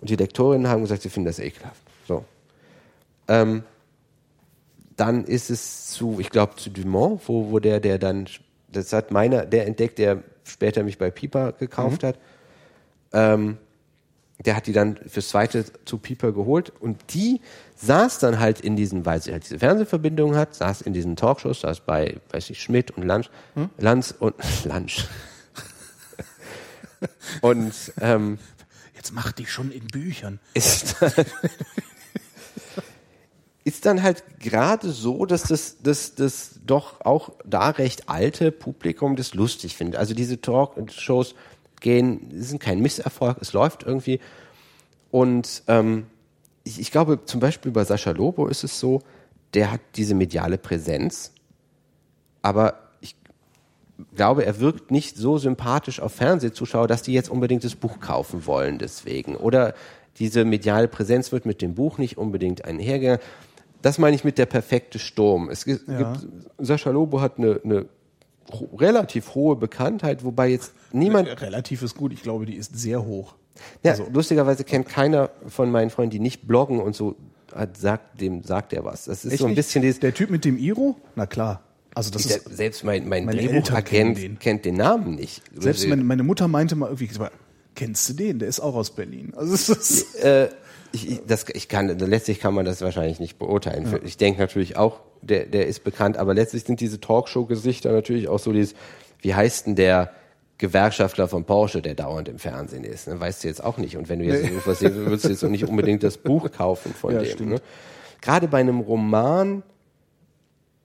[0.00, 1.80] Und die Lektorinnen haben gesagt, sie finden das ekelhaft.
[2.08, 2.24] So.
[3.28, 3.64] Ähm,
[4.96, 8.26] dann ist es zu, ich glaube, zu Dumont, wo, wo der, der dann,
[8.72, 12.18] das hat meiner, der entdeckt, der später mich bei Piper gekauft hat.
[13.12, 13.58] Ähm,
[14.44, 17.40] der hat die dann fürs zweite zu Piper geholt und die
[17.76, 21.60] saß dann halt in diesen, weil sie halt diese Fernsehverbindung hat, saß in diesen Talkshows,
[21.60, 23.30] saß bei, weiß ich, Schmidt und Lanz,
[23.78, 24.34] Lanz und
[24.64, 25.04] Lanz.
[27.40, 28.38] und ähm,
[28.96, 30.40] Jetzt macht die schon in Büchern.
[30.54, 30.96] ist,
[33.64, 39.16] ist dann halt gerade so, dass das, das, das doch auch da recht alte Publikum
[39.16, 39.98] das lustig findet.
[39.98, 41.34] Also diese Talkshows
[41.80, 44.20] gehen, sind kein Misserfolg, es läuft irgendwie.
[45.10, 46.06] Und ähm,
[46.62, 49.02] ich, ich glaube, zum Beispiel bei Sascha Lobo ist es so,
[49.54, 51.32] der hat diese mediale Präsenz,
[52.42, 53.16] aber ich
[54.14, 58.44] glaube, er wirkt nicht so sympathisch auf Fernsehzuschauer, dass die jetzt unbedingt das Buch kaufen
[58.46, 59.36] wollen deswegen.
[59.36, 59.74] Oder
[60.18, 63.18] diese mediale Präsenz wird mit dem Buch nicht unbedingt einhergehen.
[63.84, 65.50] Das meine ich mit der perfekte Sturm.
[65.50, 66.14] Es gibt, Ja.
[66.58, 67.84] Sascha Lobo hat eine, eine
[68.78, 73.34] relativ hohe Bekanntheit, wobei jetzt niemand Relativ ist gut, ich glaube, die ist sehr hoch.
[73.82, 77.14] ja, Also- lustigerweise kennt keiner von meinen Freunden, die nicht bloggen und so,
[77.54, 79.04] hat, sagt, dem sagt er was.
[79.04, 79.56] Das ist Echt so ein nicht?
[79.56, 80.96] bisschen dieses, Der Typ mit dem Iro?
[81.14, 81.62] Na klar.
[81.94, 84.38] Also das der, ist, selbst mein, mein Drehbuchagent den.
[84.38, 85.42] kennt den Namen nicht.
[85.54, 87.10] selbst meine, meine Mutter meinte mal irgendwie,
[87.74, 88.38] kennst du den?
[88.40, 89.32] Der ist auch aus Berlin.
[89.36, 90.48] Also ist, äh,
[90.94, 94.00] ich, das, ich kann, letztlich kann man das wahrscheinlich nicht beurteilen.
[94.04, 98.38] Ich denke natürlich auch, der, der ist bekannt, aber letztlich sind diese Talkshow-Gesichter natürlich auch
[98.38, 98.74] so dieses,
[99.20, 100.12] wie heißt denn der
[100.58, 103.08] Gewerkschaftler von Porsche, der dauernd im Fernsehen ist?
[103.08, 103.18] Ne?
[103.18, 103.96] Weißt du jetzt auch nicht.
[103.96, 106.50] Und wenn du jetzt irgendwas sehen willst, würdest du jetzt auch nicht unbedingt das Buch
[106.52, 107.48] kaufen von Ja, dem.
[107.50, 107.60] Ne?
[108.20, 109.62] Gerade bei einem Roman,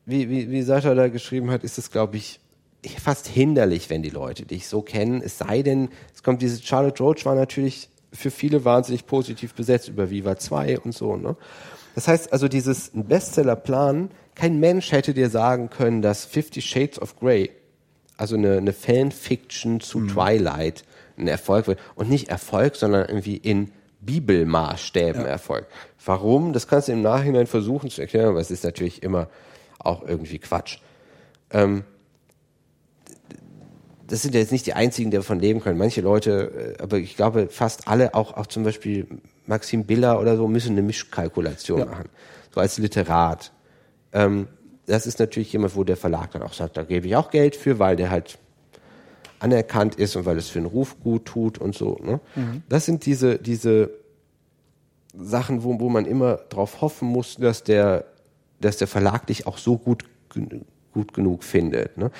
[0.05, 2.39] wie, wie, wie Sascha da geschrieben hat, ist es, glaube ich,
[3.01, 5.21] fast hinderlich, wenn die Leute dich so kennen.
[5.21, 9.87] Es sei denn, es kommt diese Charlotte Roach war natürlich für viele wahnsinnig positiv besetzt
[9.87, 11.15] über Viva 2 und so.
[11.15, 11.35] Ne?
[11.95, 17.19] Das heißt also, dieses Bestsellerplan, kein Mensch hätte dir sagen können, dass Fifty Shades of
[17.19, 17.51] Grey,
[18.17, 20.83] also eine, eine Fanfiction zu Twilight,
[21.17, 21.79] ein Erfolg wird.
[21.95, 23.71] Und nicht Erfolg, sondern irgendwie in
[24.01, 25.67] Bibelmaßstäben Erfolg.
[26.05, 26.53] Warum?
[26.53, 29.27] Das kannst du im Nachhinein versuchen zu erklären, aber es ist natürlich immer
[29.77, 30.79] auch irgendwie Quatsch.
[31.51, 31.83] Ähm,
[34.09, 35.77] das sind ja jetzt nicht die einzigen, die davon leben können.
[35.77, 39.07] Manche Leute, äh, aber ich glaube fast alle, auch, auch zum Beispiel
[39.45, 42.09] Maxim Biller oder so, müssen eine Mischkalkulation machen.
[42.53, 43.51] So als Literat.
[44.11, 44.47] Ähm,
[44.85, 47.55] das ist natürlich jemand, wo der Verlag dann auch sagt, da gebe ich auch Geld
[47.55, 48.39] für, weil der halt
[49.39, 51.97] anerkannt ist und weil es für den Ruf gut tut und so.
[52.01, 52.19] Ne?
[52.67, 53.91] Das sind diese, diese
[55.17, 58.05] Sachen, wo, wo man immer drauf hoffen muss, dass der,
[58.59, 60.03] dass der Verlag dich auch so gut,
[60.93, 61.97] gut genug findet.
[61.97, 62.11] Ne?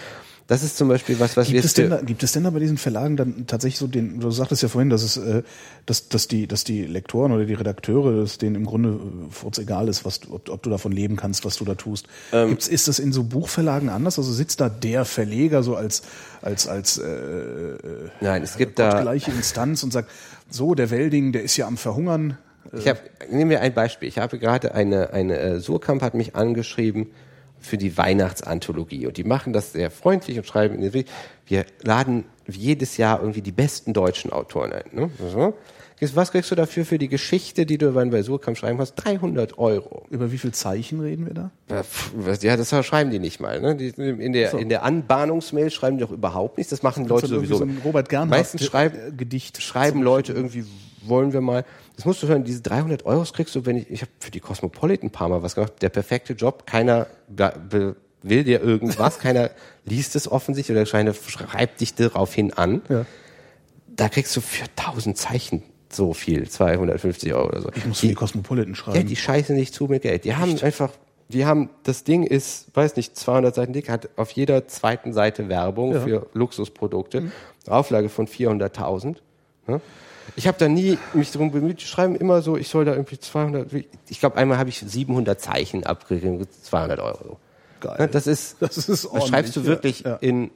[0.50, 2.50] Das ist zum Beispiel was, was wir Gibt es, denn da, gibt es denn da
[2.50, 5.44] bei diesen Verlagen dann tatsächlich so den, du sagtest ja vorhin, dass es, äh,
[5.86, 9.60] dass, dass die, dass die Lektoren oder die Redakteure, dass denen im Grunde äh, furz
[9.60, 12.08] egal ist, was du, ob, ob du davon leben kannst, was du da tust.
[12.34, 12.50] Ähm.
[12.50, 14.18] Gibt's, ist das in so Buchverlagen anders?
[14.18, 16.02] Also sitzt da der Verleger so als,
[16.42, 17.78] als, als äh,
[18.20, 19.02] Nein, es gibt da.
[19.02, 20.10] gleiche Instanz und sagt,
[20.50, 22.40] so, der Welding, der ist ja am Verhungern.
[22.76, 23.00] Ich habe,
[23.30, 24.10] nehmen wir ein Beispiel.
[24.10, 27.12] Ich habe gerade eine, eine äh, Surkamp hat mich angeschrieben
[27.60, 30.80] für die Weihnachtsanthologie und die machen das sehr freundlich und schreiben
[31.46, 34.84] wir laden jedes Jahr irgendwie die besten deutschen Autoren ein.
[34.92, 35.12] Ne?
[36.02, 36.16] So.
[36.16, 38.96] Was kriegst du dafür für die Geschichte, die du bei Surkamp schreiben hast?
[38.96, 40.06] 300 Euro.
[40.10, 41.52] Über wie viel Zeichen reden wir da?
[42.42, 43.60] Ja, das schreiben die nicht mal.
[43.60, 43.76] Ne?
[43.76, 46.70] Die, in, der, in der Anbahnungsmail schreiben die doch überhaupt nichts.
[46.70, 47.58] Das machen Leute sowieso.
[47.58, 50.66] so ein Robert Gernhardt, Meistens schreiben, äh, Gedicht schreiben Leute irgendwie,
[51.02, 51.66] wollen wir mal.
[51.96, 54.40] Das musst du hören, diese 300 Euro kriegst du, wenn ich, ich habe für die
[54.40, 55.74] Cosmopolitan ein paar Mal was gemacht.
[55.82, 59.52] Der perfekte Job, keiner be, will dir irgendwas, keiner
[59.86, 62.82] liest es offensichtlich oder schreibt dich daraufhin an.
[62.88, 63.06] Ja.
[63.88, 67.70] Da kriegst du für 1000 Zeichen so viel, 250 Euro oder so.
[67.76, 69.08] Ich muss für die Cosmopolitan Ja, schreiben.
[69.08, 70.24] die scheißen nicht zu mit Geld.
[70.26, 70.92] Die haben einfach,
[71.30, 75.50] die haben, das Ding ist, weiß nicht, 200 Seiten dick, hat auf jeder zweiten Seite
[75.50, 76.00] Werbung Ja.
[76.00, 76.04] Mhm.
[76.04, 77.32] für Luxusprodukte,
[77.68, 79.16] Auflage von 400.000.
[79.68, 79.82] Ne?
[80.36, 83.20] Ich habe da nie mich darum bemüht, die schreiben immer so, ich soll da irgendwie
[83.20, 83.68] 200,
[84.10, 87.38] ich glaube einmal habe ich 700 Zeichen abgegeben, 200 Euro.
[87.80, 87.96] Geil.
[87.98, 90.16] Ne, Das ist, Das ist das ordentlich, schreibst du ja, wirklich ja.
[90.18, 90.52] in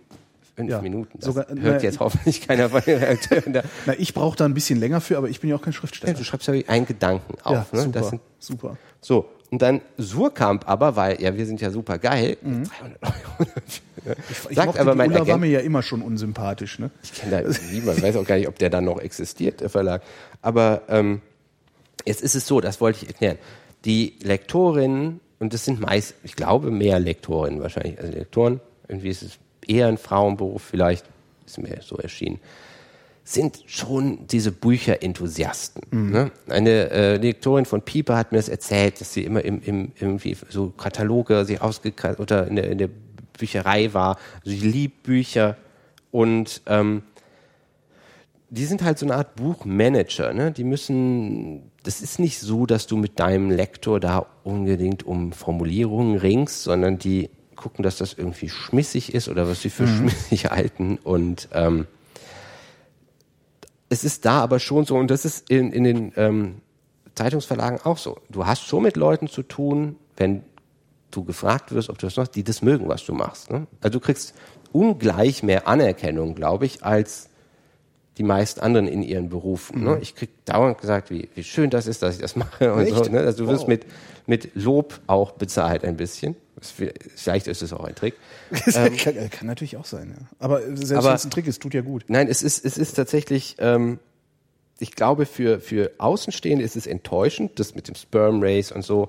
[0.55, 0.81] fünf Ja.
[0.81, 1.17] Minuten.
[1.19, 3.63] Das Sogar- hört na, jetzt hoffentlich keiner von den Redakteuren da.
[3.85, 6.13] Na, ich brauche da ein bisschen länger für, aber ich bin ja auch kein Schriftsteller.
[6.13, 7.53] Du schreibst ja einen Gedanken auf.
[7.53, 7.81] ja, ne?
[7.83, 8.77] super, sind, super.
[9.01, 12.69] so, und dann Surkamp aber, weil, ja, wir sind ja super geil, 300
[13.03, 13.49] Euro.
[14.05, 16.77] Ich, ich Sagt aber mein Ulla war mir ja immer schon unsympathisch.
[16.77, 16.91] Ne?
[17.03, 20.01] ich kenne da niemand, weiß auch gar nicht, ob der dann noch existiert, der Verlag.
[20.41, 21.21] Aber ähm,
[22.03, 23.37] jetzt ist es so, das wollte ich erklären.
[23.85, 28.59] Die Lektorinnen, und das sind meist, ich glaube, mehr Lektorinnen wahrscheinlich, also Lektoren,
[28.89, 29.39] irgendwie ist es
[29.69, 31.05] eher ein Frauenberuf, vielleicht
[31.45, 32.39] ist mir so erschienen,
[33.23, 35.83] sind schon diese Bücherenthusiasten.
[36.11, 36.31] Ne?
[36.49, 40.35] Eine äh, Lektorin von Pieper hat mir das erzählt, dass sie immer im, im irgendwie
[40.49, 42.89] so Kataloge sie ausgekratzt oder in der, in der
[43.37, 44.17] Bücherei war.
[44.43, 45.57] Also sie liebt Bücher
[46.11, 47.03] und ähm,
[48.49, 50.33] die sind halt so eine Art Buchmanager.
[50.33, 50.51] Ne?
[50.51, 56.17] Die müssen, das ist nicht so, dass du mit deinem Lektor da unbedingt um Formulierungen
[56.17, 60.97] ringst, sondern die gucken, dass das irgendwie schmissig ist oder was sie für schmissig halten
[61.03, 61.87] und ähm,
[63.89, 66.61] es ist da aber schon so, und das ist in, in den ähm,
[67.13, 68.17] Zeitungsverlagen auch so.
[68.29, 70.41] Du hast schon mit Leuten zu tun, wenn
[71.11, 73.51] du gefragt wirst, ob du das machst, die das mögen, was du machst.
[73.51, 73.67] Ne?
[73.81, 74.33] Also du kriegst
[74.71, 77.29] ungleich mehr Anerkennung, glaube ich, als
[78.17, 79.83] die meisten anderen in ihren Berufen.
[79.83, 79.99] Ne?
[80.01, 83.03] Ich krieg dauernd gesagt, wie, wie schön das ist, dass ich das mache und so.
[83.03, 83.19] Ne?
[83.19, 83.67] Also du wirst Wow.
[83.69, 83.85] mit,
[84.25, 86.35] mit Lob auch bezahlt ein bisschen.
[86.71, 88.15] Vielleicht ist es auch ein Trick.
[88.73, 90.15] kann, kann natürlich auch sein.
[90.17, 90.27] Ja.
[90.39, 92.05] Aber selbst Ähm, wenn es ein Trick ist, tut ja gut.
[92.07, 93.99] Nein, es ist, es ist tatsächlich, ähm,
[94.79, 99.07] ich glaube, für, für Außenstehende ist es enttäuschend, das mit dem Sperm Race und so.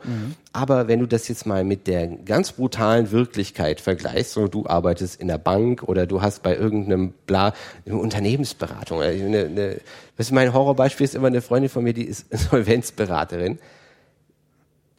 [0.52, 5.20] Aber wenn du das jetzt mal mit der ganz brutalen Wirklichkeit vergleichst, so du arbeitest
[5.20, 7.55] in der Bank oder du hast bei irgendeinem Bla,
[7.86, 8.98] eine Unternehmensberatung.
[8.98, 9.81] oder Eine, eine,
[10.31, 13.59] mein Horrorbeispiel ist immer eine Freundin von mir, die ist Insolvenzberaterin.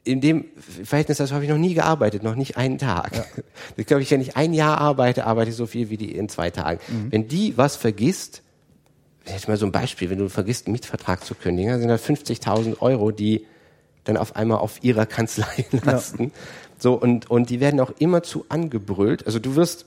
[0.05, 0.45] In dem
[0.83, 3.11] Verhältnis das habe ich noch nie gearbeitet, noch nicht einen Tag.
[3.77, 6.29] Ich glaube, ich, wenn ich ein Jahr arbeite, arbeite ich so viel wie die in
[6.29, 6.79] zwei Tagen.
[7.09, 8.41] Wenn die was vergisst,
[9.25, 12.05] jetzt mal so ein Beispiel, wenn du vergisst, einen Mietvertrag zu kündigen, dann sind das
[12.05, 13.45] 50.000 Euro, die
[14.05, 16.31] dann auf einmal auf ihrer Kanzlei lasten.
[16.77, 19.25] So, und, und die werden auch immer zu angebrüllt.
[19.25, 19.85] Also du wirst,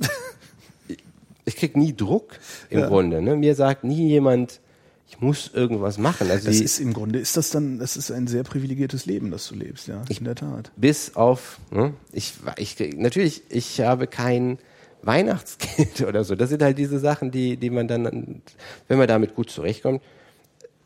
[1.45, 2.33] ich krieg nie Druck
[2.69, 2.89] im Ja.
[2.89, 3.23] Grunde.
[3.23, 3.37] Ne?
[3.37, 4.61] Mir sagt nie jemand,
[5.09, 6.31] ich muss irgendwas machen.
[6.31, 9.49] Also Das ist im Grunde, ist das dann, das ist ein sehr privilegiertes Leben, das
[9.49, 10.71] du lebst, ja, in der Tat.
[10.77, 14.59] bis auf, ne, ich, ich natürlich, ich habe kein
[15.03, 16.35] Weihnachtsgeld oder so.
[16.35, 18.43] Das sind halt diese Sachen, die, die man dann,
[18.89, 20.03] wenn man damit gut zurechtkommt.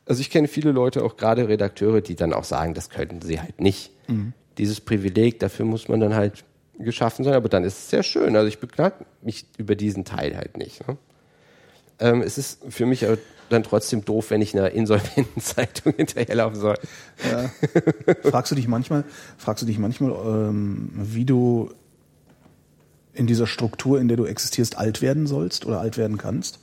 [0.06, 3.40] Also ich kenne viele Leute, auch gerade Redakteure, die dann auch sagen, das könnten sie
[3.40, 3.92] halt nicht.
[4.58, 6.44] Dieses Privileg, dafür muss man dann halt
[6.78, 8.36] geschaffen sein, aber dann ist es sehr schön.
[8.36, 10.86] Also ich beklag mich über diesen Teil halt nicht.
[10.86, 10.96] Ne?
[12.00, 13.16] Ähm, es ist für mich aber
[13.52, 16.76] dann trotzdem doof, wenn ich einer insolventen Zeitung hinterherlaufen soll.
[18.22, 19.04] Fragst du dich manchmal,
[19.38, 21.70] fragst du dich manchmal, ähm, wie du
[23.14, 26.58] in dieser Struktur, in der du existierst, alt werden sollst oder alt werden kannst?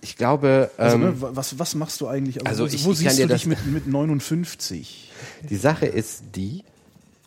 [0.00, 2.46] Ich glaube, Also, ähm, ne, wa- was, was machst du eigentlich?
[2.46, 5.12] also wo, ich- wo ich siehst du dich mit, mit 59?
[5.48, 6.64] Die Sache ist die,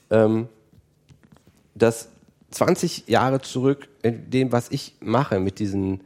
[0.09, 0.47] ähm,
[1.75, 2.07] dass
[2.49, 6.01] 20 Jahre zurück in dem, was ich mache mit diesen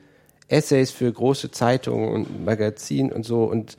[0.47, 3.77] Essays für große Zeitungen und Magazinen und so und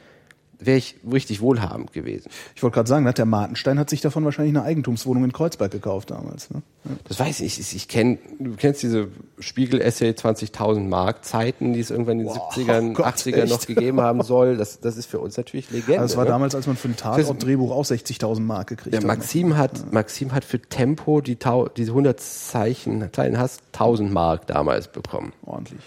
[0.60, 2.30] wäre ich richtig wohlhabend gewesen.
[2.56, 6.10] Ich wollte gerade sagen, der Martenstein hat sich davon wahrscheinlich eine Eigentumswohnung in Kreuzberg gekauft
[6.10, 6.50] damals.
[6.50, 6.62] Ne?
[6.84, 6.90] Ja.
[7.04, 7.60] Das weiß ich.
[7.60, 9.08] Ich, ich kenne, du kennst diese
[9.38, 13.58] Spiegel-Essay 20.000 Mark Zeiten, die es irgendwann in den Wow, 70ern, oh Gott, 80ern noch
[13.58, 13.66] echt?
[13.68, 14.56] gegeben haben soll.
[14.56, 16.00] Das, das ist für uns natürlich Legende.
[16.00, 16.30] Also es war ne?
[16.30, 19.06] damals, als man für ein Tatort-Drehbuch auch 60.000 Mark gekriegt Der hat.
[19.06, 21.38] Maxim hat, Maxim hat für Tempo die
[21.76, 25.32] diese 100 Zeichen, kleinen Hass, 1000 Mark damals bekommen.
[25.44, 25.82] Ordentlich.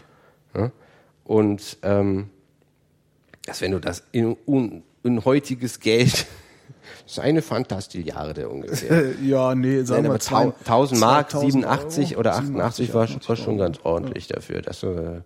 [0.56, 0.72] Ja?
[1.23, 2.30] Und ähm,
[3.45, 6.26] dass wenn du das in, un, in heutiges Geld,
[7.03, 8.91] das ist eine Fantastilliarde ungefähr.
[8.91, 13.57] Äh, ja, nee, sagen wir tau- 1000 Mark, 87 Euro, oder 88 war, war schon
[13.57, 14.61] ganz ordentlich dafür.
[14.61, 15.22] Das, äh,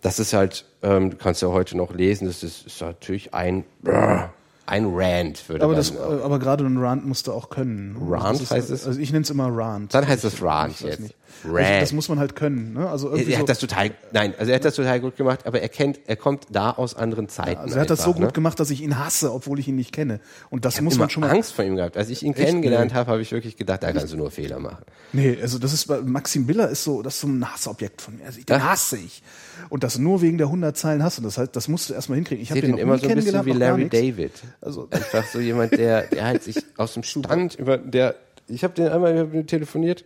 [0.00, 3.64] das ist halt, ähm, du kannst ja heute noch lesen, das ist, ist natürlich ein,
[4.66, 7.94] ein Rant, würde Aber, das, äh, aber gerade ein Rant musst du auch können.
[7.94, 8.00] ne?
[8.12, 8.86] Rant Also heißt es?
[8.86, 9.94] Also ich nenne es immer Rant.
[9.94, 11.00] Dann heißt es Rant jetzt.
[11.00, 11.14] nicht.
[11.44, 12.72] Also das muss man halt können.
[12.74, 12.88] Ne?
[12.88, 15.46] Also irgendwie Er so, hat das total, nein, also er hat das total gut gemacht,
[15.46, 17.60] aber er kennt, er kommt da aus anderen Zeiten.
[17.60, 18.32] also er hat das so einfach, gut ne?
[18.32, 20.20] gemacht, dass ich ihn hasse, obwohl ich ihn nicht kenne.
[20.50, 21.30] Und das Ich muss man schon mal.
[21.30, 21.96] Angst vor ihm gehabt.
[21.96, 24.84] Als ich ihn kennengelernt habe, habe ich wirklich gedacht, da kannst du nur Fehler machen.
[25.12, 28.26] Nee, also das ist Maxim Biller ist so, das ist so ein Hassobjekt von mir.
[28.26, 28.70] Also den Ja.
[28.70, 29.22] hasse ich.
[29.70, 31.22] Und das nur wegen der 100 Zeilen hasse.
[31.22, 32.42] Das heißt, das musst du erstmal hinkriegen.
[32.42, 33.88] Ich habe den den immer so ein bisschen wie Larry.
[33.88, 34.32] David.
[34.60, 38.14] Also Einfach so jemand, der, der halt sich aus dem Stand über, der,
[38.48, 40.04] ich habe den einmal telefoniert,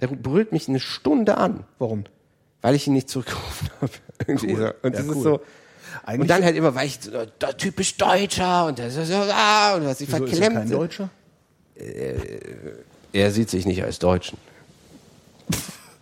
[0.00, 2.04] der brüllt mich eine Stunde an, warum?
[2.60, 3.92] weil ich ihn nicht zurückgerufen habe.
[4.26, 4.64] Irgendwie so.
[4.82, 5.22] Und das Ja, ist cool.
[5.22, 5.40] so,
[6.04, 9.14] Eigentlich und dann halt immer, weil ich so, da, typisch Deutscher und der so, so
[9.14, 10.56] ah, und was ich wieso ist er verklemmt.
[10.56, 11.10] kein Deutscher?
[13.12, 14.38] Er sieht sich nicht als Deutschen.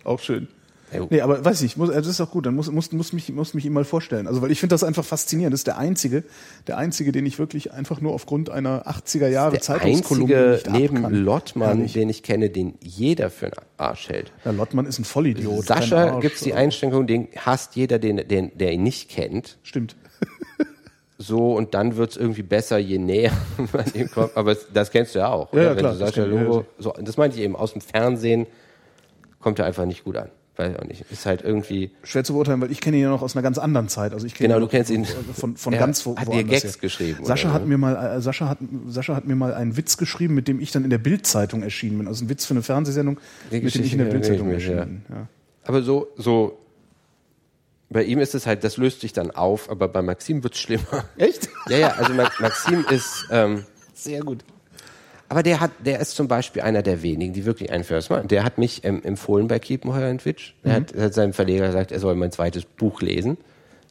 [0.03, 0.47] Auch schön.
[0.93, 1.05] Ja.
[1.09, 3.31] Nee, aber weiß ich, muss, also das ist auch gut, dann muss, muss, muss, mich,
[3.33, 4.25] muss mich ihm mal vorstellen.
[4.25, 5.53] Also, weil ich finde das einfach faszinierend.
[5.53, 6.23] Das ist der einzige,
[6.67, 11.03] der einzige, den ich wirklich einfach nur aufgrund einer 80er Jahre Zeitungskolumne nicht neben.
[11.13, 11.93] Lottmann, Herrlich.
[11.93, 14.31] den ich kenne, den jeder für einen Arsch hält.
[14.45, 15.65] Ja, Lottmann ist ein Vollidiot.
[15.65, 16.21] Sascha Arsch.
[16.21, 19.57] gibt's die Einschränkung, den hasst jeder, den, den, der ihn nicht kennt.
[19.63, 19.95] Stimmt.
[21.19, 23.31] So, und dann wird's irgendwie besser, je näher
[23.73, 24.37] man ihm kommt.
[24.37, 25.51] Aber das, das kennst du ja auch.
[25.51, 28.45] Ja, ja, klar, das Sascha ja, Lobo, so, das meinte ich eben, aus dem Fernsehen
[29.39, 30.29] kommt er einfach nicht gut an.
[30.57, 31.05] Weiß auch nicht.
[31.11, 33.59] Ist halt irgendwie, Schwer zu beurteilen, weil ich kenne ihn ja noch aus einer ganz
[33.59, 34.13] anderen Zeit.
[34.13, 35.05] Also ich kenne Genau, du kennst ihn.
[35.05, 36.71] von, von Er ganz wo, hat dir Gags her.
[36.81, 38.57] geschrieben, Sascha hat mir mal, äh, Sascha hat,
[38.87, 41.99] Sascha hat mir mal einen Witz geschrieben, mit dem ich dann in der Bildzeitung erschienen
[41.99, 42.07] bin.
[42.07, 43.19] Also ein Witz für eine Fernsehsendung,
[43.51, 45.15] Die mit dem ich in der Bildzeitung erschienen bin.
[45.15, 45.27] Ja.
[45.63, 46.57] aber so, so,
[47.89, 51.05] bei ihm ist es halt, das löst sich dann auf, aber bei Maxim wird's schlimmer.
[51.17, 51.49] Echt?
[51.69, 53.63] Ja, ja, also Ma- Maxim ist, ähm,
[53.93, 54.43] Sehr gut.
[55.29, 58.27] Aber der hat, der ist zum Beispiel einer der wenigen, die wirklich einen First machen.
[58.27, 60.55] Der hat mich ähm, empfohlen bei Kiepenheuer und Twitch.
[60.63, 63.37] Er hat, hat seinem Verleger gesagt, er soll mein zweites Buch lesen.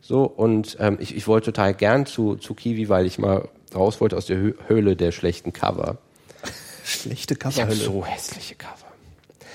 [0.01, 4.01] So, und ähm, ich, ich wollte total gern zu, zu Kiwi, weil ich mal raus
[4.01, 5.99] wollte aus der Hö Höhle der schlechten Cover.
[6.85, 7.75] Schlechte Ich habe Coverhölle.
[7.77, 8.73] so hässliche Cover.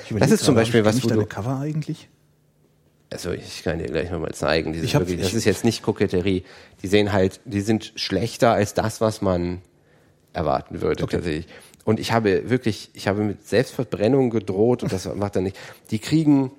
[0.06, 2.10] Ich überleg das ist zum Beispiel ich was, wo deine du- Cover eigentlich?
[3.10, 4.72] Also ich kann dir gleich nochmal zeigen.
[4.74, 6.44] Die sind Ich hab- wirklich, das ich- ist jetzt nicht Koketterie.
[6.84, 9.62] Die sehen halt, die sind schlechter als das, was man
[10.34, 11.48] erwarten würde tatsächlich.
[11.86, 15.58] Und ich habe wirklich, ich habe mit Selbstverbrennung gedroht und das macht er nicht.
[15.90, 16.52] Die kriegen,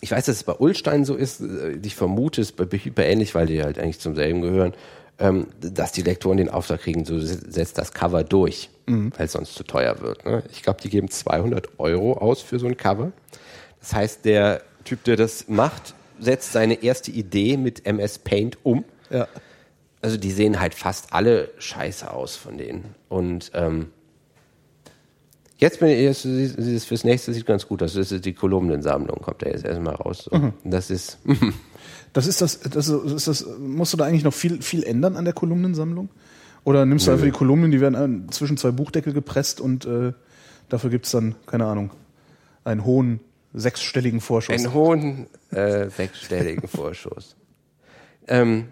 [0.00, 3.34] ich weiß, dass es bei Ulstein so ist, äh, ich vermute es bei Hyper ähnlich,
[3.34, 4.74] weil die halt eigentlich zum selben gehören,
[5.18, 9.54] ähm, dass die Lektoren den Auftrag kriegen, so setzt das Cover durch, weil es sonst
[9.54, 10.26] zu teuer wird.
[10.26, 10.42] Ne?
[10.52, 13.12] Ich glaube, die geben 200 Euro aus für so ein Cover.
[13.80, 18.84] Das heißt, der Typ, der das macht, setzt seine erste Idee mit MS Paint um.
[19.10, 19.26] Ja.
[20.02, 22.94] Also die sehen halt fast alle scheiße aus von denen.
[23.08, 23.90] Und ähm,
[25.58, 27.94] jetzt bin ich, jetzt, dieses fürs nächste sieht ganz gut aus.
[27.94, 30.28] Das ist die Kolumnensammlung, kommt da jetzt erstmal raus.
[30.30, 30.52] So.
[30.64, 31.18] Das ist,
[32.12, 35.24] Das ist das, das ist das, musst du da eigentlich noch viel, viel ändern an
[35.24, 36.08] der Kolumnensammlung?
[36.64, 40.12] Oder nimmst du einfach die Kolumnen, die werden äh, zwischen zwei Buchdeckel gepresst und äh,
[40.68, 41.90] dafür gibt's dann, keine Ahnung,
[42.64, 43.20] einen hohen
[43.52, 44.56] sechsstelligen Vorschuss.
[44.56, 47.36] einen hohen äh, sechsstelligen Vorschuss.
[48.26, 48.68] Ähm,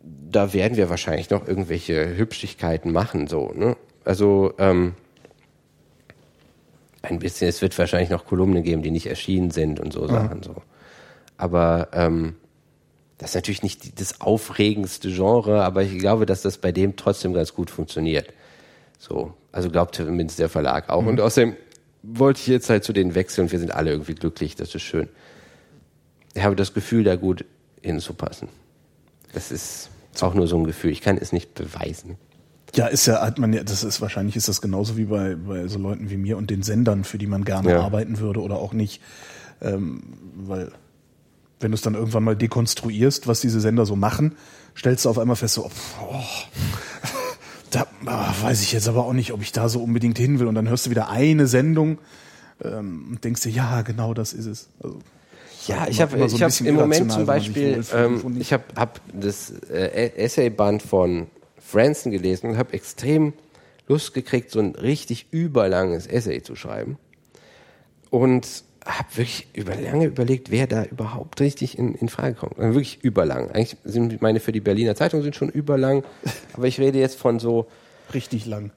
[0.00, 3.76] da werden wir wahrscheinlich noch irgendwelche Hübschigkeiten machen, so, ne?
[4.04, 4.94] Also, ähm,
[7.02, 10.42] ein bisschen, es wird wahrscheinlich noch Kolumnen geben, die nicht erschienen sind und so Sachen,
[10.42, 10.56] so.
[11.36, 12.34] Aber, ähm,
[13.18, 17.34] das ist natürlich nicht das aufregendste Genre, aber ich glaube, dass das bei dem trotzdem
[17.34, 18.32] ganz gut funktioniert.
[18.98, 21.04] So, also glaubt zumindest der Verlag auch.
[21.04, 21.56] Und außerdem
[22.02, 24.82] wollte ich jetzt halt zu denen wechseln und wir sind alle irgendwie glücklich, das ist
[24.82, 25.08] schön.
[26.34, 27.44] Ich habe das Gefühl, da gut
[27.82, 28.48] hinzupassen.
[29.32, 30.92] Das ist auch nur so ein Gefühl.
[30.92, 32.16] Ich kann es nicht beweisen.
[32.74, 35.68] Ja, ist ja, hat man ja, das ist wahrscheinlich ist das genauso wie bei, bei
[35.68, 37.80] so Leuten wie mir und den Sendern, für die man gerne Ja.
[37.82, 39.00] arbeiten würde oder auch nicht.
[39.62, 40.02] Ähm,
[40.36, 40.70] weil
[41.60, 44.36] wenn du es dann irgendwann mal dekonstruierst, was diese Sender so machen,
[44.76, 45.70] stellst du auf einmal fest, so,
[46.00, 46.22] oh,
[47.70, 50.46] da ah, weiß ich jetzt aber auch nicht, ob ich da so unbedingt hin will.
[50.46, 51.98] Und dann hörst du wieder eine Sendung
[52.62, 54.68] ähm, und denkst dir, ja, genau das ist es.
[54.82, 54.98] Also,
[55.66, 59.00] Ja, immer- ich habe so ich hab im Moment zum Beispiel, ähm, ich habe hab
[59.12, 61.26] das äh, Essayband von
[61.68, 63.34] Franson gelesen und habe extrem
[63.88, 66.98] Lust gekriegt, so ein richtig überlanges Essay zu schreiben.
[68.10, 72.58] Und habe wirklich über lange überlegt, wer da überhaupt richtig in, in Frage kommt.
[72.58, 73.50] Also wirklich überlang.
[73.50, 76.04] Eigentlich sind meine für die Berliner Zeitung sind schon überlang,
[76.54, 77.66] aber ich rede jetzt von so
[78.14, 78.70] richtig lang.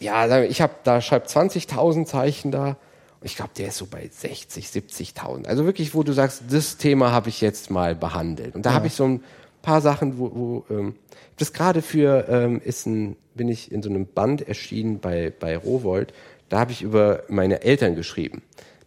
[0.00, 2.76] ja, ich habe da schreibt 20.000 Zeichen da.
[3.24, 5.46] Ich glaube, der ist so bei 60, 70.000.
[5.46, 8.56] Also wirklich, wo du sagst, das Thema habe ich jetzt mal behandelt.
[8.56, 9.22] Und da habe ich so ein
[9.62, 10.96] paar Sachen, wo, wo ähm,
[11.42, 15.56] das gerade für ähm, ist ein, bin ich in so einem Band erschienen bei bei
[15.56, 16.14] Rowold.
[16.48, 18.42] Da habe ich über meine Eltern geschrieben.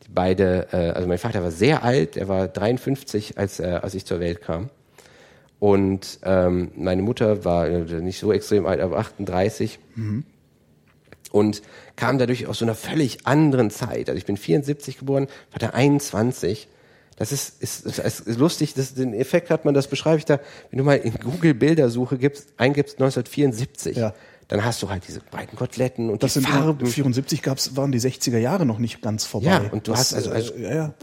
[0.05, 3.93] Die beide, äh, also mein Vater war sehr alt, er war 53, als er, als
[3.93, 4.69] ich zur Welt kam.
[5.59, 9.79] Und ähm, meine Mutter war äh, nicht so extrem alt, aber 38
[11.31, 11.61] und
[11.97, 14.09] kam dadurch aus so einer völlig anderen Zeit.
[14.09, 15.27] Also ich bin 74 geboren,
[15.59, 16.69] da 21.
[17.17, 20.39] Das ist, ist, ist, ist lustig, das, den Effekt hat man, das beschreibe ich da,
[20.69, 24.13] wenn du mal in Google Bildersuche gibst, eingibst 1974, Ja.
[24.49, 26.85] dann hast du halt diese breiten Koteletten und Das die sind Farben.
[26.85, 29.47] 74 gab's, waren die 60er Jahre noch nicht ganz vorbei.
[29.47, 30.93] Ja, und du das, hast also- also- äh, ja,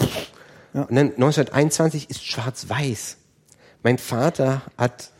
[0.75, 0.83] ja.
[0.83, 3.17] Und dann 1921 ist schwarz-weiß.
[3.83, 5.11] Mein Vater hat,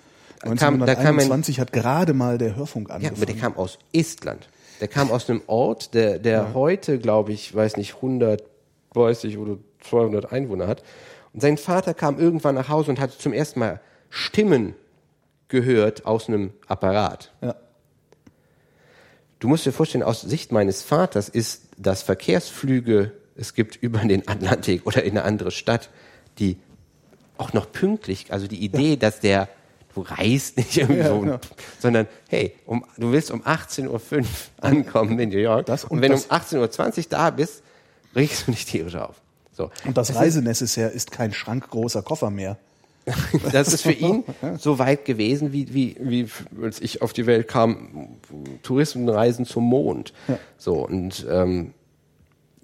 [0.41, 3.17] kam, da kam ein, 1921 hat gerade mal der Hörfunk Ja, angefangen.
[3.17, 4.49] aber der kam aus Estland.
[4.81, 10.33] Der kam aus einem Ort, der, der heute, glaube ich, weiß nicht, 130 oder 200
[10.33, 10.83] Einwohner hat.
[11.33, 13.81] Und sein Vater kam irgendwann nach Hause und hat zum ersten Mal
[14.11, 14.75] Stimmen
[15.49, 17.33] gehört aus einem Apparat.
[17.41, 17.55] ja.
[19.39, 24.29] Du musst dir vorstellen, aus Sicht meines Vaters ist das Verkehrsflüge es gibt über den
[24.29, 25.89] Atlantik oder in eine andere Stadt,
[26.39, 26.59] die
[27.39, 29.49] auch noch pünktlich, also die Idee, dass der,
[29.95, 31.39] du reist nicht irgendwie Ja, so, genau.
[31.81, 34.25] sondern hey, um, du willst um 18.05 Uhr
[34.61, 37.63] ankommen in New York Das und und, wenn das- du um 18.20 Uhr da bist,
[38.15, 39.17] regst du nicht tierisch auf.
[39.53, 39.71] So.
[39.85, 42.57] Und das Reisenecessaire ist kein schrankgroßer Koffer mehr.
[43.53, 44.23] Das ist für ihn
[44.59, 46.29] so weit gewesen, wie, wie, wie
[46.63, 48.09] als ich auf die Welt kam,
[48.63, 50.13] Touristenreisen zum Mond.
[50.57, 51.75] So, und ähm,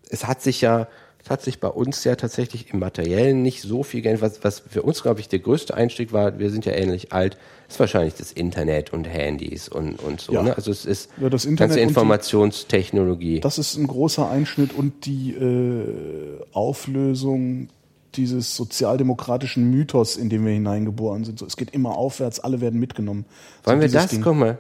[0.09, 0.87] es hat sich ja,
[1.29, 4.23] es hat sich bei uns ja tatsächlich im Materiellen nicht so viel geändert.
[4.23, 7.37] Was, was für uns, glaube ich, der größte Einstieg war, wir sind ja ähnlich alt,
[7.69, 10.33] ist wahrscheinlich das Internet und Handys und, und so.
[10.33, 10.43] Ja.
[10.43, 10.57] Ne?
[10.57, 13.41] Also es ist Ja, das Internet ganze und die- Informationstechnologie.
[13.41, 17.69] Das ist ein großer Einschnitt und die äh, Auflösung
[18.15, 21.39] dieses sozialdemokratischen Mythos, in den wir hineingeboren sind.
[21.39, 23.27] So, es geht immer aufwärts, alle werden mitgenommen.
[23.65, 24.23] Wollen so wir das, Ding.
[24.23, 24.59] guck mal,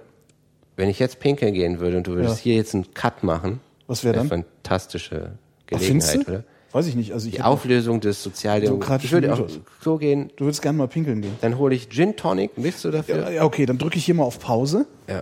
[0.77, 2.43] wenn ich jetzt pinkeln gehen würde und du würdest Ja.
[2.43, 4.29] hier jetzt einen Cut machen, Was wäre dann?
[4.29, 5.33] fantastische
[5.73, 6.45] Ach, findest Gelegenheit, oder?
[6.73, 7.13] Weiß ich nicht.
[7.13, 9.07] Also ich Die Auflösung des Sozialdemokratischen.
[9.07, 9.49] Ich würde auch
[9.81, 11.35] so gehen, Du würdest gerne mal pinkeln gehen.
[11.41, 12.51] dann hole ich Gin Tonic.
[12.57, 13.17] Willst du dafür?
[13.23, 14.87] Ja, ja, okay, dann drücke ich hier mal auf Pause.
[15.09, 15.19] Ja.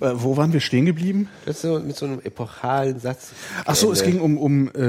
[0.00, 1.28] Äh, wo waren wir stehen geblieben?
[1.46, 3.30] Das ist so mit so einem epochalen Satz.
[3.64, 4.12] Ach so, es Ende.
[4.12, 4.80] ging um, um äh,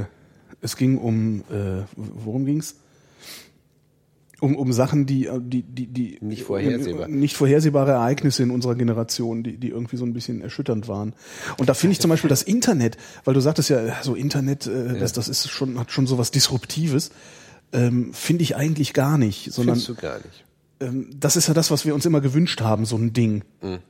[0.00, 0.04] äh,
[0.60, 2.74] es ging um, äh, worum ging's?
[4.40, 7.08] Um, um Sachen, die, äh, die, die, die Nicht vorhersehbar.
[7.08, 11.14] nicht vorhersehbare Ereignisse in unserer Generation, die, die irgendwie so ein bisschen erschütternd waren.
[11.56, 14.96] Und da finde ich zum Beispiel das Internet, weil du sagtest ja, so Internet, äh,
[14.96, 17.10] das, das ist schon, hat schon so was Disruptives,
[17.72, 20.44] ähm, finde ich eigentlich gar nicht, sondern Findest du gar nicht.
[20.80, 23.42] Ähm, das ist ja das, was wir uns immer gewünscht haben, so ein Ding.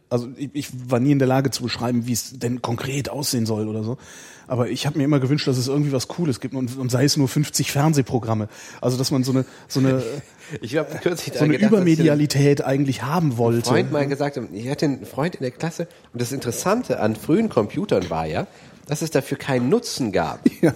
[0.08, 3.46] Also ich, ich war nie in der Lage zu beschreiben, wie es denn konkret aussehen
[3.46, 3.98] soll oder so.
[4.46, 7.04] Aber ich habe mir immer gewünscht, dass es irgendwie was Cooles gibt und, und sei
[7.04, 8.48] es nur 50 Fernsehprogramme.
[8.80, 10.02] Also dass man so eine so eine
[10.62, 13.68] Ich habe kürzlich so eine gedacht, Übermedialität eigentlich haben ein wollte.
[13.68, 17.50] Freund mal gesagt ich hatte einen Freund in der Klasse und das Interessante an frühen
[17.50, 18.46] Computern war ja,
[18.88, 20.40] dass es dafür keinen Nutzen gab.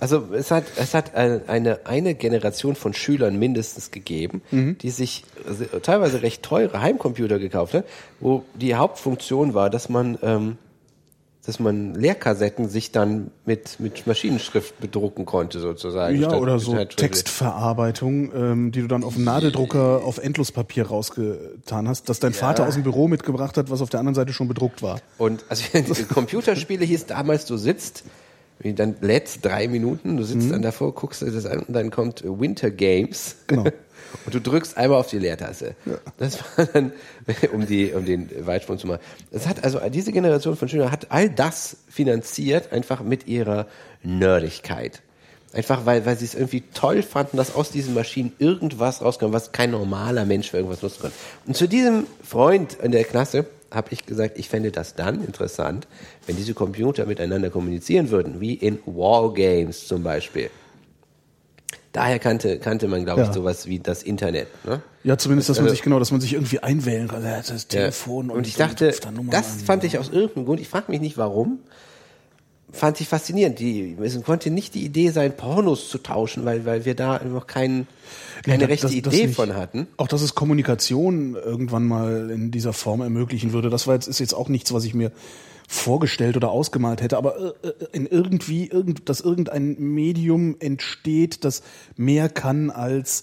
[0.00, 4.76] Also es hat, es hat eine, eine, Generation von Schülern mindestens gegeben, Mhm.
[4.78, 7.84] die sich se- teilweise recht teure Heimcomputer gekauft hat,
[8.20, 10.58] wo die Hauptfunktion war, dass man, ähm,
[11.50, 16.14] dass man Lehrkassetten sich dann mit, mit Maschinenschrift bedrucken konnte sozusagen.
[16.14, 21.88] ja, statt- oder so Textverarbeitung, ähm, die du dann auf dem Nadeldrucker auf Endlospapier rausgetan
[21.88, 24.46] hast, dass dein Vater aus dem Büro mitgebracht hat, was auf der anderen Seite schon
[24.46, 25.00] bedruckt war.
[25.18, 25.64] Und also
[26.14, 28.04] Computerspiele hieß damals, du sitzt,
[28.62, 32.22] dann lädst drei Minuten, du sitzt dann davor, guckst dir das an und dann kommt
[32.24, 33.34] Winter Games.
[33.48, 33.64] Genau.
[34.24, 35.74] Und du drückst einmal auf die Leertaste.
[36.18, 36.92] Das war dann,
[37.52, 39.00] um die, um den Weitsprung zu machen.
[39.30, 43.66] Das hat also, diese Generation von Schülern hat all das finanziert, einfach mit ihrer
[44.02, 45.02] Nerdigkeit.
[45.52, 49.50] Einfach weil, weil sie es irgendwie toll fanden, dass aus diesen Maschinen irgendwas rauskam, was
[49.50, 51.12] kein normaler Mensch für irgendwas nutzen kann.
[51.46, 55.88] Und zu diesem Freund in der Klasse habe ich gesagt, ich fände das dann interessant,
[56.26, 60.50] wenn diese Computer miteinander kommunizieren würden, wie in Wargames zum Beispiel.
[61.92, 63.28] Daher kannte, kannte man, glaube Ja.
[63.28, 64.46] ich, sowas wie das Internet.
[64.64, 64.80] Ne?
[65.02, 67.24] Ja, zumindest, dass man Also- sich genau, dass man sich irgendwie einwählen kann.
[67.24, 67.56] Ja, Das Ja.
[67.68, 69.58] Telefon und, und ich dachte, Nummern das an.
[69.60, 71.58] fand ich aus irgendeinem Grund, ich frage mich nicht warum,
[72.72, 73.58] fand ich faszinierend.
[73.58, 77.48] Die, es konnte nicht die Idee sein, Pornos zu tauschen, weil, weil wir da noch
[77.48, 77.88] kein,
[78.44, 79.34] keine Ja, rechte das- das Idee nicht.
[79.36, 79.88] von hatten.
[79.96, 84.20] Auch dass es Kommunikation irgendwann mal in dieser Form ermöglichen würde, das war jetzt, ist
[84.20, 85.10] jetzt auch nichts, was ich mir
[85.72, 91.62] vorgestellt oder ausgemalt hätte, aber äh, äh, in irgendwie, irgend, dass irgendein Medium entsteht, das
[91.96, 93.22] mehr kann als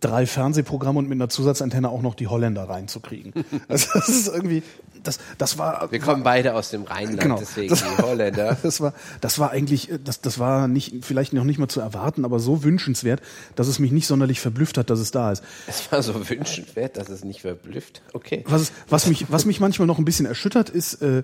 [0.00, 3.32] drei Fernsehprogramme und mit einer Zusatzantenne auch noch die Holländer reinzukriegen.
[3.68, 4.62] Also das ist irgendwie,
[5.02, 5.90] das, das war.
[5.90, 7.38] Wir kommen beide aus dem Rheinland, Genau.
[7.38, 8.58] deswegen Das- die Holländer.
[8.62, 8.92] Das war,
[9.22, 12.38] das war eigentlich, äh, das, das war nicht, vielleicht noch nicht mal zu erwarten, aber
[12.38, 13.22] so wünschenswert,
[13.56, 15.42] dass es mich nicht sonderlich verblüfft hat, dass es da ist.
[15.66, 18.02] Es war so wünschenswert, dass es nicht verblüfft.
[18.12, 18.44] Okay.
[18.46, 21.22] Was, was, mich, was mich manchmal noch ein bisschen erschüttert, ist, äh,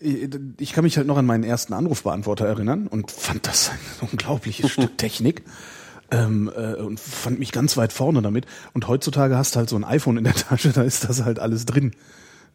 [0.00, 3.78] ich kann mich halt noch an meinen ersten Anrufbeantworter erinnern und fand das ein
[4.10, 5.42] unglaubliches Stück Technik.
[6.08, 8.46] Ähm, äh, und fand mich ganz weit vorne damit.
[8.74, 11.40] Und heutzutage hast du halt so ein iPhone in der Tasche, da ist das halt
[11.40, 11.92] alles drin.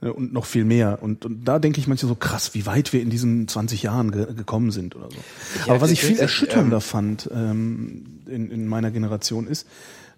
[0.02, 1.00] Äh, Und noch viel mehr.
[1.02, 4.12] Und, und da denke ich manchmal so krass, wie weit wir in diesen 20 Jahren
[4.12, 5.18] ge gekommen sind oder so.
[5.64, 9.68] Aber hatte was ich viel kürzlich, erschütternder ähm, fand ähm, in, in meiner Generation ist,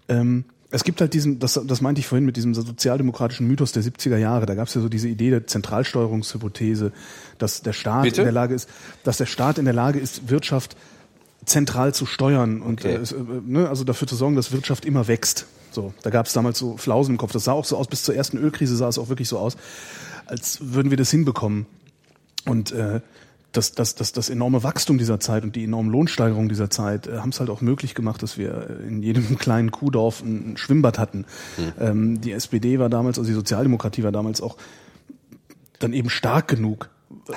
[0.09, 3.83] ähm, es gibt halt diesen, das, das meinte ich vorhin mit diesem sozialdemokratischen Mythos der
[3.83, 6.91] 70er Jahre, da gab es ja so diese Idee der Zentralsteuerungshypothese,
[7.37, 8.21] dass der Staat Bitte?
[8.21, 8.67] in der Lage ist,
[9.03, 10.75] dass der Staat in der Lage ist, Wirtschaft
[11.45, 12.95] zentral zu steuern und Okay.
[12.95, 15.45] äh, äh, ne, also dafür zu sorgen, dass Wirtschaft immer wächst.
[15.69, 17.33] So, da gab es damals so Flausen im Kopf.
[17.33, 19.57] Das sah auch so aus, bis zur ersten Ölkrise sah es auch wirklich so aus,
[20.25, 21.67] als würden wir das hinbekommen.
[22.45, 23.01] Und äh,
[23.53, 27.19] das, das, das, das enorme Wachstum dieser Zeit und die enorme Lohnsteigerung dieser Zeit äh,
[27.19, 30.57] haben es halt auch möglich gemacht, dass wir äh, in jedem kleinen Kuhdorf ein, ein
[30.57, 31.25] Schwimmbad hatten.
[31.79, 34.57] Ähm, die SPD war damals, also die Sozialdemokratie war damals auch
[35.79, 36.89] dann eben stark genug,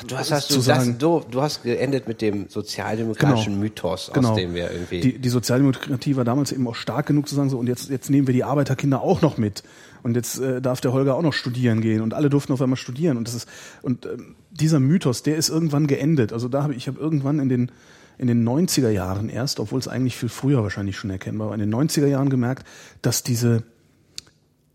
[0.09, 0.93] Du hast, hast du, zu sagen.
[0.93, 3.62] das, du, du hast geendet mit dem sozialdemokratischen Genau.
[3.64, 4.34] Mythos, aus Genau.
[4.34, 5.01] dem wir irgendwie.
[5.01, 8.10] Die, die Sozialdemokratie war damals eben auch stark genug zu sagen, so, und jetzt, jetzt
[8.10, 9.62] nehmen wir die Arbeiterkinder auch noch mit.
[10.02, 12.01] Und jetzt äh, darf der Holger auch noch studieren gehen.
[12.01, 13.16] Und alle durften auf einmal studieren.
[13.16, 13.48] Und das ist,
[13.82, 16.33] und ähm, dieser Mythos, der ist irgendwann geendet.
[16.33, 17.73] Also da habe ich, ich habe irgendwann in den,
[18.19, 21.61] in den 90er Jahren erst, obwohl es eigentlich viel früher wahrscheinlich schon erkennbar war, in
[21.61, 22.66] den 90er Jahren gemerkt,
[23.03, 23.62] dass diese,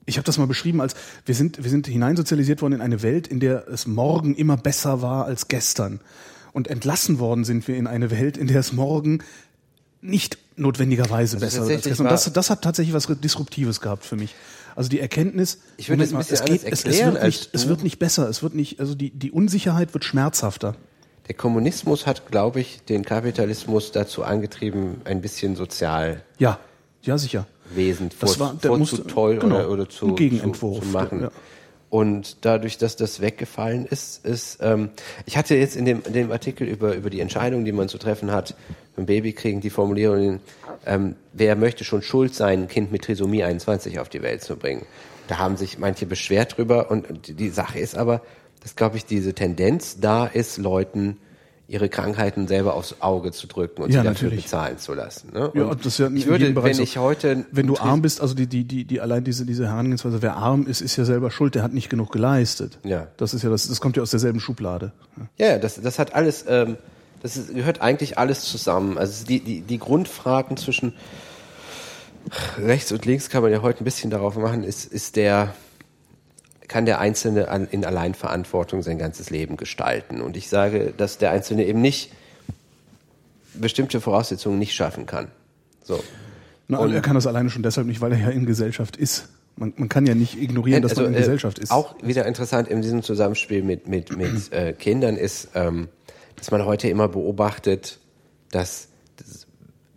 [0.06, 0.95] ich habe das mal beschrieben als,
[1.26, 5.02] wir sind, wir sind hineinsozialisiert worden in eine Welt, in der es morgen immer besser
[5.02, 5.99] war als gestern.
[6.53, 9.24] Und entlassen worden sind wir in eine Welt, in der es morgen
[10.02, 12.08] nicht notwendigerweise besser wird als gestern.
[12.08, 14.36] Und das, das hat tatsächlich was Disruptives gehabt für mich.
[14.76, 17.84] Also die Erkenntnis, Ich würde es bisschen es, geht, es, es, wird nicht, es wird
[17.84, 20.76] nicht besser, es wird nicht, also die, die Unsicherheit wird schmerzhafter.
[21.27, 26.60] Der Kommunismus hat, glaube ich, den Kapitalismus dazu angetrieben, ein bisschen Sozialwesen Ja,
[27.03, 27.48] ja sicher.
[28.14, 30.91] vor, Das war- der vor musste- zu toll genau, oder, oder zu, Gegenentwurf, zu, zu
[30.91, 31.22] machen.
[31.22, 31.31] ja.
[31.89, 34.91] Und dadurch, dass das weggefallen ist, ist ähm,
[35.26, 37.98] ich hatte jetzt in dem, in dem Artikel über, über die Entscheidungen, die man zu
[37.98, 38.56] treffen hat,
[38.95, 40.39] beim Babykriegen, die Formulierung,
[40.85, 44.55] ähm, wer möchte schon schuld sein, ein Kind mit Trisomie 21 auf die Welt zu
[44.55, 44.85] bringen.
[45.27, 48.22] Da haben sich manche beschwert drüber und die- die Sache ist aber,
[48.61, 51.18] dass, glaube ich, diese Tendenz da ist, Leuten
[51.68, 54.43] ihre Krankheiten selber aufs Auge zu drücken und Ja, sie dafür natürlich.
[54.43, 55.31] bezahlen zu lassen.
[55.34, 55.51] Ne?
[55.53, 56.84] Ja, Und das ist ja ich würde, wenn so.
[56.84, 59.68] ich heute Wenn du ein arm bist, also die, die, die, die allein diese, diese
[59.68, 62.77] Herangehensweise, wer arm ist, ist ja selber schuld, der hat nicht genug geleistet.
[62.84, 63.07] Ja.
[63.15, 64.91] Das ist ja das, das kommt ja aus derselben Schublade.
[65.38, 66.76] Ja, ja, das, das hat alles, ähm,
[67.22, 68.98] das ist, gehört eigentlich alles zusammen.
[68.98, 70.93] Also die, die, die Grundfragen zwischen
[72.57, 75.53] rechts und links kann man ja heute ein bisschen darauf machen, ist, ist der,
[76.68, 80.22] kann der Einzelne an, in Alleinverantwortung sein ganzes Leben gestalten?
[80.22, 82.11] Und ich sage, dass der Einzelne eben nicht
[83.53, 85.27] bestimmte Voraussetzungen nicht schaffen kann.
[85.84, 86.03] So.
[86.68, 89.30] Na, Und- er kann das alleine schon deshalb nicht, weil er ja in Gesellschaft ist.
[89.57, 91.72] Man, man kann ja nicht ignorieren, dass man in äh, Gesellschaft ist.
[91.72, 95.89] Auch wieder interessant in diesem Zusammenspiel mit, mit, mit äh, Kindern ist, ähm,
[96.41, 97.99] dass man heute immer beobachtet,
[98.51, 98.89] dass,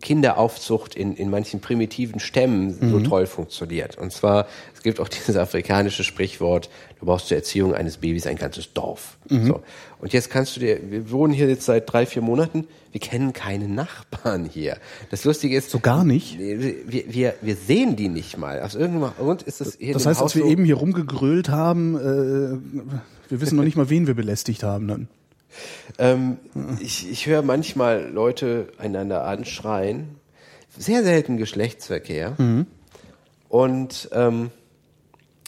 [0.01, 3.03] Kinderaufzucht in, in manchen primitiven Stämmen so Mhm.
[3.05, 3.97] toll funktioniert.
[3.97, 4.45] Und zwar,
[4.75, 6.69] es gibt auch dieses afrikanische Sprichwort,
[6.99, 9.17] du brauchst zur Erziehung eines Babys ein ganzes Dorf.
[9.29, 9.47] Mhm.
[9.47, 9.63] So.
[9.99, 13.33] Und jetzt kannst du dir, wir wohnen hier jetzt seit drei, vier Monaten, wir kennen
[13.33, 14.77] keine Nachbarn hier.
[15.09, 16.37] Das Lustige ist, So gar nicht?
[16.37, 18.61] wir, wir, wir sehen die nicht mal.
[18.61, 21.49] Aus irgendeinem Grund ist das hier Das heißt, als Haus wir so- eben hier rumgegrölt
[21.49, 25.07] haben, äh, wir wissen noch nicht mal, wen wir belästigt haben dann.
[25.97, 26.37] Ähm,
[26.79, 30.15] ich, ich höre manchmal Leute einander anschreien.
[30.77, 32.35] Sehr selten Geschlechtsverkehr.
[33.49, 34.51] Und ähm,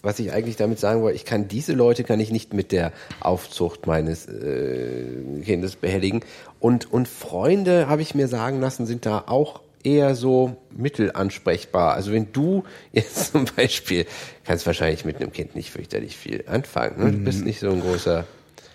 [0.03, 2.93] was ich eigentlich damit sagen wollte, ich kann diese Leute kann ich nicht mit der
[3.19, 6.21] Aufzucht meines äh, Kindes behelligen.
[6.59, 11.93] Und, und Freunde, habe ich mir sagen lassen, sind da auch eher so mittelansprechbar.
[11.93, 14.05] Also wenn du jetzt zum Beispiel,
[14.45, 17.03] kannst wahrscheinlich mit einem Kind nicht fürchterlich viel anfangen.
[17.03, 17.11] Ne?
[17.11, 18.25] Du bist nicht so ein großer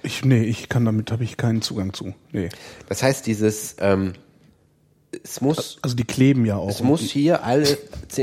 [0.02, 2.14] Ich, nee, ich kann damit, habe ich keinen Zugang zu.
[2.32, 2.48] Nee.
[2.88, 4.14] Das heißt, dieses, ähm,
[5.24, 6.70] es muss, Also die kleben ja auch.
[6.70, 7.78] es muss hier alle,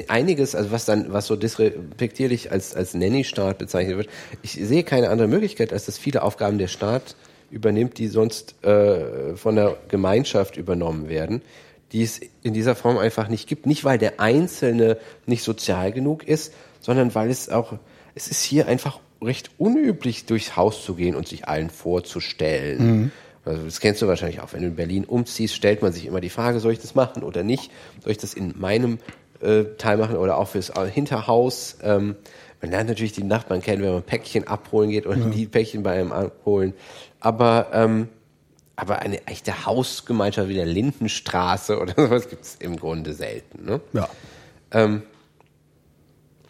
[0.08, 4.10] einiges, also was dann, was so disrespektierlich als, als Nanny-Staat bezeichnet wird.
[4.42, 7.16] Ich sehe keine andere Möglichkeit, als dass viele Aufgaben der Staat
[7.52, 11.42] übernimmt, die sonst äh, von der Gemeinschaft übernommen werden,
[11.92, 13.66] die es in dieser Form einfach nicht gibt.
[13.66, 17.74] Nicht, weil der Einzelne nicht sozial genug ist, sondern weil es auch,
[18.16, 23.12] es ist hier einfach recht unüblich, durchs Haus zu gehen und sich allen vorzustellen.
[23.46, 26.22] Also das kennst du wahrscheinlich auch, wenn du in Berlin umziehst, stellt man sich immer
[26.22, 27.72] die Frage, soll ich das machen oder nicht?
[28.04, 29.00] Soll ich das in meinem
[29.42, 31.78] äh, Teil machen oder auch fürs Hinterhaus?
[31.82, 32.16] Ähm,
[32.62, 35.94] man lernt natürlich die Nachbarn kennen, wenn man Päckchen abholen geht oder die Päckchen bei
[35.94, 36.74] einem abholen.
[37.20, 38.10] Aber ähm,
[38.76, 43.66] aber eine echte Hausgemeinschaft wie der Lindenstraße oder sowas gibt es im Grunde selten.
[43.66, 43.82] Ne?
[43.92, 44.10] Ja.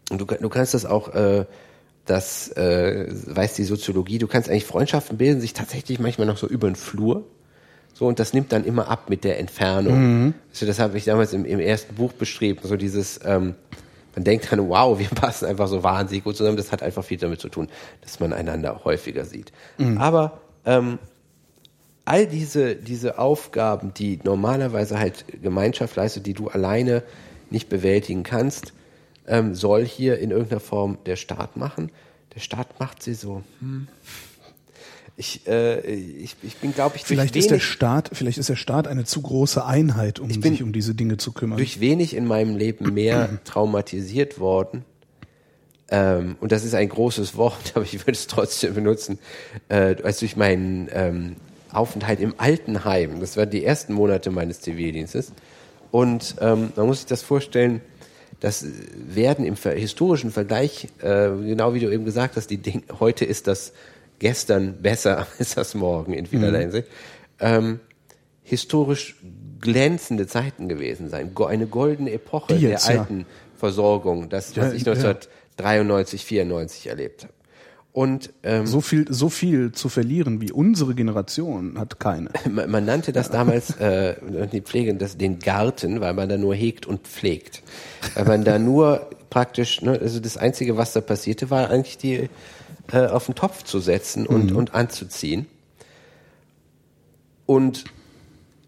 [0.10, 1.46] Und du, du kannst das auch, äh,
[2.10, 6.48] das äh, weiß die Soziologie, du kannst eigentlich Freundschaften bilden sich tatsächlich manchmal noch so
[6.48, 7.26] über den Flur.
[7.94, 9.94] So, und das nimmt dann immer ab mit der Entfernung.
[10.52, 13.56] Also das habe ich damals im, im ersten Buch beschrieben, so dieses, ähm,
[14.16, 16.58] man denkt dann, wow, wir passen einfach so wahnsinnig gut zusammen.
[16.58, 17.68] Das hat einfach viel damit zu tun,
[18.02, 19.52] dass man einander häufiger sieht.
[20.00, 20.98] Aber ähm,
[22.06, 27.04] all diese, diese Aufgaben, die normalerweise halt Gemeinschaft leistet, die du alleine
[27.52, 28.74] nicht bewältigen kannst,
[29.30, 31.92] ähm, soll hier in irgendeiner Form der Staat machen.
[32.36, 33.44] Der Staat macht sie so.
[33.60, 33.88] Hm.
[35.16, 38.88] Ich, äh, ich, ich bin, glaube ich, Vielleicht ist der Staat, vielleicht ist der Staat
[38.88, 41.58] eine zu große Einheit, um sich um diese Dinge zu kümmern.
[41.58, 44.86] durch wenig in meinem Leben mehr traumatisiert worden.
[45.92, 49.20] Ähm, und das ist ein großes Wort, aber ich würde es trotzdem benutzen,
[49.68, 51.36] äh, als durch meinen ähm,
[51.72, 53.20] Aufenthalt im Altenheim.
[53.20, 55.34] Das waren die ersten Monate meines Zivildienstes.
[55.92, 57.82] Und ähm, man muss sich das vorstellen,
[58.40, 63.26] das werden im historischen Vergleich, äh, genau wie du eben gesagt hast, die Ding, heute
[63.26, 63.74] ist das
[64.20, 66.88] gestern besser als das morgen in vielerlei Hinsicht,
[67.40, 67.80] ähm,
[68.44, 69.18] historisch
[69.62, 71.32] glänzende Zeiten gewesen sein.
[71.36, 73.02] Eine goldene Epoche jetzt, der ja.
[73.02, 73.26] alten
[73.58, 74.94] Versorgung, das, was Ja, ich ja.
[74.94, 77.34] 1993, 94 erlebt habe.
[78.00, 82.30] Und ähm, So viel, so viel zu verlieren wie unsere Generation hat keine.
[82.50, 84.16] man, man nannte das damals, äh,
[84.54, 87.62] die Pflege, das, den Garten, weil man da nur hegt und pflegt.
[88.16, 92.30] Weil man da nur praktisch, ne, also das Einzige, was da passierte, war eigentlich die
[92.94, 95.46] äh, auf den Topf zu setzen und, und anzuziehen.
[97.46, 97.84] Und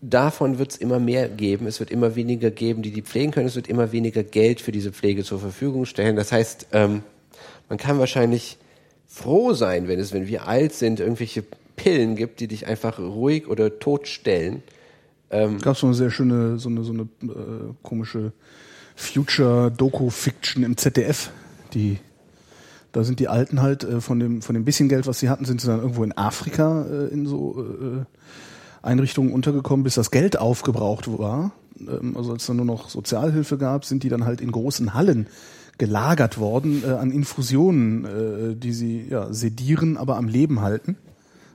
[0.02, 1.68] davon wird es immer mehr geben.
[1.68, 3.48] Es wird immer weniger geben, die die pflegen können.
[3.48, 6.18] Es wird immer weniger Geld für diese Pflege zur Verfügung stellen.
[6.18, 7.04] Das heißt, ähm,
[7.70, 8.58] man kann wahrscheinlich
[9.12, 11.44] froh sein, wenn es, wenn wir alt sind, irgendwelche
[11.76, 14.64] Pillen gibt, die dich einfach ruhig oder tot stellen.
[15.62, 18.34] Gab so eine sehr schöne, so eine, so eine äh, komische
[18.96, 21.32] Future-Doku-Fiction im ZDF,
[21.74, 22.00] die
[22.92, 25.46] da sind die Alten halt äh, von dem von dem bisschen Geld, was sie hatten,
[25.46, 30.38] sind sie dann irgendwo in Afrika äh, in so äh, Einrichtungen untergekommen, bis das Geld
[30.38, 31.52] aufgebraucht war.
[31.80, 34.94] Ähm, also als es dann nur noch Sozialhilfe gab, sind die dann halt in großen
[34.94, 35.28] Hallen
[35.82, 40.96] gelagert worden äh, an Infusionen, äh, die sie ja sedieren, aber am Leben halten.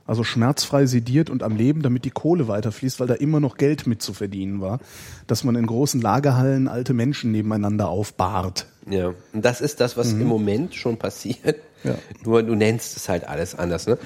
[0.05, 3.87] Also schmerzfrei sediert und am Leben, damit die Kohle weiterfließt, weil da immer noch Geld
[3.87, 4.79] mit zu verdienen war,
[5.27, 8.67] dass man in großen Lagerhallen alte Menschen nebeneinander aufbahrt.
[8.89, 11.55] Ja, und das ist das, was im Moment schon passiert.
[11.85, 11.95] Ja.
[12.25, 13.87] Nur du nennst es halt alles anders.
[13.87, 13.97] Ne?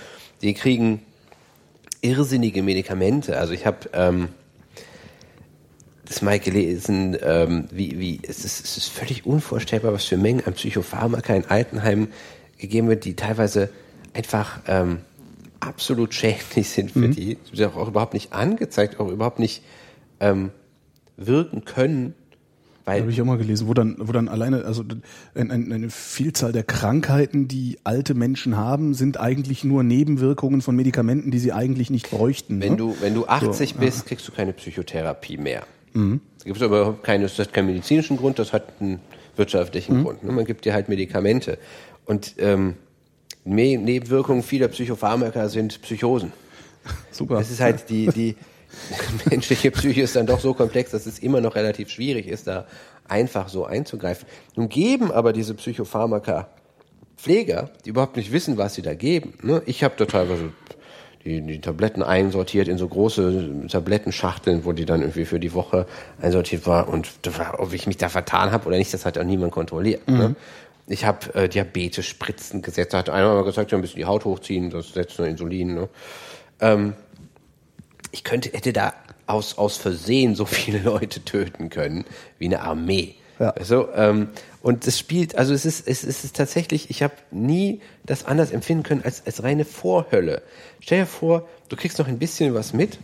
[0.44, 1.02] Die kriegen
[2.02, 3.38] irrsinnige Medikamente.
[3.40, 4.28] Also ich habe ähm,
[6.12, 10.46] das mal gelesen, ähm, wie, wie es, ist, es ist völlig unvorstellbar, was für Mengen
[10.46, 12.10] an Psychopharmaka in Altenheimen
[12.58, 13.70] gegeben wird, die teilweise
[14.14, 15.00] einfach ähm,
[15.62, 19.64] absolut schädlich sind für die, die auch überhaupt nicht angezeigt, auch überhaupt nicht
[20.20, 20.52] ähm,
[21.16, 22.14] wirken können.
[22.84, 24.84] Weil Habe ich auch mal gelesen, wo dann, wo dann alleine, also
[25.34, 30.76] ein, ein, eine Vielzahl der Krankheiten, die alte Menschen haben, sind eigentlich nur Nebenwirkungen von
[30.76, 32.60] Medikamenten, die sie eigentlich nicht bräuchten.
[32.60, 32.78] Wenn ne?
[32.78, 35.64] du, wenn du 80 bist, kriegst du keine Psychotherapie mehr.
[36.38, 39.00] Es gibt aber überhaupt keine, das hat keinen medizinischen Grund, das hat einen
[39.36, 40.24] wirtschaftlichen Grund.
[40.24, 40.32] Ne?
[40.32, 41.58] Man gibt dir halt Medikamente.
[42.06, 42.76] Und ähm,
[43.44, 46.32] Nebenwirkungen vieler Psychopharmaka sind Psychosen.
[47.12, 47.40] Super.
[47.40, 48.36] Es ist halt die, die
[49.30, 52.66] menschliche Psyche ist dann doch so komplex, dass es immer noch relativ schwierig ist, da
[53.08, 54.28] einfach so einzugreifen.
[54.56, 56.50] Nun geben aber diese Psychopharmaka
[57.18, 59.36] Pfleger, die überhaupt nicht wissen, was sie da geben.
[59.44, 59.62] Ne?
[59.68, 60.54] Ich habe da teilweise
[61.26, 65.86] die, die Tabletten einsortiert in so große Tablettenschachteln, wo die dann irgendwie für die Woche
[66.22, 66.88] einsortiert war.
[66.88, 67.10] Und
[67.58, 70.08] ob ich mich da vertan habe oder nicht, das hat auch niemand kontrolliert.
[70.10, 70.36] Ne?
[70.88, 72.94] Ich habe äh, Diabetes-Spritzen gesetzt.
[72.94, 75.76] Da hat einer mal gesagt, ja, ein bisschen die Haut hochziehen, das setzt nur Insulin.
[75.76, 75.90] Ne?
[76.60, 76.94] Ähm,
[78.12, 78.94] ich könnte, hätte da
[79.28, 82.06] aus, aus Versehen so viele Leute töten können,
[82.40, 83.16] wie eine Armee.
[83.40, 83.52] Ja.
[83.52, 84.30] Also, ähm,
[84.62, 88.84] und es spielt, also es ist, es ist, tatsächlich, ich habe nie das anders empfinden
[88.84, 90.44] können als, als reine Vorhölle.
[90.80, 93.00] Stell dir vor, du kriegst noch ein bisschen was mit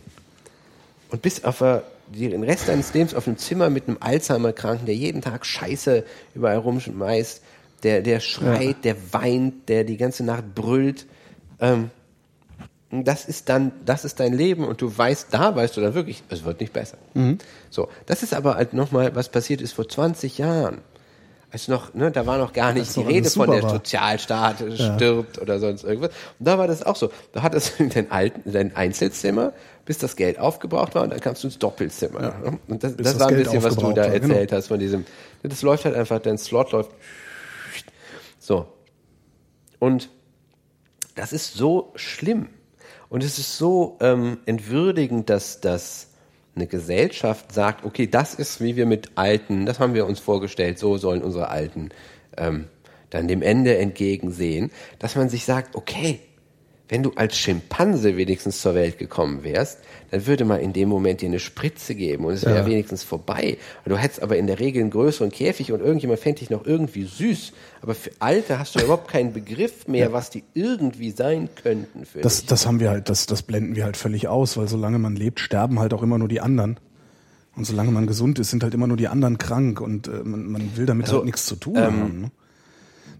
[1.10, 4.94] und bist auf der, den Rest deines Lebens auf einem Zimmer mit einem Alzheimer-Kranken, der
[4.94, 6.04] jeden Tag Scheiße
[6.34, 7.42] überall rumschmeißt,
[7.82, 11.06] der, der schreit, der weint, der die ganze Nacht brüllt.
[11.60, 11.90] Ähm,
[12.90, 16.22] das ist dann, das ist dein Leben und du weißt, da weißt du dann wirklich,
[16.30, 16.96] es wird nicht besser.
[17.68, 20.78] So, das ist aber halt nochmal, was passiert ist vor 20 Jahren.
[21.50, 23.70] Als noch, ne, da war noch gar nicht die Rede von der war.
[23.70, 26.10] Sozialstaat stirbt oder sonst irgendwas.
[26.38, 27.10] Und da war das auch so.
[27.32, 29.54] Da hattest du dein, alten, dein Einzelzimmer,
[29.86, 32.20] bis das Geld aufgebraucht war und dann kamst du ins Doppelzimmer.
[32.20, 32.58] ne?
[32.68, 34.34] Und das, das, das war ein Geld bisschen, was du da war, genau.
[34.34, 35.06] erzählt hast von diesem.
[35.42, 36.90] Das läuft halt einfach, dein Slot läuft.
[38.38, 38.66] So.
[39.78, 40.10] Und
[41.14, 42.50] das ist so schlimm.
[43.08, 46.07] Und es ist so ähm, entwürdigend, dass, dass
[46.58, 50.78] eine Gesellschaft sagt, okay, das ist, wie wir mit Alten, das haben wir uns vorgestellt,
[50.78, 51.90] so sollen unsere Alten
[52.36, 52.66] ähm,
[53.10, 56.20] dann dem Ende entgegensehen, dass man sich sagt, okay,
[56.88, 59.78] wenn du als Schimpanse wenigstens zur Welt gekommen wärst,
[60.10, 62.66] dann würde man in dem Moment dir eine Spritze geben und es wäre Ja.
[62.66, 63.58] wenigstens vorbei.
[63.84, 67.04] Du hättest aber in der Regel einen größeren Käfig und irgendjemand fände dich noch irgendwie
[67.04, 67.52] süß.
[67.82, 72.20] Aber für Alte hast du überhaupt keinen Begriff mehr, was die irgendwie sein könnten für
[72.20, 72.46] Das, dich.
[72.46, 75.40] das haben wir halt, das, das blenden wir halt völlig aus, weil solange man lebt,
[75.40, 76.78] sterben halt auch immer nur die anderen.
[77.54, 80.46] Und solange man gesund ist, sind halt immer nur die anderen krank und äh, man,
[80.50, 82.20] man will damit Also, halt nichts zu tun ähm, haben.
[82.22, 82.30] Ne?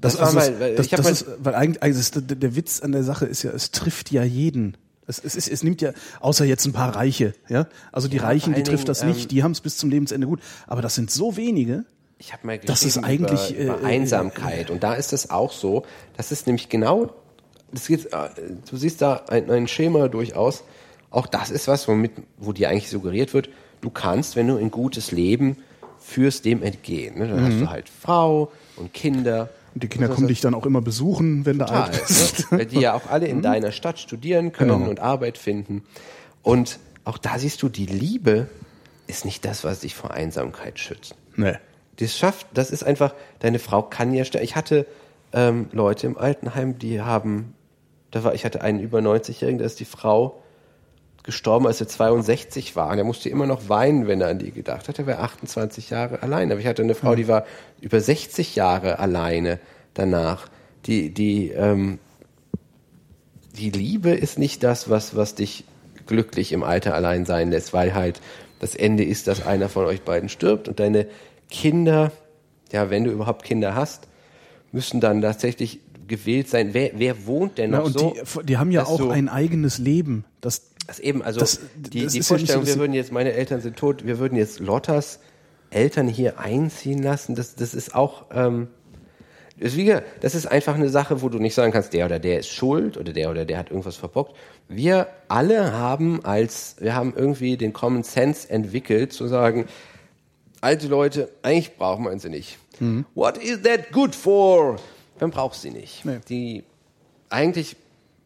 [0.00, 2.80] Das, das war also weil das, das ist, weil eigentlich, also es, der, der Witz
[2.80, 4.76] an der Sache ist ja, es trifft ja jeden.
[5.06, 7.66] Es, es, ist, es nimmt ja, außer jetzt ein paar Reiche, ja.
[7.92, 9.90] Also die Ja, Reichen, die trifft Dingen, das nicht, ähm, die haben es bis zum
[9.90, 10.40] Lebensende gut.
[10.66, 11.84] Aber das sind so wenige.
[12.18, 15.52] Ich habe mal Das ist eigentlich, über, über äh, Einsamkeit und da ist es auch
[15.52, 15.84] so,
[16.16, 17.14] das ist nämlich genau,
[17.72, 18.28] das geht, äh,
[18.68, 20.62] du siehst da ein, ein Schema durchaus.
[21.10, 23.48] Auch das ist was, womit, wo dir eigentlich suggeriert wird,
[23.80, 25.56] du kannst, wenn du ein gutes Leben
[25.98, 27.18] führst, dem entgehen.
[27.18, 27.28] Ne?
[27.28, 27.46] Dann Mhm.
[27.46, 29.48] hast du halt Frau und Kinder
[29.78, 32.50] Und die Kinder kommen dich dann auch immer besuchen, wenn du Total, alt bist.
[32.50, 32.59] ne?
[32.59, 34.90] Weil die ja auch alle in deiner Stadt studieren können Genau.
[34.90, 35.84] und Arbeit finden.
[36.42, 38.48] Und auch da siehst du, die Liebe
[39.06, 41.14] ist nicht das, was dich vor Einsamkeit schützt.
[41.36, 41.55] Nee.
[41.96, 44.44] Das schafft, das ist einfach, deine Frau kann ja sterben.
[44.44, 44.84] Ich hatte
[45.32, 47.55] ähm, Leute im Altenheim, die haben,
[48.10, 50.42] da war, ich hatte einen über 90-Jährigen, da ist die Frau
[51.28, 52.88] gestorben, als er 62 war.
[52.90, 54.98] Und er musste immer noch weinen, wenn er an die gedacht hat.
[54.98, 56.50] Er war 28 Jahre allein.
[56.50, 57.44] Aber ich hatte eine Frau, die war
[57.82, 59.59] über 60 Jahre alleine
[59.92, 60.48] danach.
[60.86, 61.98] Die, die, ähm,
[63.59, 65.64] die Liebe ist nicht das, was, was dich
[66.06, 68.22] glücklich im Alter allein sein lässt, weil halt
[68.59, 71.06] das Ende ist, dass einer von euch beiden stirbt und deine
[71.50, 72.10] Kinder,
[72.72, 74.09] ja, wenn du überhaupt Kinder hast,
[74.72, 76.70] müssen dann tatsächlich gewählt sein.
[76.72, 78.16] Wer, wer wohnt denn Na, noch und so?
[78.40, 80.24] die, die haben ja auch du- ein eigenes Leben.
[80.40, 83.12] Das, das eben, also Das- die, das die ist ja so, Vorstellung, wir würden jetzt,
[83.12, 85.20] meine Eltern sind tot, wir würden jetzt Lottas
[85.70, 88.69] Eltern hier einziehen lassen, das, das ist auch, ähm,
[89.60, 92.48] das, ist das einfach eine Sache, wo du nicht sagen kannst, der oder der ist
[92.48, 94.36] schuld oder der oder der hat irgendwas verbockt.
[94.69, 99.66] Wir alle haben als, wir haben irgendwie den Common Sense entwickelt, zu sagen,
[100.60, 102.56] alte Leute, eigentlich braucht man sie nicht.
[103.15, 104.77] What is that good for?
[105.20, 106.05] Man braucht sie nicht.
[106.05, 106.20] Nee.
[106.28, 106.65] Die
[107.28, 107.77] eigentlich,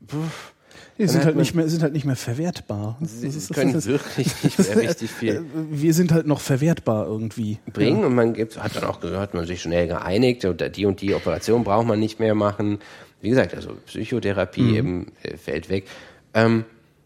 [0.07, 0.53] pff,
[0.99, 2.97] die sind halt nicht mehr, sind halt nicht mehr verwertbar.
[3.01, 6.41] Das sie ist- das können ist- wirklich nicht mehr richtig viel Wir sind halt noch
[6.41, 7.59] verwertbar irgendwie.
[7.73, 11.01] bringen und man gibt, hat dann auch gehört, man sich schnell geeinigt oder die und
[11.01, 12.79] die Operation braucht man nicht mehr machen.
[13.21, 15.87] Wie gesagt, also Psychotherapie eben äh, fällt weg.
[16.35, 16.65] Ähm,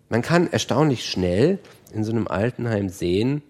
[0.09, 1.59] man kann erstaunlich schnell
[1.93, 3.43] in so einem Altenheim sehen,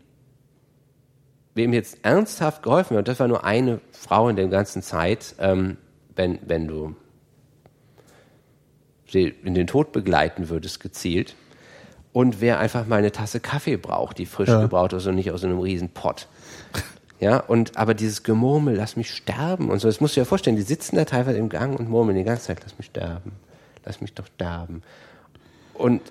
[1.54, 3.08] wem jetzt ernsthaft geholfen wird.
[3.08, 5.76] Das war nur eine Frau in der ganzen Zeit, ähm,
[6.14, 6.94] wenn, wenn du
[9.24, 11.34] in den Tod begleiten würdest, gezielt.
[12.12, 14.60] Und wer einfach mal eine Tasse Kaffee braucht, die frisch Ja.
[14.60, 16.28] gebraut ist und nicht aus einem riesen Pott.
[17.20, 20.56] Ja, und aber dieses Gemurmel, lass mich sterben und so, das musst du dir vorstellen,
[20.56, 23.32] die sitzen da teilweise im Gang und murmeln die ganze Zeit, lass mich sterben,
[23.86, 24.82] lass mich doch sterben.
[25.72, 26.02] Und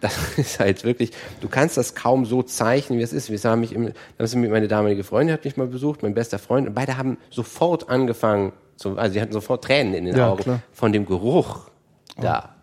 [0.00, 1.10] das ist halt wirklich,
[1.40, 3.30] du kannst das kaum so zeichnen, wie es ist.
[3.30, 6.68] Wir haben mich im, haben meine damalige Freundin hat mich mal besucht, mein bester Freund,
[6.68, 10.42] und beide haben sofort angefangen, zu, also die hatten sofort Tränen in den Ja, Augen
[10.42, 10.60] klar.
[10.72, 11.68] von dem Geruch
[12.16, 12.54] da.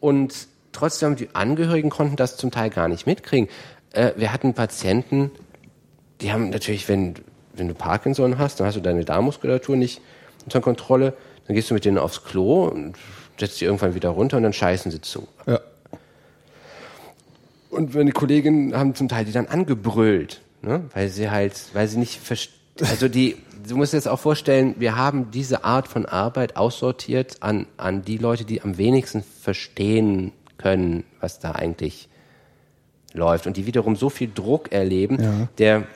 [0.00, 3.48] Und trotzdem, die Angehörigen konnten das zum Teil gar nicht mitkriegen.
[3.92, 5.30] Äh, wir hatten Patienten,
[6.20, 7.14] die haben natürlich, wenn,
[7.54, 10.00] wenn du Parkinson hast, dann hast du deine Darmmuskulatur nicht
[10.44, 11.14] unter Kontrolle,
[11.46, 12.96] dann gehst du mit denen aufs Klo und
[13.38, 15.26] setzt sie irgendwann wieder runter und dann scheißen sie zu.
[15.46, 15.60] Ja.
[17.70, 20.84] Und meine Kolleginnen haben zum Teil die dann angebrüllt, ne?
[20.92, 22.58] weil sie halt, weil sie nicht verstehen.
[22.80, 23.36] Also die,
[23.66, 28.02] du musst dir jetzt auch vorstellen, wir haben diese Art von Arbeit aussortiert an, an
[28.02, 32.08] die Leute, die am wenigsten verstehen können, was da eigentlich
[33.12, 35.48] läuft und die wiederum so viel Druck erleben, Ja.
[35.58, 35.86] der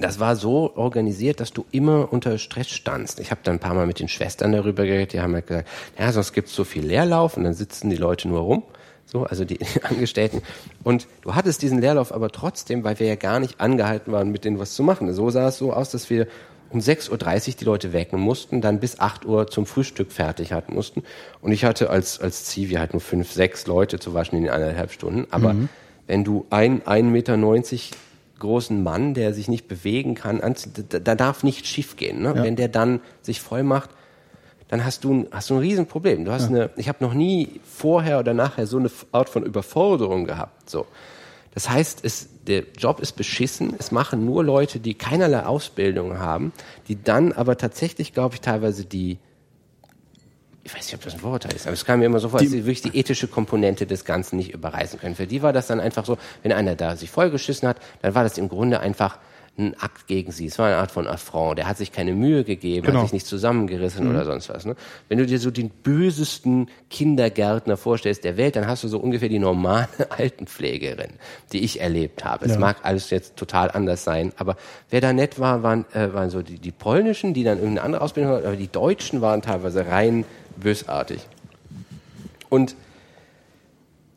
[0.00, 3.20] das war so organisiert, dass du immer unter Stress standst.
[3.20, 5.68] Ich habe dann ein paar Mal mit den Schwestern darüber geredet, die haben halt gesagt,
[5.98, 8.62] ja, sonst gibt's so viel Leerlauf und dann sitzen die Leute nur rum,
[9.04, 10.42] so, also die Angestellten.
[10.82, 14.44] Und du hattest diesen Leerlauf aber trotzdem, weil wir ja gar nicht angehalten waren, mit
[14.44, 15.12] denen was zu machen.
[15.12, 16.26] So sah es so aus, dass wir
[16.74, 17.10] um 6.30
[17.48, 21.04] Uhr die Leute wecken mussten, dann bis 8 Uhr zum Frühstück fertig hatten mussten.
[21.40, 24.50] Und ich hatte als, als Ziel, wir hatten nur fünf, sechs Leute zu waschen in
[24.50, 25.26] eineinhalb Stunden.
[25.30, 25.54] Aber
[26.06, 27.36] wenn du ein 1,90 Meter
[28.40, 30.40] großen Mann, der sich nicht bewegen kann,
[30.88, 32.22] da, da darf nicht schief gehen.
[32.22, 32.34] Ne?
[32.34, 33.90] Wenn der dann sich voll macht,
[34.68, 36.24] dann hast du ein, hast du ein Riesenproblem.
[36.24, 40.24] Du hast eine, ich habe noch nie vorher oder nachher so eine Art von Überforderung
[40.24, 40.68] gehabt.
[40.68, 40.86] So.
[41.54, 43.74] Das heißt, es, der Job ist beschissen.
[43.78, 46.52] Es machen nur Leute, die keinerlei Ausbildung haben,
[46.88, 49.18] die dann aber tatsächlich, glaube ich, teilweise die,
[50.62, 52.40] ich weiß nicht, ob das ein Vorurteil ist, aber es kam mir immer so vor,
[52.40, 55.14] dass sie wirklich die ethische Komponente des Ganzen nicht überreißen können.
[55.14, 58.22] Für die war das dann einfach so, wenn einer da sich vollgeschissen hat, dann war
[58.22, 59.18] das im Grunde einfach
[59.56, 60.46] ein Akt gegen sie.
[60.46, 61.58] Es war eine Art von Affront.
[61.58, 62.98] Der hat sich keine Mühe gegeben, Genau.
[63.00, 64.64] hat sich nicht zusammengerissen oder sonst was.
[64.64, 64.74] Ne?
[65.08, 69.28] Wenn du dir so den bösesten Kindergärtner vorstellst der Welt, dann hast du so ungefähr
[69.28, 71.10] die normale Altenpflegerin,
[71.52, 72.46] die ich erlebt habe.
[72.46, 72.58] Es Ja.
[72.58, 74.56] mag alles jetzt total anders sein, aber
[74.90, 78.02] wer da nett war, waren, äh, waren so die, die polnischen, die dann irgendeine andere
[78.02, 80.24] Ausbildung hatten, aber die Deutschen waren teilweise rein
[80.56, 81.20] bösartig.
[82.48, 82.74] Und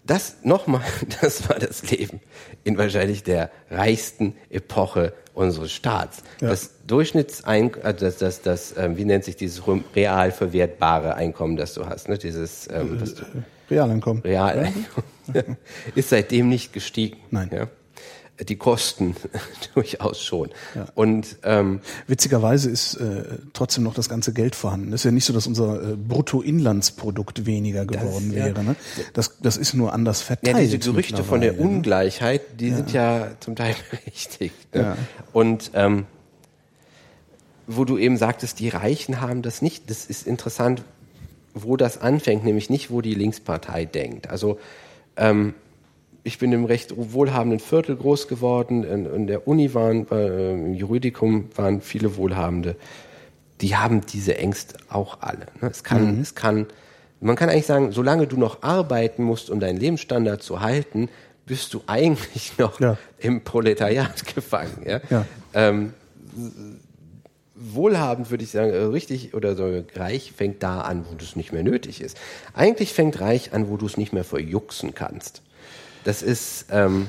[0.06, 0.82] das nochmal,
[1.22, 2.22] das war das Leben
[2.64, 6.24] in wahrscheinlich der reichsten Epoche unseres Staats.
[6.42, 6.50] Ja.
[6.50, 9.64] Das Durchschnittsein, also das, das, das, ähm, wie nennt sich dieses
[9.96, 12.18] real verwertbare Einkommen, das du hast, ne?
[12.18, 13.24] Dieses ähm, was du,
[13.70, 14.24] Realeinkommen.
[14.24, 15.10] Realeinkommen
[15.96, 17.18] ist seitdem nicht gestiegen.
[17.32, 17.50] Nein.
[17.54, 17.68] Ja?
[18.40, 19.16] Die Kosten
[19.74, 20.50] durchaus schon.
[20.76, 20.86] Ja.
[20.94, 23.24] Und ähm, Witzigerweise ist äh,
[23.54, 24.94] trotzdem noch das ganze Geld vorhanden.
[24.94, 28.46] Es ist ja nicht so, dass unser äh, Bruttoinlandsprodukt weniger geworden ja.
[28.46, 28.64] wäre.
[28.64, 28.76] Ne?
[29.14, 30.60] Das, das ist nur anders Ja, verteilt.
[30.60, 31.60] diese Gerüchte von der ne?
[31.60, 34.76] Ungleichheit, die sind ja zum Teil berechtigt.
[34.76, 34.82] Ne?
[34.82, 34.98] Ja.
[35.34, 36.06] Und ähm,
[37.68, 39.90] wo du eben sagtest, die Reichen haben das nicht.
[39.90, 40.84] Das ist interessant,
[41.54, 44.30] wo das anfängt, nämlich nicht, wo die Linkspartei denkt.
[44.30, 44.60] Also
[45.18, 45.54] ähm,
[46.28, 48.84] ich bin im recht wohlhabenden Viertel groß geworden.
[48.84, 52.76] In, in der Uni waren, äh, im Juridikum waren viele Wohlhabende.
[53.62, 55.48] Die haben diese Ängste auch alle.
[55.62, 55.70] Ne?
[55.72, 56.22] Es kann, Mhm.
[56.22, 56.68] es kann,
[57.22, 61.10] man kann eigentlich sagen, solange du noch arbeiten musst, um deinen Lebensstandard zu halten,
[61.45, 62.98] bist du eigentlich noch Ja.
[63.20, 64.84] im Proletariat gefangen.
[64.86, 64.99] Ja?
[65.10, 65.26] Ja.
[65.54, 65.94] Ähm,
[67.56, 71.52] wohlhabend würde ich sagen, äh, richtig oder so reich fängt da an, wo es nicht
[71.54, 72.18] mehr nötig ist.
[72.54, 75.41] Eigentlich fängt reich an, wo du es nicht mehr verjuxen kannst.
[76.08, 77.08] Das ist, ähm,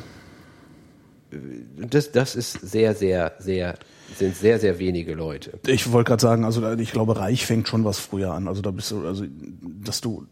[1.77, 3.77] das, das ist sehr, sehr, sehr,
[4.17, 5.61] sind sehr, sehr wenige Leute.
[5.69, 8.49] Ich wollte gerade sagen, also ich glaube, reich fängt schon was früher an.
[8.49, 9.25] Also da bist du, also
[9.85, 10.27] dass du,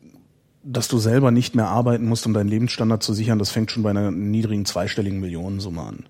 [0.64, 3.84] dass du selber nicht mehr arbeiten musst, um deinen Lebensstandard zu sichern, das fängt schon
[3.84, 6.06] bei einer niedrigen zweistelligen Millionensumme an.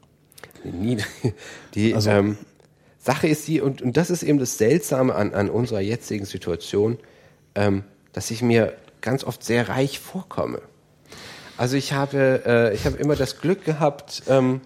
[1.74, 2.38] Die Also- ähm,
[2.98, 6.96] Sache ist die, und, und das ist eben das Seltsame an, an unserer jetzigen Situation,
[7.54, 7.84] ähm,
[8.14, 8.72] dass ich mir
[9.02, 10.62] ganz oft sehr reich vorkomme.
[11.56, 14.60] Also ich habe, äh, ich habe immer das Glück gehabt, ähm,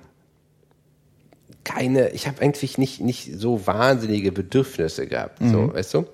[1.65, 6.07] keine, ich habe eigentlich nicht, nicht so wahnsinnige Bedürfnisse gehabt, so, weißt du?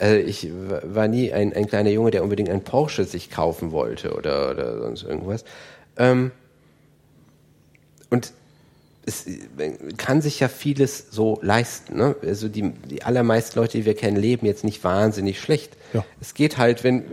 [0.00, 4.14] Äh, ich war nie ein, ein kleiner Junge, der unbedingt ein Porsche sich kaufen wollte
[4.14, 5.44] oder, oder sonst irgendwas.
[5.96, 6.32] Ähm,
[8.08, 8.32] und
[9.06, 9.26] es
[9.96, 11.96] kann sich ja vieles so leisten.
[11.96, 12.16] Ne?
[12.22, 15.76] Also die, die allermeisten Leute, die wir kennen, leben jetzt nicht wahnsinnig schlecht.
[15.92, 16.04] Ja.
[16.20, 17.04] Es geht halt, wenn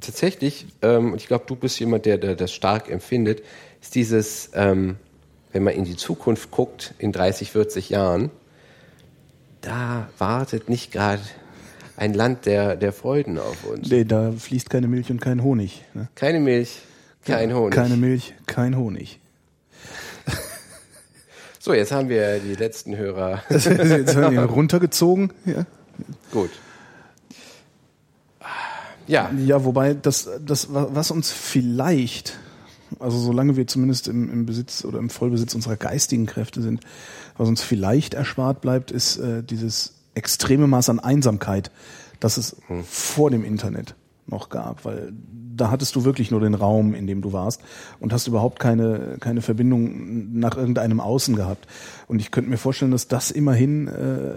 [0.00, 3.42] tatsächlich, ähm, und ich glaube, du bist jemand, der, der das stark empfindet,
[3.80, 4.96] ist dieses, ähm,
[5.52, 8.30] wenn man in die Zukunft guckt, in 30, 40 Jahren,
[9.60, 11.22] da wartet nicht gerade
[11.96, 13.90] ein Land der, der Freuden auf uns.
[13.90, 15.84] Nee, da fließt keine Milch und kein Honig.
[15.92, 16.08] Ne?
[16.14, 16.78] Keine Milch,
[17.24, 17.74] kein Honig.
[17.74, 19.20] Keine Milch, kein Honig.
[21.62, 23.42] So, jetzt haben wir die letzten Hörer.
[23.50, 25.30] Jetzt werden die runtergezogen.
[25.44, 25.66] Ja.
[26.32, 26.48] Gut.
[29.10, 32.38] Ja, Ja, wobei das, das, wa- was uns vielleicht,
[32.98, 36.80] also solange wir zumindest im, im Besitz oder im Vollbesitz unserer geistigen Kräfte sind,
[37.36, 41.70] was uns vielleicht erspart bleibt, ist äh, dieses extreme Maß an Einsamkeit,
[42.20, 43.94] das es vor dem Internet
[44.26, 45.12] noch gab, weil
[45.56, 47.60] da hattest du wirklich nur den Raum, in dem du warst
[47.98, 51.66] und hast überhaupt keine, keine Verbindung nach irgendeinem Außen gehabt.
[52.06, 54.32] Und ich könnte mir vorstellen, dass das immerhin äh,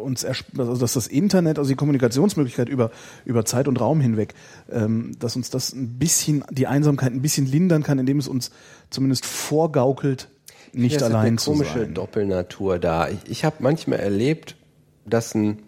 [0.00, 2.90] uns also dass das Internet, also die Kommunikationsmöglichkeit über
[3.24, 4.34] über Zeit und Raum hinweg,
[4.70, 8.50] ähm, dass uns das ein bisschen die Einsamkeit ein bisschen lindern kann, indem es uns
[8.90, 10.28] zumindest vorgaukelt,
[10.72, 11.94] nicht ist allein eine zu komische sein.
[11.94, 13.08] Doppelnatur da.
[13.08, 14.56] Ich, ich habe manchmal erlebt,
[15.04, 15.62] dass ein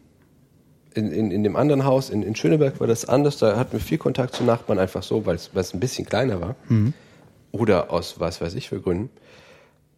[0.95, 3.39] in, in, in dem anderen Haus in, in Schöneberg war das anders.
[3.39, 6.07] Da hatten wir viel Kontakt zu Nachbarn einfach so, weil es weil es ein bisschen
[6.07, 6.57] kleiner war.
[6.69, 6.93] Mhm.
[7.51, 9.11] Oder aus was weiß ich für Gründen.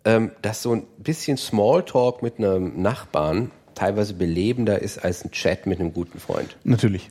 [0.04, 5.66] Ähm, dass so ein bisschen Smalltalk mit einem Nachbarn teilweise belebender ist als ein Chat
[5.66, 6.56] mit einem guten Freund.
[6.64, 7.10] Natürlich.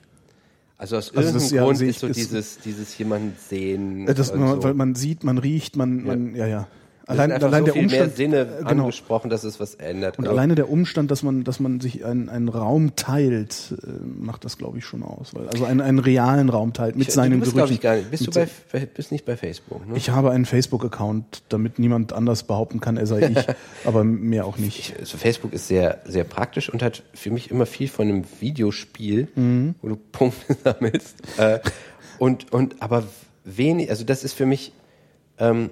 [0.77, 3.35] Also aus Also das, irgendeinem ja, Grund sehe ist ich, so ist- dieses, dieses jemanden
[3.39, 4.07] sehen.
[4.07, 4.63] Äh, Das, man, so.
[4.63, 6.67] Weil man sieht, man riecht, man, man ja, ja.
[7.05, 8.69] Allein, allein so der viel mehr Umstand, Sinne genau.
[8.83, 10.17] angesprochen, dass es was ändert.
[10.17, 13.87] Und Also- alleine der Umstand, dass man, dass man sich einen, einen Raum teilt, äh,
[14.21, 15.31] macht das, glaube ich, schon aus.
[15.51, 17.75] Also einen, einen realen Raum teilt mit Ich- seinen du bist, glaube Gerüchen.
[17.75, 18.11] ich, gar nicht.
[18.11, 19.97] Bist du bei, bist nicht bei Facebook, ne?
[19.97, 23.37] Ich habe einen Facebook-Account, damit niemand anders behaupten kann, er sei ich,
[23.85, 24.95] aber mehr auch nicht.
[24.99, 29.27] also Facebook ist sehr, sehr praktisch und hat für mich immer viel von einem Videospiel,
[29.35, 29.75] Mhm.
[29.81, 31.15] wo du Punkte sammelst.
[31.37, 31.59] Äh,
[32.19, 33.03] und, und, aber
[33.43, 34.71] wenig, also das ist für mich,
[35.37, 35.69] ähm,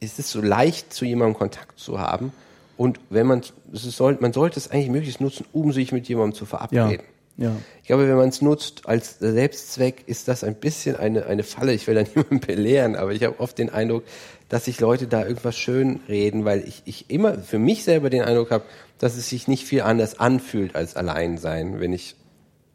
[0.00, 2.32] es ist so leicht, zu jemandem Kontakt zu haben.
[2.76, 6.34] Und wenn man, es soll, man sollte es eigentlich möglichst nutzen, um sich mit jemandem
[6.34, 7.04] zu Ja, verabreden.
[7.36, 7.54] ja.
[7.82, 11.74] Ich glaube, wenn man es nutzt als Selbstzweck, ist das ein bisschen eine, eine Falle.
[11.74, 14.04] Ich will da niemanden belehren, aber ich habe oft den Eindruck,
[14.48, 18.22] dass sich Leute da irgendwas schön reden, weil ich, ich immer für mich selber den
[18.22, 18.64] Eindruck habe,
[18.98, 22.16] dass es sich nicht viel anders anfühlt als allein sein, wenn ich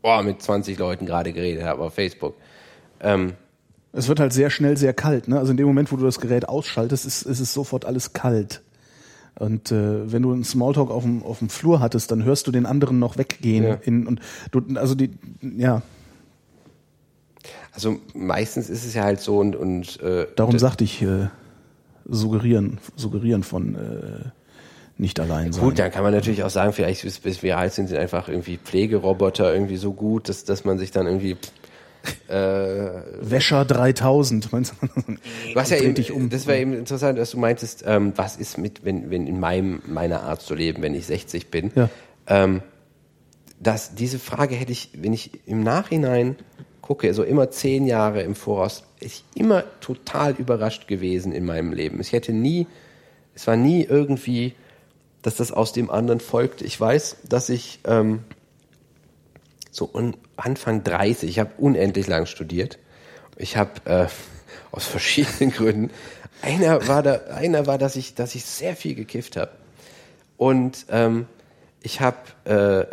[0.04, 2.36] boah, mit 20 Leuten gerade geredet habe auf Facebook.
[3.02, 3.34] Ähm,
[3.96, 5.28] Es wird halt sehr schnell sehr kalt.
[5.28, 5.40] Ne?
[5.40, 8.62] Also in dem Moment, wo du das Gerät ausschaltest, ist, ist es sofort alles kalt.
[9.38, 12.52] Und äh, wenn du einen Smalltalk auf dem, auf dem Flur hattest, dann hörst du
[12.52, 13.64] den anderen noch weggehen.
[13.64, 13.74] Ja.
[13.84, 14.20] In, und
[14.52, 15.12] du, also die,
[15.42, 15.82] ja,
[17.76, 21.28] also meistens ist es ja halt so und, und äh, darum sagte ich, äh,
[22.06, 24.30] suggerieren, suggerieren von äh,
[24.98, 25.64] nicht allein sein.
[25.64, 28.30] Gut, dann kann man natürlich auch sagen, vielleicht bis, bis wir alt sind, sind einfach
[28.30, 31.36] irgendwie Pflegeroboter irgendwie so gut, dass, dass man sich dann irgendwie
[32.28, 34.52] Wäscher 3000.
[34.52, 35.16] Meinst du?
[35.56, 36.30] Hast ja eben, dich um.
[36.30, 39.82] das war eben interessant, dass du meintest, ähm, was ist mit, wenn, wenn in meinem,
[39.88, 41.72] meiner Art zu leben, wenn ich 60 bin.
[41.76, 41.90] Ja.
[42.28, 42.62] Ähm,
[43.60, 46.36] dass diese Frage hätte ich, wenn ich im Nachhinein
[46.82, 51.74] gucke, also immer zehn Jahre im Voraus, ist ich immer total überrascht gewesen in meinem
[51.74, 52.00] Leben.
[52.00, 52.68] Ich hätte nie,
[53.34, 54.54] es war nie irgendwie,
[55.22, 56.62] dass das aus dem anderen folgt.
[56.62, 58.20] Ich weiß, dass ich ähm,
[59.76, 59.92] so
[60.38, 62.80] Anfang 30, ich habe unendlich lang studiert.
[63.36, 64.08] Ich habe äh,
[64.72, 65.92] aus verschiedenen Gründen.
[66.42, 69.52] Einer war da, einer war, dass ich, dass ich sehr viel gekifft habe.
[70.38, 71.28] Und ähm,
[71.82, 72.86] ich habe, äh,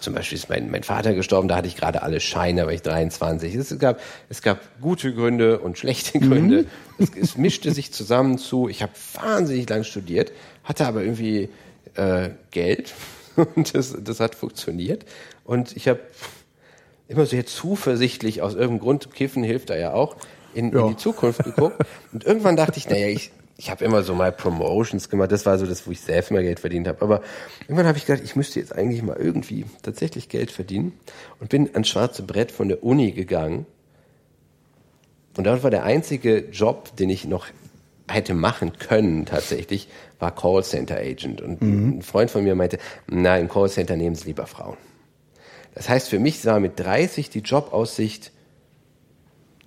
[0.00, 2.82] zum Beispiel ist mein, mein Vater gestorben, da hatte ich gerade alle Scheine, war ich
[2.82, 3.54] 23.
[3.54, 6.66] Es gab, es gab gute Gründe und schlechte Gründe.
[6.98, 8.68] Es, es mischte sich zusammen zu.
[8.68, 10.32] Ich habe wahnsinnig lang studiert,
[10.64, 11.48] hatte aber irgendwie
[11.94, 12.92] äh, Geld
[13.36, 15.06] und das, das hat funktioniert.
[15.50, 15.98] Und ich habe
[17.08, 20.14] immer sehr zuversichtlich aus irgendeinem Grund, Kiffen hilft da ja auch,
[20.54, 20.82] in, Ja.
[20.82, 21.76] in die Zukunft geguckt.
[22.12, 25.58] Und irgendwann dachte ich, naja, ich, ich habe immer so mal Promotions gemacht, das war
[25.58, 27.02] so das, wo ich selbst mal Geld verdient habe.
[27.02, 27.22] Aber
[27.62, 30.92] irgendwann habe ich gedacht, ich müsste jetzt eigentlich mal irgendwie tatsächlich Geld verdienen
[31.40, 33.66] und bin ans schwarze Brett von der Uni gegangen.
[35.36, 37.48] Und dort war der einzige Job, den ich noch
[38.08, 39.88] hätte machen können tatsächlich,
[40.20, 41.40] war Callcenter Agent.
[41.40, 42.78] Und ein Freund von mir meinte,
[43.08, 44.76] na, im Callcenter nehmen Sie lieber Frauen.
[45.74, 48.32] Das heißt, für mich war mit 30 die Jobaussicht,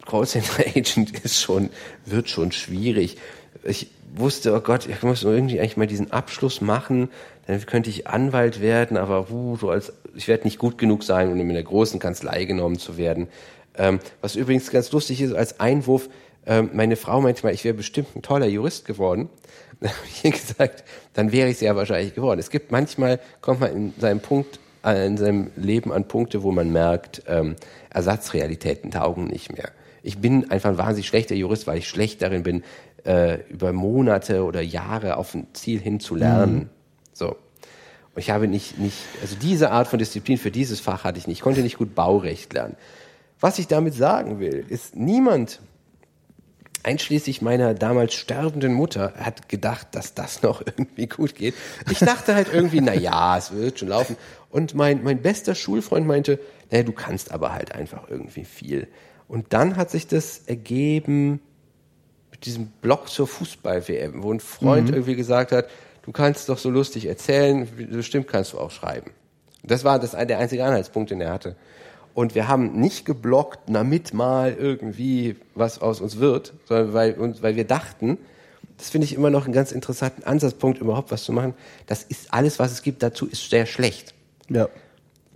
[0.05, 1.69] Callcenter Agent ist schon,
[2.05, 3.17] wird schon schwierig.
[3.63, 7.09] Ich wusste, oh Gott, ich muss irgendwie eigentlich mal diesen Abschluss machen,
[7.47, 11.31] dann könnte ich Anwalt werden, aber uh, so als, ich werde nicht gut genug sein,
[11.31, 13.27] um in der großen Kanzlei genommen zu werden.
[13.75, 16.09] Ähm, was übrigens ganz lustig ist, als Einwurf,
[16.45, 19.29] ähm, meine Frau meinte mal, ich wäre bestimmt ein toller Jurist geworden.
[19.79, 22.39] Dann habe ich ihr gesagt, dann wäre ich sehr wahrscheinlich geworden.
[22.39, 26.71] Es gibt manchmal, kommt man in seinem Punkt, in seinem Leben an Punkte, wo man
[26.71, 27.55] merkt, ähm,
[27.89, 29.71] Ersatzrealitäten taugen nicht mehr.
[30.01, 32.63] Ich bin einfach ein wahnsinnig schlechter Jurist, weil ich schlecht darin bin,
[33.05, 36.69] äh, über Monate oder Jahre auf ein Ziel hin zu lernen.
[37.13, 37.29] So.
[37.29, 41.27] Und ich habe nicht, nicht, also diese Art von Disziplin für dieses Fach hatte ich
[41.27, 41.37] nicht.
[41.37, 42.75] Ich konnte nicht gut Baurecht lernen.
[43.39, 45.59] Was ich damit sagen will, ist, niemand,
[46.83, 51.55] einschließlich meiner damals sterbenden Mutter, hat gedacht, dass das noch irgendwie gut geht.
[51.89, 54.17] Ich dachte halt irgendwie, na ja, es wird schon laufen.
[54.49, 56.39] Und mein, mein bester Schulfreund meinte,
[56.69, 58.87] naja, du kannst aber halt einfach irgendwie viel.
[59.27, 61.39] Und dann hat sich das ergeben
[62.31, 65.69] mit diesem Blog zur Fußball-WM, wo ein Freund irgendwie gesagt hat,
[66.03, 69.11] du kannst doch so lustig erzählen, bestimmt kannst du auch schreiben.
[69.63, 71.55] Das war das, der einzige Anhaltspunkt, den er hatte.
[72.13, 77.41] Und wir haben nicht geblockt, damit mal irgendwie was aus uns wird, sondern weil, und,
[77.41, 78.17] weil wir dachten,
[78.77, 81.53] das finde ich immer noch einen ganz interessanten Ansatzpunkt, überhaupt was zu machen.
[81.87, 84.13] Das ist alles, was es gibt dazu, ist sehr schlecht.
[84.49, 84.67] Ja.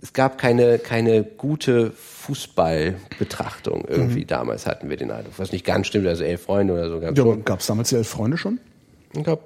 [0.00, 5.34] Es gab keine, keine gute Fußballbetrachtung irgendwie damals, hatten wir den Eindruck.
[5.38, 7.00] Was nicht ganz stimmt, also elf Freunde oder so.
[7.00, 7.34] gab's ja.
[7.44, 8.60] Gab es damals die elf Freunde schon?
[9.14, 9.42] Ich glaube,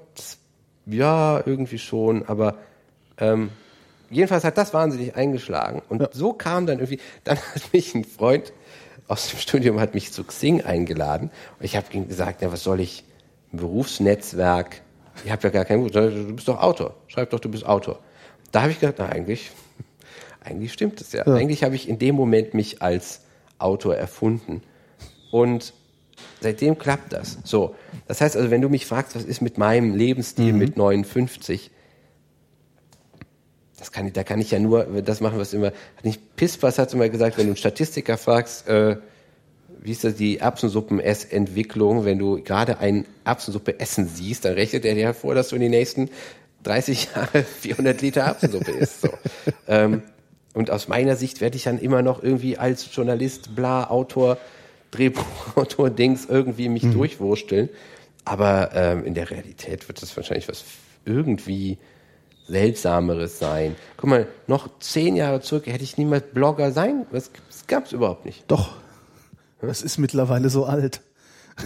[0.85, 2.57] ja, irgendwie schon, aber
[3.17, 3.49] ähm,
[4.15, 5.81] jedenfalls hat das wahnsinnig eingeschlagen.
[5.89, 8.53] Und so kam dann irgendwie, dann hat mich ein Freund
[9.07, 11.29] aus dem Studium hat mich zu Xing eingeladen
[11.59, 13.03] und ich habe ihm gesagt, ja, was soll ich,
[13.51, 14.81] ein Berufsnetzwerk,
[15.23, 17.99] ich habe ja gar kein Beruf, du bist doch Autor, schreib doch, du bist Autor.
[18.51, 19.51] Da habe ich gedacht, na eigentlich,
[20.43, 21.25] eigentlich stimmt es ja.
[21.25, 23.21] Eigentlich habe ich in dem Moment mich als
[23.59, 24.61] Autor erfunden.
[25.31, 25.73] Und
[26.41, 27.39] seitdem klappt das.
[27.43, 27.75] So.
[28.07, 31.71] Das heißt also, wenn du mich fragst, was ist mit meinem Lebensstil mit 59,
[33.83, 36.79] das kann, ich- da kann ich ja nur das machen, was immer, hat nicht Pispers
[36.79, 38.95] hat immer gesagt, wenn du einen Statistiker fragst, äh,
[39.81, 44.95] wie ist das die Erbsensuppen-Essentwicklung, wenn du gerade ein Erbsensuppe essen siehst, dann rechnet er
[44.95, 46.09] dir vor, dass du in den nächsten
[46.63, 49.01] 30 Jahre 400 Liter Erbsensuppe isst.
[49.01, 49.09] So.
[49.67, 50.03] ähm,
[50.53, 54.37] und aus meiner Sicht werde ich dann immer noch irgendwie als Journalist, bla, Autor,
[54.91, 57.67] Drehbuchautor, Dings irgendwie mich durchwursteln.
[58.23, 60.63] Aber ähm, in der Realität wird das wahrscheinlich was
[61.05, 61.77] irgendwie
[62.53, 63.75] Seltsameres sein.
[63.97, 67.05] Guck mal, noch zehn Jahre zurück hätte ich niemals Blogger sein.
[67.11, 68.43] Das, das gab es überhaupt nicht.
[68.47, 68.75] Doch.
[69.61, 71.01] Das ist mittlerweile so alt.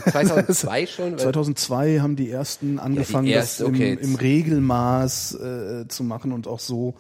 [0.10, 1.12] 2002 schon?
[1.14, 6.32] weil- 2002 haben die ersten angefangen, erste, das im, okay, im Regelmaß äh, zu machen
[6.32, 6.94] und auch so,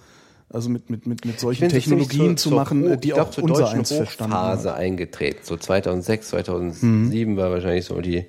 [0.49, 3.43] also mit, mit, mit, mit solchen Technologien zur- zu machen, zur äh, die auch zur
[3.45, 4.67] unser eins verstanden haben.
[4.67, 5.39] eingetreten.
[5.43, 8.25] So 2006, 2007 war wahrscheinlich so die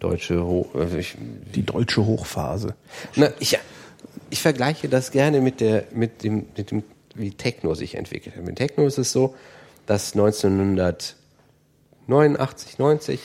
[0.00, 0.74] deutsche Hoch...
[0.74, 1.16] also Ich,
[1.54, 2.74] Die deutsche Hochphase.
[3.16, 3.58] na, ich,
[4.34, 6.82] ich vergleiche das gerne mit, der, mit, dem, mit dem,
[7.14, 8.44] wie Techno sich entwickelt hat.
[8.44, 9.36] Mit Techno ist es so,
[9.86, 13.20] dass 1989, 90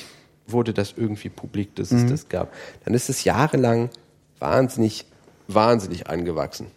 [0.45, 2.53] wurde das irgendwie publik, dass es das gab.
[2.85, 3.89] Dann ist es jahrelang
[4.37, 5.05] wahnsinnig,
[5.47, 6.67] wahnsinnig angewachsen.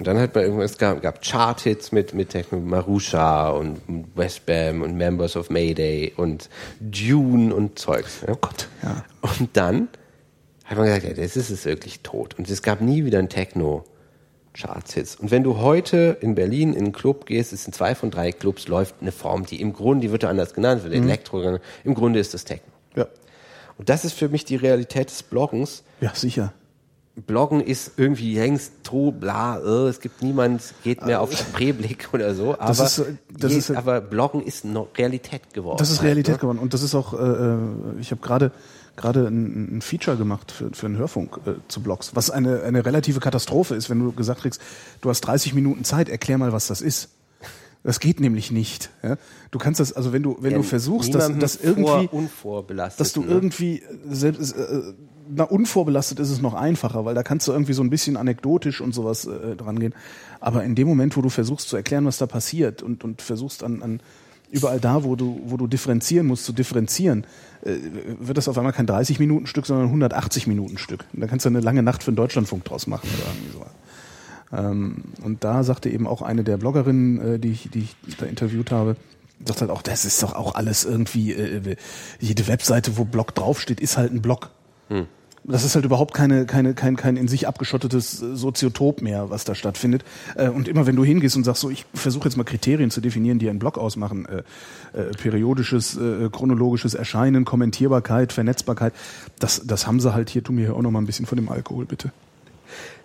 [0.00, 3.80] Und dann hat man irgendwann, es gab, gab Chart-Hits mit, mit Techno, Marusha und
[4.16, 6.50] Westbam und Members of Mayday und
[6.80, 8.22] Dune und Zeugs.
[8.26, 8.32] Ja.
[8.32, 9.04] Oh Gott, ja.
[9.20, 9.86] Und dann
[10.72, 12.38] hat man gesagt, ja, das ist es wirklich tot.
[12.38, 13.84] Und es gab nie wieder ein Techno.
[14.54, 15.16] Charts-Hits.
[15.16, 18.32] Und wenn du heute in Berlin in einen Club gehst, es sind zwei von drei
[18.32, 21.94] Clubs, läuft eine Form, die im Grunde, die wird ja anders genannt, wird Elektro, im
[21.94, 22.70] Grunde ist das Techno.
[22.94, 23.06] Ja.
[23.78, 25.84] Und das ist für mich die Realität des Bloggens.
[26.02, 26.52] Ja, sicher.
[27.26, 32.34] Bloggen ist irgendwie längst tot, bla, äh, es gibt niemand, geht mehr auf Spreeblick oder
[32.34, 34.64] so, aber, Das ist, äh, das je- ist, äh, aber Bloggen ist
[34.98, 35.76] Realität geworden.
[35.78, 36.38] Das ist halt, Realität ne?
[36.40, 36.58] geworden.
[36.58, 37.56] Und das ist auch, äh, äh,
[38.00, 38.50] ich habe gerade
[38.96, 42.84] gerade ein, ein Feature gemacht für, für einen Hörfunk äh, zu Blogs, was eine, eine
[42.84, 44.60] relative Katastrophe ist, wenn du gesagt kriegst,
[45.00, 47.10] du hast 30 Minuten Zeit, erklär mal, was das ist.
[47.84, 48.90] Das geht nämlich nicht.
[49.02, 49.16] Ja?
[49.50, 52.08] Du kannst das, also wenn du, wenn Ja, du versuchst, dass, dass irgendwie,
[52.96, 53.26] dass du ne?
[53.26, 54.92] irgendwie selbst äh,
[55.34, 58.80] na unvorbelastet ist es noch einfacher, weil da kannst du irgendwie so ein bisschen anekdotisch
[58.80, 59.94] und sowas äh, dran gehen.
[60.40, 63.64] Aber in dem Moment, wo du versuchst zu erklären, was da passiert und und versuchst
[63.64, 64.00] an, an
[64.52, 67.24] überall da, wo du wo du differenzieren musst, zu differenzieren,
[67.64, 67.74] äh,
[68.20, 71.04] wird das auf einmal kein 30 Minuten Stück, sondern 180 Minuten Stück.
[71.12, 74.56] Und da kannst du eine lange Nacht für den Deutschlandfunk draus machen oder irgendwie so.
[74.56, 78.26] Ähm, und da sagte eben auch eine der Bloggerinnen, äh, die, ich, die ich da
[78.26, 78.96] interviewt habe,
[79.44, 81.76] sagt halt auch, das ist doch auch alles irgendwie, äh,
[82.20, 84.50] jede Webseite, wo Blog draufsteht, ist halt ein Blog.
[85.44, 89.44] Das ist halt überhaupt keine, keine, kein, kein in sich abgeschottetes äh, Soziotop mehr, was
[89.44, 90.04] da stattfindet.
[90.36, 93.00] Äh, Und immer wenn du hingehst und sagst, so, ich versuche jetzt mal Kriterien zu
[93.00, 94.42] definieren, die einen Blog ausmachen, äh,
[94.98, 98.92] äh, periodisches, äh, chronologisches Erscheinen, Kommentierbarkeit, Vernetzbarkeit,
[99.40, 101.36] das, das haben sie halt hier, tu mir hier auch noch mal ein bisschen von
[101.36, 102.12] dem Alkohol, bitte.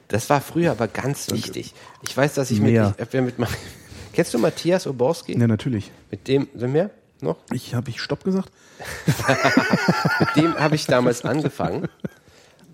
[0.08, 1.74] Das war früher aber ganz wichtig.
[2.04, 2.94] Ich weiß, dass ich mit, Mehr.
[2.96, 3.36] ich, hab ja mit
[4.14, 5.38] Kennst du Matthias Oborski?
[5.38, 5.92] Ja, natürlich.
[6.12, 6.92] Mit dem, sind wir
[7.22, 7.38] noch?
[7.52, 8.52] Ich habe ich Stopp gesagt.
[10.20, 11.88] Mit dem habe ich damals angefangen.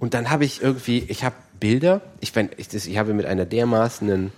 [0.03, 3.25] Und dann habe ich irgendwie, ich habe Bilder, ich, mein, ich, das, ich habe mit
[3.25, 4.33] einer dermaßenen,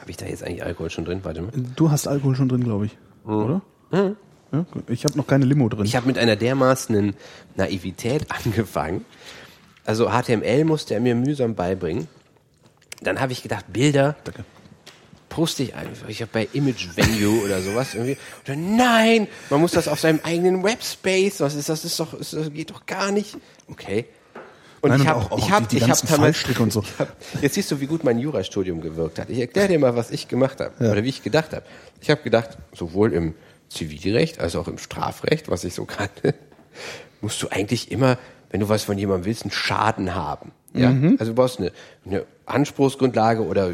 [0.00, 1.20] habe ich da jetzt eigentlich Alkohol schon drin?
[1.24, 1.52] Warte mal.
[1.76, 2.96] Du hast Alkohol schon drin, glaube ich,
[3.26, 3.60] oder?
[3.92, 4.14] Ja,
[4.50, 4.88] gut.
[4.88, 5.84] ich habe noch keine Limo drin.
[5.84, 7.16] Ich habe mit einer dermaßenen
[7.56, 9.04] Naivität angefangen.
[9.84, 12.08] Also HTML musste er mir mühsam beibringen.
[13.02, 14.46] Dann habe ich gedacht, Bilder Danke.
[15.28, 16.08] poste ich einfach.
[16.08, 18.16] Ich habe bei Image Venue oder sowas irgendwie.
[18.46, 21.40] Dann, nein, man muss das auf seinem eigenen Webspace.
[21.40, 21.84] Was ist das?
[21.84, 23.36] Ist doch, ist, das geht doch gar nicht.
[23.68, 24.06] Okay.
[24.82, 26.82] Und Nein, ich habe, ich habe, ich habe ganzen damals, Fallstricke und so.
[26.98, 29.28] hab, jetzt siehst du, wie gut mein Jurastudium gewirkt hat.
[29.28, 31.64] Ich erkläre dir mal, was ich gemacht habe oder wie ich gedacht habe.
[32.00, 33.34] Ich habe gedacht, sowohl im
[33.68, 36.34] Zivilrecht als auch im Strafrecht, was ich so kannte,
[37.20, 38.16] musst du eigentlich immer,
[38.50, 40.52] wenn du was von jemandem willst, einen Schaden haben.
[40.72, 41.16] Ja, Mhm.
[41.18, 41.72] also du brauchst eine,
[42.06, 43.70] eine Anspruchsgrundlage oder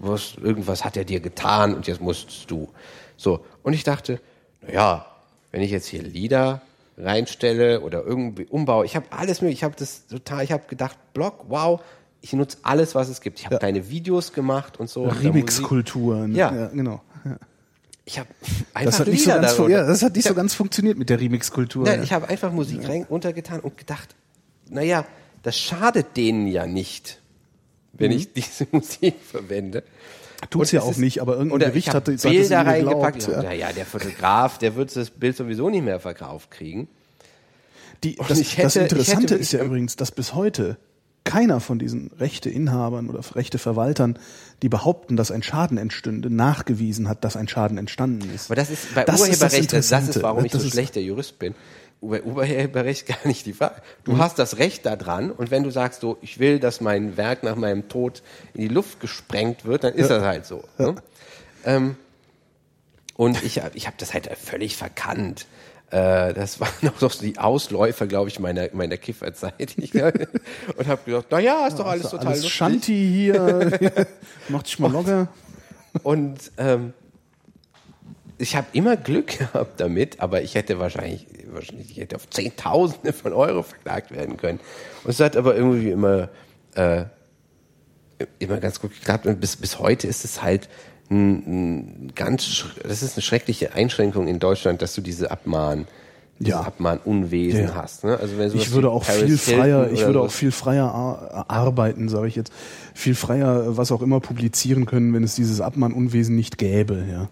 [0.00, 2.70] brauchst, irgendwas hat er dir getan und jetzt musst du.
[3.16, 3.44] So.
[3.62, 4.20] Und ich dachte,
[4.62, 5.06] na ja,
[5.52, 6.62] wenn ich jetzt hier Lieder
[6.96, 10.96] reinstelle oder irgendwie umbaue, ich habe alles möglich, ich habe das total, ich habe gedacht,
[11.12, 11.80] Blog, wow,
[12.20, 13.38] ich nutze alles, was es gibt.
[13.38, 15.04] Ich habe kleine Videos gemacht und so.
[15.04, 16.34] Remix-Kulturen.
[16.34, 16.68] Ja.
[16.68, 17.02] genau.
[17.24, 17.36] Ja.
[18.06, 20.54] Ich habe Das einfach hat nicht, so ganz, ja, das hat nicht Ich so ganz
[20.54, 21.86] funktioniert mit der Remix-Kultur.
[21.86, 22.02] Ja.
[22.02, 24.14] ich habe einfach Musik rein, runtergetan und gedacht,
[24.68, 25.04] naja,
[25.42, 27.20] das schadet denen ja nicht,
[27.92, 29.84] wenn ich diese Musik verwende.
[30.50, 33.26] Tut's Und ja auch nicht, aber irgendein ich hatte- hat es Bilder reingepackt.
[33.28, 33.42] ja.
[33.42, 36.88] Naja, der Fotograf, der wird das Bild sowieso nicht mehr verkauft kriegen.
[38.02, 40.76] Die, das, ich hätte- das Interessante ich hätte- ist ja übrigens, dass bis heute
[41.24, 44.18] keiner von diesen Rechteinhabern oder Rechteverwaltern,
[44.62, 48.46] die behaupten, dass ein Schaden entstünde, nachgewiesen hat, dass ein Schaden entstanden ist.
[48.50, 51.00] Aber das ist bei Das ist das Urheberrecht, das, ist, warum ich Das so schlechter
[51.00, 51.54] Jurist bin.
[52.08, 53.76] Bei Urheberrecht gar nicht die Frage.
[54.04, 54.18] Du Mhm.
[54.18, 57.56] hast das Recht daran und wenn du sagst, so, ich will, dass mein Werk nach
[57.56, 58.22] meinem Tod
[58.54, 60.64] in die Luft gesprengt wird, dann ist das halt so.
[60.78, 60.94] Ne?
[61.64, 61.96] Ähm,
[63.16, 65.46] und ich, hab- ich habe das halt völlig verkannt.
[65.90, 69.76] Äh, das waren noch so die Ausläufer, glaube ich, meiner, meiner Kifferzeit.
[70.76, 72.56] Und habe gedacht, na ja, ist doch alles Also total alles lustig.
[72.58, 74.06] Shanti hier,
[74.48, 75.28] macht dich mal locker.
[76.02, 76.92] Und ähm,
[78.38, 83.12] ich habe immer Glück gehabt damit, aber ich hätte wahrscheinlich, wahrscheinlich ich hätte auf Zehntausende
[83.12, 84.60] von Euro verklagt werden können.
[85.04, 86.28] Und es hat aber irgendwie immer,
[86.74, 87.04] äh,
[88.38, 89.26] immer ganz gut geklappt.
[89.26, 90.68] Und bis, bis heute ist es halt
[91.10, 95.86] ein, ein ganz, das ist eine schreckliche Einschränkung in Deutschland, dass du diese Abmahn,
[96.38, 96.62] Ja.
[96.62, 97.74] Abmahnunwesen Ja.
[97.74, 98.04] hast.
[98.04, 98.16] Ne?
[98.18, 102.08] Also wenn Ich würde auch Paris viel freier, ich würde auch viel freier ar- arbeiten,
[102.08, 102.52] sage ich jetzt,
[102.94, 107.04] viel freier, was auch immer publizieren können, wenn es dieses Abmahnunwesen nicht gäbe.
[107.10, 107.28] Ja.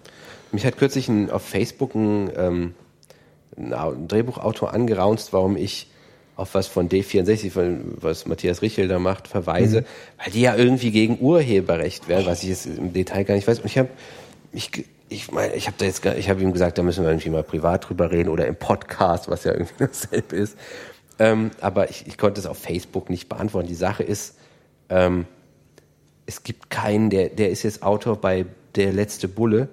[0.53, 2.75] Mich hat kürzlich ein, auf Facebook ein, ähm,
[3.57, 5.89] ein, Au- ein Drehbuchautor angeraunzt, warum ich
[6.37, 9.85] auf was von D64, von was Matthias Richel da macht, verweise,
[10.19, 13.61] weil die ja irgendwie gegen Urheberrecht wären, was ich jetzt im Detail gar nicht weiß.
[13.61, 13.89] Und ich habe
[14.53, 14.71] ich,
[15.09, 17.43] ich meine, ich habe da jetzt, ich habe ihm gesagt, da müssen wir irgendwie mal
[17.43, 20.57] privat drüber reden oder im Podcast, was ja irgendwie dasselbe ist.
[21.19, 23.69] Ähm, aber ich, ich konnte es auf Facebook nicht beantworten.
[23.69, 24.37] Die Sache ist,
[24.89, 25.27] ähm,
[26.25, 29.69] es gibt keinen, der, der ist jetzt Autor bei Der letzte Bulle,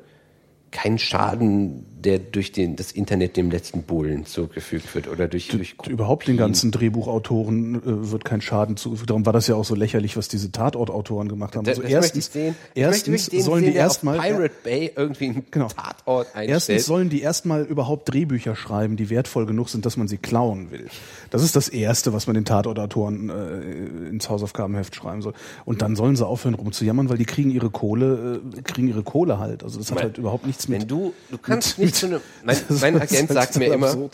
[0.71, 5.75] keinen Schaden der durch den, das Internet dem letzten Bullen zugefügt wird oder durch, durch
[5.87, 9.09] Überhaupt den ganzen Drehbuchautoren äh, wird kein Schaden zugefügt.
[9.09, 11.67] Darum war das ja auch so lächerlich, was diese Tatortautoren gemacht haben.
[11.67, 12.31] Also erstens,
[12.75, 15.67] erstens sollen sehen, die erstmal Pirate Bay irgendwie einen Genau.
[15.67, 16.49] Tatort einstellt.
[16.49, 20.71] Erstens sollen die erstmal überhaupt Drehbücher schreiben, die wertvoll genug sind, dass man sie klauen
[20.71, 20.87] will.
[21.29, 25.33] Das ist das Erste, was man den Tatortautoren äh, ins Hausaufgabenheft schreiben soll.
[25.65, 29.39] Und dann sollen sie aufhören rumzujammern, weil die kriegen ihre Kohle, äh, kriegen ihre Kohle
[29.39, 29.63] halt.
[29.63, 30.81] Also das hat halt überhaupt nichts mit.
[30.81, 34.13] Wenn du, du kannst mit- nicht zu einem, mein, mein Agent sagt mir immer, absurd.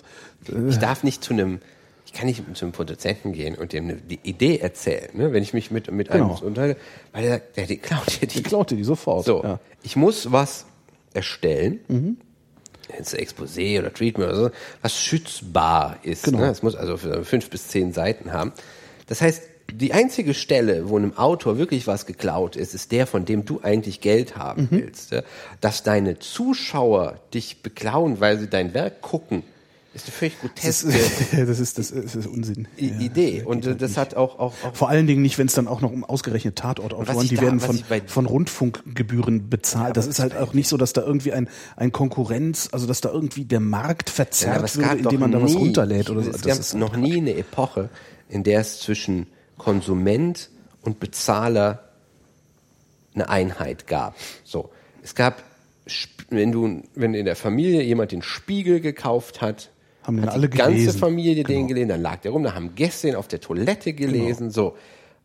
[0.70, 1.60] ich darf nicht zu einem,
[2.06, 5.44] ich kann nicht zu einem Produzenten gehen und dem eine, die Idee erzählen, ne, wenn
[5.44, 6.42] ich mich mit, mit einem Genau.
[6.42, 6.80] unterhalte,
[7.12, 8.28] weil der, der, die klaut ja die.
[8.28, 9.26] Die klaut dir die sofort.
[9.26, 9.60] So, Ja.
[9.84, 10.66] ich muss was
[11.14, 12.18] erstellen, Mhm.
[12.98, 14.50] jetzt Exposé oder Treatment oder so,
[14.82, 16.24] was schützbar ist.
[16.24, 16.40] Genau.
[16.40, 16.50] Ne?
[16.50, 18.54] Es muss also fünf bis zehn Seiten haben.
[19.08, 23.26] Das heißt, die einzige Stelle, wo einem Autor wirklich was geklaut ist, ist der, von
[23.26, 24.78] dem du eigentlich Geld haben Mhm.
[24.78, 25.12] willst.
[25.12, 25.22] Ja?
[25.62, 29.44] Dass deine Zuschauer dich beklauen, weil sie dein Werk gucken,
[29.94, 30.88] ist eine völlig groteske
[31.48, 32.68] das ist, das ist, das ist Unsinn.
[32.78, 33.38] Ja, Idee.
[33.40, 33.98] das Und äh, halt das nicht.
[33.98, 36.58] hat auch, auch, auch Vor allen Dingen nicht, wenn es dann auch noch um ausgerechnet
[36.58, 39.96] Tatortautoren, die da- werden von, von Rundfunkgebühren bezahlt.
[39.98, 41.48] das ist halt auch nicht so, dass da irgendwie ein,
[41.78, 45.42] ein Konkurrenz, also dass da irgendwie der Markt Ja, verzerrt gab doch indem man da
[45.42, 46.30] was runterlädt oder so.
[46.30, 47.90] Es Das gab ist noch nie eine Epoche,
[48.28, 49.28] in der es zwischen
[49.58, 50.50] Konsument
[50.82, 51.84] und Bezahler
[53.14, 54.16] eine Einheit gab.
[54.44, 54.70] So,
[55.02, 55.44] es gab,
[56.30, 59.72] wenn du, wenn in der Familie jemand den Spiegel gekauft hat,
[60.04, 61.00] Haben den hat die ganze gelesen.
[61.00, 61.68] Familie den Genau.
[61.68, 64.76] gelesen, dann lag der rum, da haben Gäste ihn auf der Toilette gelesen, so.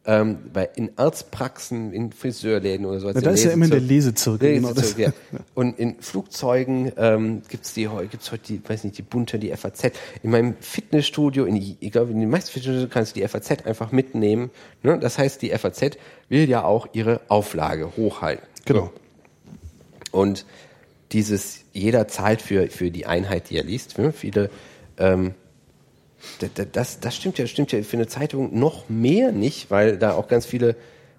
[0.07, 3.11] Ähm, bei, in Arztpraxen, in Friseurläden oder so.
[3.11, 5.39] Ja, da ist ja immer der Lesezirkel- Lesezirkel, genau, ja.
[5.55, 9.93] Und in Flugzeugen ähm, gibt's die gibt's heute die, weiß nicht, die bunte, die FAZ.
[10.23, 13.93] In meinem Fitnessstudio, in, ich glaube, in den meisten Fitnessstudios kannst du die FAZ einfach
[13.93, 14.51] mitnehmen.
[14.83, 14.99] Ne?
[14.99, 15.99] Das heißt, die FAZ
[16.31, 18.47] will ja auch ihre Auflage hochhalten.
[18.65, 18.91] Genau.
[20.13, 20.47] Und
[21.13, 23.99] dieses, jeder zahlt für, für die Einheit, die er liest.
[23.99, 24.13] Ne?
[24.13, 24.49] Viele,
[24.97, 25.35] ähm,
[26.41, 29.97] da- da- das, das stimmt ja, stimmt ja für eine Zeitung noch mehr nicht, weil
[29.99, 30.77] da auch ganz viele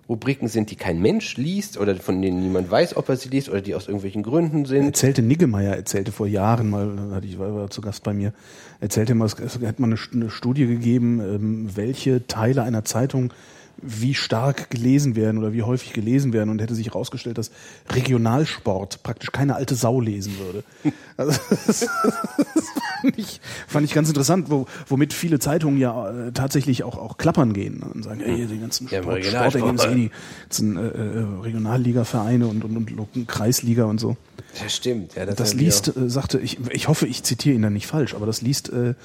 [0.09, 3.47] Rubriken sind, die kein Mensch liest oder von denen niemand weiß, ob er sie liest
[3.49, 4.85] oder die aus irgendwelchen Gründen sind.
[4.87, 8.33] erzählte Niggemeier, erzählte vor Jahren mal, ich war, war zu Gast bei mir,
[8.81, 13.31] erzählte mal, es, hat mal eine Studie gegeben, ähm, welche Teile einer Zeitung
[13.81, 17.51] wie stark gelesen werden oder wie häufig gelesen werden und hätte sich herausgestellt, dass
[17.89, 20.63] Regionalsport praktisch keine alte Sau lesen würde.
[21.17, 21.89] Also, das, das
[23.01, 27.17] fand, ich, fand ich ganz interessant, wo, womit viele Zeitungen ja äh, tatsächlich auch, auch
[27.17, 29.79] klappern gehen und sagen, ey, die ganzen Ja, Sport, Regionalsport.
[29.81, 30.11] Sport, die
[30.43, 34.17] ganzen äh, äh, Regionalliga-Vereine und, und, und, und Kreisliga und so.
[34.59, 35.27] Das stimmt, ja.
[35.27, 38.25] Das haben liest, äh, sagte, ich, ich hoffe, ich zitiere ihn da nicht falsch, aber
[38.25, 38.95] das liest äh,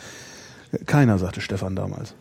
[0.87, 2.15] keiner, sagte Stefan damals.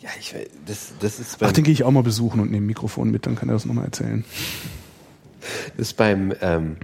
[0.00, 0.34] Ja, ich,
[0.66, 3.36] das, das ist Ach, den gehe ich auch mal besuchen und nehme Mikrofon mit, dann
[3.36, 4.24] kann er das nochmal erzählen.
[5.76, 6.76] das ist beim, ähm,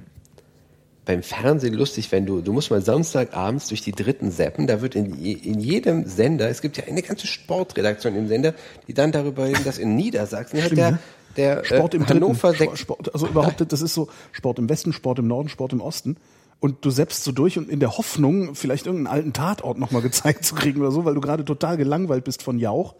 [1.06, 4.96] beim Fernsehen lustig, wenn du, du musst mal Samstagabends durch die dritten Seppen, da wird
[4.96, 8.54] in, in jedem Sender, es gibt ja eine ganze Sportredaktion im Sender,
[8.86, 10.98] die dann darüber reden, dass in Niedersachsen Stimmt, der, ne?
[11.36, 12.76] der Sport äh, im Hannover Dritten.
[12.76, 16.16] Sport, also überhaupt, das ist so Sport im Westen, Sport im Norden, Sport im Osten.
[16.58, 20.44] Und du seppst so durch und in der Hoffnung, vielleicht irgendeinen alten Tatort nochmal gezeigt
[20.44, 22.94] zu kriegen oder so, weil du gerade total gelangweilt bist von Jauch.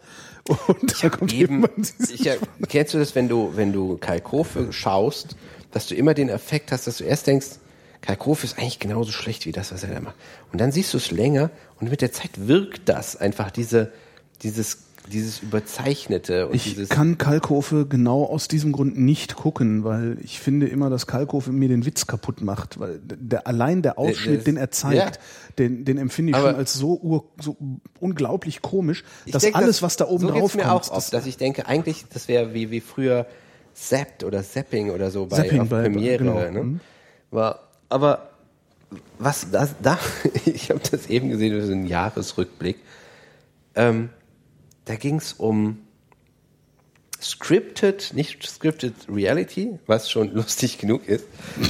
[0.67, 2.29] Und da kommt eben, dieses- ich,
[2.69, 5.35] kennst du das, wenn du, wenn du Kalkofe schaust,
[5.71, 7.47] dass du immer den Effekt hast, dass du erst denkst,
[8.01, 10.15] Kalkofe ist eigentlich genauso schlecht wie das, was er da macht.
[10.53, 13.91] Und dann siehst du es länger und mit der Zeit wirkt das einfach, diese,
[14.43, 16.89] dieses, dieses Überzeichnete und Ich dieses.
[16.89, 21.69] kann Kalkofe genau aus diesem Grund nicht gucken, weil ich finde immer, dass Kalkofe mir
[21.69, 25.21] den Witz kaputt macht, weil der, allein der Ausschnitt, das- den er zeigt, ja.
[25.59, 27.55] den, den empfinde ich Aber- schon als so, ur, so
[27.99, 31.25] unglaublich komisch, dass denk, alles, was da oben so drauf mir kommt, auch oft, dass
[31.25, 33.25] ich denke, eigentlich, das wäre wie, wie früher
[33.73, 36.17] Zapped oder Zapping oder so bei Zapping bei- Premiere.
[36.17, 36.63] genau, Ne?
[36.63, 36.79] mhm.
[37.31, 37.59] War,
[37.89, 38.29] aber
[39.19, 39.99] was das da,
[40.45, 42.77] ich habe das eben gesehen, das ist ein Jahresrückblick.
[43.75, 44.09] Ähm,
[44.87, 45.79] da ging es um
[47.21, 51.25] scripted, nicht scripted Reality, was schon lustig genug ist,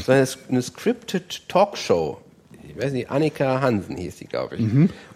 [0.06, 2.22] sondern eine scripted Talkshow.
[2.68, 4.64] Ich weiß nicht, Annika Hansen hieß die, glaube ich.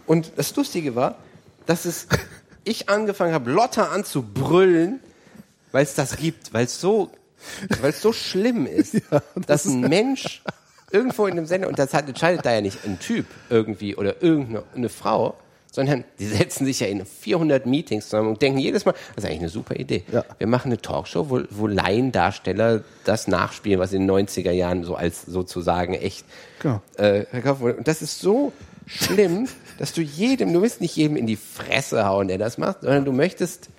[0.07, 1.17] Und das Lustige war,
[1.65, 2.07] dass es
[2.63, 4.99] ich angefangen habe, Lotta anzubrüllen,
[5.71, 7.11] weil es das gibt, weil es so,
[7.81, 9.01] weil es so schlimm ist,
[9.47, 10.43] dass ein Mensch
[10.91, 14.21] irgendwo in einem Sender, und das hat, entscheidet da ja nicht ein Typ irgendwie oder
[14.21, 15.37] irgendeine eine Frau,
[15.71, 19.25] sondern die setzen sich ja in 400 Meetings zusammen und denken jedes Mal, das ist
[19.25, 20.03] eigentlich eine super Idee.
[20.11, 20.23] Ja.
[20.37, 24.95] Wir machen eine Talkshow, wo, wo Laiendarsteller das nachspielen, was in den 90er Jahren so
[24.95, 26.25] als sozusagen echt
[26.61, 26.81] Genau.
[26.97, 27.75] äh, verkauft wurde.
[27.77, 28.51] Und das ist so
[28.85, 29.47] schlimm,
[29.79, 33.05] dass du jedem, du willst nicht jedem in die Fresse hauen, der das macht, sondern
[33.05, 33.69] du möchtest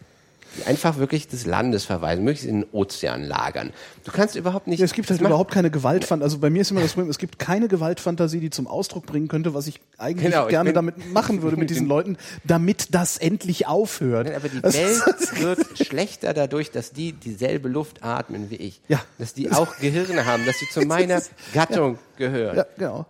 [0.58, 3.72] die einfach wirklich des Landes verweisen, möglichst in den Ozean lagern.
[4.04, 4.80] Du kannst überhaupt nicht.
[4.80, 6.24] Ja, es gibt halt überhaupt keine Gewaltfantasie.
[6.24, 9.28] Also bei mir ist immer das Problem, es gibt keine Gewaltfantasie, die zum Ausdruck bringen
[9.28, 12.94] könnte, was ich eigentlich Genau, ich gerne bin- damit machen würde mit diesen Leuten, damit
[12.94, 14.26] das endlich aufhört.
[14.26, 18.80] Nein, aber die Das- Welt wird schlechter dadurch, dass die dieselbe Luft atmen wie ich.
[18.88, 19.00] Ja.
[19.18, 21.22] Dass die auch Gehirne haben, dass sie zu meiner
[21.54, 22.56] Gattung gehören.
[22.56, 23.06] Ja, genau.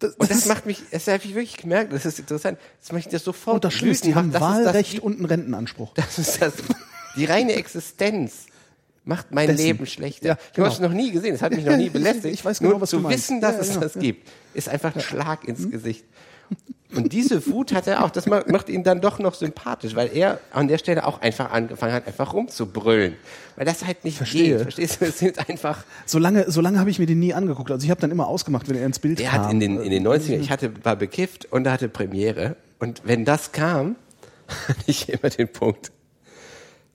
[0.00, 3.04] Das, Und das macht mich, das habe ich wirklich gemerkt, das ist interessant, das macht
[3.06, 5.24] mich das sofort und das Schlimme ist, die haben Das ist das- Wahlrecht und einen
[5.24, 5.92] Rentenanspruch.
[5.94, 6.52] Das ist das,
[7.16, 8.46] die reine Existenz
[9.04, 9.62] macht mein Dessen.
[9.64, 10.26] Leben schlechter.
[10.26, 10.66] Ja, ich genau.
[10.66, 12.34] habe es noch nie gesehen, es hat mich noch nie belästigt.
[12.34, 13.18] Ich weiß genau, Nur was zu du meinst.
[13.24, 13.80] wissen, dass Ja, es genau.
[13.80, 16.04] das gibt, ist einfach ein Schlag ins Gesicht.
[16.96, 20.10] Und diese Wut hat er auch, das ma- macht ihn dann doch noch sympathisch, weil
[20.14, 23.14] er an der Stelle auch einfach angefangen hat, einfach rumzubrüllen.
[23.56, 24.54] Weil das halt nicht Verstehe.
[24.56, 24.62] geht.
[24.62, 25.04] Verstehst du?
[25.04, 27.70] Es sind einfach, Solange, solange habe ich mir den nie angeguckt.
[27.70, 29.44] Also ich habe dann immer ausgemacht, wenn er ins Bild der kam.
[29.44, 32.56] hat in den, in den 90ern, ich hatte, war bekifft und er hatte Premiere.
[32.78, 33.96] Und wenn das kam,
[34.68, 35.92] hatte ich immer den Punkt,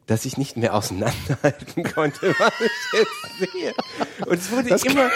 [0.07, 3.73] dass ich nicht mehr auseinanderhalten konnte, was ich jetzt sehe.
[4.25, 5.09] Und es wurde Das- immer,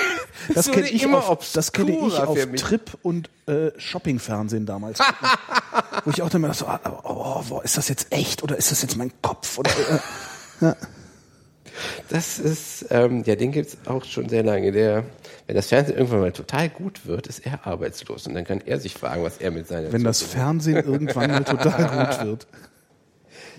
[0.47, 2.38] Das es wurde kenne ich, immer auf, das kenne ich auf.
[2.55, 4.99] Trip und äh, Shoppingfernsehen damals.
[6.05, 8.55] Wo ich auch dann mal dachte, so, ah, oh, oh, ist das jetzt echt oder
[8.57, 9.57] ist das jetzt mein Kopf?
[9.57, 9.72] Oder,
[10.61, 10.73] äh,
[12.09, 14.72] Das ist, ähm, ja, den gibt's auch schon sehr lange.
[14.72, 15.03] Der,
[15.45, 18.26] wenn das Fernsehen irgendwann mal total gut wird, ist er arbeitslos.
[18.27, 21.30] Und dann kann er sich fragen, was er mit seiner wenn das Zukunft- Fernsehen irgendwann
[21.31, 22.47] mal total gut wird.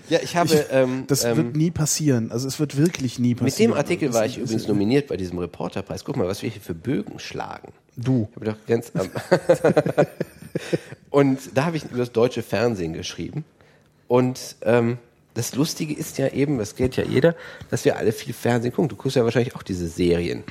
[0.09, 2.31] Ja, ich habe, ähm, Das ähm, wird nie passieren.
[2.31, 3.71] Also es wird wirklich nie mit passieren.
[3.71, 6.03] dem Artikel war ich übrigens nominiert bei diesem Reporterpreis.
[6.03, 7.71] Guck mal, was wir hier für Bögen schlagen.
[7.95, 8.27] Du.
[8.39, 9.09] Ich doch ganz am
[11.09, 13.43] und da habe ich über das deutsche Fernsehen geschrieben.
[14.07, 14.97] Und ähm,
[15.33, 17.35] das Lustige ist ja eben, das kennt ja jeder,
[17.69, 18.89] dass wir alle viel Fernsehen gucken.
[18.89, 20.43] Du guckst ja wahrscheinlich auch diese Serien,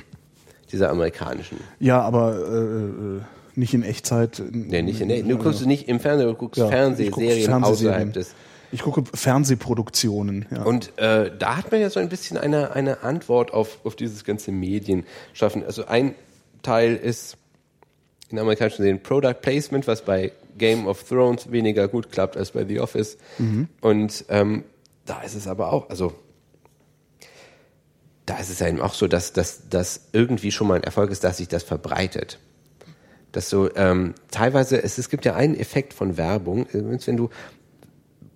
[0.71, 1.59] diese amerikanischen.
[1.79, 3.21] Ja, aber äh, äh,
[3.55, 4.41] nicht in Echtzeit.
[4.51, 7.63] Nee, nicht in der, du guckst nicht im Fernsehen, du guckst Ja, Fernsehserien.
[7.63, 8.33] außerhalb des.
[8.71, 10.45] Ich gucke Fernsehproduktionen.
[10.51, 10.63] Ja.
[10.63, 14.23] Und äh, da hat man ja so ein bisschen eine, eine Antwort auf, auf dieses
[14.23, 15.65] ganze Medienschaffen.
[15.65, 16.15] Also ein
[16.61, 17.37] Teil ist
[18.29, 22.65] in amerikanischen Serien Product Placement, was bei Game of Thrones weniger gut klappt als bei
[22.65, 23.17] The Office.
[23.81, 24.65] Und ähm,
[25.05, 26.13] da ist es aber auch, also
[28.27, 31.37] da ist es eben auch so, dass das irgendwie schon mal ein Erfolg ist, dass
[31.37, 32.37] sich das verbreitet.
[33.31, 37.29] Dass so ähm, teilweise, es, es gibt ja einen Effekt von Werbung, wenn du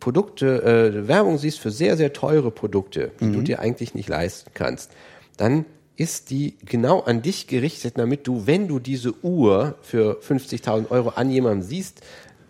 [0.04, 4.52] Produkte, äh, Werbung siehst für sehr, sehr teure Produkte, die du dir eigentlich nicht leisten
[4.54, 4.92] kannst,
[5.38, 5.64] dann
[5.96, 11.12] ist die genau an dich gerichtet, damit du, wenn du diese Uhr für 50.000 Euro
[11.16, 12.02] an jemandem siehst,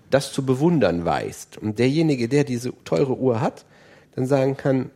[0.09, 1.59] das zu bewundern weißt.
[1.59, 3.65] Und derjenige, der diese teure Uhr hat,
[4.15, 4.89] dann sagen kann,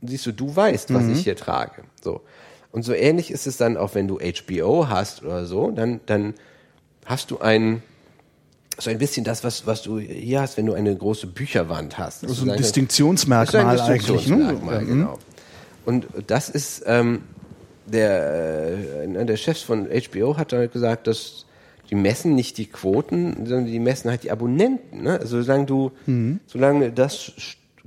[0.00, 1.82] siehst du, du weißt, was ich hier trage.
[2.02, 2.22] So.
[2.72, 6.32] Und so ähnlich ist es dann auch, wenn du HBO hast oder so, dann, dann
[7.04, 7.82] hast du ein,
[8.78, 12.22] so ein bisschen das, was, was du hier hast, wenn du eine große Bücherwand hast.
[12.24, 14.08] Dass Also ein Distinktionsmerkmal ein eigentlich.
[14.08, 14.16] Ne?
[14.16, 14.86] Distinktionsmerkmal, Mhm.
[14.88, 15.18] genau.
[15.84, 17.22] Und das ist, ähm,
[17.86, 21.44] der, äh, einer der Chefs von HBO hat dann gesagt, dass
[21.90, 25.02] die messen nicht die Quoten, sondern die messen halt die Abonnenten.
[25.02, 25.20] Ne?
[25.20, 26.40] Also solange du, Mhm.
[26.46, 27.32] solange das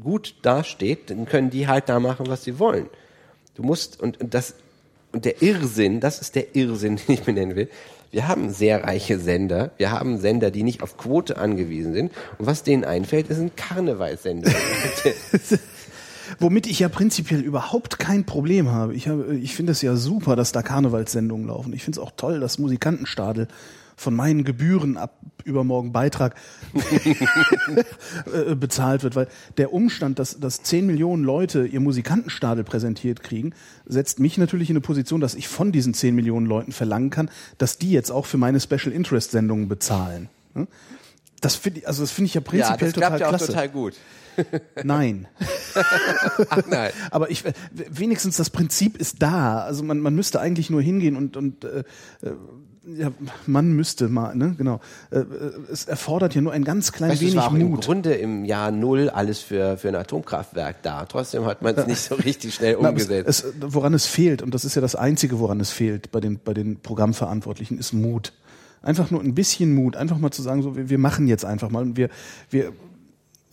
[0.01, 2.85] gut dasteht, dann können die halt da machen, was sie wollen.
[3.55, 4.53] Du musst, und, und das,
[5.11, 7.69] und der Irrsinn, das ist der Irrsinn, den ich benennen will.
[8.11, 9.71] Wir haben sehr reiche Sender.
[9.77, 12.11] Wir haben Sender, die nicht auf Quote angewiesen sind.
[12.37, 14.51] Und was denen einfällt, ist ein Karnevalssender.
[16.39, 18.93] Womit ich ja prinzipiell überhaupt kein Problem habe.
[18.93, 21.73] Ich, habe, ich finde es ja super, dass da Karnevalssendungen laufen.
[21.73, 23.47] Ich finde es auch toll, dass Musikantenstadel
[23.97, 26.35] von meinen Gebühren ab übermorgen Beitrag
[28.33, 29.27] äh, bezahlt wird, weil
[29.57, 33.53] der Umstand, dass, dass 10 Millionen Leute ihr Musikantenstadel präsentiert kriegen,
[33.85, 37.29] setzt mich natürlich in eine Position, dass ich von diesen 10 Millionen Leuten verlangen kann,
[37.57, 40.29] dass die jetzt auch für meine Special Interest Sendungen bezahlen.
[40.53, 40.67] Ne?
[41.41, 43.29] Das finde ich, also das finde ich ja ja, prinzipiell das klappt total ja auch
[43.29, 43.47] klasse.
[43.47, 43.93] total gut.
[44.83, 45.27] Nein.
[46.49, 46.91] Ach nein.
[47.11, 49.61] Aber ich, wenigstens das Prinzip ist da.
[49.61, 51.79] Also man, man müsste eigentlich nur hingehen und, und äh,
[52.21, 52.33] äh,
[52.95, 53.11] ja,
[53.45, 54.79] man müsste mal, ne, genau.
[55.11, 55.25] Äh, äh,
[55.71, 57.85] es erfordert ja nur ein ganz klein Weißt du, es wenig war auch im Mut.
[57.85, 61.05] Grunde im Jahr Null alles für, für ein Atomkraftwerk da.
[61.05, 63.27] Trotzdem hat man es nicht so richtig schnell aber es, umgesetzt.
[63.27, 66.39] es, woran es fehlt, und das ist ja das Einzige, woran es fehlt bei den,
[66.43, 68.33] bei den Programmverantwortlichen, ist Mut.
[68.81, 71.69] Einfach nur ein bisschen Mut, einfach mal zu sagen, so, wir, wir machen jetzt einfach
[71.69, 72.09] mal und wir,
[72.49, 72.71] wir,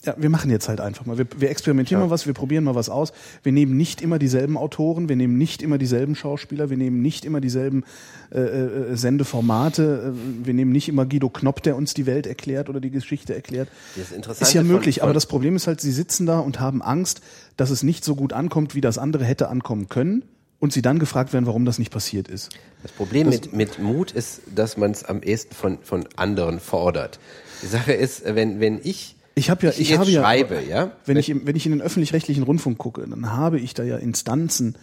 [0.04, 1.16] ja, wir machen jetzt halt einfach mal.
[1.18, 3.12] Wir, wir experimentieren mal was, wir probieren mal was aus.
[3.42, 7.24] Wir nehmen nicht immer dieselben Autoren, wir nehmen nicht immer dieselben Schauspieler, wir nehmen nicht
[7.24, 7.84] immer dieselben
[8.32, 12.68] äh, äh, Sendeformate, äh, wir nehmen nicht immer Guido Knopp, der uns die Welt erklärt
[12.68, 13.68] oder die Geschichte erklärt.
[13.96, 16.82] Das Interessante Ist ja möglich, aber das Problem ist halt, sie sitzen da und haben
[16.82, 17.22] Angst,
[17.56, 20.24] dass es nicht so gut ankommt, wie das andere hätte ankommen können.
[20.60, 22.48] Und sie dann gefragt werden, warum das nicht passiert ist.
[22.82, 27.18] Das Problem mit, mit Mut ist, dass man es am ehesten von, von anderen fordert.
[27.60, 30.92] Die Sache ist, wenn, wenn ich Ich habe ja, ich ich, habe ja, schreibe, ja,
[31.06, 34.76] wenn ich, wenn ich in den öffentlich-rechtlichen Rundfunk gucke, dann habe ich da ja Instanzen,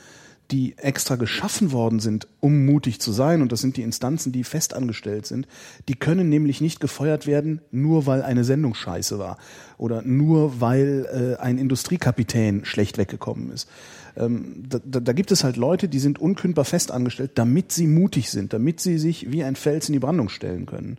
[0.51, 3.41] die extra geschaffen worden sind, um mutig zu sein.
[3.41, 5.47] Und das sind die Instanzen, die festangestellt sind.
[5.87, 9.37] Die können nämlich nicht gefeuert werden, nur weil eine Sendung scheiße war
[9.77, 13.69] oder nur weil äh, ein Industriekapitän schlecht weggekommen ist.
[14.17, 18.29] Ähm, da, da, da gibt es halt Leute, die sind unkündbar festangestellt, damit sie mutig
[18.29, 20.97] sind, damit sie sich wie ein Fels in die Brandung stellen können.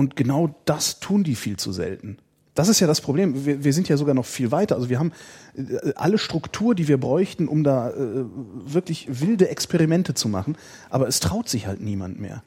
[0.00, 2.16] Und genau das tun die viel zu selten.
[2.54, 3.44] Das ist ja das Problem.
[3.44, 4.74] Wir, wir sind ja sogar noch viel weiter.
[4.76, 5.12] Also wir haben
[5.54, 8.24] äh, alle Struktur, die wir bräuchten, um da äh,
[8.64, 10.56] wirklich wilde Experimente zu machen.
[10.88, 12.42] Aber es traut sich halt niemand mehr.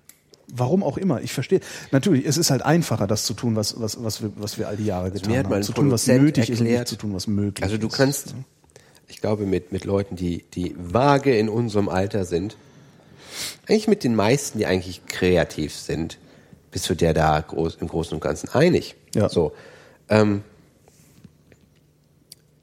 [0.51, 1.21] Warum auch immer.
[1.21, 1.59] Ich verstehe.
[1.91, 4.75] Natürlich, es ist halt einfacher, das zu tun, was, was, was, wir, was wir all
[4.77, 5.63] die Jahre getan mir hat mal haben.
[5.63, 7.93] Zu tun, was nötig ist und nicht erklärt- zu tun, was möglich Also du ist.
[7.93, 8.33] kannst,
[9.07, 12.57] ich glaube, mit, mit Leuten, die, die vage in unserem Alter sind,
[13.69, 16.17] eigentlich mit den meisten, die eigentlich kreativ sind,
[16.73, 18.95] bist du dir da groß, im Großen und Ganzen einig.
[19.15, 19.29] Ja.
[19.29, 19.53] So.
[20.09, 20.43] Ähm,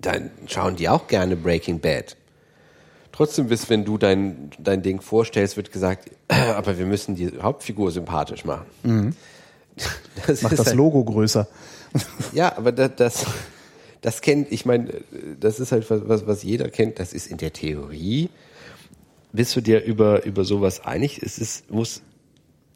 [0.00, 2.16] dann schauen die auch gerne Breaking Bad.
[3.12, 7.90] Trotzdem bist, wenn du dein, dein Ding vorstellst, wird gesagt, aber wir müssen die Hauptfigur
[7.90, 8.66] sympathisch machen.
[10.26, 10.42] Das Mhm.
[10.42, 11.46] Macht ist das halt- Logo größer.
[12.34, 13.26] ja, aber das, das,
[14.02, 14.92] das kennt, ich meine,
[15.38, 16.98] das ist halt was, was, was jeder kennt.
[16.98, 18.28] Das ist in der Theorie.
[19.32, 21.22] Bist du dir über, über sowas einig?
[21.22, 22.02] Es ist, muss,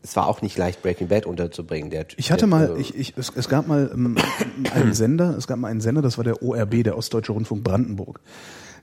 [0.05, 1.91] es war auch nicht leicht, Breaking Bad unterzubringen.
[1.91, 4.17] Der, Ich hatte der, mal, ich, ich, es, es gab mal ähm,
[4.75, 8.21] einen Sender, es gab mal einen Sender, das war der ORB, der Ostdeutsche Rundfunk Brandenburg.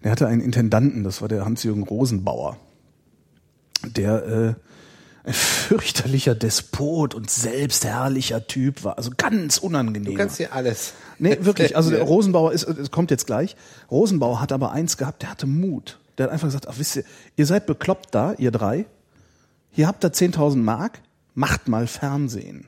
[0.04, 2.58] Der hatte einen Intendanten, das war der Hans-Jürgen Rosenbauer,
[3.86, 10.14] der äh, ein fürchterlicher Despot und selbstherrlicher Typ war, also ganz unangenehm.
[10.14, 10.94] Du kannst dir alles.
[11.20, 11.76] Nee, wirklich.
[11.78, 12.02] Also der.
[12.02, 13.56] Rosenbauer ist, es kommt jetzt gleich.
[13.92, 16.00] Rosenbauer hat aber eins gehabt, der hatte Mut.
[16.18, 17.04] Der hat einfach gesagt, ach wisst ihr,
[17.36, 18.88] ihr seid bekloppt da, ihr drei.
[19.70, 21.00] Hier habt ihr 10.000 Mark,
[21.42, 22.68] macht mal Fernsehen.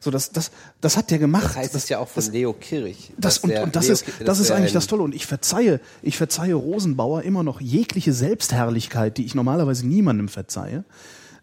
[0.00, 1.44] So, das, das, das hat der gemacht.
[1.44, 3.12] Das heißt es ja auch von Leo Kirch.
[3.18, 5.02] Das, und, und das Leo ist, das ist eigentlich das Tolle.
[5.02, 10.84] Und ich verzeihe, ich verzeihe Rosenbauer immer noch jegliche Selbstherrlichkeit, die ich normalerweise niemandem verzeihe.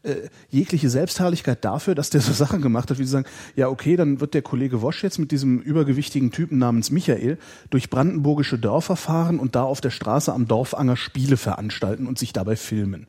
[0.02, 3.95] Äh, jegliche Selbstherrlichkeit dafür, dass der so Sachen gemacht hat, wie sie sagen, ja okay,
[3.95, 7.38] dann wird der Kollege Wosch jetzt mit diesem übergewichtigen Typen namens Michael
[7.69, 12.34] durch brandenburgische Dörfer fahren und da auf der Straße am Dorfanger Spiele veranstalten und sich
[12.34, 13.06] dabei filmen.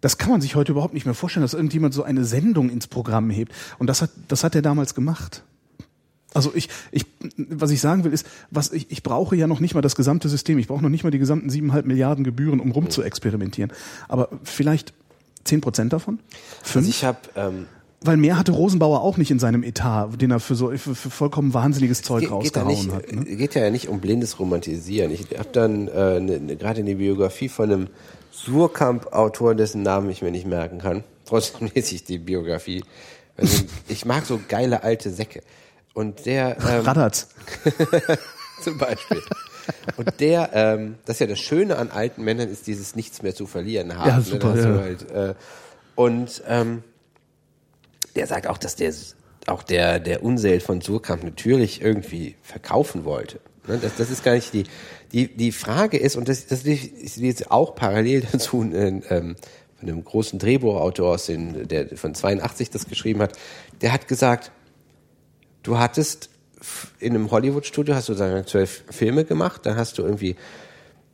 [0.00, 2.86] Das kann man sich heute überhaupt nicht mehr vorstellen, dass irgendjemand so eine Sendung ins
[2.86, 3.52] Programm hebt.
[3.78, 5.42] Und das hat, das hat er damals gemacht.
[6.34, 9.74] Also ich, ich, was ich sagen will, ist, was ich, ich brauche ja noch nicht
[9.74, 10.58] mal das gesamte System.
[10.58, 13.72] Ich brauche noch nicht mal die gesamten siebeneinhalb Milliarden Gebühren, um rum zu experimentieren.
[14.08, 14.92] Aber vielleicht
[15.44, 16.18] zehn Prozent davon?
[16.62, 16.76] Fünf?
[16.76, 17.66] Also ich habe ähm,
[18.02, 21.10] Weil mehr hatte Rosenbauer auch nicht in seinem Etat, den er für so für, für
[21.10, 23.10] vollkommen wahnsinniges Zeug geht, geht, rausgehauen nicht, hat.
[23.10, 23.24] Ne?
[23.24, 25.10] geht ja nicht um blindes Romantisieren.
[25.10, 27.86] Ich habe dann äh, ne, ne, gerade eine Biografie von einem
[28.44, 31.04] Surkamp-Autor, dessen Namen ich mir nicht merken kann.
[31.24, 32.84] Trotzdem lese ich die Biografie.
[33.36, 35.42] Also, ich mag so geile alte Säcke.
[35.94, 37.28] Und der ähm, Radatz.
[38.62, 39.22] zum Beispiel.
[39.96, 43.34] Und der, ähm, das ist ja das Schöne an alten Männern, ist dieses Nichts mehr
[43.34, 44.08] zu verlieren haben.
[44.08, 44.22] Ja, ne?
[44.22, 44.80] super, du ja.
[44.80, 45.34] Halt, äh,
[45.94, 46.82] und ähm,
[48.16, 48.92] der sagt auch, dass der
[49.46, 53.40] auch der der Unseld von Surkamp natürlich irgendwie verkaufen wollte.
[53.68, 53.78] Ne?
[53.80, 54.64] Das, das ist gar nicht die
[55.12, 59.36] die die Frage ist und das das ist jetzt auch parallel dazu ein, ähm,
[59.78, 63.32] von einem großen Drehbuchautor aus den der von 82 das geschrieben hat.
[63.80, 64.50] Der hat gesagt,
[65.62, 66.30] du hattest
[66.98, 70.36] in einem Hollywood-Studio hast du sagen zwölf Filme gemacht, dann hast du irgendwie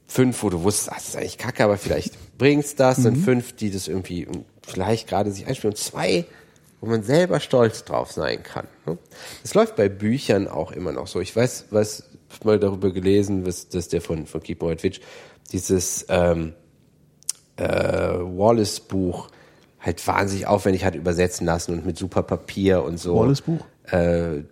[0.06, 3.54] fünf, wo du wusstest, ah, das ist eigentlich kacke, aber vielleicht bringt's das, dann fünf,
[3.54, 4.26] die das irgendwie
[4.66, 6.24] vielleicht gerade sich einspielen und zwei,
[6.80, 8.66] wo man selber stolz drauf sein kann.
[8.86, 8.98] Ne?
[9.42, 11.20] Das läuft bei Büchern auch immer noch so.
[11.20, 12.04] Ich weiß, was
[12.42, 15.00] mal darüber gelesen, was das der von von Keep Witch,
[15.52, 16.54] dieses ähm,
[17.56, 19.28] äh, Wallace-Buch
[19.80, 23.16] halt wahnsinnig aufwendig hat übersetzen lassen und mit super Papier und so.
[23.20, 23.64] Wallace-Buch?
[23.84, 24.42] Äh,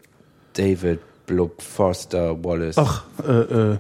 [0.53, 2.77] David Blub Forster Wallace.
[2.79, 3.33] Ach, äh,
[3.73, 3.79] äh,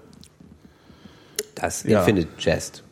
[1.54, 2.00] Das Ja.
[2.00, 2.82] Infinite Jest.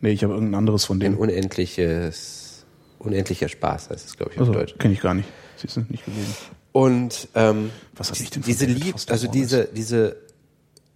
[0.00, 1.16] nee, ich habe irgendein anderes von Ein denen.
[1.16, 2.66] unendliches,
[2.98, 4.74] unendlicher Spaß heißt es, glaube ich, auf Also, Deutsch.
[4.78, 5.28] kenne ich gar nicht.
[5.56, 6.34] Siehst du, nicht gelesen.
[6.78, 10.14] Und ähm, Was hab ich denn diese David Lieb, Foster also diese, diese,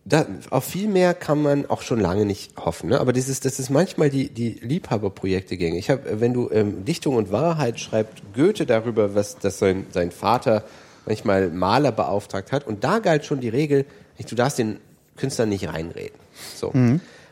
[0.04, 2.90] da, auf viel mehr kann man auch schon lange nicht hoffen.
[2.90, 3.00] Ne?
[3.00, 5.78] Aber dieses, das ist manchmal die, die Liebhaberprojekte gänge.
[5.78, 10.12] Ich habe, wenn du ähm, Dichtung und Wahrheit schreibt Goethe darüber, was dass sein, sein
[10.12, 10.62] Vater
[11.04, 12.64] manchmal Maler beauftragt hat.
[12.64, 13.84] Und da galt schon die Regel,
[14.24, 14.78] du darfst den
[15.16, 16.16] Künstler nicht reinreden.
[16.54, 16.68] So.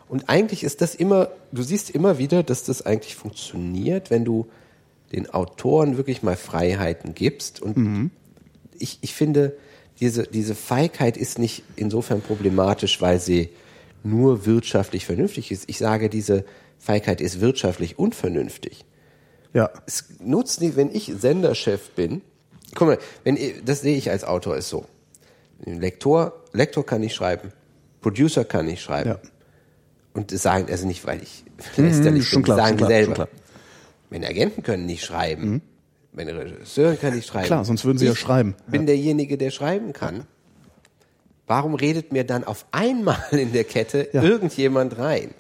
[0.09, 4.49] Und eigentlich ist das immer, du siehst immer wieder, dass das eigentlich funktioniert, wenn du
[5.12, 7.62] den Autoren wirklich mal Freiheiten gibst.
[7.62, 8.11] Und
[8.81, 9.57] ich, ich finde,
[10.00, 13.50] diese, diese Feigheit ist nicht insofern problematisch, weil sie
[14.02, 15.65] nur wirtschaftlich vernünftig ist.
[15.68, 16.44] Ich sage, diese
[16.78, 18.84] Feigheit ist wirtschaftlich unvernünftig.
[19.52, 19.70] Ja.
[19.86, 22.23] Es nutzt nicht, wenn ich Senderchef bin
[22.75, 24.86] guck mal, wenn, das sehe ich als Autor ist so.
[25.65, 27.52] Lektor, Lektor kann nicht schreiben,
[28.00, 29.10] Producer kann nicht schreiben.
[29.10, 29.18] Ja.
[30.15, 31.44] Und das sagen, also nicht, weil ich
[31.76, 33.28] lästerlich schon bin, klar, sagen klar, selber.
[34.09, 35.62] Meine Agenten können nicht schreiben.
[36.12, 37.47] Meine Regisseure können nicht schreiben.
[37.47, 38.55] Klar, sonst würden sie ja ich schreiben.
[38.66, 40.26] bin derjenige, der schreiben kann.
[41.47, 44.22] Warum redet mir dann auf einmal in der Kette Ja.
[44.22, 45.30] irgendjemand rein?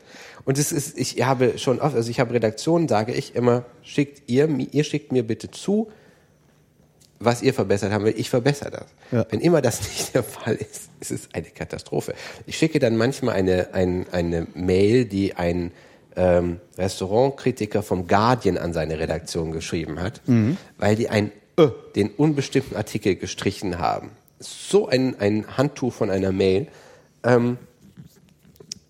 [0.44, 4.28] Und es ist, ich habe schon oft, also ich habe Redaktionen, sage ich immer, schickt
[4.28, 5.90] ihr, ihr schickt mir bitte zu,
[7.18, 8.86] was ihr verbessert haben will, ich verbessere das.
[9.12, 9.26] Ja.
[9.28, 12.14] Wenn immer das nicht der Fall ist, ist es eine Katastrophe.
[12.46, 15.72] Ich schicke dann manchmal eine, ein, eine Mail, die ein
[16.20, 20.20] ähm, Restaurantkritiker vom Guardian an seine Redaktion geschrieben hat,
[20.76, 24.10] weil die ein Ö, den unbestimmten Artikel gestrichen haben.
[24.38, 26.68] So ein, ein Handtuch von einer Mail,
[27.24, 27.56] ähm,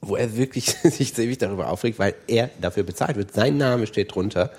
[0.00, 3.32] wo er wirklich sich ewig darüber aufregt, weil er dafür bezahlt wird.
[3.32, 4.50] Sein Name steht drunter.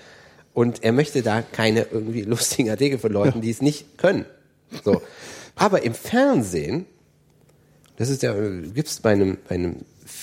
[0.54, 4.26] Und er möchte da keine irgendwie lustigen Artikel von Leuten, die es nicht können.
[4.86, 5.02] So.
[5.56, 6.86] Aber im Fernsehen,
[7.98, 8.34] das ist ja,
[8.74, 9.78] gibt's bei einem, bei einem,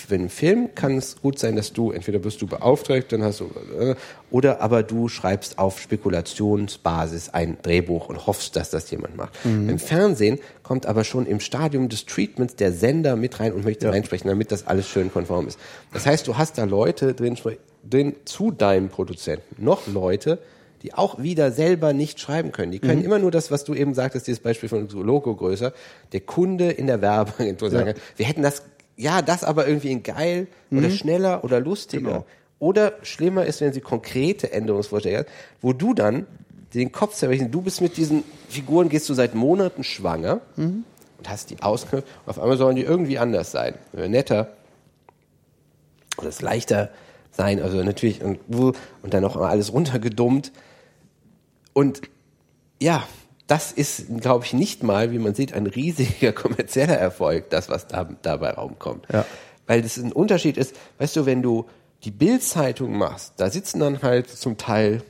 [0.08, 3.40] bei einem Film kann es gut sein, dass du, entweder bist du beauftragt, dann hast
[3.40, 3.94] du, äh,
[4.30, 9.32] oder aber du schreibst auf Spekulationsbasis ein Drehbuch und hoffst, dass das jemand macht.
[9.44, 13.90] Im Fernsehen kommt aber schon im Stadium des Treatments der Sender mit rein und möchte
[13.90, 15.58] reinsprechen, damit das alles schön konform ist.
[15.92, 17.36] Das heißt, du hast da Leute drin,
[17.88, 20.38] drin zu deinem Produzenten, noch Leute,
[20.82, 22.72] die auch wieder selber nicht schreiben können.
[22.72, 25.72] Die können immer nur das, was du eben sagtest, dieses Beispiel von Logo größer,
[26.12, 28.62] der Kunde in der Werbeagentur sagen, wir hätten das,
[28.98, 32.24] ja, das aber irgendwie in geil oder schneller oder lustiger.
[32.58, 35.28] Oder schlimmer ist, wenn sie konkrete Änderungsvorschläge haben,
[35.62, 36.26] wo du dann
[36.74, 41.50] den Kopf zerbrechen, du bist mit diesen Figuren, gehst du seit Monaten schwanger und hast
[41.50, 44.48] die Ausknüpfe, auf einmal sollen die irgendwie anders sein, äh, netter,
[46.18, 46.90] oder es leichter
[47.30, 50.50] sein, also natürlich und, und dann mal alles runtergedummt.
[51.72, 52.02] Und
[52.82, 53.04] ja,
[53.48, 57.88] das ist, glaube ich, nicht mal, wie man sieht, ein riesiger kommerzieller Erfolg, das, was
[57.88, 59.06] da, dabei raumkommt.
[59.12, 59.24] Ja.
[59.66, 61.66] Weil das ein Unterschied ist, weißt du, wenn du
[62.04, 65.02] die Bildzeitung machst, da sitzen dann halt zum Teil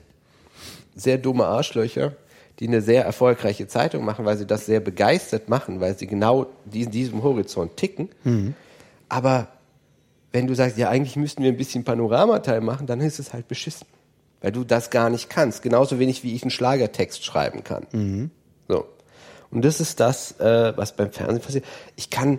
[0.94, 2.15] sehr dumme Arschlöcher,
[2.60, 6.47] die eine sehr erfolgreiche Zeitung machen, weil sie das sehr begeistert machen, weil sie genau
[6.65, 8.08] diesen, diesem Horizont ticken.
[9.08, 9.49] Aber
[10.33, 13.49] wenn du sagst, ja, eigentlich müssten wir ein bisschen Panoramateil machen, dann ist es halt
[13.49, 13.86] beschissen.
[14.41, 15.62] Weil du das gar nicht kannst.
[15.62, 18.31] Genauso wenig wie ich einen Schlagertext schreiben kann.
[18.68, 18.86] So.
[19.50, 21.65] Und das ist das, äh, was beim Fernsehen passiert.
[21.97, 22.39] Ich kann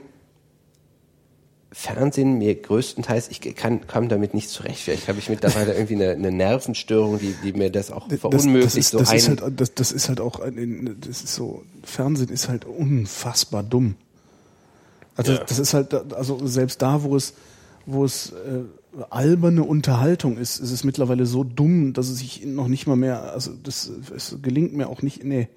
[1.71, 4.79] Fernsehen mir größtenteils, ich kann, kam damit nicht zurecht.
[4.79, 8.65] Vielleicht habe ich mittlerweile irgendwie eine, eine Nervenstörung, die, die mir das auch verunmöglicht.
[8.65, 11.63] das, ist, so das, ist halt, das, das ist halt auch, ein, das ist so,
[11.83, 13.95] Fernsehen ist halt unfassbar dumm.
[15.15, 15.43] Also Ja.
[15.43, 17.33] das ist halt, also selbst da, wo es,
[17.85, 18.63] wo es äh,
[19.09, 23.31] alberne Unterhaltung ist, ist es mittlerweile so dumm, dass es sich noch nicht mal mehr,
[23.33, 25.47] also das, es gelingt mir auch nicht, nee,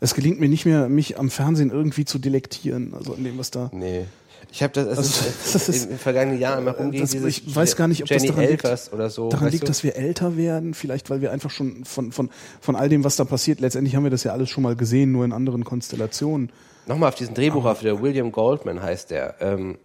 [0.00, 3.50] es gelingt mir nicht mehr, mich am Fernsehen irgendwie zu delektieren, also an dem, was
[3.50, 3.70] da.
[3.72, 4.06] Nee.
[4.50, 7.00] Ich habe das, Also, ist, das ist- in den vergangenen Jahren immer rumging.
[7.00, 9.28] Das, ich weiß gar nicht, ob Jenny das daran liegt, oder so.
[9.28, 9.66] daran liegt, du?
[9.68, 12.28] dass wir älter werden, vielleicht weil wir einfach schon von, von,
[12.60, 15.12] von all dem, was da passiert, letztendlich haben wir das ja alles schon mal gesehen,
[15.12, 16.50] nur in anderen Konstellationen.
[16.86, 19.36] Nochmal auf diesen Drehbuchautor, der William Goldman heißt der.
[19.40, 19.78] Ähm,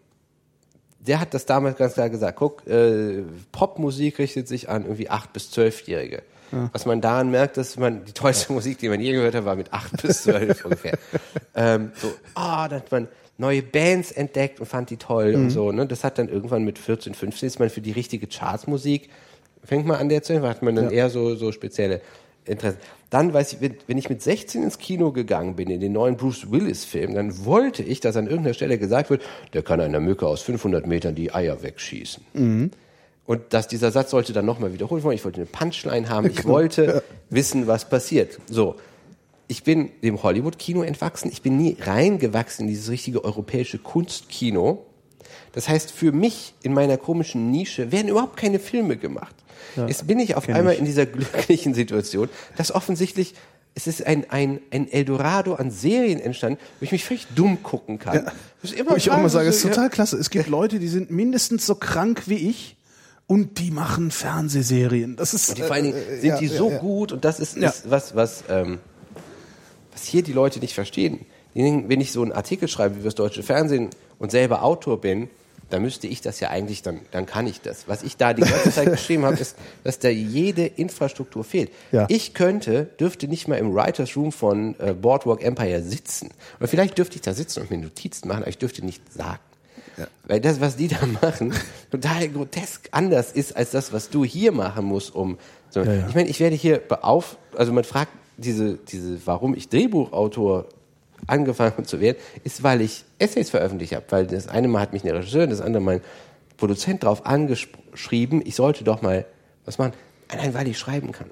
[1.08, 2.38] der hat das damals ganz klar gesagt.
[2.38, 6.22] Guck, äh, Popmusik richtet sich an irgendwie acht bis zwölfjährige.
[6.72, 9.58] Was man daran merkt, dass man die tollste Musik, die man je gehört hat, war
[9.58, 10.98] mit acht bis zwölf ungefähr.
[11.56, 15.74] Ähm, so, ah, da hat man neue Bands entdeckt und fand die toll und so.
[15.74, 15.86] Ne?
[15.86, 19.10] Das hat dann irgendwann mit 14, 15 ist man für die richtige Chartsmusik
[19.64, 20.92] fängt man an der zu hören, hat man dann Ja.
[20.92, 22.00] eher so so spezielle
[22.48, 22.80] Interessen.
[23.10, 26.18] Dann weiß ich, wenn, wenn ich mit 16 ins Kino gegangen bin, in den neuen
[26.18, 30.28] Bruce Willis-Film, dann wollte ich, dass an irgendeiner Stelle gesagt wird, der kann einer Mücke
[30.28, 32.24] aus 500 Metern die Eier wegschießen.
[33.26, 35.14] Und dass dieser Satz sollte dann nochmal wiederholt werden.
[35.14, 36.28] Ich wollte eine Punchline haben.
[36.28, 38.40] Ich wollte wissen, was passiert.
[38.50, 38.76] So.
[39.50, 41.30] Ich bin dem Hollywood-Kino entwachsen.
[41.32, 44.86] Ich bin nie reingewachsen in dieses richtige europäische Kunstkino.
[45.54, 49.36] Das heißt, für mich in meiner komischen Nische werden überhaupt keine Filme gemacht.
[49.88, 50.80] Jetzt bin ich auf einmal ich.
[50.80, 53.34] in dieser glücklichen Situation, dass offensichtlich
[53.76, 58.00] es ist ein, ein, ein Eldorado an Serien entstanden, wo ich mich völlig dumm gucken
[58.00, 58.26] kann.
[58.64, 60.18] Ist immer Wo ich auch mal sage, so- es ist total klasse.
[60.18, 62.76] Es gibt Leute, die sind mindestens so krank wie ich
[63.28, 65.16] und die machen Fernsehserien.
[65.16, 66.78] Das ist Und die vor allen Dingen äh, sind ja, die ja, so ja.
[66.80, 67.70] gut und das ist, Ja.
[67.70, 68.80] ist was, was, ähm,
[69.92, 71.26] was hier die Leute nicht verstehen.
[71.54, 75.30] Wenn ich so einen Artikel schreibe wie das deutsche Fernsehen und selber Autor bin,
[75.70, 77.88] dann müsste ich das ja eigentlich, dann, dann kann ich das.
[77.88, 81.72] Was ich da die ganze Zeit geschrieben habe, ist, dass da jede Infrastruktur fehlt.
[81.92, 82.06] Ja.
[82.10, 86.30] Ich könnte, dürfte nicht mal im Writers Room von äh, Boardwalk Empire sitzen.
[86.60, 89.40] Oder vielleicht dürfte ich da sitzen und mir Notizen machen, aber ich dürfte nicht sagen.
[90.26, 91.54] Weil das, was die da machen,
[91.92, 95.38] total grotesk anders ist als das, was du hier machen musst, um.
[95.70, 95.82] So.
[95.82, 96.08] Ja, ja.
[96.08, 100.66] Ich meine, ich werde hier beauf, also man fragt diese, diese, warum ich Drehbuchautor
[101.26, 104.06] angefangen zu werden, ist, weil ich Essays veröffentlicht habe.
[104.10, 106.02] Weil das eine Mal hat mich ein Regisseur, das andere Mal ein
[106.58, 109.26] Produzent drauf angeschrieben, ich sollte doch mal
[109.66, 109.94] was machen.
[110.30, 111.30] Allein weil ich schreiben kann.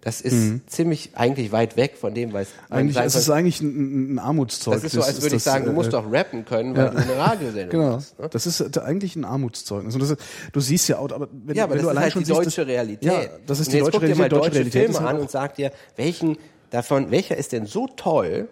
[0.00, 3.36] Das ist ziemlich eigentlich weit weg von dem, was Eigentlich ist es soll.
[3.36, 4.82] eigentlich ein, ein Armutszeugnis.
[4.82, 6.90] Das ist so, als würde ich sagen, du äh, musst doch rappen können, weil ja.
[6.92, 7.90] du eine Radiosendung Genau.
[7.96, 8.18] machst.
[8.18, 8.28] Ne?
[8.30, 9.94] Das ist äh, eigentlich ein Armutszeugnis.
[9.94, 10.20] Und das ist,
[10.52, 12.22] du siehst ja auch, aber wenn, Ja, aber wenn das du ist allein halt schon
[12.22, 13.02] die siehst, deutsche das, Realität.
[13.12, 14.32] Ja, das ist Und die jetzt deutsche guck dir mal Realität.
[14.32, 16.38] Deutsche deutsche Realität Filme ist an und sag dir, welchen
[16.70, 18.48] davon, welcher ist denn so toll,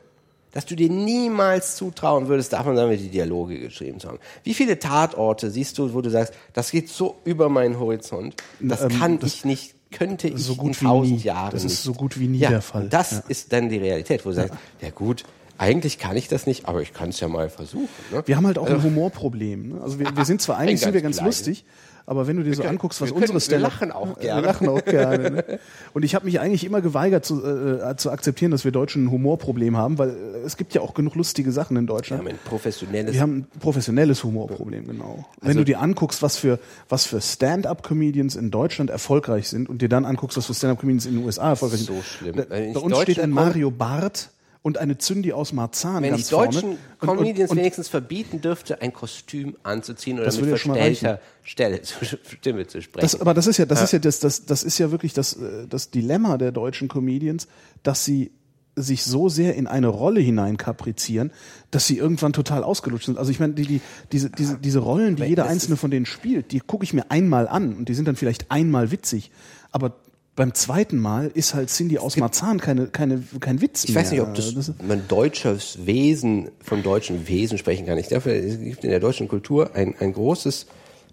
[0.56, 4.18] dass du dir niemals zutrauen würdest, davon sagen wir die Dialoge geschrieben zu haben.
[4.42, 8.80] Wie viele Tatorte siehst du, wo du sagst, das geht so über meinen Horizont, das
[8.80, 11.24] Ähm, kann das- ich nicht, könnte ich so gut in tausend.
[11.24, 11.80] Jahren Das ist nicht.
[11.82, 12.88] so gut wie nie ja, der Fall.
[12.88, 13.22] Das Ja.
[13.28, 15.24] ist dann die Realität, wo du sagst, ja gut,
[15.58, 17.88] eigentlich kann ich das nicht, aber ich kann es ja mal versuchen.
[18.10, 18.22] Ne?
[18.24, 19.68] Wir haben halt auch Also- ein Humorproblem.
[19.74, 19.80] Ne?
[19.82, 21.38] Also wir, wir sind zwar eigentlich sind wir ganz kleines.
[21.38, 21.64] lustig,
[22.06, 24.42] aber wenn du dir so können- anguckst, was wir unsere können- wir lachen auch gerne.
[24.42, 25.30] Wir lachen auch gerne.
[25.30, 25.44] Ne?
[25.92, 29.10] Und ich habe mich eigentlich immer geweigert zu, äh, zu akzeptieren, dass wir Deutschen ein
[29.10, 30.12] Humorproblem haben, weil äh,
[30.44, 32.22] es gibt ja auch genug lustige Sachen in Wir Deutschland.
[32.22, 35.24] haben ein professionelles Wir haben ein professionelles Humorproblem, genau.
[35.40, 39.82] Wenn Also- du dir anguckst, was für, was für Stand-up-Comedians in Deutschland erfolgreich sind und
[39.82, 42.04] dir dann anguckst, was für Stand-up-Comedians in den USA erfolgreich So sind.
[42.04, 42.44] schlimm.
[42.48, 44.30] Wenn ich bei uns steht ein Mario Barth
[44.66, 46.76] und eine Zündi aus Marzahn Wenn ganz ich deutschen vorne.
[47.00, 51.82] Und- und- Comedians und, wenigstens verbieten dürfte, ein Kostüm anzuziehen oder mit ja verstellter Stelle,
[51.82, 53.02] zu, Stimme zu sprechen.
[53.04, 55.34] Das, aber das ist ja, das ist ja das, das, das ist ja wirklich das,
[55.34, 57.46] äh, das Dilemma der deutschen Comedians,
[57.84, 58.32] dass sie
[58.74, 61.30] sich so sehr in eine Rolle hineinkaprizieren,
[61.70, 63.18] dass sie irgendwann total ausgelutscht sind.
[63.18, 63.80] Also ich meine, die, die,
[64.10, 67.46] diese, diese, diese Rollen, die jeder einzelne von denen spielt, die gucke ich mir einmal
[67.46, 69.30] an und die sind dann vielleicht einmal witzig.
[69.70, 69.94] Aber
[70.36, 74.02] beim zweiten Mal ist halt Cindy aus Marzahn keine, keine, kein Witz ich mehr.
[74.02, 77.96] weiß nicht, ob das, das man deutsches Wesen, vom deutschen Wesen sprechen kann.
[77.96, 80.66] Ich glaube, es gibt in der deutschen Kultur ein, ein großes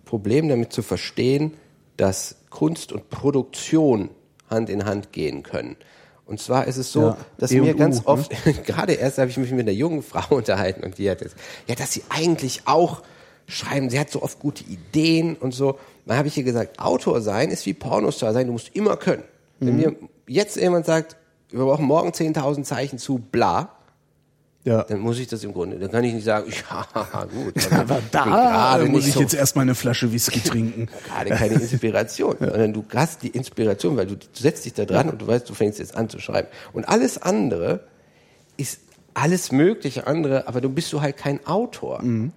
[0.05, 1.53] Problem damit zu verstehen,
[1.95, 4.09] dass Kunst und Produktion
[4.49, 5.77] Hand in Hand gehen können.
[6.25, 8.07] Und zwar ist es so, Ja, dass E mir U, ganz ne?
[8.07, 8.31] oft,
[8.65, 11.35] gerade erst habe ich mich mit einer jungen Frau unterhalten und die hat jetzt,
[11.67, 13.03] ja, dass sie eigentlich auch
[13.47, 15.77] schreiben, sie hat so oft gute Ideen und so.
[16.05, 19.23] Dann habe ich ihr gesagt, Autor sein ist wie Pornostar sein, du musst immer können.
[19.59, 19.67] Mhm.
[19.67, 19.95] Wenn mir
[20.27, 21.15] jetzt jemand sagt,
[21.49, 23.69] wir brauchen morgen 10.000 Zeichen zu bla,
[24.63, 24.83] ja.
[24.83, 27.71] dann muss ich das im Grunde, dann kann ich nicht sagen, ja, gut.
[27.71, 30.87] Aber da muss ich so jetzt erstmal eine Flasche Whisky trinken.
[31.07, 35.09] gerade keine Inspiration, sondern du hast die Inspiration, weil du, du setzt dich da dran
[35.09, 36.47] und du weißt, du fängst jetzt an zu schreiben.
[36.71, 37.81] Und alles andere
[38.57, 38.79] ist
[39.13, 42.01] alles mögliche andere, aber du bist du halt kein Autor.
[42.01, 42.31] Mhm.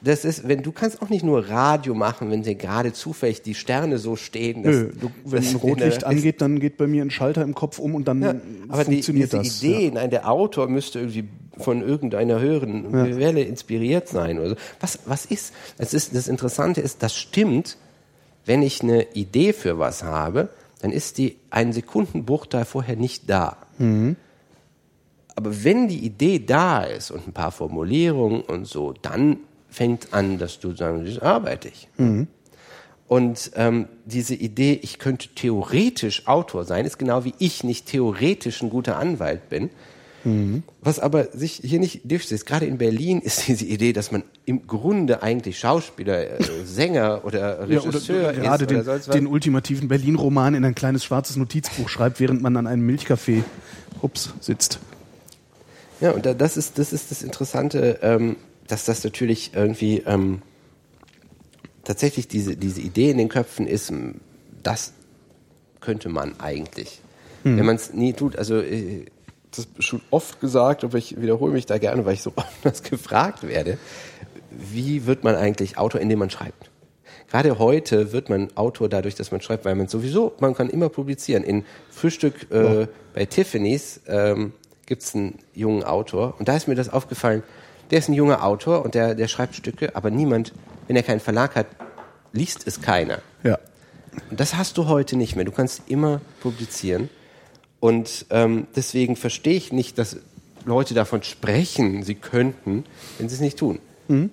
[0.00, 3.54] Das ist, wenn du kannst auch nicht nur Radio machen, wenn dir gerade zufällig die
[3.54, 4.62] Sterne so stehen.
[4.62, 7.78] dass- Nö, du, wenn ein Rotlicht angeht, dann geht bei mir ein Schalter im Kopf
[7.80, 8.34] um und dann ja,
[8.68, 9.62] aber die, funktioniert diese das.
[9.62, 11.24] Idee, nein, der Autor müsste irgendwie
[11.58, 14.56] von irgendeiner höheren Welle inspiriert sein oder so.
[14.78, 15.52] Was, was ist?
[15.78, 16.14] Es ist?
[16.14, 17.76] Das Interessante ist, das stimmt,
[18.46, 23.56] wenn ich eine Idee für was habe, dann ist die einen Sekundenbruchteil vorher nicht da.
[23.78, 24.14] Mhm.
[25.34, 30.38] Aber wenn die Idee da ist und ein paar Formulierungen und so, dann fängt an,
[30.38, 31.88] dass du sagst, das arbeite ich.
[31.96, 32.28] Mhm.
[33.06, 38.62] Und ähm, diese Idee, ich könnte theoretisch Autor sein, ist genau wie ich nicht theoretisch
[38.62, 39.70] ein guter Anwalt bin.
[40.24, 40.62] Mhm.
[40.82, 44.66] Was aber sich hier nicht durchsetzt, gerade in Berlin ist diese Idee, dass man im
[44.66, 49.88] Grunde eigentlich Schauspieler, äh, Sänger oder Ja, oder Regisseur gerade ist oder den, den ultimativen
[49.88, 53.42] Berlin-Roman in ein kleines schwarzes Notizbuch schreibt, während man an einem Milchcafé
[54.02, 54.80] ups, sitzt.
[56.00, 58.36] Ja, und da, das ist das ist das Interessante, ähm,
[58.68, 60.42] dass das natürlich irgendwie ähm,
[61.84, 63.92] tatsächlich diese diese Idee in den Köpfen ist,
[64.62, 64.92] das
[65.80, 67.00] könnte man eigentlich,
[67.42, 68.36] wenn man es nie tut.
[68.36, 69.06] Also äh,
[69.50, 72.56] das ist schon oft gesagt, aber ich wiederhole mich da gerne, weil ich so oft
[72.62, 73.78] das gefragt werde.
[74.50, 76.70] Wie wird man eigentlich Autor, indem man schreibt?
[77.30, 80.88] Gerade heute wird man Autor dadurch, dass man schreibt, weil man sowieso, man kann immer
[80.88, 81.44] publizieren.
[81.44, 84.52] In Frühstück äh, bei Tiffany's ähm,
[84.86, 87.42] gibt's einen jungen Autor und da ist mir das aufgefallen.
[87.90, 90.52] Der ist ein junger Autor und der, der schreibt Stücke, aber niemand,
[90.86, 91.66] wenn er keinen Verlag hat,
[92.32, 93.20] liest es keiner.
[93.42, 93.58] Ja.
[94.30, 95.44] Und das hast du heute nicht mehr.
[95.44, 97.08] Du kannst immer publizieren.
[97.80, 100.16] Und ähm, deswegen verstehe ich nicht, dass
[100.64, 102.84] Leute davon sprechen, sie könnten,
[103.18, 103.78] wenn sie es nicht tun.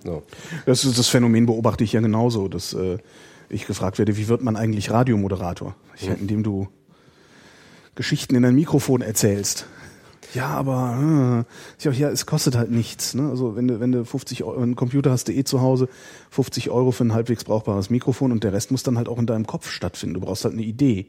[0.03, 0.23] So.
[0.65, 2.97] Das, ist, das Phänomen beobachte ich ja genauso, dass äh,
[3.49, 5.75] ich gefragt werde, wie wird man eigentlich Radiomoderator?
[5.97, 6.69] Ich, Indem du
[7.93, 9.67] Geschichten in ein Mikrofon erzählst.
[10.35, 13.13] Ja, aber äh, ich sag, ja, es kostet halt nichts.
[13.13, 13.29] Ne?
[13.29, 15.87] Also wenn du, wenn du 50 Euro, einen Computer hast du eh zu Hause,
[16.31, 19.25] 50 Euro für ein halbwegs brauchbares Mikrofon und der Rest muss dann halt auch in
[19.25, 20.15] deinem Kopf stattfinden.
[20.15, 21.07] Du brauchst halt eine Idee.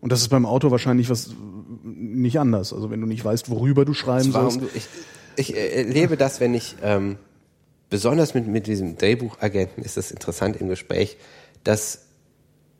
[0.00, 1.32] Und das ist beim Auto wahrscheinlich was äh,
[1.84, 2.72] nicht anders.
[2.74, 4.60] Also wenn du nicht weißt, worüber du schreiben sollst.
[4.74, 4.86] ich,
[5.36, 7.16] ich erlebe das, wenn ich, ähm,
[7.88, 11.16] besonders mit, mit diesem Drehbuchagenten ist das interessant im Gespräch,
[11.64, 12.02] dass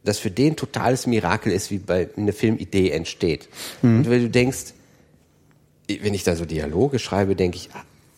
[0.05, 3.49] das für den totales Mirakel ist, wie bei eine Filmidee entsteht.
[3.83, 4.75] Und wenn du denkst,
[5.89, 7.71] wenn ich da so Dialoge schreibe, denke ich,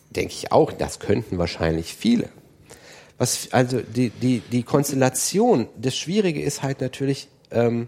[0.09, 2.29] denke ich auch, das könnten wahrscheinlich viele.
[3.17, 7.87] Was, also die, die, die Konstellation, das Schwierige ist halt natürlich, ähm,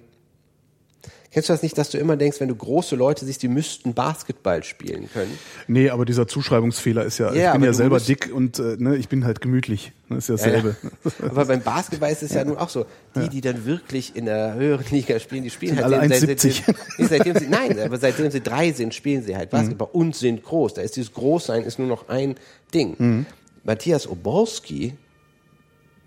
[1.31, 3.93] kennst du das nicht, dass du immer denkst, wenn du große Leute siehst, die müssten
[3.93, 5.37] Basketball spielen können?
[5.67, 8.95] Nee, aber dieser Zuschreibungsfehler ist ja, Ja, ich bin ja selber dick und äh, ne,
[8.97, 9.91] ich bin halt gemütlich.
[10.09, 10.75] Das ist ja Ja, dasselbe.
[11.29, 12.85] Aber beim Basketball ist es ja, nun auch so.
[13.15, 16.29] Die, die dann wirklich in der höheren Liga spielen, die spielen Sind halt alle seit-
[16.29, 16.51] 1,70.
[16.65, 20.15] seitdem, nee, seitdem sie, nein, aber seitdem sie drei sind, spielen sie halt Basketball und
[20.15, 20.73] sind groß.
[20.73, 22.35] Da ist dieses Großsein ist nur noch ein
[22.73, 23.25] Ding.
[23.63, 24.95] Matthias Oborski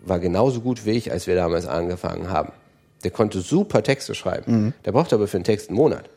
[0.04, 2.52] war genauso gut wie ich, als wir damals angefangen haben.
[3.04, 4.74] Der konnte super Texte schreiben.
[4.84, 6.08] Der brauchte aber für einen Text einen Monat.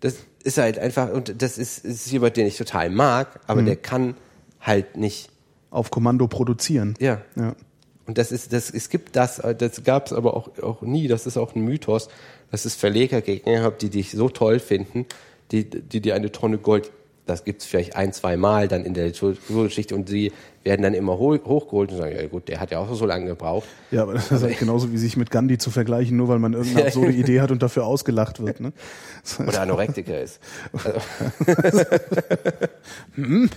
[0.00, 3.76] Das ist halt einfach, und das ist, ist jemand, den ich total mag, aber der
[3.76, 4.16] kann
[4.60, 5.30] halt nicht
[5.70, 6.94] Auf Kommando produzieren.
[7.00, 7.22] ja.
[7.36, 7.54] Ja.
[8.04, 11.24] Und das ist, das, es gibt das, das gab es aber auch, auch nie, das
[11.24, 12.08] ist auch ein Mythos,
[12.50, 15.06] dass es Verlegergegner gibt, die dich so toll finden,
[15.52, 16.90] die, die dir eine Tonne Gold,
[17.32, 20.32] das gibt's vielleicht ein, zwei Mal dann in der Literaturgeschichte und sie
[20.64, 23.26] werden dann immer ho hochgeholt und sagen, ja gut, der hat ja auch so lange
[23.26, 23.66] gebraucht.
[23.90, 26.52] Ja, aber das ist halt genauso wie sich mit Gandhi zu vergleichen, nur weil man
[26.52, 28.60] irgendeine absurde Idee hat und dafür ausgelacht wird.
[28.60, 28.72] Ne?
[29.46, 30.40] Oder Anorektiker ist.
[30.72, 31.00] Also,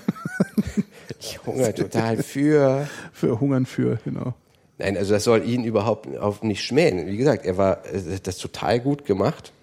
[1.19, 2.87] ich hungere total für.
[3.13, 4.33] Für Hungern für, genau.
[4.77, 7.07] Nein, also das soll ihn überhaupt auf nicht schmähen.
[7.07, 7.83] Wie gesagt, er war
[8.23, 9.53] das total gut gemacht.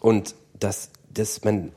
[0.00, 1.72] Und das, das man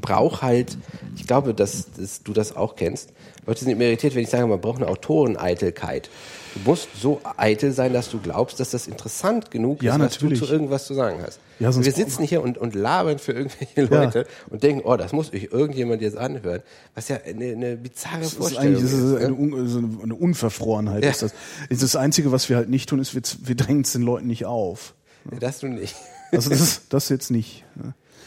[0.00, 0.76] braucht halt,
[1.16, 3.12] ich glaube, dass, dass du das auch kennst.
[3.46, 6.10] Leute sind immer irritiert, wenn ich sage, man braucht eine Autoreneitelkeit.
[6.54, 10.40] Du musst so eitel sein, dass du glaubst, dass das interessant genug Ja, ist, natürlich.
[10.40, 11.38] was du zu irgendwas zu sagen hast.
[11.58, 15.28] Ja, wir sitzen hier und, und labern für irgendwelche Leute und denken, oh, das muss
[15.28, 16.62] sich irgendjemand jetzt anhören.
[16.94, 19.16] Was ja eine, eine bizarre Das ist Vorstellung eigentlich das ist ist.
[19.16, 19.34] eine, ne?
[19.36, 21.04] Un eine Unverfrorenheit.
[21.04, 21.10] Ja.
[21.10, 21.34] Ist das.
[21.68, 24.26] Ist das Einzige, was wir halt nicht tun, ist, wir, wir drängen es den Leuten
[24.26, 24.94] nicht auf.
[25.40, 25.94] Das du nicht.
[26.32, 27.64] Also das ist das jetzt nicht.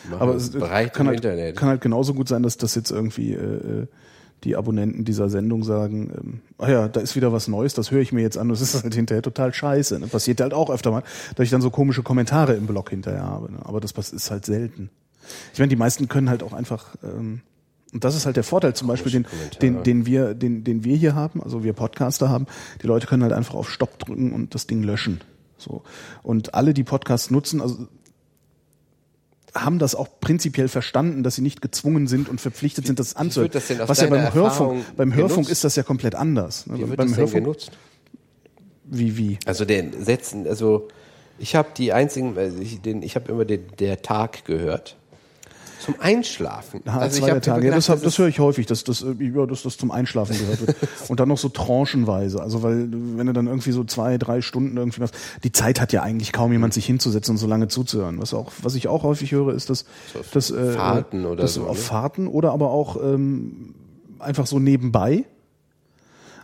[0.10, 1.56] Machen Aber es kann halt, Internet.
[1.56, 3.88] kann halt genauso gut sein, dass das jetzt irgendwie äh, äh,
[4.44, 8.02] die Abonnenten dieser Sendung sagen, ähm, ah ja, da ist wieder was Neues, das höre
[8.02, 8.50] ich mir jetzt an.
[8.50, 10.00] Das ist halt hinterher total scheiße.
[10.00, 10.08] Ne?
[10.08, 11.04] Passiert halt auch öfter mal,
[11.36, 13.52] dass ich dann so komische Kommentare im Blog hinterher habe.
[13.52, 13.60] Ne?
[13.64, 14.90] Aber das ist halt selten.
[15.54, 17.42] Ich meine, die meisten können halt auch einfach ähm,
[17.94, 19.26] und das ist halt der Vorteil zum Beispiel, den,
[19.62, 22.46] den, den, wir, den, den wir hier haben, also wir Podcaster haben.
[22.84, 25.22] Die Leute können halt einfach auf Stopp drücken und das Ding löschen.
[25.58, 25.84] So.
[26.22, 27.88] Und alle, die Podcasts nutzen, also
[29.56, 33.52] haben das auch prinzipiell verstanden, dass sie nicht gezwungen sind und verpflichtet sind, das anzuhören.
[33.52, 35.52] das Was ja beim deiner Hörfunk, Erfahrung beim Hörfunk genutzt?
[35.52, 36.68] ist das ja komplett anders.
[36.68, 36.78] ne?
[36.78, 37.72] Wie wird beim das denn Hörfunk, genutzt?
[38.86, 39.40] wie, wie?
[39.46, 40.88] Also den Sätzen, also
[41.40, 44.98] ich habe die einzigen, also ich, den, ich habe immer den, der Tag gehört.
[45.80, 46.82] Zum Einschlafen.
[46.86, 47.68] Aha, also zwei Tage.
[47.68, 49.92] Ja, das, gedacht, hab, das höre ich häufig, dass das, äh, ja, dass das zum
[49.92, 50.78] Einschlafen gehört wird.
[51.08, 52.42] Und dann noch so tranchenweise.
[52.42, 55.94] Also weil, wenn du dann irgendwie so zwei, drei Stunden irgendwie machst, die Zeit hat
[55.94, 58.20] ja eigentlich kaum jemand sich hinzusetzen und so lange zuzuhören.
[58.20, 59.86] Was auch, was ich auch häufig höre, ist, dass,
[60.18, 61.84] auf dass äh, Fahrten oder dass so, auf ne?
[61.84, 63.74] Fahrten oder aber auch ähm,
[64.20, 65.26] einfach so nebenbei.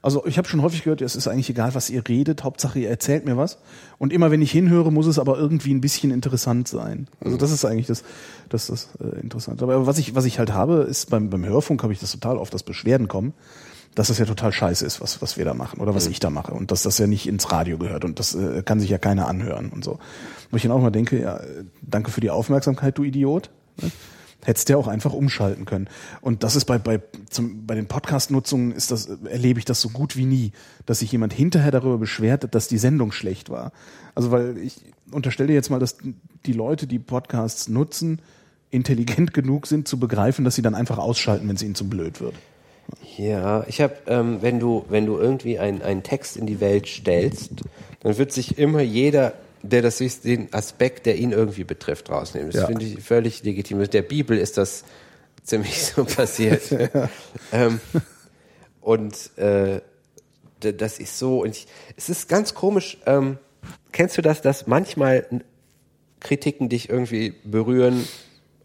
[0.06, 2.92] Also ich habe schon häufig gehört, es ist eigentlich egal, was ihr redet, Hauptsache ihr
[2.92, 3.58] erzählt mir was.
[3.98, 7.08] Und immer wenn ich hinhöre, muss es aber irgendwie ein bisschen interessant sein.
[7.22, 8.03] Also das ist eigentlich das,
[8.50, 9.64] das, das äh, Interessante.
[9.64, 12.38] Aber was ich, was ich halt habe, ist beim, beim Hörfunk habe ich das total
[12.38, 13.34] oft, dass Beschwerden kommen,
[13.95, 16.30] dass das ja total scheiße ist, was, was wir da machen oder was ich da
[16.30, 19.00] mache und dass das ja nicht ins Radio gehört und das äh, kann sich ja
[19.00, 19.98] keiner anhören und so.
[20.51, 23.50] Wo ich dann auch mal denke, ja, äh, danke für die Aufmerksamkeit, du Idiot.
[23.82, 23.90] Ne?
[24.45, 25.90] Hättest ja auch einfach umschalten können.
[26.22, 29.90] Und das ist bei, bei, zum, bei den Podcast-Nutzungen ist das, erlebe ich das so
[29.90, 30.51] gut wie nie,
[30.85, 33.72] dass sich jemand hinterher darüber beschwert, dass die Sendung schlecht war.
[34.14, 35.98] Also weil ich unterstelle jetzt mal, dass
[36.45, 38.22] die Leute, die Podcasts nutzen,
[38.69, 42.22] intelligent genug sind zu begreifen, dass sie dann einfach ausschalten, wenn es ihnen zu blöd
[42.22, 42.35] wird.
[43.17, 47.51] Ja, ich habe, ähm, wenn du, wenn du irgendwie einen Text in die Welt stellst,
[48.01, 49.33] dann wird sich immer jeder,
[49.69, 52.51] der das sich den Aspekt, der ihn irgendwie betrifft, rausnehmen.
[52.51, 52.67] Das Ja.
[52.67, 53.77] finde ich völlig legitim.
[53.79, 54.83] Mit der Bibel ist das
[55.43, 56.61] ziemlich so passiert.
[57.51, 57.79] ähm,
[58.81, 59.81] und äh,
[60.59, 62.97] das ist so, und ich, es ist ganz komisch.
[63.05, 63.37] Ähm,
[63.91, 65.25] kennst du das, dass manchmal
[66.19, 68.07] Kritiken dich irgendwie berühren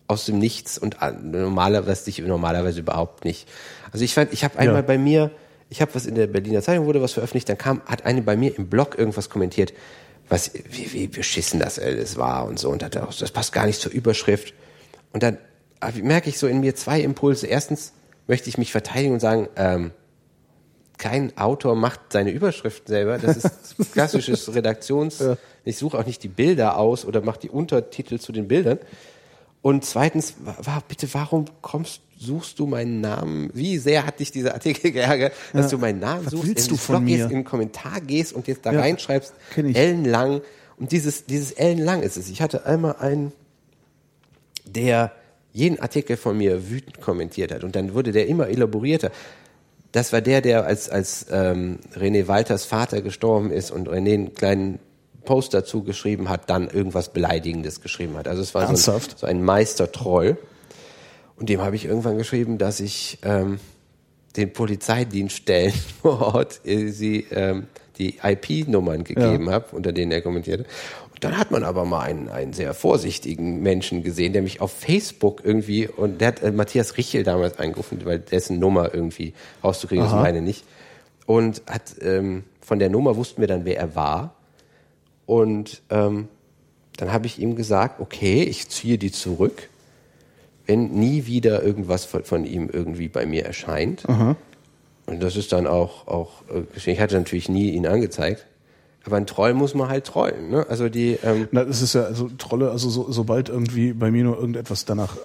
[0.07, 3.49] aus dem Nichts und an- normalerweise dich normalerweise überhaupt nicht.
[3.93, 4.83] Also ich fand, ich habe einmal Ja.
[4.83, 5.31] bei mir,
[5.69, 8.37] ich habe was in der Berliner Zeitung wurde was veröffentlicht, dann kam, hat eine bei
[8.37, 9.73] mir im Blog irgendwas kommentiert,
[10.31, 13.81] was wie, wie beschissen das alles war und so und auch, das passt gar nicht
[13.81, 14.55] zur Überschrift.
[15.13, 15.37] Und dann
[15.81, 17.47] ah, merke ich so in mir zwei Impulse.
[17.47, 17.93] Erstens
[18.27, 19.91] möchte ich mich verteidigen und sagen, ähm,
[20.99, 23.19] kein Autor macht seine Überschriften selber.
[23.19, 23.51] Das ist
[23.93, 25.23] klassisches Redaktions.
[25.65, 28.79] Ich suche auch nicht die Bilder aus oder mache die Untertitel zu den Bildern.
[29.63, 33.51] Und zweitens, wa- wa- bitte, warum kommst, suchst du meinen Namen?
[33.55, 36.77] Wie sehr hat dich dieser Artikel geärgert, dass du meinen Namen Was suchst, willst du
[36.77, 37.25] von Blog mir?
[37.25, 40.43] in den Kommentar gehst und jetzt da Ja, reinschreibst, ellenlang
[40.79, 42.29] Und dieses, dieses ellenlang ist es.
[42.29, 43.33] Ich hatte einmal einen,
[44.67, 45.13] der
[45.53, 49.11] jeden Artikel von mir wütend kommentiert hat und dann wurde der immer elaborierter.
[49.93, 54.35] Das war der, der als, als ähm, René Walters Vater gestorben ist und René einen
[54.35, 54.79] kleinen
[55.25, 58.29] Post dazu geschrieben hat, dann irgendwas Beleidigendes geschrieben hat.
[58.29, 60.39] Also es war so ein, so ein Meistertroll.
[61.41, 63.59] Und dem habe ich irgendwann geschrieben, dass ich ähm,
[64.37, 67.67] den Polizeidienststellen vor Ort äh, sie ähm,
[67.99, 70.65] die IP-Nummern gegeben habe, unter denen er kommentierte.
[71.13, 74.73] Und dann hat man aber mal einen, einen sehr vorsichtigen Menschen gesehen, der mich auf
[74.73, 79.33] Facebook irgendwie, und der hat äh, Matthias Richel damals angerufen, weil dessen Nummer irgendwie
[79.65, 80.65] rauszukriegen ist, meine nicht.
[81.25, 84.35] Und hat ähm, von der Nummer wussten wir dann, wer er war.
[85.25, 86.29] Und ähm,
[86.99, 89.70] dann habe ich ihm gesagt, okay, ich ziehe die zurück,
[90.71, 94.05] wenn nie wieder irgendwas von, von ihm irgendwie bei mir erscheint.
[95.07, 96.91] Und das ist dann auch, auch äh.
[96.91, 98.47] Ich hatte natürlich nie ihn angezeigt.
[99.05, 100.51] Aber ein Troll muss man halt trollen.
[100.51, 100.65] Ne?
[100.69, 104.23] Also die, ähm, Na, das ist ja also Trolle, also so, sobald irgendwie bei mir
[104.23, 105.17] nur irgendetwas danach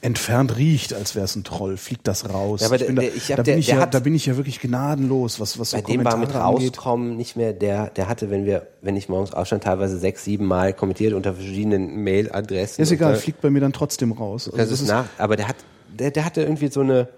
[0.00, 2.60] entfernt riecht, als wäre es ein Troll, fliegt das raus.
[2.60, 4.60] Ja, aber bin der- da, der- bin ich ja, hat- da bin ich ja wirklich
[4.60, 6.72] gnadenlos, was, was so bei dem war mit angeht.
[6.78, 10.46] rauskommen nicht mehr, der, der hatte, wenn wir, wenn ich morgens aufstand, teilweise sechs, sieben
[10.46, 12.82] Mal kommentiert unter verschiedenen Mailadressen.
[12.82, 14.46] Ist egal, fliegt bei mir dann trotzdem raus.
[14.46, 15.56] Also Das ist nach, aber der hat,
[15.88, 17.08] der, der hatte irgendwie so eine,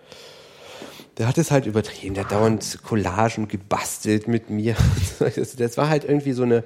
[1.19, 4.75] der hat es halt übertrieben, der hat dauernd Collagen gebastelt mit mir.
[5.57, 6.65] Das war halt irgendwie so eine,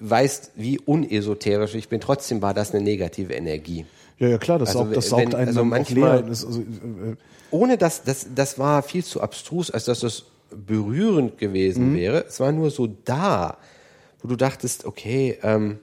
[0.00, 3.86] weißt, wie unesoterisch ich bin, trotzdem war das eine negative Energie.
[4.18, 6.28] ja, ja klar, das Also saugt, das wenn- saugt einen also manchmal- leer.
[6.28, 7.16] Also, äh,
[7.50, 12.24] Ohne dass, das, das war viel zu abstrus, als dass das berührend gewesen wäre.
[12.28, 13.56] Es war nur so da,
[14.20, 15.78] wo du dachtest, okay, ähm,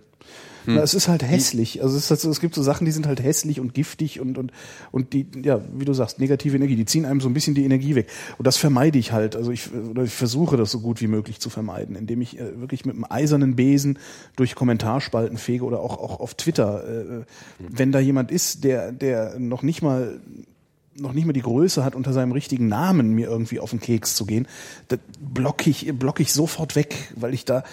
[0.65, 1.81] Na, es ist halt hässlich.
[1.81, 4.51] Also es, halt es gibt so Sachen, die sind halt hässlich und giftig und, und,
[4.91, 7.65] und die, ja, wie du sagst, negative Energie, die ziehen einem so ein bisschen die
[7.65, 8.07] Energie weg.
[8.37, 9.35] Und das vermeide ich halt.
[9.35, 12.59] Also ich, oder ich versuche das so gut wie möglich zu vermeiden, indem ich äh,
[12.59, 13.99] wirklich mit einem eisernen Besen
[14.35, 16.83] durch Kommentarspalten fege oder auch, auch auf Twitter.
[16.87, 17.25] Äh,
[17.59, 20.19] wenn da jemand ist, der, der noch nicht mal
[20.95, 24.15] noch nicht mal die Größe hat, unter seinem richtigen Namen mir irgendwie auf den Keks
[24.15, 24.47] zu gehen,
[24.89, 27.63] das block ich, block ich sofort weg, weil ich da,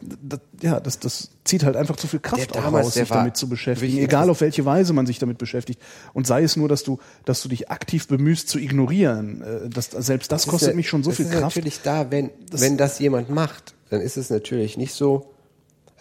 [0.00, 3.48] das, ja, das, das zieht halt einfach zu viel Kraft auch raus, sich damit zu
[3.48, 5.80] beschäftigen, egal auf welche Weise man sich damit beschäftigt.
[6.14, 9.90] Und sei es nur, dass du, dass du dich aktiv bemühst zu ignorieren, äh, das,
[9.90, 11.42] selbst das, ist kostet ja- mich schon so das viel ist Kraft.
[11.56, 15.30] natürlich da, wenn, wenn das jemand macht, dann ist es natürlich nicht so,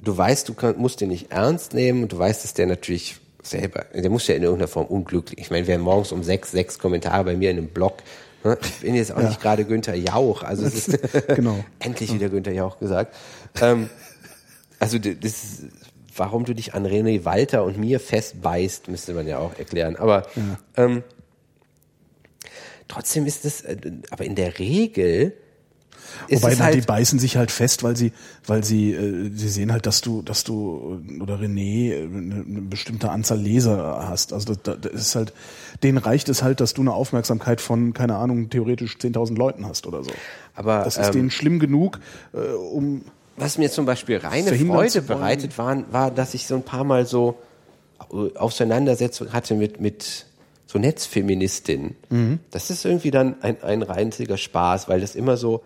[0.03, 3.17] du weißt, du kann, musst den nicht ernst nehmen und du weißt, dass der natürlich
[3.41, 5.39] selber, der muss ja in irgendeiner Form unglücklich.
[5.39, 7.95] Ich meine, wer morgens um sechs, sechs Kommentare bei mir in einem Blog,
[8.43, 11.63] ne, ich bin jetzt auch nicht gerade Günther Jauch, also es ist Genau.
[11.79, 13.15] endlich wieder Günther Jauch gesagt.
[13.61, 13.89] Ähm,
[14.79, 15.63] also das,
[16.15, 19.95] warum du dich an René Walter und mir festbeißt, müsste man ja auch erklären.
[19.95, 20.27] Aber
[20.77, 21.03] ähm,
[22.87, 23.77] trotzdem ist es, äh,
[24.11, 25.33] aber in der Regel
[26.27, 28.11] ist Wobei na, die halt, beißen sich halt fest, weil sie,
[28.45, 32.43] weil sie, äh, sie sehen halt, dass du, dass du äh, oder René äh, eine,
[32.45, 34.33] eine bestimmte Anzahl Leser hast.
[34.33, 35.33] Also das, das ist halt,
[35.83, 39.87] denen reicht es halt, dass du eine Aufmerksamkeit von, keine Ahnung, theoretisch 10.000 Leuten hast
[39.87, 40.11] oder so.
[40.55, 41.99] aber Das ist ähm, denen schlimm genug,
[42.33, 43.03] äh, um
[43.40, 47.06] was mir zum Beispiel reine Freude bereitet waren, war, dass ich so ein paar Mal
[47.06, 47.40] so
[48.11, 50.26] äh, Auseinandersetzungen hatte mit, mit
[50.66, 51.95] so Netzfeministinnen.
[52.09, 52.40] Mhm.
[52.51, 55.64] Das ist irgendwie dann ein, ein reinziger Spaß, weil das immer so,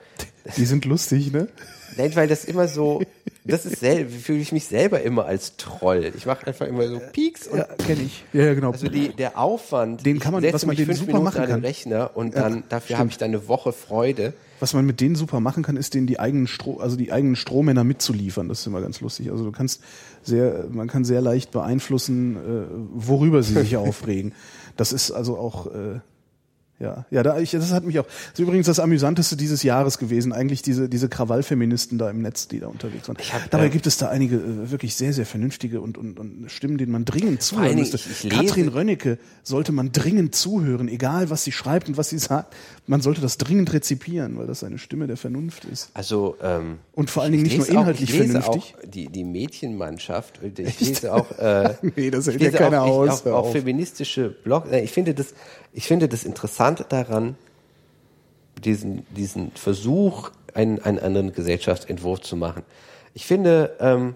[0.57, 1.49] die sind lustig, ne?
[1.97, 3.01] Nein, weil das immer so,
[3.45, 6.11] das ist selber, fühle ich mich selber immer als Troll.
[6.15, 8.23] Ich mache einfach immer so Peaks und Ja, kenne ich.
[8.33, 8.71] Ja, ja, genau.
[8.71, 11.51] also die, der Aufwand, Den kann man- was man fünf super Minuten machen an den
[11.55, 11.61] kann.
[11.65, 14.33] Rechner und Ja, dann dafür habe ich dann eine Woche Freude.
[14.59, 17.35] Was man mit denen super machen kann, ist denen die eigenen Stro also die eigenen
[17.35, 18.47] Strohmänner mitzuliefern.
[18.47, 19.29] Das ist immer ganz lustig.
[19.29, 19.81] Also du kannst
[20.21, 22.39] sehr, man kann sehr leicht beeinflussen, äh,
[22.93, 24.33] worüber sie sich aufregen.
[24.77, 25.99] Das ist also auch äh,
[26.83, 28.05] ja, ja, da ich, das hat mich auch.
[28.05, 30.33] Das ist übrigens das amüsanteste dieses Jahres gewesen.
[30.33, 33.17] Eigentlich diese diese Krawallfeministen da im Netz, die da unterwegs waren.
[33.17, 36.51] hab, Dabei äh, gibt es da einige äh, wirklich sehr sehr vernünftige und, und, und
[36.51, 37.95] Stimmen, denen man dringend zuhören müsste.
[37.97, 42.09] ich- ich lese- Katrin Rönnecke sollte man dringend zuhören, egal was sie schreibt und was
[42.09, 42.53] sie sagt.
[42.85, 45.89] Man sollte das dringend rezipieren, weil das eine Stimme der Vernunft ist.
[45.93, 48.75] Also ähm, Und vor allen Dingen ich nicht nur lese auch- inhaltlich ich lese vernünftig.
[48.77, 50.39] Auch die die Mädchenmannschaft.
[50.43, 51.31] Ich lese auch.
[51.39, 54.69] Äh, Nee, das hält ja keiner auch, ich, aus, Auch, auch feministische Blogs.
[54.71, 55.33] Ich finde das,
[55.73, 56.23] ich finde das
[56.73, 57.35] Interessante daran,
[58.63, 62.63] diesen diesen Versuch, einen einen anderen Gesellschaftsentwurf zu machen.
[63.13, 64.15] Ich finde, ähm,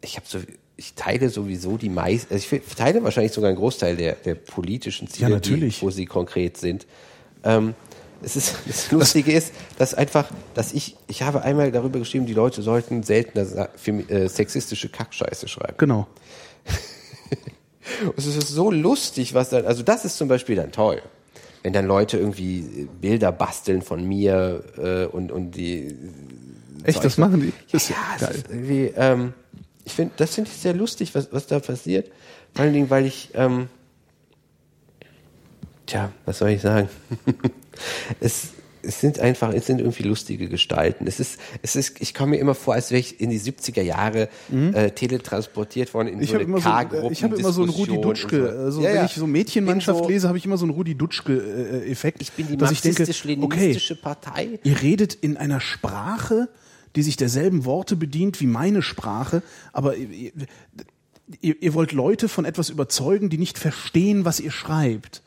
[0.00, 0.38] ich habe so
[0.76, 5.08] ich teile sowieso die meisten, also ich teile wahrscheinlich sogar einen Großteil der, der politischen
[5.08, 5.40] Ziele, Ja.
[5.40, 6.86] Die, wo sie konkret sind.
[7.44, 7.74] Ähm,
[8.22, 12.32] es ist, das Lustige ist, dass einfach, dass ich, ich habe einmal darüber geschrieben, die
[12.32, 13.68] Leute sollten seltener
[14.08, 15.74] äh, sexistische Kackscheiße schreiben.
[15.76, 16.06] Genau.
[18.04, 21.02] Und es ist so lustig, was dann, also das ist zum Beispiel dann toll.
[21.62, 25.96] wenn dann Leute irgendwie Bilder basteln von mir äh, und, und die
[26.84, 27.52] Echt, das machen die?
[27.72, 28.34] Das ja, geil.
[28.34, 29.34] ist irgendwie, ähm,
[29.84, 32.10] ich finde, das finde ich sehr lustig, was, was da passiert.
[32.54, 33.68] Vor allen Dingen, weil ich, ähm,
[35.86, 36.88] tja, was soll ich sagen?
[38.20, 38.50] es,
[38.82, 41.06] es sind einfach, es sind irgendwie lustige Gestalten.
[41.06, 43.82] Es ist, es ist, ich komme mir immer vor, als wäre ich in die 70er
[43.82, 46.22] Jahre äh, teletransportiert worden in Mhm.
[46.22, 47.12] Ich so eine immer so, K-Gruppen.
[47.12, 48.58] ich habe immer so einen Rudi Dutschke, so.
[48.58, 49.04] also Ja, wenn ja.
[49.06, 52.22] ich so Mädchenmannschaft so- lese, habe ich immer so einen Rudi Dutschke-Effekt.
[52.22, 54.58] Ich bin die denke, okay, marxistisch-leninistische Partei.
[54.62, 56.48] ihr redet in einer Sprache,
[56.96, 59.42] die sich derselben Worte bedient wie meine Sprache,
[59.72, 60.32] aber ihr,
[61.40, 65.22] ihr, ihr wollt Leute von etwas überzeugen, die nicht verstehen, was ihr schreibt.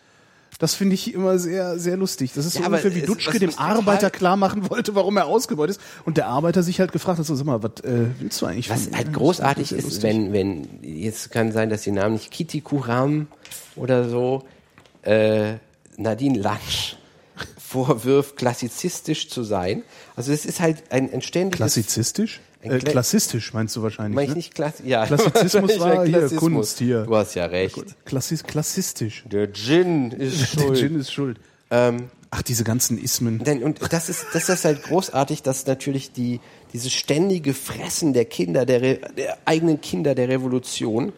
[0.64, 2.32] Das finde ich immer sehr, sehr lustig.
[2.34, 5.76] Das ist so Ja, ungefähr wie Dutschke dem Arbeiter klar machen wollte, warum er ausgebeutet
[5.76, 5.84] ist.
[6.06, 8.70] Und der Arbeiter sich halt gefragt hat, so, sag mal, was äh, willst du eigentlich
[8.70, 10.04] Was halt großartig ist, lustig.
[10.04, 13.28] wenn, wenn, jetzt kann sein, dass die Namen nicht Kitty Kuram
[13.76, 14.46] oder so,
[15.02, 15.56] äh,
[15.98, 16.96] Nadine Latsch
[17.58, 19.84] vorwirft, klassizistisch zu sein.
[20.16, 21.58] Also es ist halt ein, ein ständiges...
[21.58, 22.40] Klassizistisch?
[22.64, 24.16] Äh, Kla- klassistisch meinst du wahrscheinlich.
[24.16, 24.36] Meine ich ne?
[24.38, 25.06] nicht Klass ja.
[25.08, 26.40] Klassizismus war ein hier Klassismus.
[26.54, 27.04] Kunst hier.
[27.04, 27.84] Du hast ja recht.
[28.06, 29.24] Klassis, klassistisch.
[29.32, 30.78] Der Gin ist Der schuld.
[30.80, 31.40] Gin ist schuld.
[31.72, 33.44] Ähm, Ach, diese ganzen Ismen.
[33.44, 36.40] Denn, und das ist, das ist halt großartig, dass natürlich die,
[36.74, 41.14] dieses ständige Fressen der Kinder, der, Re, der eigenen Kinder der Revolution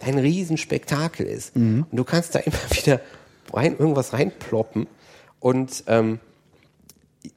[0.00, 1.54] ein Riesenspektakel ist.
[1.54, 3.00] Und du kannst da immer wieder
[3.52, 4.88] rein, irgendwas reinploppen.
[5.38, 6.18] Und ähm,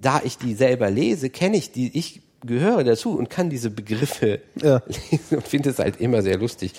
[0.01, 4.41] da ich die selber lese, kenne ich die, ich gehöre dazu und kann diese Begriffe
[4.61, 4.81] Ja.
[4.87, 6.73] lesen und finde es halt immer sehr lustig,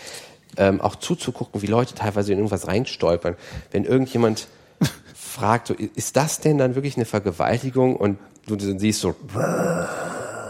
[0.57, 3.37] ähm, auch zuzugucken, wie Leute teilweise in irgendwas reinstolpern.
[3.71, 4.49] Wenn irgendjemand
[5.15, 7.97] fragt, so, ist das denn dann wirklich eine Vergewaltigung?
[7.97, 9.15] Und du siehst so,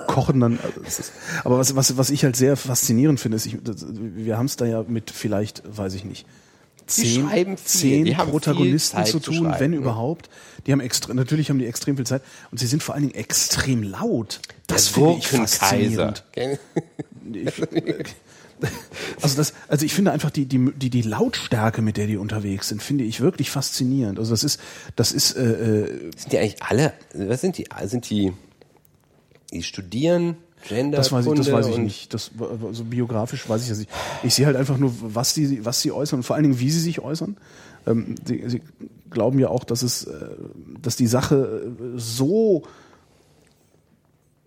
[0.07, 0.59] kochen dann.
[0.87, 1.13] Ist,
[1.45, 4.65] aber was, was, was ich halt sehr faszinierend finde, ist, ich, wir haben es da
[4.65, 6.27] ja mit vielleicht, weiß ich nicht,
[6.91, 7.57] zehn, viel.
[7.57, 10.29] zehn Protagonisten zu zu tun, schreiben, wenn überhaupt.
[10.67, 13.15] Die haben extra, natürlich haben die extrem viel Zeit und sie sind vor allen Dingen
[13.15, 14.41] extrem laut.
[14.67, 16.25] Das der finde ich faszinierend.
[17.33, 17.53] Ich,
[19.23, 22.69] also das, also ich finde einfach die, die, die, die Lautstärke, mit der die unterwegs
[22.69, 24.19] sind, finde ich wirklich faszinierend.
[24.19, 24.61] Also das ist,
[24.97, 27.67] das ist, äh, äh, Sind die eigentlich alle, was sind die?
[27.85, 28.33] Sind die,
[29.53, 30.37] die studieren
[30.69, 32.15] Gender, Das weiß ich, das weiß ich nicht.
[32.15, 32.31] Das,
[32.67, 33.91] also biografisch weiß ich das nicht.
[34.23, 36.71] Ich sehe halt einfach nur, was die, was sie äußern und vor allen Dingen, wie
[36.71, 37.37] sie sich äußern.
[37.87, 38.63] Ähm, sie, sie
[39.11, 40.13] glauben ja auch, dass es, äh,
[40.83, 42.63] dass die Sache äh, so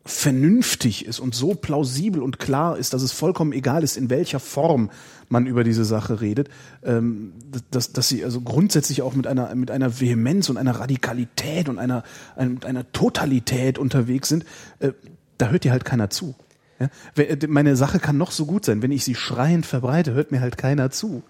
[0.06, 4.42] vernünftig ist und so plausibel und klar ist, dass es vollkommen egal ist, in welcher
[4.42, 4.90] Form
[5.30, 6.50] man über diese Sache redet,
[6.84, 7.32] ähm,
[7.72, 11.80] dass, dass sie also grundsätzlich auch mit einer, mit einer Vehemenz und einer Radikalität und
[11.80, 12.04] einer,
[12.36, 14.44] ein- einer Totalität unterwegs sind,
[14.80, 14.92] äh,
[15.44, 16.36] da hört dir halt keiner zu.
[16.80, 16.90] Ja?
[17.22, 20.42] Äh, Meine Sache kann noch so gut sein, wenn ich sie schreiend verbreite, hört mir
[20.42, 21.22] halt keiner zu.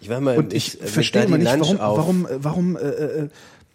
[0.00, 2.80] ich war mal Und ich mit verstehe Nadine nicht, Lansch warum, auf- warum, warum, äh,
[2.80, 3.28] äh,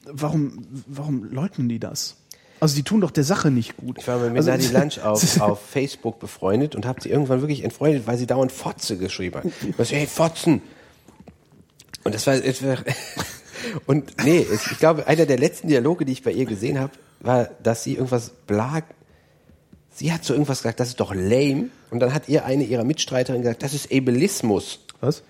[0.05, 2.15] warum, warum leugnen die das?
[2.61, 3.99] Also die tun doch der Sache nicht gut.
[3.99, 7.63] Ich war mal mit also, Lansch auf, auf Facebook befreundet und habe sie irgendwann wirklich
[7.63, 9.45] entfreundet, weil sie dauernd Fotze geschrieben hat.
[9.77, 10.61] Was, hey, Fotzen!
[12.03, 12.77] Und das war, war
[13.85, 17.49] und nee, ich glaube, einer der letzten Dialoge, die ich bei ihr gesehen habe, war,
[17.63, 18.83] dass sie irgendwas blag.
[19.99, 21.65] Sie hat so irgendwas gesagt, das ist doch lame.
[21.91, 24.79] Und dann hat ihr eine ihrer Mitstreiterinnen gesagt, das ist Ableismus.
[25.01, 25.23] Was?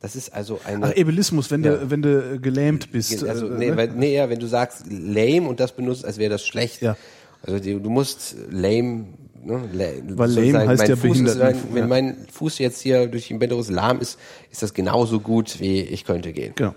[0.00, 0.86] Das ist also eine.
[0.86, 1.76] Ach, Ableismus, wenn Ja.
[1.76, 3.22] du, wenn du gelähmt bist.
[3.22, 3.88] Also, äh, nee, ne?
[3.94, 6.80] nee, ja, wenn du sagst lame und das benutzt, als wäre das schlecht.
[6.80, 6.96] Ja.
[7.42, 9.08] Also die, du musst lame,
[9.44, 11.62] ne, la, Weil lame heißt mein ja Fuß ist, behindert, wenn, ne?
[11.72, 11.86] wenn Ja.
[11.86, 14.18] mein Fuß jetzt hier durch den Bänderus lahm ist,
[14.50, 16.54] ist das genauso gut wie ich könnte gehen.
[16.56, 16.70] Genau.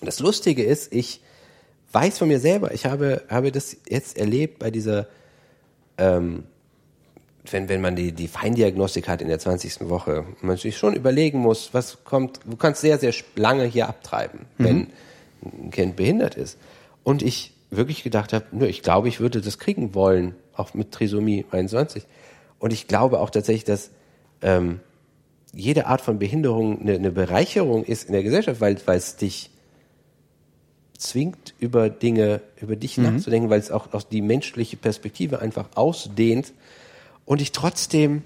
[0.00, 1.20] Und das Lustige ist, ich
[1.92, 5.06] weiß von mir selber, ich habe, habe das jetzt erlebt bei dieser,
[5.98, 6.44] ähm,
[7.50, 9.88] wenn, wenn man die, die Feindiagnostik hat in der 20.
[9.88, 14.40] Woche, man sich schon überlegen muss, was kommt, du kannst sehr, sehr lange hier abtreiben,
[14.56, 14.88] wenn
[15.42, 16.58] ein Kind behindert ist.
[17.02, 20.92] Und ich wirklich gedacht habe, nö, ich glaube, ich würde das kriegen wollen, auch mit
[20.92, 22.04] Trisomie 21.
[22.58, 23.90] Und ich glaube auch tatsächlich, dass
[24.40, 24.80] ähm,
[25.52, 29.50] jede Art von Behinderung eine, eine Bereicherung ist in der Gesellschaft, weil es dich
[31.08, 36.52] zwingt, über Dinge, über dich nachzudenken, weil es auch, auch die menschliche Perspektive einfach ausdehnt
[37.24, 38.22] und ich trotzdem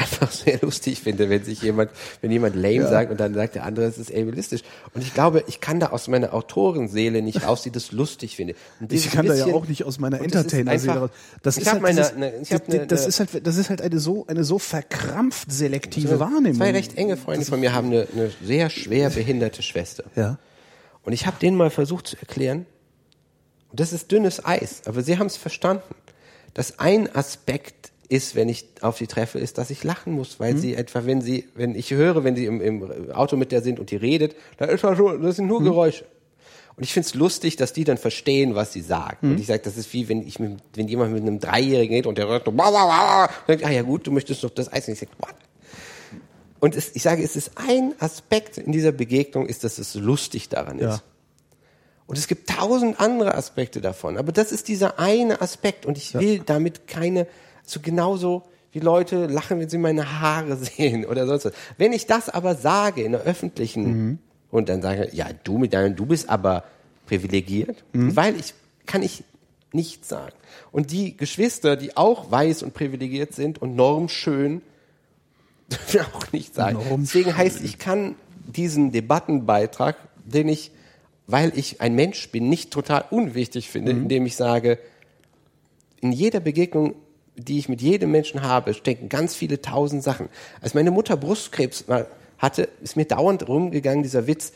[0.00, 1.90] einfach sehr lustig finde, wenn sich jemand,
[2.20, 4.60] wenn jemand lame sagt und dann sagt der andere, es ist ableistisch.
[4.94, 8.54] Und ich glaube, ich kann da aus meiner Autorenseele nicht raus, die das lustig finde.
[8.90, 11.10] Ich kann da ja bisschen- auch nicht aus meiner Entertainer-Seele raus.
[11.42, 13.56] Das ist halt meine, dieses- ne, ich hab das, ne, das ne- ist halt, das
[13.56, 16.58] ist halt eine so, eine so verkrampft selektive Wahrnehmung.
[16.58, 20.04] Zwei recht enge Freunde von mir haben eine, eine sehr schwer behinderte Schwester.
[20.14, 20.38] Ja.
[21.02, 22.66] Und ich habe denen mal versucht zu erklären,
[23.70, 25.94] und das ist dünnes Eis, aber sie haben es verstanden,
[26.54, 30.56] dass ein Aspekt ist, wenn ich auf sie treffe, ist, dass ich lachen muss, weil
[30.56, 33.78] sie etwa, wenn sie, wenn ich höre, wenn sie im, im Auto mit der sind
[33.78, 36.04] und die redet, da ist ja so, das sind nur Geräusche.
[36.76, 39.18] Und ich finde es lustig, dass die dann verstehen, was sie sagen.
[39.20, 39.30] Mhm.
[39.32, 42.06] Und ich sage, das ist wie wenn ich mit, wenn jemand mit einem Dreijährigen geht
[42.06, 44.86] und der hört denkt, ah ja gut, du möchtest doch das Eis.
[44.86, 45.34] Und ich sage, what?
[46.60, 50.48] Und es, ich sage, es ist ein Aspekt in dieser Begegnung, ist, dass es lustig
[50.48, 50.84] daran ist.
[50.84, 51.02] Ja.
[52.06, 54.16] Und es gibt tausend andere Aspekte davon.
[54.16, 55.86] Aber das ist dieser eine Aspekt.
[55.86, 57.26] Und ich will damit keine,
[57.64, 61.52] so genauso wie Leute lachen, wenn sie meine Haare sehen oder sonst was.
[61.76, 64.18] Wenn ich das aber sage in der öffentlichen
[64.50, 66.64] und dann sage, ja, du mit deinem, du bist aber
[67.06, 68.54] privilegiert, weil ich,
[68.86, 69.22] kann ich
[69.72, 70.34] nichts sagen.
[70.72, 74.62] Und die Geschwister, die auch weiß und privilegiert sind und normschön,
[76.14, 76.74] auch nicht sein.
[76.74, 77.00] Normschön.
[77.02, 78.14] Deswegen heißt, ich kann
[78.46, 80.70] diesen Debattenbeitrag, den ich,
[81.26, 84.78] weil ich ein Mensch bin, nicht total unwichtig finde, indem ich sage,
[86.00, 86.94] in jeder Begegnung,
[87.36, 90.28] die ich mit jedem Menschen habe, stecken ganz viele tausend Sachen.
[90.60, 92.06] Als meine Mutter Brustkrebs mal
[92.38, 94.52] hatte, ist mir dauernd rumgegangen dieser Witz,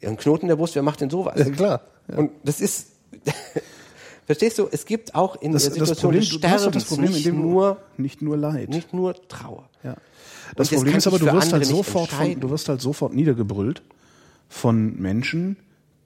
[0.00, 1.38] ja, ein Knoten in der Brust, wer macht denn sowas?
[1.38, 1.82] Ja, klar.
[2.08, 2.92] Und das ist,
[4.26, 7.12] verstehst du, es gibt auch in Das, der das Situation Problem, des Sterbens das Problem,
[7.12, 8.70] nicht, nur, nicht nur Leid.
[8.70, 9.68] nicht nur Trauer.
[9.82, 9.96] Ja.
[10.56, 13.82] Das das Problem ist aber, du wirst halt sofort von, du wirst halt sofort niedergebrüllt
[14.48, 15.56] von Menschen,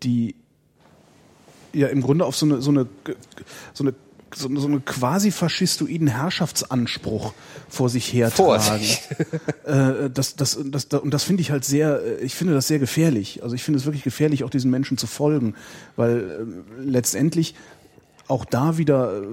[0.02, 0.34] die
[1.72, 2.86] ja im Grunde auf so eine so eine
[3.72, 3.94] so eine
[4.36, 7.34] so eine, so eine quasi faschistoiden Herrschaftsanspruch
[7.68, 8.84] vor sich hertragen.
[9.64, 12.66] Äh, das, das, das, das, und das finde ich halt sehr, äh, ich finde das
[12.66, 13.42] sehr gefährlich.
[13.42, 15.54] Also ich finde es wirklich gefährlich, auch diesen Menschen zu folgen,
[15.96, 17.54] weil äh, letztendlich
[18.28, 19.26] auch da wieder äh,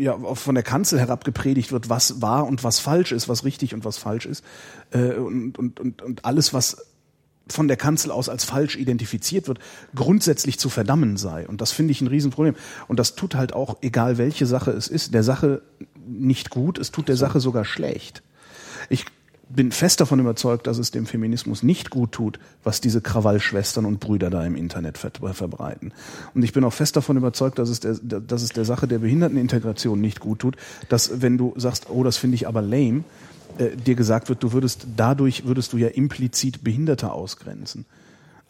[0.00, 3.74] ja von der Kanzel herab gepredigt wird, was wahr und was falsch ist, was richtig
[3.74, 4.44] und was falsch ist.
[4.90, 6.86] Äh, und, und, und, und alles, was
[7.48, 9.58] von der Kanzel aus als falsch identifiziert wird,
[9.94, 11.48] grundsätzlich zu verdammen sei.
[11.48, 12.54] Und das finde ich ein Riesenproblem.
[12.88, 15.62] Und das tut halt auch, egal welche Sache es ist, der Sache
[16.06, 18.22] nicht gut, es tut der Sache sogar schlecht.
[18.88, 19.04] Ich
[19.54, 24.00] bin fest davon überzeugt, dass es dem Feminismus nicht gut tut, was diese Krawallschwestern und
[24.00, 25.92] Brüder da im Internet ver verbreiten.
[26.34, 28.98] Und ich bin auch fest davon überzeugt, dass es, der, dass es der Sache der
[28.98, 30.56] Behindertenintegration nicht gut tut,
[30.88, 33.04] dass wenn du sagst, oh, das finde ich aber lame,
[33.58, 37.84] äh, dir gesagt wird, du würdest dadurch würdest du ja implizit Behinderte ausgrenzen.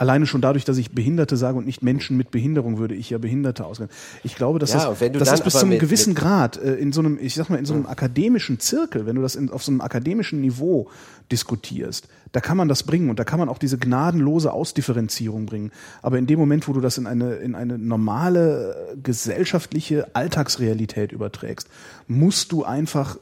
[0.01, 3.19] Alleine schon dadurch, dass ich Behinderte sage und nicht Menschen mit Behinderung, würde ich ja
[3.19, 3.95] Behinderte ausgrenzen.
[4.25, 7.03] Ich glaube, dass Ja, das, du das bis zu einem gewissen Grad äh, in so
[7.03, 9.71] einem, ich sag mal, in so einem akademischen Zirkel, wenn du das in, auf so
[9.71, 10.89] einem akademischen Niveau
[11.31, 15.71] diskutierst, da kann man das bringen und da kann man auch diese gnadenlose Ausdifferenzierung bringen.
[16.01, 21.13] Aber in dem Moment, wo du das in eine, in eine normale äh, gesellschaftliche Alltagsrealität
[21.13, 21.69] überträgst,
[22.09, 23.19] musst du einfach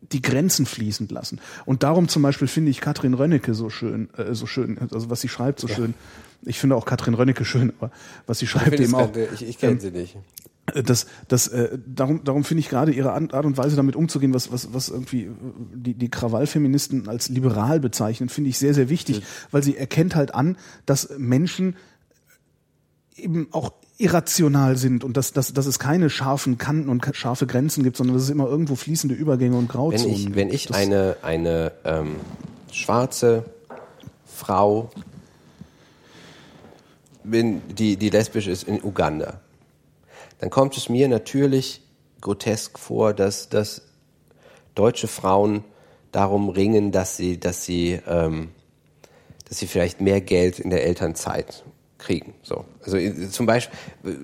[0.00, 1.40] die Grenzen fließend lassen.
[1.64, 5.20] Und darum zum Beispiel finde ich Katrin Rönnecke so schön, äh, so schön, also was
[5.20, 5.94] sie schreibt, so schön.
[6.42, 7.90] Ich finde auch Katrin Rönnecke schön, aber
[8.26, 9.10] was sie schreibt eben auch.
[9.34, 10.16] Ich, ich kenne sie nicht.
[10.74, 14.34] Äh, Das, das, äh, darum, darum finde ich gerade ihre Art und Weise damit umzugehen,
[14.34, 15.30] was, was, was irgendwie äh,
[15.74, 20.34] die, die Krawallfeministen als liberal bezeichnen, finde ich sehr, sehr wichtig, weil sie erkennt halt
[20.34, 21.76] an, dass Menschen
[23.16, 27.82] eben auch irrational sind und dass, dass, dass es keine scharfen Kanten und scharfe Grenzen
[27.82, 30.36] gibt, sondern dass es immer irgendwo fließende Übergänge und Wenn Grauzonen ich, gibt.
[30.36, 32.16] wenn ich Das- eine, eine ähm,
[32.72, 33.44] schwarze
[34.24, 34.90] Frau
[37.24, 39.40] bin, die, die lesbisch ist in Uganda,
[40.38, 41.82] dann kommt es mir natürlich
[42.20, 43.82] grotesk vor, dass, dass
[44.76, 45.64] deutsche Frauen
[46.12, 48.50] darum ringen, dass sie, dass sie, ähm,
[49.48, 51.64] dass sie vielleicht mehr Geld in der Elternzeit
[51.98, 52.34] kriegen.
[52.42, 54.14] So, also äh, zum Beispiel, äh,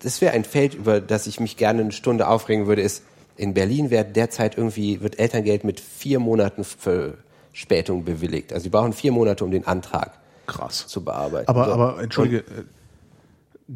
[0.00, 3.02] das wäre ein Feld, über das ich mich gerne eine Stunde aufregen würde, ist
[3.36, 8.52] in Berlin wird derzeit irgendwie wird Elterngeld mit vier Monaten Verspätung bewilligt.
[8.52, 10.86] Also sie brauchen vier Monate, um den Antrag krass.
[10.86, 11.48] zu bearbeiten.
[11.48, 11.72] Aber, So.
[11.72, 12.64] aber entschuldige, äh,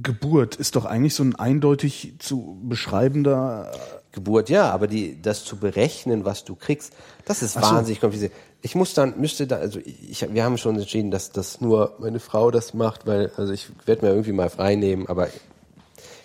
[0.03, 3.73] Geburt ist doch eigentlich so ein eindeutig zu beschreibender
[4.17, 6.95] Geburt, ja, aber die, das zu berechnen, was du kriegst,
[7.27, 7.61] das ist so.
[7.61, 8.33] wahnsinnig kompliziert.
[8.63, 12.19] Ich muss dann, müsste da, also ich, wir haben schon entschieden, dass das nur meine
[12.19, 15.29] Frau das macht, weil, also ich werde mir irgendwie mal frei nehmen, aber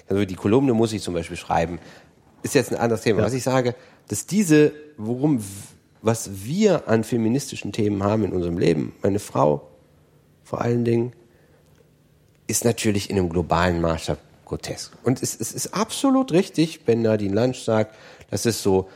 [0.08, 1.80] also die Kolumne muss ich zum Beispiel schreiben.
[2.44, 3.20] Ist jetzt ein anderes Thema.
[3.20, 3.26] Ja.
[3.26, 3.76] Was ich sage,
[4.08, 5.44] dass diese, worum,
[6.02, 9.68] was wir an feministischen Themen haben in unserem Leben, meine Frau
[10.46, 11.12] vor allen Dingen,
[12.48, 14.18] ist natürlich in einem globalen Maßstab
[14.52, 14.92] grotesk.
[15.04, 17.96] Und es, es ist absolut richtig, wenn Nadine Lansch sagt,
[18.30, 18.90] das ist so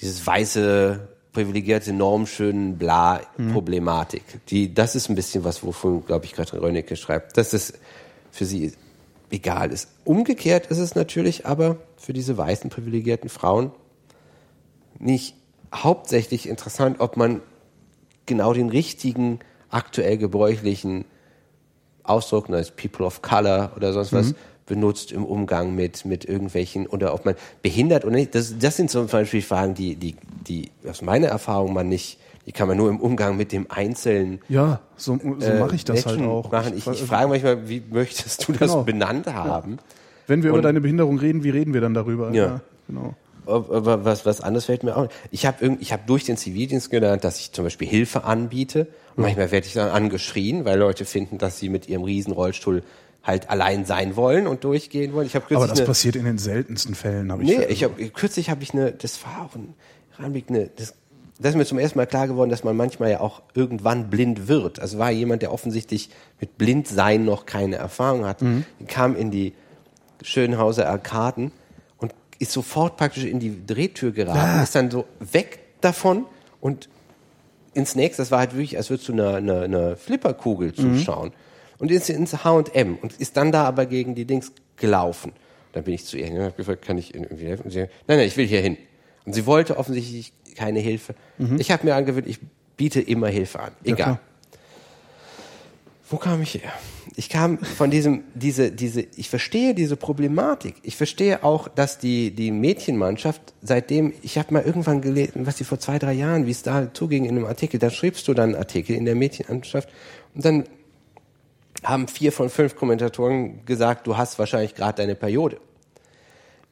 [0.00, 3.20] dieses weiße, privilegierte, normschönen bla
[3.52, 4.22] Problematik.
[4.48, 7.74] Die, das ist ein bisschen was, wovon, glaube ich, Katrin Rönnecke schreibt, dass es
[8.32, 8.72] für sie
[9.30, 9.88] egal ist.
[10.04, 13.70] Umgekehrt ist es natürlich aber für diese weißen, privilegierten Frauen
[14.98, 15.36] nicht
[15.72, 17.42] hauptsächlich interessant, ob man
[18.26, 21.04] genau den richtigen, aktuell gebräuchlichen
[22.02, 24.34] Ausdruck, ne, als People of Color oder sonst was,
[24.70, 28.34] benutzt im Umgang mit, mit irgendwelchen, oder ob man behindert oder nicht.
[28.34, 30.14] Das, das sind zum Beispiel Fragen, die, die,
[30.48, 34.40] die aus meiner Erfahrung man nicht die kann man nur im Umgang mit dem Einzelnen
[34.48, 36.50] Ja, so, so äh, mache ich das Menschen halt auch.
[36.50, 36.72] Machen.
[36.74, 38.82] Ich, ich frage manchmal, wie möchtest du das Genau.
[38.82, 39.78] benannt haben?
[40.26, 42.32] Wenn wir über Und- deine Behinderung reden, wie reden wir dann darüber?
[42.32, 42.62] Ja.
[42.88, 43.14] genau.
[43.46, 45.08] Aber was, was anderes fällt mir auch.
[45.30, 48.86] Ich habe hab durch den Zivildienst gelernt, dass ich zum Beispiel Hilfe anbiete.
[49.16, 52.82] Und manchmal werde ich dann angeschrien, weil Leute finden, dass sie mit ihrem Riesenrollstuhl
[53.22, 55.26] halt allein sein wollen und durchgehen wollen.
[55.26, 57.84] Ich habe Aber kürzlich das eine, passiert in den seltensten Fällen, habe ich Nee, ich
[57.84, 59.74] hab, kürzlich habe ich eine, das war auch ein
[60.18, 60.94] Ranblick, eine, das,
[61.38, 64.48] das ist mir zum ersten Mal klar geworden, dass man manchmal ja auch irgendwann blind
[64.48, 64.80] wird.
[64.80, 68.64] Also war jemand, der offensichtlich mit Blindsein noch keine Erfahrung hat, Mhm.
[68.88, 69.52] kam in die
[70.22, 71.52] Schönhauser Arkaden
[71.98, 74.62] und ist sofort praktisch in die Drehtür geraten, Ja.
[74.62, 76.26] ist dann so weg davon
[76.60, 76.88] und
[77.72, 81.32] ins nächste, das war halt wirklich, als würdest du eine, eine, eine Flipperkugel zuschauen.
[81.80, 85.32] Und ist ins H&M und ist dann da aber gegen die Dings gelaufen.
[85.72, 87.64] Dann bin ich zu ihr hin und habe gefragt, kann ich Ihnen irgendwie helfen?
[87.64, 88.76] Und sie, nein, nein, ich will hier hin.
[89.24, 91.14] Und sie wollte offensichtlich keine Hilfe.
[91.58, 92.38] Ich habe mir angewöhnt, ich
[92.76, 93.72] biete immer Hilfe an.
[93.84, 93.96] Egal.
[93.96, 94.20] klar.
[96.10, 96.72] Wo kam ich her?
[97.14, 100.74] Ich kam von diesem, diese, diese, ich verstehe diese Problematik.
[100.82, 105.64] Ich verstehe auch, dass die, die Mädchenmannschaft, seitdem, ich habe mal irgendwann gelesen, was die
[105.64, 108.50] vor zwei, drei Jahren, wie es da zuging in einem Artikel, da schriebst du dann
[108.50, 109.88] einen Artikel in der Mädchenmannschaft
[110.34, 110.64] und dann
[111.82, 115.58] haben vier von fünf Kommentatoren gesagt, du hast wahrscheinlich gerade deine Periode.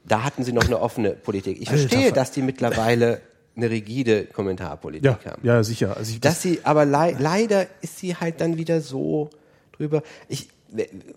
[0.05, 1.61] Da hatten sie noch eine offene Politik.
[1.61, 3.21] Ich Alter, verstehe, Ver- dass die mittlerweile
[3.57, 5.43] eine rigide Kommentarpolitik Ja, haben.
[5.47, 5.97] ja, sicher.
[5.97, 9.31] Also ich, Dass sie, aber lei leider ist sie halt dann wieder so
[9.73, 10.03] drüber.
[10.29, 10.49] Ich,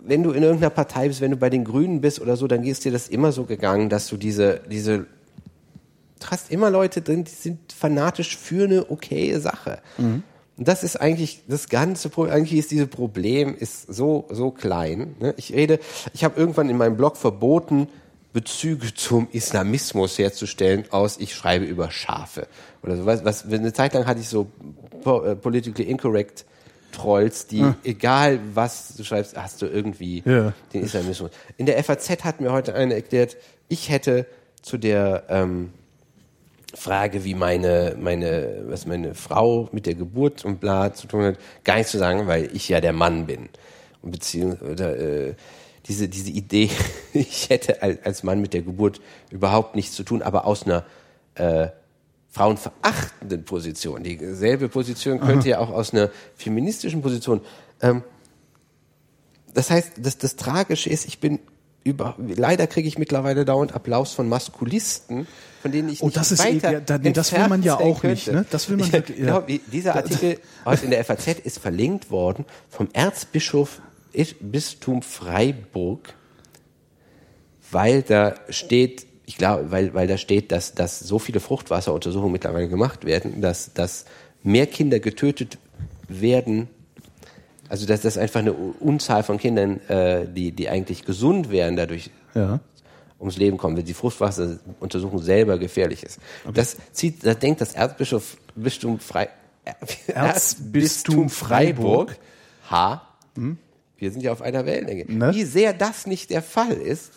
[0.04, 2.64] wenn du in irgendeiner Partei bist, wenn du bei den Grünen bist oder so, dann
[2.64, 5.00] ist dir das immer so gegangen, dass du diese, diese,
[6.20, 9.80] du hast immer Leute drin, die sind fanatisch für eine okaye Sache.
[10.62, 12.36] Und das ist eigentlich das ganze Problem.
[12.36, 15.16] Eigentlich ist dieses Problem ist so so klein.
[15.20, 15.34] Ne?
[15.36, 15.80] Ich rede,
[16.14, 17.88] ich habe irgendwann in meinem Blog verboten,
[18.32, 22.46] Bezüge zum Islamismus herzustellen aus, ich schreibe über Schafe
[22.84, 23.08] oder so.
[23.08, 24.52] Was, was, eine Zeit lang hatte ich so
[25.04, 26.46] äh, politically incorrect
[26.92, 30.54] Trolls, die, egal was du schreibst, hast du irgendwie Ja.
[30.76, 31.32] den Islamismus.
[31.58, 33.36] In der FAZ hat mir heute einer erklärt,
[33.68, 34.28] ich hätte
[34.62, 35.74] zu der ähm,
[36.74, 41.38] Frage, wie meine, meine, was meine Frau mit der Geburt und bla zu tun hat,
[41.64, 43.50] gar nicht zu sagen, weil ich ja der Mann bin.
[44.02, 45.34] Und beziehungsweise, äh,
[45.88, 46.70] diese, diese Idee,
[47.14, 50.86] ich hätte als, Mann mit der Geburt überhaupt nichts zu tun, aber aus einer
[51.36, 51.70] äh,
[52.30, 54.04] frauenverachtenden Position.
[54.04, 57.42] Dieselbe Position könnte ja auch aus einer feministischen Position.
[57.82, 58.04] Ähm,
[59.54, 61.40] das heißt, das, das Tragische ist, ich bin
[61.84, 65.28] über, leider kriege ich mittlerweile dauernd Applaus von Maskulisten,
[65.62, 67.62] von denen ich Oh, nicht das ist weiter eh- ja, da- nee, das will man
[67.64, 68.40] ja auch sein nicht, könnte.
[68.42, 68.46] ne?
[68.50, 69.26] Das will man ich, wirklich- ja.
[69.26, 73.82] glaub, dieser Artikel heute in der FAZ ist verlinkt worden vom Erzbischof
[74.42, 76.14] Bistum Freiburg,
[77.72, 82.68] weil da steht, ich glaube, weil, weil da steht, dass, dass so viele Fruchtwasseruntersuchungen mittlerweile
[82.68, 84.06] gemacht werden, dass, dass
[84.44, 85.58] mehr Kinder getötet
[86.10, 86.68] werden,
[87.70, 92.10] also dass das einfach eine Unzahl von Kindern, äh, die, die eigentlich gesund wären, dadurch
[92.36, 92.60] ja.
[93.22, 96.20] Ums Leben kommen, wenn die Fruchtwasseruntersuchung selber gefährlich ist.
[96.54, 99.30] Das zieht, da denkt das Erzbischof Bistum Frei,
[100.08, 102.18] Erzbistum Freiburg.
[102.70, 103.08] H.
[103.98, 105.06] Wir sind ja auf einer Wellenlänge.
[105.08, 105.34] Ne?
[105.34, 107.12] Wie sehr das nicht der Fall ist,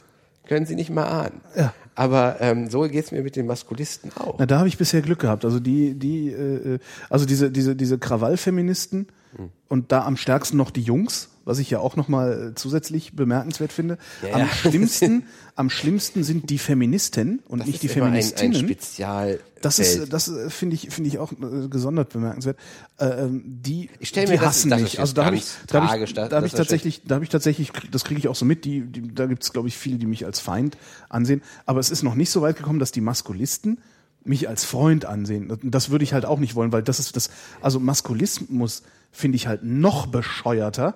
[0.47, 1.41] können Sie nicht mal ahnen.
[1.57, 1.73] Ja.
[1.95, 4.37] Aber ähm, so geht's mir mit den Maskulisten auch.
[4.39, 5.45] Na, da habe ich bisher Glück gehabt.
[5.45, 9.51] Also die, die, äh, äh, also diese, diese, diese Krawallfeministen Hm.
[9.69, 13.99] und da am stärksten noch die Jungs, was ich ja auch nochmal zusätzlich bemerkenswert finde.
[14.23, 18.15] Ja, am schlimmsten, am schlimmsten sind die Feministen und Das nicht die ist immer ein,
[18.15, 18.55] ein Feministinnen.
[18.69, 19.41] Spezial.
[19.63, 22.59] Das ist, das äh, finde ich, finde ich auch äh, gesondert bemerkenswert.
[22.99, 25.01] Äh, ähm, die, Ich stell die mir das- hassen das ist mich.
[25.01, 27.25] Also da habe ich, da habe tragisch, ich, da- habe ich das tatsächlich, da habe
[27.25, 28.65] ich tatsächlich, das kriege ich auch so mit.
[28.65, 30.77] Die, die da gibt es, glaube ich, viele, die mich als Feind
[31.09, 31.41] ansehen.
[31.67, 33.79] Aber es ist noch nicht so weit gekommen, dass die Maskulisten
[34.27, 35.59] mich als Freund ansehen.
[35.63, 37.29] Das würde ich halt auch nicht wollen, weil das ist das,
[37.61, 38.83] also Maskulismus
[39.13, 40.95] finde ich halt noch bescheuerter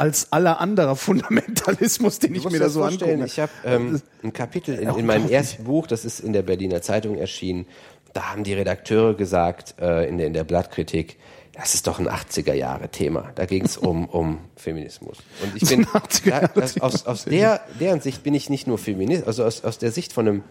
[0.00, 3.22] als aller anderer Fundamentalismus, den ich mir da so angucke.
[3.26, 6.80] Ich habe ähm, ein Kapitel in, in meinem ersten Buch, das ist in der Berliner
[6.80, 7.66] Zeitung erschienen.
[8.14, 11.18] Da haben die Redakteure gesagt, äh, in, der, in der Blattkritik,
[11.52, 13.30] das ist doch ein 80er Jahre Thema.
[13.34, 15.18] Da ging es um, um Feminismus.
[15.42, 18.48] Und ich bin, ein 80er ja, Jahre das, aus, aus der, deren Sicht bin ich
[18.48, 20.44] nicht nur Feminist, also aus, aus der Sicht von einem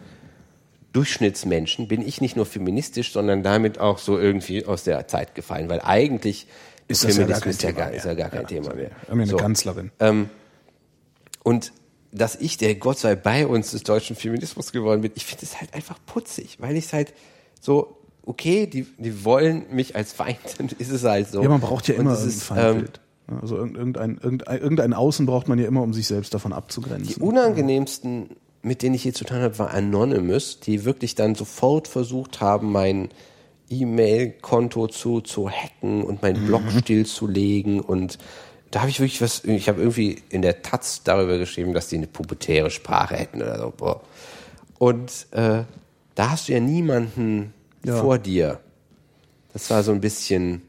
[0.93, 5.69] Durchschnittsmenschen bin ich nicht nur feministisch, sondern damit auch so irgendwie aus der Zeit gefallen,
[5.69, 6.47] weil eigentlich
[6.89, 8.89] Ist das ja gar Feminismus kein ja Thema gar, ist ja gar kein Thema mehr.
[8.89, 9.37] Wir haben ja eine So.
[9.37, 9.91] Kanzlerin.
[9.99, 10.29] Ähm,
[11.43, 11.71] und
[12.11, 15.61] dass ich, der Gott sei bei uns des deutschen Feminismus geworden bin, ich finde es
[15.61, 17.13] halt einfach putzig, weil ich es halt
[17.61, 21.43] so, okay, die, die wollen mich als Feind, dann ist es halt so.
[21.43, 23.01] Ja, man braucht ja immer es ein ist, ähm, Feindbild.
[23.41, 27.13] also irgendein, irgendein, irgendein Außen braucht man ja immer, um sich selbst davon abzugrenzen.
[27.15, 28.31] Die unangenehmsten,
[28.63, 32.71] mit denen ich je zu tun habe, war Anonymous, die wirklich dann sofort versucht haben,
[32.71, 33.09] mein
[33.69, 38.17] E-Mail-Konto zu, zu hacken und meinen Blog stillzulegen und
[38.71, 41.97] da habe ich wirklich was, ich habe irgendwie in der Taz darüber geschrieben, dass die
[41.97, 43.73] eine pubertäre Sprache hätten oder so.
[43.75, 44.01] Boah.
[44.77, 45.63] Und äh,
[46.13, 47.99] da hast du ja niemanden Ja.
[47.99, 48.59] vor dir.
[49.53, 50.61] Das war so ein bisschen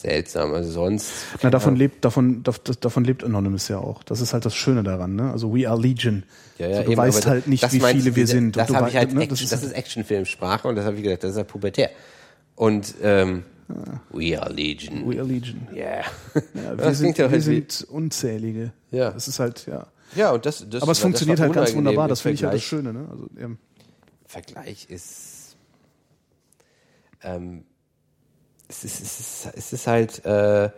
[0.00, 0.52] seltsam.
[0.54, 1.12] Also sonst.
[1.42, 4.02] Na, davon lebt, davon, dav- das- davon lebt Anonymous ja auch.
[4.02, 5.30] Das ist halt das Schöne daran, ne?
[5.30, 6.24] Also we are Legion.
[6.58, 8.56] Ja, ja, so, du eben, weißt halt nicht, wie viele du, wir sind.
[8.56, 11.02] Das habe ich halt, ne, Action, das das ist, ist Actionfilmsprache und das habe ich
[11.02, 11.90] gedacht, das ist ja pubertär.
[12.54, 13.44] Und ähm,
[14.10, 15.10] We are Legion.
[15.10, 15.66] we are Legion.
[15.74, 16.04] Yeah.
[16.54, 18.72] Ja, wir sind, ja wir halt sind unzählige.
[18.92, 19.10] Ja.
[19.10, 19.86] Das ist halt, ja.
[20.14, 22.06] Ja, und das, das Aber es funktioniert halt ganz wunderbar.
[22.06, 22.62] Das finde ich halt das.
[22.62, 23.08] Schöne, ne?
[23.10, 23.58] Also, ähm,
[24.24, 25.56] Vergleich ist,
[27.22, 27.64] ähm,
[28.68, 30.70] es ist, es ist, es ist halt, äh,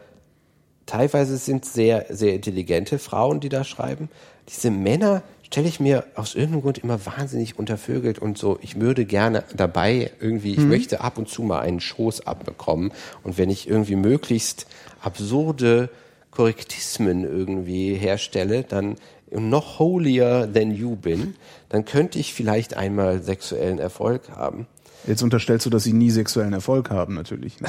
[0.87, 4.09] teilweise sind sehr, sehr intelligente Frauen, die da schreiben.
[4.49, 9.07] Diese Männer stelle ich mir aus irgendeinem Grund immer wahnsinnig untervögelt und so, ich würde
[9.07, 12.93] gerne dabei irgendwie, ich möchte ab und zu mal einen Schoß abbekommen
[13.23, 14.67] und wenn ich irgendwie möglichst
[15.01, 15.89] absurde
[16.31, 18.97] Korrektismen irgendwie herstelle, dann
[19.31, 21.35] noch holier than you bin,
[21.69, 24.67] dann könnte ich vielleicht einmal sexuellen Erfolg haben.
[25.07, 27.57] Jetzt unterstellst du, dass sie nie sexuellen Erfolg haben, natürlich.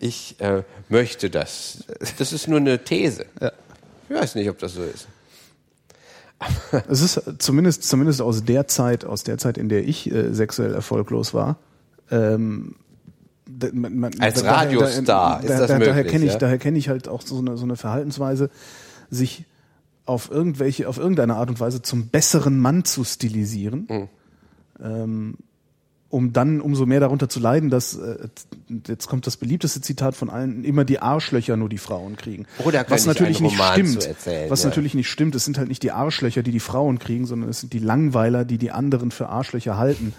[0.00, 1.84] Ich äh, möchte das.
[2.18, 3.26] Das ist nur eine These.
[3.40, 3.52] Ja.
[4.08, 5.08] Ich weiß nicht, ob das so ist.
[6.88, 10.74] Es ist zumindest, zumindest aus der Zeit, aus der Zeit, in der ich äh, sexuell
[10.74, 11.56] erfolglos war.
[12.10, 12.74] Ähm,
[13.72, 16.38] man, man, Als da- daher- Radiostar da, ist das da, Daher möglich, kenne ich, ja?
[16.38, 18.50] daher kenne ich halt auch so eine, so eine Verhaltensweise,
[19.10, 19.44] sich
[20.04, 23.86] auf irgendwelche, auf irgendeine Art und Weise zum besseren Mann zu stilisieren.
[23.88, 24.08] Hm.
[24.82, 25.36] Ähm,
[26.12, 28.28] um dann umso mehr darunter zu leiden, dass äh,
[28.86, 32.44] jetzt kommt das beliebteste Zitat von allen, immer die Arschlöcher nur die Frauen kriegen.
[32.66, 34.04] Oder was ich natürlich nicht stimmt.
[34.04, 34.68] erzählen, was ja.
[34.68, 35.34] natürlich nicht stimmt.
[35.34, 38.44] Es sind halt nicht die Arschlöcher, die die Frauen kriegen, sondern es sind die Langweiler,
[38.44, 40.12] die die anderen für Arschlöcher halten.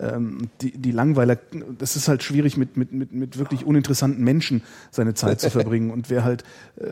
[0.00, 1.38] Ähm, die, die Langweiler,
[1.78, 5.90] das ist halt schwierig mit, mit, mit, mit wirklich uninteressanten Menschen seine Zeit zu verbringen.
[5.90, 6.42] Und wer halt
[6.76, 6.86] äh,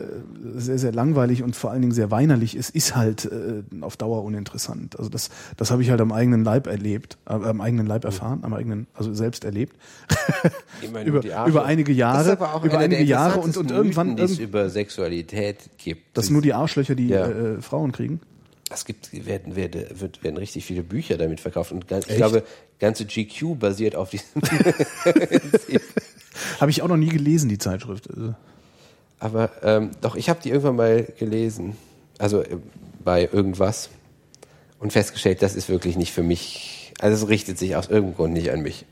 [0.55, 4.23] sehr, sehr langweilig und vor allen Dingen sehr weinerlich ist, ist halt äh, auf Dauer
[4.23, 4.97] uninteressant.
[4.97, 8.39] Also das, das habe ich halt am eigenen Leib erlebt, äh, am eigenen Leib erfahren,
[8.43, 9.75] am eigenen, also selbst erlebt.
[11.05, 14.69] Über, über einige Jahre, aber auch über einige Jahre und, und irgendwann, Mythen, irgend, über
[14.69, 16.17] Sexualität gibt.
[16.17, 17.27] dass nur die Arschlöcher die Ja.
[17.27, 18.19] äh, Frauen kriegen.
[18.73, 21.71] Es gibt, werden, werden, wird, werden richtig viele Bücher damit verkauft.
[21.71, 22.43] Und ganz, ich glaube,
[22.79, 24.41] ganze GQ basiert auf diesem.
[26.59, 28.09] Habe ich auch noch nie gelesen, die Zeitschrift.
[28.09, 28.35] Also,
[29.19, 31.77] Aber ähm, doch, ich habe die irgendwann mal gelesen.
[32.17, 32.57] Also äh,
[33.03, 33.89] bei irgendwas.
[34.79, 36.91] Und festgestellt, das ist wirklich nicht für mich.
[36.99, 38.85] Also es richtet sich aus irgendeinem Grund nicht an mich.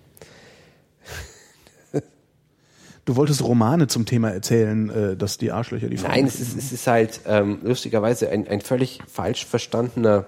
[3.05, 6.57] Du wolltest Romane zum Thema erzählen, äh, dass die Arschlöcher die Frauen Nein, es ist,
[6.57, 10.25] es ist halt ähm, lustigerweise ein, ein völlig falsch verstandener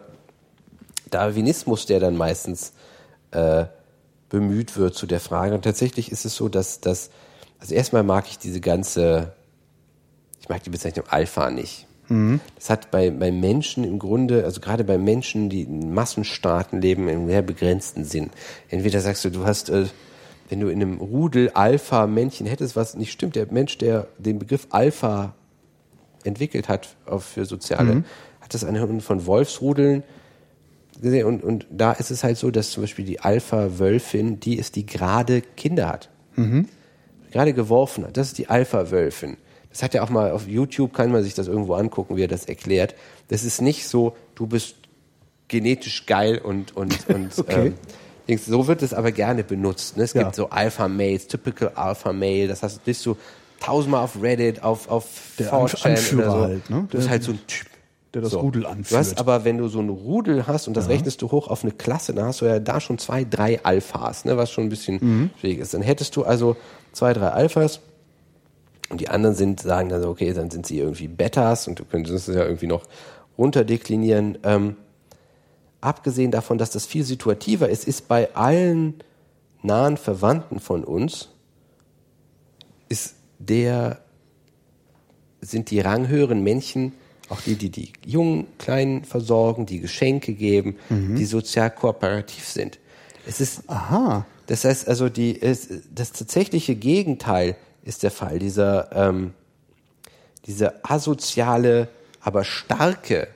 [1.09, 2.73] Darwinismus, der dann meistens
[3.31, 3.65] äh,
[4.29, 5.53] bemüht wird zu der Frage.
[5.53, 7.11] Und tatsächlich ist es so, dass dass
[7.63, 9.31] also erstmal mag ich diese ganze,
[10.41, 11.87] ich mag die Bezeichnung Alpha nicht.
[12.55, 17.07] Das hat bei, bei Menschen im Grunde, also gerade bei Menschen, die in Massenstaaten leben,
[17.07, 18.31] einen sehr begrenzten Sinn.
[18.67, 19.85] Entweder sagst du, du hast, äh,
[20.49, 24.67] wenn du in einem Rudel Alpha-Männchen hättest, was nicht stimmt, der Mensch, der den Begriff
[24.69, 25.33] Alpha
[26.23, 28.03] entwickelt hat für Soziale,
[28.41, 30.03] hat das anhand von Wolfsrudeln
[31.01, 31.25] gesehen.
[31.25, 34.85] Und, und da ist es halt so, dass zum Beispiel die Alpha-Wölfin, die ist, die
[34.85, 36.09] gerade Kinder hat.
[37.31, 38.17] Gerade geworfen hat.
[38.17, 39.37] Das ist die Alpha-Wölfin.
[39.69, 42.27] Das hat ja auch mal auf YouTube, kann man sich das irgendwo angucken, wie er
[42.27, 42.93] das erklärt.
[43.29, 44.75] Das ist nicht so, du bist
[45.47, 47.67] genetisch geil und, und, und Okay.
[47.67, 47.73] ähm.
[48.37, 49.97] So wird es aber gerne benutzt.
[49.97, 50.03] Ne?
[50.03, 50.23] Es Ja.
[50.23, 53.17] gibt so Alpha-Males, typical Alpha-Male, das heißt, bist du
[53.59, 55.05] tausendmal auf Reddit, auf, auf
[55.39, 56.43] Der 4chan Anführer oder so.
[56.43, 56.85] halt, ne?
[56.89, 57.67] Du bist halt so ein Typ.
[58.13, 58.39] der das So.
[58.41, 58.99] Rudel Du anführt.
[58.99, 61.71] hast aber, wenn du so ein Rudel hast und das rechnest du hoch auf eine
[61.71, 64.97] Klasse, dann hast du ja da schon zwei, drei Alphas, ne, was schon ein bisschen
[65.01, 65.29] Mhm.
[65.39, 65.73] schwierig ist.
[65.73, 66.55] Dann hättest du also
[66.91, 67.79] zwei, drei Alphas
[68.89, 71.85] und die anderen sind, sagen dann so, okay, dann sind sie irgendwie Betas und du
[71.85, 72.83] könntest es ja irgendwie noch
[73.37, 74.37] runterdeklinieren.
[74.43, 74.75] Ähm,
[75.83, 78.95] abgesehen davon, dass das viel situativer ist, ist bei allen
[79.61, 81.29] nahen Verwandten von uns,
[82.89, 84.01] ist der,
[85.41, 86.93] sind die ranghöheren Männchen
[87.29, 92.79] auch die, die die jungen Kleinen versorgen, die Geschenke geben, die sozial kooperativ sind.
[93.25, 94.25] Es ist, Aha.
[94.47, 98.39] das heißt also, die, es, das tatsächliche Gegenteil ist der Fall.
[98.39, 99.33] Dieser, ähm,
[100.45, 101.87] diese asoziale,
[102.19, 103.29] aber starke,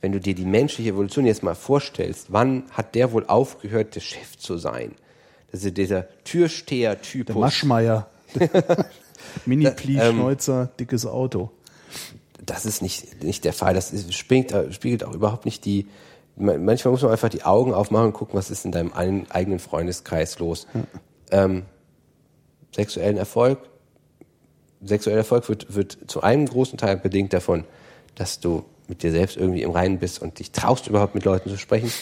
[0.00, 4.00] wenn du dir die menschliche Evolution jetzt mal vorstellst, wann hat der wohl aufgehört, der
[4.00, 4.92] Chef zu sein?
[5.50, 7.26] Das ist dieser Türsteher-Typus.
[7.34, 8.08] Der Maschmeier.
[9.46, 11.50] Mini-Pli, ähm, Schnäuzer, dickes Auto.
[12.44, 13.74] das ist nicht, nicht der Fall.
[13.74, 15.86] Das ist, spiegelt, spiegelt auch überhaupt nicht die,
[16.36, 19.28] man- manchmal muss man einfach die Augen aufmachen und gucken, was ist in deinem ein-
[19.30, 20.66] eigenen Freundeskreis los.
[21.30, 21.64] Ähm,
[22.74, 23.58] sexuellen Erfolg,
[24.84, 27.64] sexueller Erfolg wird, wird zu einem großen Teil bedingt davon,
[28.14, 31.50] dass du mit dir selbst irgendwie im Reinen bist und dich traust überhaupt mit Leuten
[31.50, 31.92] zu sprechen.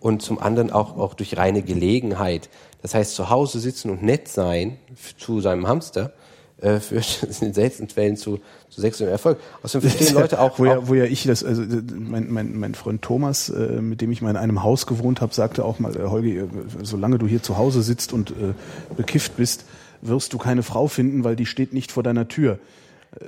[0.00, 2.50] Und zum anderen auch, auch durch reine Gelegenheit.
[2.82, 4.76] Das heißt, zu Hause sitzen und nett sein
[5.16, 6.12] zu seinem Hamster
[6.60, 9.38] äh, führt in den seltensten Fällen zu, zu sexuellem Erfolg.
[9.62, 11.62] Außerdem verstehen Leute auch, wo, ja, wo ja ich das, also
[11.94, 15.34] mein, mein, mein Freund Thomas, äh, mit dem ich mal in einem Haus gewohnt habe,
[15.34, 16.42] sagte auch mal, äh, Holgi,
[16.82, 18.54] solange du hier zu Hause sitzt und äh,
[18.96, 19.64] bekifft bist,
[20.02, 22.58] wirst du keine Frau finden, weil die steht nicht vor deiner Tür.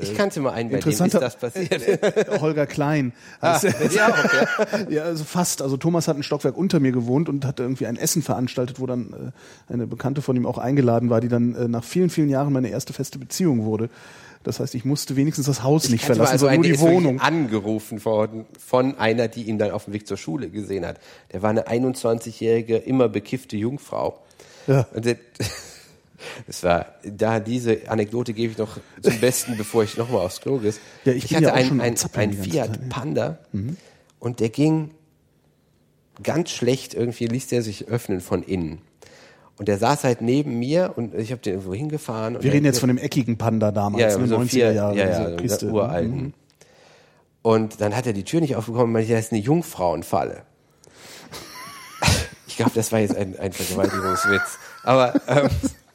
[0.00, 1.82] Ich kannte mal einen, bei dem ist das passiert.
[2.40, 3.12] Holger Klein.
[3.40, 3.70] Ah, dir
[4.08, 4.86] auch, ja.
[4.90, 5.62] Ja, also fast.
[5.62, 8.86] Also Thomas hat ein Stockwerk unter mir gewohnt und hat irgendwie ein Essen veranstaltet, wo
[8.86, 9.32] dann
[9.68, 12.52] äh, eine Bekannte von ihm auch eingeladen war, die dann äh, nach vielen, vielen Jahren
[12.52, 13.88] meine erste feste Beziehung wurde.
[14.46, 16.78] Das heißt, ich musste wenigstens das Haus nicht Ich mal verlassen, also sondern der nur
[16.78, 17.20] die Wohnung.
[17.20, 21.00] angerufen worden von einer, die ihn dann auf dem Weg zur Schule gesehen hat.
[21.32, 24.22] Der war eine 21-jährige, immer bekiffte Jungfrau.
[24.68, 24.86] Ja.
[24.94, 25.16] Und der,
[26.46, 30.58] das war, da diese Anekdote gebe ich noch zum Besten, bevor ich nochmal aufs Klo
[30.58, 30.74] gehe.
[31.04, 32.82] Ja, ich ich hatte ja einen, die ganze Fiat ja.
[32.88, 33.38] Panda
[34.18, 34.90] und der ging
[36.22, 38.78] ganz schlecht, irgendwie ließ der sich öffnen von innen.
[39.58, 42.42] Und der saß halt neben mir und ich habe den irgendwo hingefahren.
[42.42, 45.30] Wir reden jetzt von dem eckigen Panda damals, ja, ne, so 90er vier, Jahre, ja,
[45.30, 46.16] ja, so uralten.
[46.16, 46.32] Mhm.
[47.40, 50.42] Und dann hat er die Tür nicht aufbekommen, weil das ist eine Jungfrauenfalle.
[52.48, 54.58] Ich glaube, das war jetzt ein, ein Vergewaltigungswitz.
[54.82, 55.50] Aber ähm,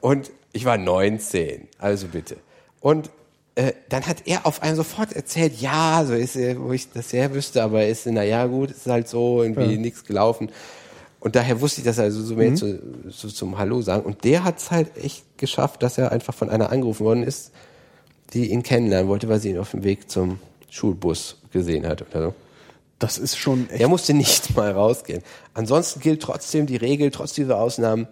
[0.00, 2.36] und ich war 19, also bitte.
[2.80, 3.10] Und
[3.54, 7.12] äh, dann hat er auf einmal sofort erzählt, ja, so ist er, wo ich das
[7.12, 10.50] her wüsste, aber ist, na ja, gut, ist halt so, irgendwie nichts gelaufen.
[11.20, 14.04] Und daher wusste ich das also so mehr zu, so zum Hallo sagen.
[14.06, 17.52] Und der hat es halt echt geschafft, dass er einfach von einer angerufen worden ist,
[18.32, 20.38] die ihn kennenlernen wollte, weil sie ihn auf dem Weg zum
[20.70, 22.34] Schulbus gesehen hat oder so.
[22.98, 23.80] Das ist schon echt.
[23.80, 25.22] Er musste nicht mal rausgehen.
[25.52, 28.08] Ansonsten gilt trotzdem die Regel, trotz dieser Ausnahmen,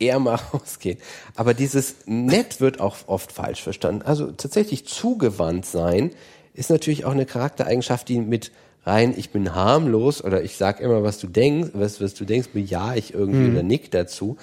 [0.00, 0.98] eher mal rausgehen.
[1.36, 4.02] Aber dieses nett wird auch oft falsch verstanden.
[4.02, 6.10] Also tatsächlich zugewandt sein
[6.54, 8.50] ist natürlich auch eine Charaktereigenschaft, die mit
[8.84, 12.48] rein, ich bin harmlos oder ich sag immer, was du denkst, was, was du denkst,
[12.52, 14.36] bejahe ich irgendwie oder nick dazu,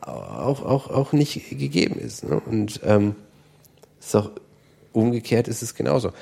[0.00, 2.24] auch, auch, auch nicht gegeben ist.
[2.24, 2.40] Ne?
[2.46, 3.16] Und ähm,
[4.00, 4.30] ist auch
[4.92, 6.12] umgekehrt ist es genauso.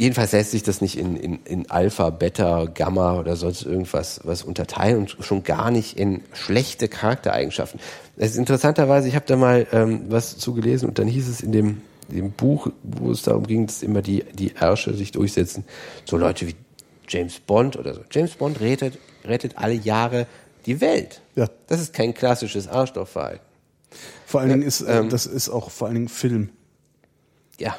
[0.00, 4.42] Jedenfalls lässt sich das nicht in, in, in Alpha, Beta, Gamma oder sonst irgendwas was
[4.42, 7.78] unterteilen und schon gar nicht in schlechte Charaktereigenschaften.
[8.16, 11.52] Es ist interessanterweise, ich habe da mal ähm, was zugelesen und dann hieß es in
[11.52, 15.64] dem, dem Buch, wo es darum ging, dass immer die, die Ärsche sich durchsetzen,
[16.06, 16.54] so Leute wie
[17.06, 18.00] James Bond oder so.
[18.10, 20.26] James Bond rettet, rettet alle Jahre
[20.64, 21.20] die Welt.
[21.34, 21.46] Ja.
[21.66, 23.44] Das ist kein klassisches Arschlochverhalten.
[24.24, 26.48] vor allen Dingen ist, äh, ähm, das ist auch vor allen Dingen Film.
[27.58, 27.76] Ja.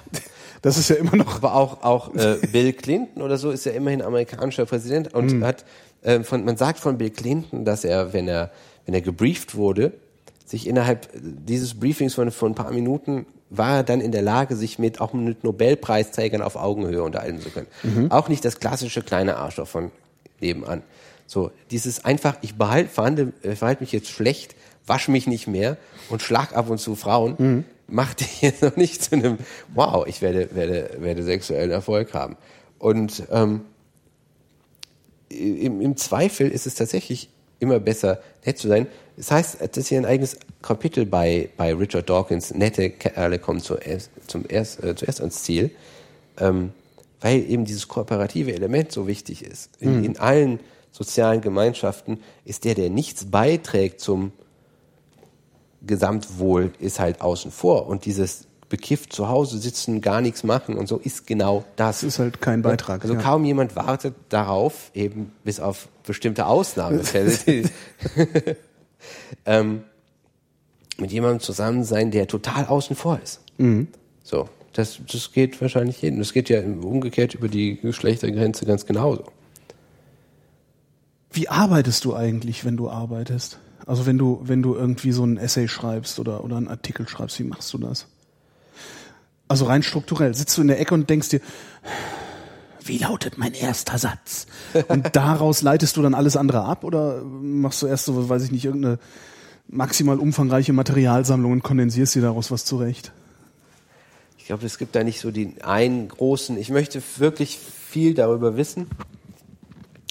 [0.62, 1.38] Das ist ja immer noch.
[1.38, 5.66] Aber auch, auch äh, Bill Clinton oder so ist ja immerhin amerikanischer Präsident und hat,
[6.04, 8.52] äh, von, man sagt von Bill Clinton, dass er, wenn er,
[8.86, 9.94] wenn er gebrieft wurde,
[10.46, 14.56] sich innerhalb dieses Briefings von, von ein paar Minuten war er dann in der Lage,
[14.56, 17.68] sich mit auch mit Nobelpreisträgern auf Augenhöhe unterhalten zu können.
[18.12, 19.92] Auch nicht das klassische kleine Arschloch von
[20.40, 20.84] nebenan.
[21.28, 25.78] So, dieses einfach, ich behalte, verhandle, äh, verhalte mich jetzt schlecht, wasche mich nicht mehr
[26.10, 29.38] und schlag ab und zu Frauen, macht dich jetzt noch nicht zu einem,
[29.74, 32.38] wow, ich werde, werde, werde sexuellen Erfolg haben.
[32.80, 33.62] Und ähm,
[35.30, 37.30] im, im Zweifel ist es tatsächlich
[37.60, 38.88] immer besser, nett zu sein.
[39.18, 43.60] Das heißt, das ist hier ein eigenes Kapitel bei, bei Richard Dawkins, nette Kerle kommen
[43.60, 45.70] zuerst, zum erst, äh, zuerst ans Ziel,
[46.40, 46.72] ähm,
[47.20, 49.70] weil eben dieses kooperative Element so wichtig ist.
[49.80, 50.60] In, in allen
[50.92, 54.32] sozialen Gemeinschaften ist der, der nichts beiträgt zum
[55.86, 57.88] Gesamtwohl, ist halt außen vor.
[57.88, 62.00] Und dieses bekifft zu Hause sitzen, gar nichts machen und so ist genau das.
[62.00, 63.02] Das ist halt kein Beitrag.
[63.04, 63.22] Also ja.
[63.22, 67.38] kaum jemand wartet darauf, eben bis auf bestimmte Ausnahmefälle,
[69.46, 69.84] ähm,
[70.98, 73.42] mit jemandem zusammen sein, der total außen vor ist.
[73.58, 73.90] Mhm.
[74.24, 76.20] So, das, das geht wahrscheinlich jeden.
[76.20, 79.26] Das geht ja umgekehrt über die Geschlechtergrenze ganz genauso.
[81.34, 83.60] Wie arbeitest du eigentlich, wenn du arbeitest?
[83.92, 87.38] Also wenn du, wenn du irgendwie so ein Essay schreibst oder, oder einen Artikel schreibst,
[87.40, 88.06] wie machst du das?
[89.50, 90.34] Also rein strukturell.
[90.34, 91.42] Sitzt du in der Ecke und denkst dir,
[92.86, 94.48] wie lautet mein erster Satz?
[94.88, 98.54] Und daraus leitest du dann alles andere ab oder machst du erst so, weiß ich
[98.54, 98.98] nicht, irgendeine
[99.68, 103.12] maximal umfangreiche Materialsammlung und kondensierst dir daraus was zurecht?
[104.38, 106.58] Ich glaube, es gibt da nicht so den einen großen.
[106.58, 108.88] Ich möchte wirklich viel darüber wissen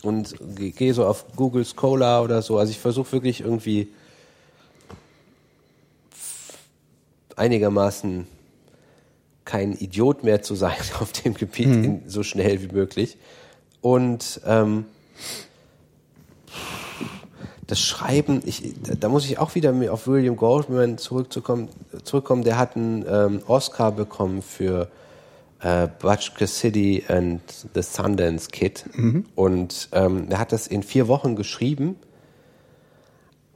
[0.03, 2.59] und ge- gehe so auf Google Scholar oder so.
[2.59, 3.89] Also ich versuche wirklich irgendwie
[7.37, 8.27] einigermaßen
[9.45, 13.17] kein Idiot mehr zu sein auf dem Gebiet in, so schnell wie möglich.
[13.81, 14.85] Und ähm,
[17.67, 21.69] das Schreiben, ich, da muss ich auch wieder auf William Goldman zurückzukommen,
[22.05, 22.43] zurückkommen.
[22.43, 24.89] Der hat einen ähm, Oscar bekommen für
[25.63, 27.41] äh, Butch Cassidy and
[27.75, 28.85] the Sundance Kid.
[29.35, 31.97] Und ähm, er hat das in vier Wochen geschrieben.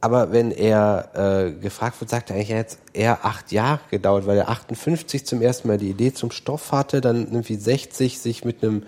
[0.01, 4.27] Aber wenn er äh, gefragt wird, sagt er eigentlich, er hat eher acht Jahre gedauert,
[4.27, 8.45] weil er 58 zum ersten Mal die Idee zum Stoff hatte, dann irgendwie 60 sich
[8.45, 8.83] mit einem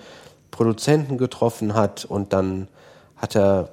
[0.50, 2.68] Produzenten getroffen hat und dann
[3.16, 3.70] hat er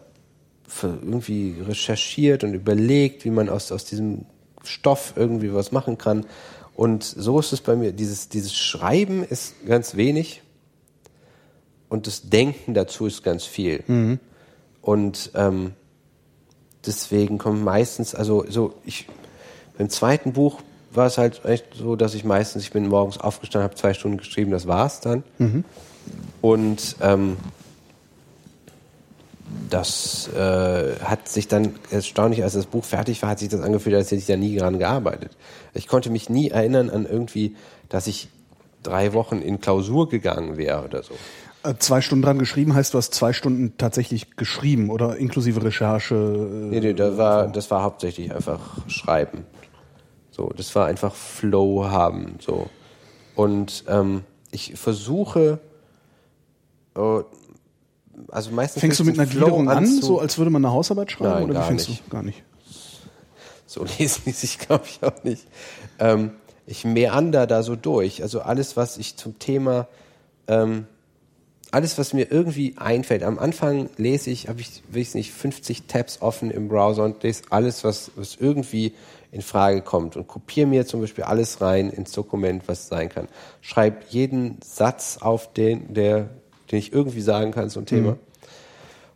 [0.81, 4.25] irgendwie recherchiert und überlegt, wie man aus, aus diesem
[4.63, 6.25] Stoff irgendwie was machen kann.
[6.75, 7.91] Und so ist es bei mir.
[7.91, 10.41] Dieses, dieses Schreiben ist ganz wenig
[11.89, 13.83] und das Denken dazu ist ganz viel.
[14.81, 15.73] Und ähm,
[16.85, 19.07] deswegen kommen meistens, also so ich
[19.77, 20.61] beim zweiten Buch
[20.91, 24.17] war es halt echt so, dass ich meistens, ich bin morgens aufgestanden, habe zwei Stunden
[24.17, 25.23] geschrieben, das war's dann.
[26.41, 27.37] Und ähm,
[29.69, 33.95] das äh, hat sich dann erstaunlich, als das Buch fertig war, hat sich das angefühlt,
[33.95, 35.31] als hätte ich da nie dran gearbeitet.
[35.73, 37.55] Ich konnte mich nie erinnern an irgendwie,
[37.89, 38.29] dass ich
[38.83, 41.13] drei Wochen in Klausur gegangen wäre oder so.
[41.63, 46.15] Äh, Zwei Stunden dran geschrieben heißt, du hast zwei Stunden tatsächlich geschrieben oder inklusive Recherche.
[46.15, 49.45] äh, Nee, nee, das war, das war hauptsächlich einfach Schreiben.
[50.31, 52.35] So, das war einfach Flow haben.
[52.39, 52.69] So.
[53.35, 55.59] Und ähm, ich versuche,
[56.95, 57.19] äh,
[58.29, 61.33] also meistens Fängst du mit einer Gliederung an, so als würde man eine Hausarbeit schreiben?
[61.33, 62.05] Nein, oder gar wie fängst nicht.
[62.05, 62.09] du?
[62.09, 62.43] Gar nicht.
[63.65, 65.47] So lesen die sich, glaube ich, auch nicht.
[65.99, 66.31] Ähm,
[66.65, 68.21] ich meander da so durch.
[68.21, 69.87] Also alles, was ich zum Thema,
[70.47, 70.85] ähm,
[71.71, 73.23] alles, was mir irgendwie einfällt.
[73.23, 77.43] Am Anfang lese ich, habe ich, weiß nicht, 50 Tabs offen im Browser und lese
[77.49, 78.93] alles, was, was irgendwie
[79.31, 83.27] in Frage kommt und kopiere mir zum Beispiel alles rein ins Dokument, was sein kann.
[83.61, 86.29] Schreib jeden Satz auf, den, der,
[86.73, 88.17] den ich irgendwie sagen kann zum Thema.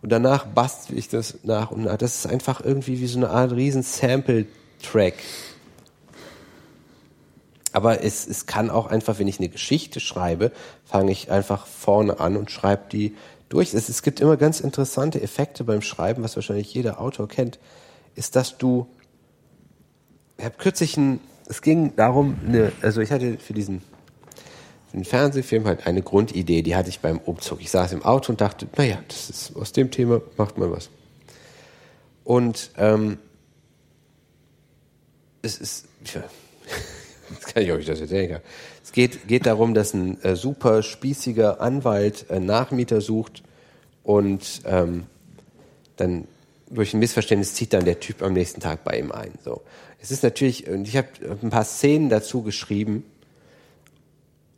[0.04, 1.98] Und danach bastel ich das nach und nach.
[1.98, 5.16] Das ist einfach irgendwie wie so eine Art riesen Sample-Track.
[7.74, 10.52] Aber es, es kann auch einfach, wenn ich eine Geschichte schreibe,
[10.86, 13.16] fange ich einfach vorne an und schreibe die
[13.50, 13.74] durch.
[13.74, 17.60] Es, es gibt immer ganz interessante Effekte beim Schreiben, was wahrscheinlich jeder Autor kennt,
[18.16, 18.88] ist, dass du,
[20.38, 21.20] ich habe kürzlich ein,
[21.50, 23.82] es ging darum, eine, also ich hatte für diesen
[24.98, 27.62] den Fernsehfilm halt eine Grundidee, die hatte ich beim Umzug.
[27.62, 30.90] Ich saß im Auto und dachte, naja, das ist aus dem Thema macht man was.
[32.24, 33.20] Und ähm,
[35.42, 36.24] es ist, ja,
[37.30, 38.42] jetzt kann ich euch das erzählen.
[38.84, 43.44] Es geht, geht darum, dass ein äh, super spießiger Anwalt äh, Nachmieter sucht
[44.04, 45.06] und ähm,
[45.96, 46.28] dann
[46.70, 49.32] durch ein Missverständnis zieht dann der Typ am nächsten Tag bei ihm ein.
[49.44, 49.62] So,
[50.02, 51.08] es ist natürlich, ich habe
[51.42, 53.04] ein paar Szenen dazu geschrieben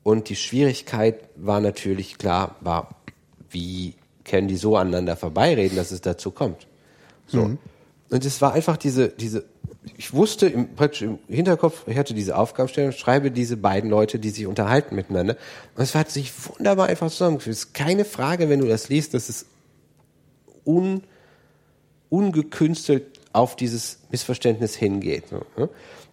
[0.03, 2.95] und die Schwierigkeit war natürlich klar, war,
[3.49, 6.67] wie können die so aneinander vorbeireden, dass es dazu kommt.
[7.27, 7.57] So.
[8.09, 9.45] Und es war einfach diese, diese,
[9.97, 14.29] ich wusste im, praktisch im Hinterkopf, ich hatte diese Aufgabenstellung, schreibe diese beiden Leute, die
[14.29, 15.35] sich unterhalten miteinander.
[15.75, 17.55] Und es hat sich wunderbar einfach zusammengefügt.
[17.55, 19.45] Es ist keine Frage, wenn du das liest, dass es
[20.65, 21.03] un,
[22.09, 25.25] ungekünstelt auf dieses Missverständnis hingeht.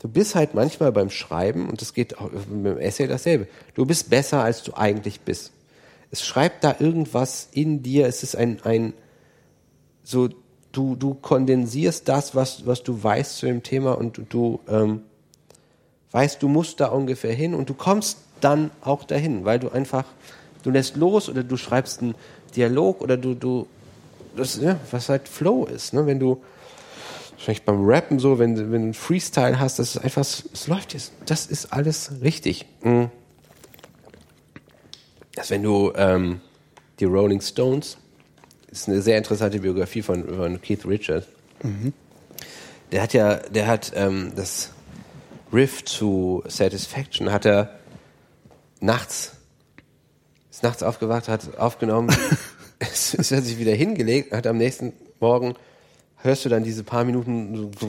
[0.07, 0.13] Ne?
[0.13, 3.87] Du bist halt manchmal beim Schreiben, und das geht auch mit dem Essay dasselbe, du
[3.87, 5.53] bist besser, als du eigentlich bist.
[6.11, 8.93] Es schreibt da irgendwas in dir, es ist ein, ein
[10.03, 10.29] so,
[10.73, 15.03] du, du kondensierst das, was, was du weißt zu dem Thema und du, ähm,
[16.13, 20.05] weißt, du musst da ungefähr hin und du kommst dann auch dahin, weil du einfach,
[20.63, 22.15] du lässt los oder du schreibst einen
[22.55, 23.67] Dialog oder du, du,
[24.37, 26.07] das, ja, was halt Flow ist, ne?
[26.07, 26.43] wenn du,
[27.37, 30.67] wahrscheinlich beim Rappen so, wenn, du- wenn du einen Freestyle hast, das ist einfach, es
[30.67, 32.67] läuft jetzt, das ist alles richtig.
[32.83, 33.11] Mhm.
[35.35, 36.41] Dass wenn du ähm,
[36.99, 37.99] die Rolling Stones,
[38.71, 41.27] ist eine sehr interessante Biografie von, von Keith Richards.
[42.93, 44.71] Der hat ja, der hat ähm, das
[45.53, 47.79] Riff zu Satisfaction hat er
[48.81, 49.33] nachts,
[50.51, 52.15] ist nachts aufgewacht, hat aufgenommen,
[52.79, 55.55] es, es hat sich wieder hingelegt, hat am nächsten Morgen
[56.27, 57.81] hörst du dann diese paar Minuten und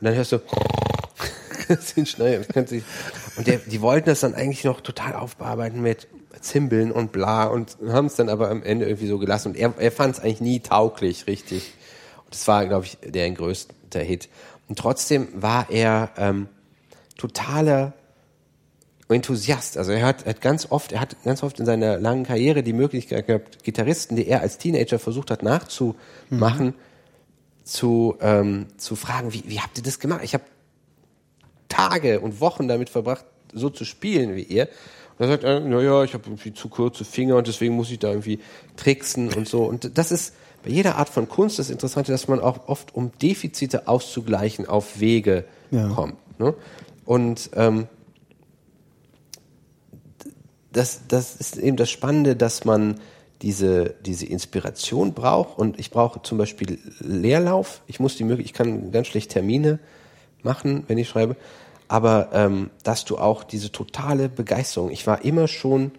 [0.00, 0.40] dann hörst du.
[3.36, 6.08] Und der, die wollten das dann eigentlich noch total aufbearbeiten mit
[6.40, 9.48] Zimbeln und bla und haben es dann aber am Ende irgendwie so gelassen.
[9.48, 11.72] Und er, er fand es eigentlich nie tauglich, richtig.
[12.24, 14.28] Und das war, glaube ich, der größte Hit.
[14.68, 16.48] Und trotzdem war er ähm,
[17.16, 17.92] totaler
[19.14, 19.76] Enthusiast.
[19.76, 22.72] Also er hat, hat ganz oft, er hat ganz oft in seiner langen Karriere die
[22.72, 26.74] Möglichkeit gehabt, Gitarristen, die er als Teenager versucht hat nachzumachen,
[27.64, 30.20] zu, ähm, zu fragen, wie, wie habt ihr das gemacht?
[30.24, 30.44] Ich habe
[31.68, 34.68] Tage und Wochen damit verbracht, so zu spielen wie ihr.
[35.18, 38.08] Da sagt er, naja, ich habe irgendwie zu kurze Finger und deswegen muss ich da
[38.08, 38.40] irgendwie
[38.76, 39.64] tricksen und so.
[39.64, 43.12] Und das ist bei jeder Art von Kunst das Interessante, dass man auch oft, um
[43.20, 45.88] Defizite auszugleichen, auf Wege Ja.
[45.88, 46.16] kommt.
[46.38, 46.54] Ne?
[47.04, 47.86] Und ähm,
[50.72, 53.00] das, das ist eben das Spannende, dass man
[53.42, 55.58] diese, diese Inspiration braucht.
[55.58, 57.82] Und ich brauche zum Beispiel Leerlauf.
[57.86, 59.78] Ich muss die Möglichkeit, ich kann ganz schlecht Termine
[60.42, 61.36] machen, wenn ich schreibe.
[61.88, 64.90] Aber ähm, dass du auch diese totale Begeisterung.
[64.90, 65.90] Ich war immer schon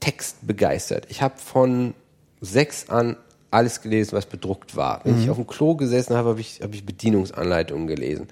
[0.00, 1.06] textbegeistert.
[1.08, 1.94] Ich habe von
[2.40, 3.16] sechs an
[3.50, 5.00] alles gelesen, was bedruckt war.
[5.04, 8.28] Wenn ich auf dem Klo gesessen habe, habe ich, habe ich Bedienungsanleitungen gelesen.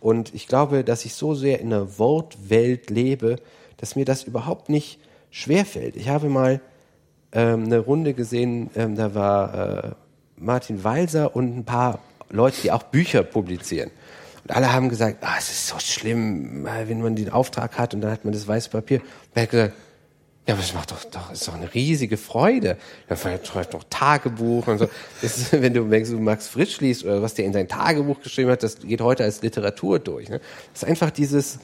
[0.00, 3.36] Und ich glaube, dass ich so sehr in einer Wortwelt lebe,
[3.84, 4.98] dass mir das überhaupt nicht
[5.30, 5.94] schwerfällt.
[5.94, 6.62] Ich habe mal
[7.32, 9.90] ähm, eine Runde gesehen, ähm, da war äh,
[10.38, 11.98] Martin Walser und ein paar
[12.30, 13.90] Leute, die auch Bücher publizieren.
[14.42, 17.92] Und alle haben gesagt, ah, es ist so schlimm, äh, wenn man den Auftrag hat
[17.92, 19.00] und dann hat man das weiße Papier.
[19.00, 19.72] Und er hat gesagt,
[20.46, 22.78] ja, aber es macht doch, doch, ist doch eine riesige Freude.
[23.06, 24.88] Da schreibt doch Tagebuch und so.
[25.20, 28.50] Ist, wenn du denkst, du Max Frisch liest oder was der in sein Tagebuch geschrieben
[28.50, 30.30] hat, das geht heute als Literatur durch.
[30.30, 30.40] Ne?
[30.72, 31.58] Das ist einfach dieses,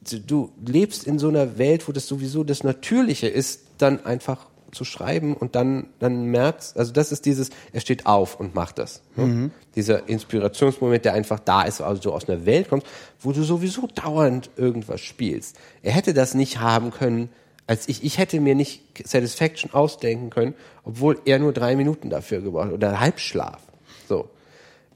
[0.00, 4.84] du lebst in so einer Welt, wo das sowieso das Natürliche ist, dann einfach zu
[4.84, 9.02] schreiben und dann, dann merkst, also das ist dieses, er steht auf und macht das.
[9.16, 9.50] Ne?
[9.74, 12.86] Dieser Inspirationsmoment, der einfach da ist, also du aus einer Welt kommst,
[13.18, 15.56] wo du sowieso dauernd irgendwas spielst.
[15.82, 17.30] Er hätte das nicht haben können,
[17.66, 20.54] als ich, ich hätte mir nicht Satisfaction ausdenken können,
[20.84, 23.60] obwohl er nur drei Minuten dafür gebraucht hat, oder Halbschlaf.
[24.08, 24.28] So.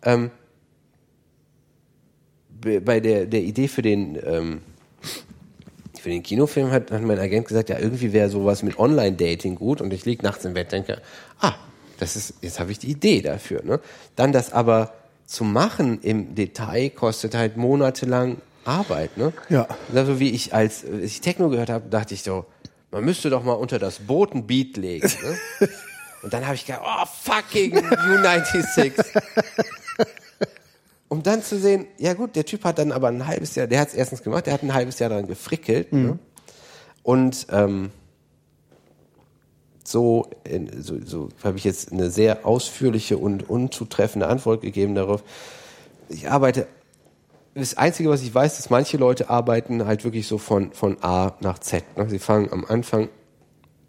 [0.02, 0.30] Ähm,
[2.48, 4.60] be- bei der, der Idee für den, ähm,
[6.04, 9.80] für den Kinofilm hat, hat mein Agent gesagt, ja, irgendwie wäre sowas mit Online-Dating gut
[9.80, 11.00] und ich lieg nachts im Bett denke,
[11.40, 11.54] ah,
[11.98, 13.62] das ist, jetzt habe ich die Idee dafür.
[13.64, 13.80] Ne?
[14.14, 14.92] Dann das aber
[15.24, 19.16] zu machen im Detail kostet halt monatelang Arbeit.
[19.16, 19.32] Ne?
[19.48, 19.66] Ja.
[19.94, 22.44] Also wie ich als als ich Techno gehört habe, dachte ich so,
[22.90, 25.10] man müsste doch mal unter das Boot ein Beat legen.
[25.22, 25.68] Ne?
[26.22, 28.92] Und dann habe ich gedacht, oh fucking U96.
[31.08, 33.80] Um dann zu sehen, ja gut, der Typ hat dann aber ein halbes Jahr, der
[33.80, 35.92] hat es erstens gemacht, der hat ein halbes Jahr daran gefrickelt.
[35.92, 36.18] Ne?
[37.02, 37.90] Und ähm,
[39.84, 45.22] so, in, so, so habe ich jetzt eine sehr ausführliche und unzutreffende Antwort gegeben darauf.
[46.08, 46.66] Ich arbeite,
[47.54, 51.34] das Einzige, was ich weiß, ist, manche Leute arbeiten halt wirklich so von, von A
[51.40, 51.84] nach Z.
[51.96, 52.08] Ne?
[52.08, 53.08] Sie fangen am Anfang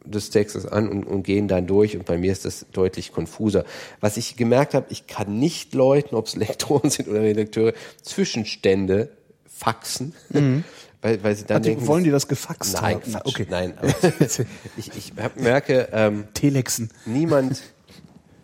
[0.05, 3.65] des Textes an und, und gehen dann durch und bei mir ist das deutlich konfuser.
[4.01, 9.09] Was ich gemerkt habe, ich kann nicht Leuten, ob es Lektoren sind oder Redakteure, Zwischenstände
[9.47, 10.13] faxen,
[11.01, 13.11] weil, weil sie dann die- denken, wollen die das gefaxt nein, haben?
[13.11, 13.47] Quatsch, Okay.
[13.49, 13.73] nein.
[14.77, 16.89] Ich, ich hab, merke, ähm, Telexen.
[17.05, 17.61] niemand.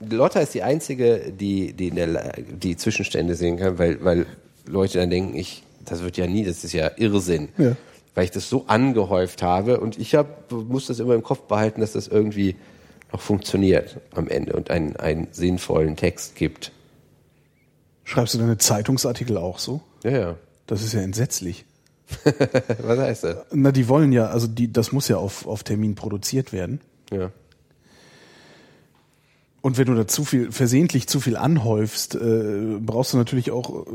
[0.09, 4.25] Lotta ist die einzige, die die, der, die Zwischenstände sehen kann, weil weil
[4.65, 7.75] Leute dann denken, ich das wird ja nie, das ist ja Irrsinn, Ja.
[8.15, 11.81] Weil ich das so angehäuft habe und ich hab, muss das immer im Kopf behalten,
[11.81, 12.55] dass das irgendwie
[13.11, 16.71] noch funktioniert am Ende und einen einen sinnvollen Text gibt.
[18.03, 19.81] Schreibst du deine Zeitungsartikel auch so?
[20.03, 20.35] Ja, ja.
[20.67, 21.65] Das ist ja entsetzlich.
[22.79, 23.37] Was heißt das?
[23.51, 26.81] Na, die wollen ja, also die, das muss ja auf, auf Termin produziert werden.
[27.11, 27.31] Ja.
[29.61, 33.69] Und wenn du da zu viel, versehentlich zu viel anhäufst, äh, brauchst du natürlich auch
[33.85, 33.89] äh,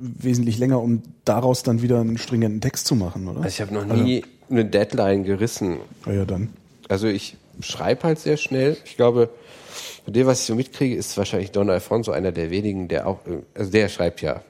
[0.00, 3.38] wesentlich länger, um daraus dann wieder einen stringenten Text zu machen, oder?
[3.38, 5.76] Also ich habe noch nie eine Deadline gerissen.
[6.06, 6.48] Ja, ja, dann.
[6.88, 8.76] Also ich schreibe halt sehr schnell.
[8.84, 9.30] Ich glaube,
[10.04, 13.20] von dem, was ich so mitkriege, ist wahrscheinlich Don Alfonso einer der wenigen, der auch,
[13.26, 14.42] äh, also der schreibt ja.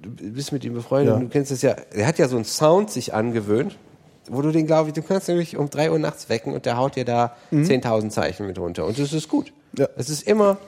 [0.00, 1.14] Du bist mit ihm befreundet, Ja.
[1.16, 1.74] und du kennst es ja.
[1.92, 3.76] Er hat ja so einen Sound sich angewöhnt,
[4.28, 6.76] wo du den, glaube ich, du kannst nämlich um drei Uhr nachts wecken und der
[6.76, 8.84] haut dir da 10.000 Zeichen mit runter.
[8.86, 9.52] Und das ist gut.
[9.76, 9.88] Ja.
[9.96, 10.58] Es ist immer,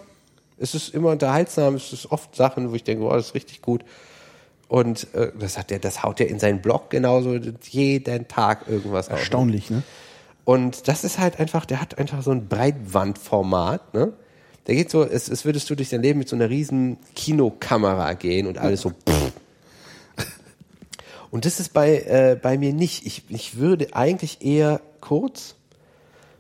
[0.58, 3.62] es ist immer unterhaltsam, es ist oft Sachen, wo ich denke, wow, das ist richtig
[3.62, 3.84] gut.
[4.68, 7.38] Und äh, das hat der, das haut er in seinen Blog genauso
[7.70, 9.08] jeden Tag irgendwas.
[9.08, 9.82] Erstaunlich, ne?
[10.44, 14.12] Und das ist halt einfach, der hat einfach so ein Breitbandformat, ne?
[14.66, 18.14] Der geht so, es, es würdest du durch dein Leben mit so einer riesen Kinokamera
[18.14, 18.90] gehen und alles so.
[18.90, 19.25] Pff.
[21.36, 23.04] Und das ist bei, äh, bei mir nicht.
[23.04, 25.54] Ich, ich würde eigentlich eher kurz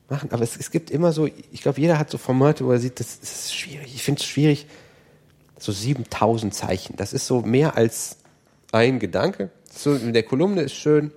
[0.08, 2.78] machen, aber es, es gibt immer so, ich glaube, jeder hat so Formate, wo er
[2.78, 3.94] sieht, das, das ist schwierig.
[3.94, 4.66] Ich finde es schwierig,
[5.58, 6.96] so 7000 Zeichen.
[6.96, 8.16] Das ist so mehr als
[8.72, 9.50] ein Gedanke.
[9.70, 11.12] So, in der Kolumne ist schön.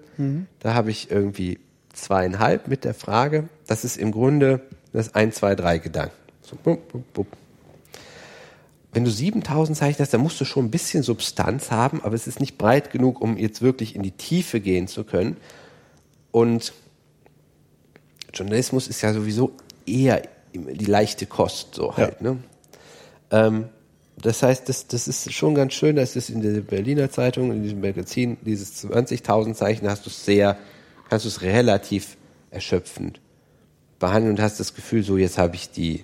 [0.60, 1.58] Da habe ich irgendwie
[1.94, 3.48] zweieinhalb mit der Frage.
[3.66, 4.60] Das ist im Grunde
[4.92, 6.18] das ein, zwei, drei Gedanken.
[6.42, 7.28] So, bup, bup, bup.
[9.00, 12.28] Wenn du 7000 Zeichen hast, dann musst du schon ein bisschen Substanz haben, aber es
[12.28, 15.38] ist nicht breit genug, um jetzt wirklich in die Tiefe gehen zu können.
[16.32, 16.74] Und
[18.34, 19.54] Journalismus ist ja sowieso
[19.86, 22.20] eher die leichte Kost, so halt.
[22.20, 22.40] Ne?
[23.32, 23.70] Ähm,
[24.18, 27.64] das heißt, das, das ist schon ganz schön, dass es in der Berliner Zeitung, in
[27.64, 30.58] diesem Magazin, dieses 20.000 Zeichen, hast du es sehr,
[31.10, 32.18] kannst du es relativ
[32.52, 33.22] erschöpfend
[33.98, 36.04] behandeln und hast das Gefühl, so jetzt habe ich die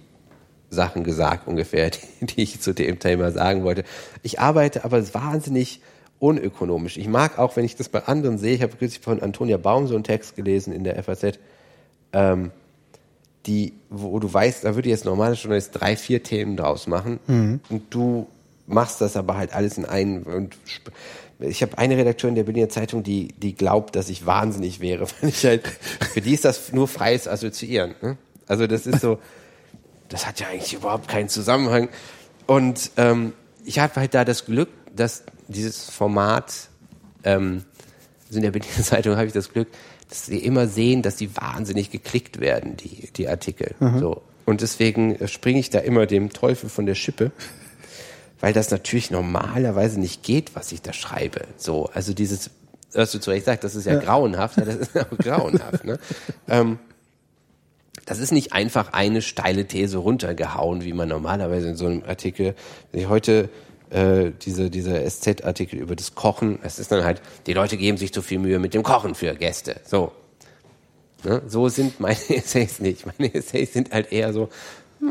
[0.76, 1.90] Sachen gesagt ungefähr,
[2.22, 3.84] die, die ich zu dem Thema sagen wollte.
[4.22, 5.82] Ich arbeite aber wahnsinnig
[6.20, 6.98] unökonomisch.
[6.98, 9.88] Ich mag auch, wenn ich das bei anderen sehe, ich habe kürzlich von Antonia Baum
[9.88, 11.40] so einen Text gelesen in der FAZ,
[12.14, 12.52] ähm,
[13.46, 17.60] die, wo du weißt, da würde jetzt normale Journalist drei, vier Themen draus machen Mhm.
[17.70, 18.28] und du
[18.66, 20.56] machst das aber halt alles in einen und
[21.40, 25.06] ich habe eine Redakteurin der Berliner Zeitung, die, die glaubt, dass ich wahnsinnig wäre,
[25.44, 25.64] halt,
[26.14, 27.94] für die ist das nur freies Assoziieren.
[28.02, 28.18] Ne?
[28.48, 29.20] Also das ist so,
[30.10, 31.90] das hat ja eigentlich überhaupt keinen Zusammenhang.
[32.48, 36.70] Und ähm, ich habe halt da das Glück, dass dieses Format,
[37.24, 37.64] ähm,
[38.28, 39.68] also in der Berliner Zeitung habe ich das Glück,
[40.10, 43.76] dass sie immer sehen, dass die wahnsinnig geklickt werden, die, die Artikel.
[44.00, 44.22] So.
[44.46, 47.32] Und deswegen äh, springe ich da immer dem Teufel von der Schippe,
[48.40, 51.42] weil das natürlich normalerweise nicht geht, was ich da schreibe.
[51.58, 52.52] So, also dieses,
[52.94, 55.84] was du zu Recht sagst, das ist ja, grauenhaft, ja, das ist auch grauenhaft.
[55.84, 56.00] Ne?
[56.48, 56.78] Ähm,
[58.06, 62.56] das ist nicht einfach eine steile These runtergehauen, wie man normalerweise in so einem Artikel,
[63.08, 63.50] heute
[63.90, 68.14] äh, diese, diese SZ-Artikel über das Kochen, es ist dann halt, die Leute geben sich
[68.14, 69.82] zu viel Mühe mit dem Kochen für Gäste.
[69.86, 70.12] So.
[71.24, 71.42] Ne?
[71.48, 73.06] So sind meine Essays nicht.
[73.06, 74.50] Meine Essays sind halt eher so,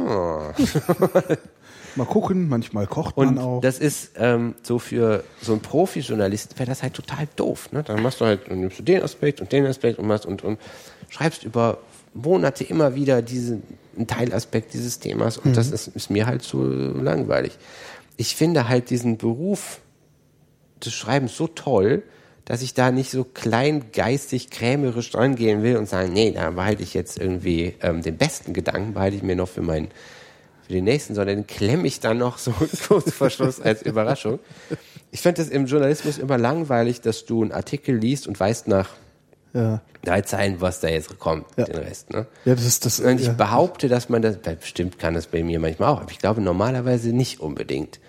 [1.96, 3.60] Mal gucken, manchmal kocht und man auch.
[3.60, 7.70] das ist ähm, so für so einen Profi-Journalisten wäre das halt total doof.
[7.70, 7.84] Ne?
[7.84, 10.42] Dann machst du halt, dann nimmst du den Aspekt und den Aspekt und machst und,
[10.42, 10.58] und
[11.08, 11.78] schreibst über
[12.14, 13.62] Monate immer wieder diesen
[14.06, 17.58] Teilaspekt dieses Themas und das ist, ist mir halt zu langweilig.
[18.16, 19.80] Ich finde halt diesen Beruf
[20.84, 22.02] des Schreibens so toll,
[22.44, 26.82] dass ich da nicht so kleingeistig, krämerisch dran gehen will und sagen, nee, da behalte
[26.82, 29.88] ich jetzt irgendwie ähm, den besten Gedanken, behalte ich mir noch für meinen
[30.66, 32.52] für den nächsten, sondern den klemme ich dann noch so
[32.88, 34.38] kurz vor Schluss als Überraschung.
[35.10, 38.90] Ich finde es im Journalismus immer langweilig, dass du einen Artikel liest und weißt nach
[39.54, 39.80] ja.
[40.02, 41.64] drei Zeilen, was da jetzt kommt, Ja.
[41.64, 42.10] den Rest.
[42.10, 42.26] Ne?
[42.44, 43.00] ja, das ist das.
[43.00, 43.32] Und ich ja.
[43.32, 47.12] behaupte, dass man das, bestimmt kann das bei mir manchmal auch, aber ich glaube normalerweise
[47.14, 48.00] nicht unbedingt.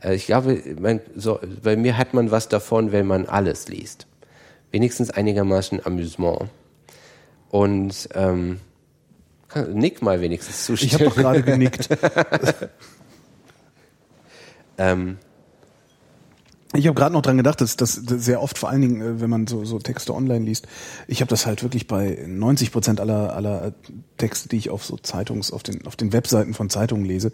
[0.00, 4.06] Äh, Ich glaube, man, so, bei mir hat man was davon, wenn man alles liest.
[4.72, 6.50] Wenigstens einigermaßen Amüsement.
[7.50, 8.58] Und ähm,
[9.48, 10.92] kann- nick mal wenigstens Ich zustimmen.
[10.94, 11.88] habe doch gerade genickt.
[14.78, 15.18] ähm,
[16.74, 19.30] Ich habe gerade noch dran gedacht, dass das sehr oft, vor allen Dingen, äh, wenn
[19.30, 20.66] man so, so Texte online liest,
[21.06, 23.72] ich habe das halt wirklich bei 90 Prozent aller, aller
[24.16, 27.32] Texte, die ich auf so Zeitungs, auf den, auf den Webseiten von Zeitungen lese,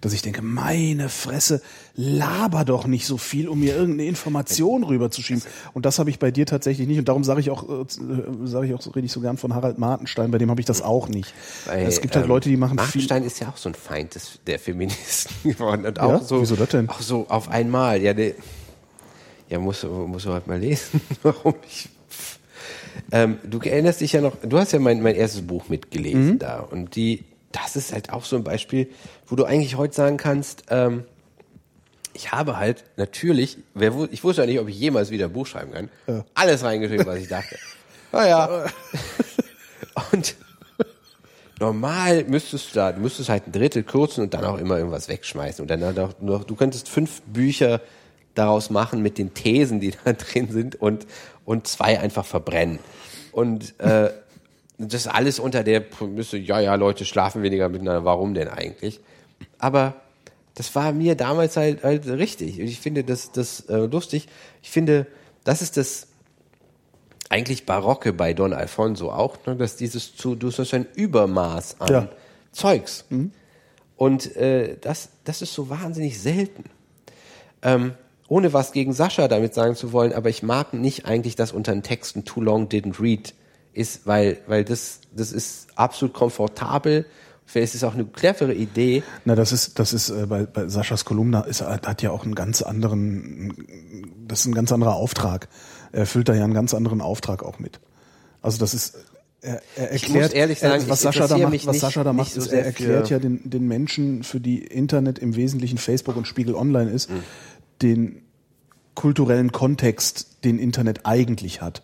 [0.00, 1.60] dass ich denke, meine Fresse,
[1.96, 5.42] laber doch nicht so viel, um mir irgendeine Information rüberzuschieben.
[5.74, 7.00] Und das habe ich bei dir tatsächlich nicht.
[7.00, 7.84] Und darum sage ich auch, äh,
[8.44, 10.66] sage ich auch, so rede ich so gern von Harald Martenstein, bei dem habe ich
[10.66, 11.34] das auch nicht.
[11.66, 12.84] Bei, es gibt halt ähm, Leute, die machen viel.
[12.84, 15.84] Martenstein ist ja auch so ein Feind des, der Feministen geworden.
[15.84, 16.20] Und auch Ja?
[16.20, 16.88] so, Wieso das denn?
[16.88, 18.00] Auch so auf einmal.
[18.00, 18.34] Ja, der,
[19.48, 21.88] ja muss, muss du halt mal lesen, warum ich.
[23.12, 26.38] Ähm, du erinnerst dich ja noch, du hast ja mein, mein erstes Buch mitgelesen Mhm.
[26.38, 26.60] da.
[26.60, 28.88] Und die, das ist halt auch so ein Beispiel,
[29.26, 31.04] wo du eigentlich heute sagen kannst, ähm,
[32.12, 35.46] ich habe halt natürlich, wer, ich wusste ja nicht, ob ich jemals wieder ein Buch
[35.46, 37.56] schreiben kann, alles reingeschrieben, was ich dachte.
[38.10, 38.64] Naja.
[40.12, 40.34] Und
[41.60, 45.08] normal müsstest du da, du müsstest halt ein Drittel kürzen und dann auch immer irgendwas
[45.08, 45.60] wegschmeißen.
[45.62, 47.80] Und dann halt auch nur, du könntest fünf Bücher
[48.38, 51.06] daraus machen mit den Thesen, die da drin sind und,
[51.44, 52.78] und zwei einfach verbrennen.
[53.32, 54.10] Und äh,
[54.78, 59.00] das alles unter der Prämisse, ja, ja, Leute schlafen weniger miteinander, warum denn eigentlich?
[59.58, 59.94] Aber
[60.54, 62.60] das war mir damals halt, halt richtig.
[62.60, 64.28] Und ich finde das, das äh, lustig.
[64.62, 65.06] Ich finde,
[65.44, 66.08] das ist das
[67.28, 71.88] eigentlich Barocke bei Don Alfonso auch, ne, dass dieses zu, du hast ein Übermaß an
[71.88, 72.08] Ja.
[72.52, 73.04] Zeugs.
[73.96, 76.64] Und äh, das, das ist so wahnsinnig selten.
[77.62, 77.94] Ähm,
[78.28, 81.72] ohne was gegen Sascha damit sagen zu wollen, aber ich mag nicht eigentlich, dass unter
[81.72, 83.34] den Texten too long didn't read
[83.72, 87.06] ist, weil, weil das, das ist absolut komfortabel.
[87.46, 89.02] Vielleicht ist es auch eine clevere Idee.
[89.24, 92.24] Na, das ist, das ist äh, bei, bei Saschas Kolumna ist, hat hat ja auch
[92.24, 93.54] einen ganz anderen,
[94.26, 95.48] das ist ein ganz anderer Auftrag.
[95.92, 97.80] Er erfüllt da ja einen ganz anderen Auftrag auch mit.
[98.42, 98.98] Also das ist,
[99.40, 102.32] er, er erklärt, ehrlich sagen, er, was Sascha da macht, was nicht- Sascha da macht,
[102.32, 106.26] so ist, er erklärt ja den, den Menschen, für die Internet im Wesentlichen Facebook und
[106.26, 107.22] Spiegel Online ist, Mhm.
[107.82, 108.22] Den
[108.94, 111.82] kulturellen Kontext, den Internet eigentlich hat.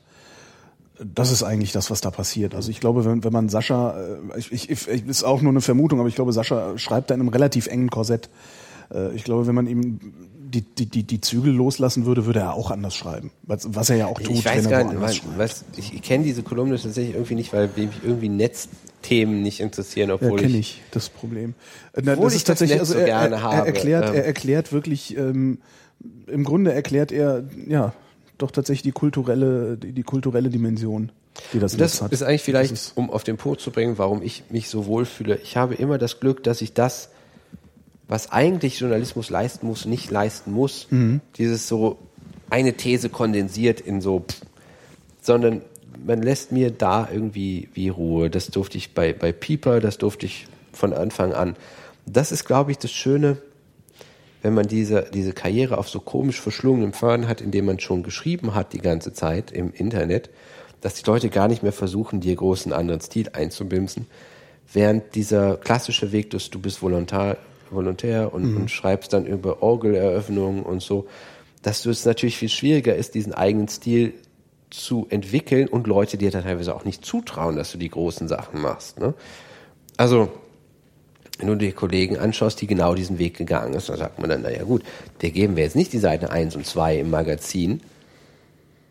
[1.03, 2.55] Das ist eigentlich das, was da passiert.
[2.55, 5.61] Also ich glaube, wenn, wenn man Sascha, äh, ich, ich, ich, ist auch nur eine
[5.61, 8.31] Vermutung, aber ich glaube, Sascha schreibt da in einem relativ engen Korsett.
[8.93, 9.99] Äh, Ich glaube, wenn man ihm
[10.55, 13.33] die, die, die, die Zügel loslassen würde, würde er auch anders schreiben.
[13.43, 15.79] Was, was er ja auch tut, ich weiß wenn er gar nicht, woanders was, was,
[15.79, 20.39] ich kenne diese Kolumne tatsächlich irgendwie nicht, weil mich irgendwie Netzthemen nicht interessieren, Ja, obwohl
[20.39, 21.55] kenne ich, das Problem.
[21.93, 23.67] Äh, na, Obwohl das ich ist das tatsächlich, Netz also so er, gerne er, er
[23.67, 24.15] erklärt, ähm.
[24.15, 25.59] er erklärt wirklich, ähm,
[26.27, 27.93] im Grunde erklärt er, ja,
[28.39, 31.13] doch tatsächlich die kulturelle, die, die kulturelle Dimension,
[31.53, 32.13] die das, das hat.
[32.13, 35.39] ist eigentlich vielleicht, ist- um auf den Punkt zu bringen, warum ich mich so wohlfühle.
[35.43, 37.11] Ich habe immer das Glück, dass ich das,
[38.09, 40.87] was eigentlich Journalismus leisten muss, nicht leisten muss.
[40.91, 41.21] Mhm.
[41.39, 41.99] Dieses so
[42.51, 44.41] eine These kondensiert in so, pff,
[45.23, 45.63] sondern
[46.05, 48.29] man lässt mir da irgendwie wie Ruhe.
[48.31, 51.57] Das durfte ich bei, bei Pieper, das durfte ich von Anfang an.
[52.05, 53.39] Das ist, glaube ich, das Schöne,
[54.45, 58.55] wenn man diese, diese Karriere auf so komisch verschlungenem Faden hat, indem man schon geschrieben
[58.55, 60.29] hat die ganze Zeit im Internet,
[60.83, 64.07] dass die Leute gar nicht mehr versuchen, dir großen anderen Stil einzubimsen,
[64.71, 67.39] während dieser klassische Weg, dass du bist Volontär,
[67.71, 71.07] Volontär und, und schreibst dann über Orgeleröffnungen und so,
[71.63, 74.13] dass du es natürlich viel schwieriger ist, diesen eigenen Stil
[74.69, 79.01] zu entwickeln und Leute dir teilweise auch nicht zutrauen, dass du die großen Sachen machst.
[79.01, 79.15] Ne?
[79.97, 80.29] Also
[81.39, 84.43] wenn du dir Kollegen anschaust, die genau diesen Weg gegangen ist, dann sagt man dann,
[84.43, 84.83] naja gut,
[85.21, 87.81] der geben wir jetzt nicht die Seiten 1 und 2 im Magazin,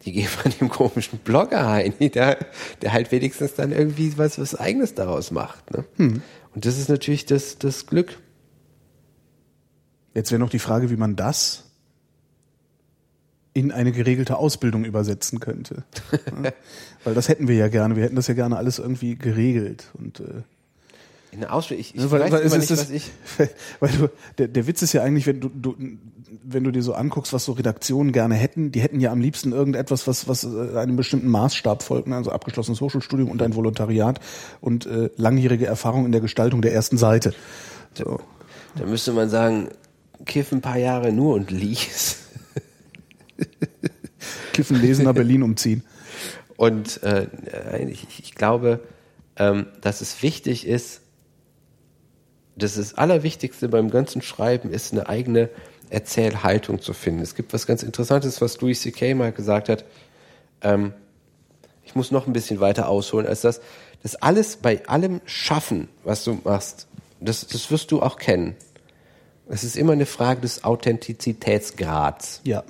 [0.06, 2.38] die geben wir dem komischen Blogger Heini, der,
[2.82, 5.72] der halt wenigstens dann irgendwie was, was Eigenes daraus macht.
[5.72, 5.86] Ne?
[6.54, 8.18] Und das ist natürlich das, das Glück.
[10.14, 11.64] Jetzt wäre noch die Frage, wie man das
[13.54, 15.84] in eine geregelte Ausbildung übersetzen könnte.
[16.44, 16.52] Ja,
[17.04, 17.96] Weil das hätten wir ja gerne.
[17.96, 19.92] Wir hätten das ja gerne alles irgendwie geregelt.
[19.94, 20.42] Und, äh,
[21.34, 23.12] In der Ausbildung, ich, ich Ne, weil, weiß weil es nicht, ist was das, ich...
[23.80, 25.76] weil du, der, der Witz ist ja eigentlich, wenn du, du,
[26.44, 29.52] wenn du dir so anguckst, was so Redaktionen gerne hätten, die hätten ja am liebsten
[29.52, 32.16] irgendetwas, was, was äh, einem bestimmten Maßstab folgt, ne?
[32.16, 34.20] also abgeschlossenes Hochschulstudium und ein Volontariat
[34.62, 37.34] und äh, langjährige Erfahrung in der Gestaltung der ersten Seite.
[37.98, 38.20] So.
[38.76, 39.70] Da müsste man sagen,
[40.26, 42.18] kiff ein paar Jahre nur und lies.
[44.54, 45.84] Kiffen, lesen, nach Berlin umziehen.
[46.56, 47.28] Und äh,
[47.88, 48.82] ich, ich glaube,
[49.36, 51.02] ähm, dass es wichtig ist,
[52.56, 55.50] das Allerwichtigste beim ganzen Schreiben ist, eine eigene
[55.90, 57.22] Erzählhaltung zu finden.
[57.22, 59.14] Es gibt was ganz Interessantes, was Louis C.K.
[59.16, 59.86] mal gesagt hat.
[60.62, 60.94] Ähm,
[61.84, 63.62] ich muss noch ein bisschen weiter ausholen als das.
[64.02, 66.88] Das alles bei allem Schaffen, was du machst,
[67.20, 68.56] das, das wirst du auch kennen.
[69.48, 72.42] Es ist immer eine Frage des Authentizitätsgrads.
[72.44, 72.64] Ja.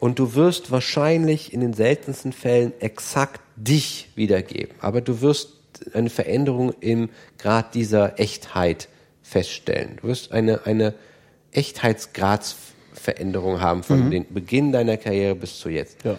[0.00, 4.74] Und du wirst wahrscheinlich in den seltensten Fällen exakt dich wiedergeben.
[4.80, 5.57] Aber du wirst
[5.92, 8.88] eine Veränderung im Grad dieser Echtheit
[9.22, 9.98] feststellen.
[10.00, 10.94] Du wirst eine, eine
[11.52, 16.04] Echtheitsgradsveränderung haben von dem Beginn deiner Karriere bis zu jetzt.
[16.04, 16.16] Ja.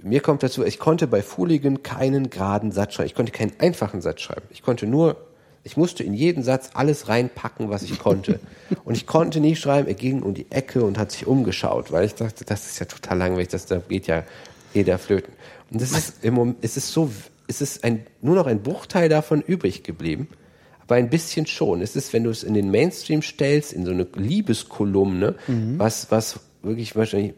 [0.00, 3.08] Mir kommt dazu, ich konnte bei Fooligan keinen geraden Satz schreiben.
[3.08, 4.46] Ich konnte keinen einfachen Satz schreiben.
[4.50, 5.16] Ich konnte nur,
[5.64, 8.38] ich musste in jeden Satz alles reinpacken, was ich konnte.
[8.84, 12.04] und ich konnte nie schreiben, er ging um die Ecke und hat sich umgeschaut, weil
[12.04, 14.22] ich dachte, das ist ja total langweilig, das, da geht ja
[14.72, 15.32] jeder flöten.
[15.70, 17.10] Und das ist im Moment, es ist so,
[17.48, 20.28] es ist ein, nur noch ein Bruchteil davon übrig geblieben.
[20.80, 21.82] Aber ein bisschen schon.
[21.82, 25.34] Es ist, wenn du es in den Mainstream stellst, in so eine Liebeskolumne,
[25.76, 27.34] was, was wirklich wahrscheinlich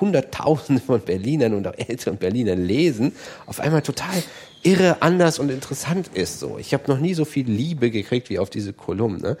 [0.00, 3.12] Hunderttausende von Berlinern und auch älteren Berlinern lesen,
[3.46, 4.22] auf einmal total
[4.62, 6.40] irre, anders und interessant ist.
[6.40, 9.36] So, ich habe noch nie so viel Liebe gekriegt wie auf diese Kolumne.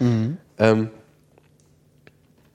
[0.58, 0.90] Ähm,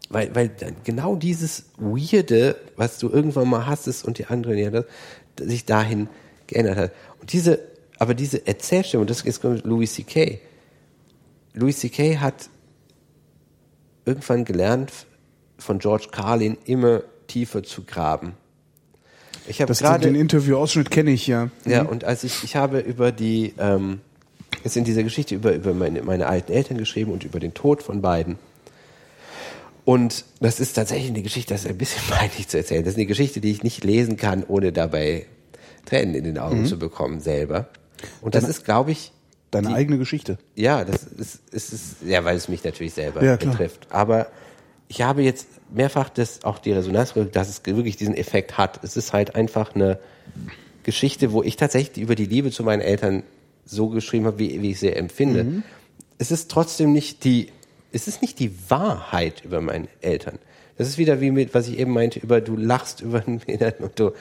[0.09, 0.51] weil, weil
[0.83, 4.85] genau dieses Weirde, was du irgendwann mal hattest und die anderen ja das,
[5.37, 6.07] sich dahin
[6.47, 6.91] geändert hat.
[7.19, 7.59] Und diese,
[7.97, 10.39] aber diese Erzählstimme, und das ist Louis C.K.
[11.53, 12.17] Louis C.K.
[12.17, 12.49] hat
[14.05, 14.91] irgendwann gelernt,
[15.57, 18.33] von George Carlin immer tiefer zu graben.
[19.47, 21.49] Ich habe gerade den Interviewausschnitt kenne ich ja.
[21.65, 23.99] ja, und als ich, ich habe über die, ähm,
[24.63, 27.83] jetzt in dieser Geschichte über, über meine, meine alten Eltern geschrieben und über den Tod
[27.83, 28.37] von beiden.
[29.85, 32.83] Und das ist tatsächlich eine Geschichte, das ist ein bisschen peinlich zu erzählen.
[32.83, 35.25] Das ist eine Geschichte, die ich nicht lesen kann, ohne dabei
[35.89, 37.67] Tränen in den Augen zu bekommen selber.
[38.21, 39.11] Und das Dann- ist, glaube ich,
[39.51, 40.37] Deine Die- eigene Geschichte.
[40.55, 43.87] ja, das ist, ist, ist, ja, weil es mich natürlich selber Ja, betrifft.
[43.89, 44.27] Aber
[44.87, 48.79] ich habe jetzt mehrfach das, auch die Resonanz, dass es wirklich diesen Effekt hat.
[48.83, 49.97] Es ist halt einfach eine
[50.83, 53.23] Geschichte, wo ich tatsächlich über die Liebe zu meinen Eltern
[53.65, 55.43] so geschrieben habe, wie, wie ich sie empfinde.
[55.43, 55.63] Mhm.
[56.19, 57.49] Es ist trotzdem nicht die,
[57.91, 60.37] es ist nicht die Wahrheit über meine Eltern.
[60.79, 63.83] Das ist wieder wie mit, was ich eben meinte, über du lachst über einen Behinderten
[63.83, 64.13] und du,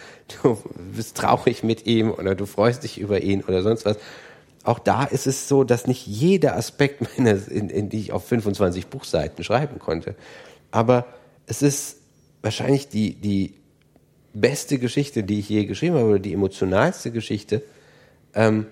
[0.43, 0.59] du
[0.93, 3.97] bist traurig mit ihm oder du freust dich über ihn oder sonst was.
[4.65, 8.27] Auch da ist es so, dass nicht jeder Aspekt meiner, in, in die ich auf
[8.27, 10.17] 25 Buchseiten schreiben konnte.
[10.73, 11.07] Aber
[11.47, 11.99] es ist
[12.43, 13.55] wahrscheinlich die, die
[14.35, 17.63] beste Geschichte, die ich je geschrieben habe, oder die emotionalste Geschichte.
[18.35, 18.67] Ähm,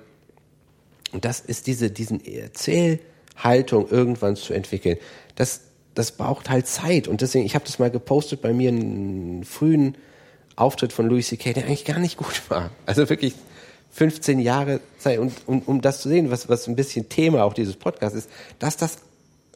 [1.12, 4.98] und das ist diese diesen Erzählhaltung irgendwann zu entwickeln.
[5.36, 5.60] Das
[5.97, 7.08] das braucht halt Zeit.
[7.08, 9.97] Und deswegen, ich habe das mal gepostet bei mir einen frühen
[10.55, 12.70] Auftritt von Louis C.K., der eigentlich gar nicht gut war.
[12.84, 13.34] Also wirklich
[13.92, 15.18] 15 Jahre Zeit.
[15.18, 18.31] Und um, um das zu sehen, was, was ein bisschen Thema auch dieses Podcasts ist,
[18.58, 18.99] dass das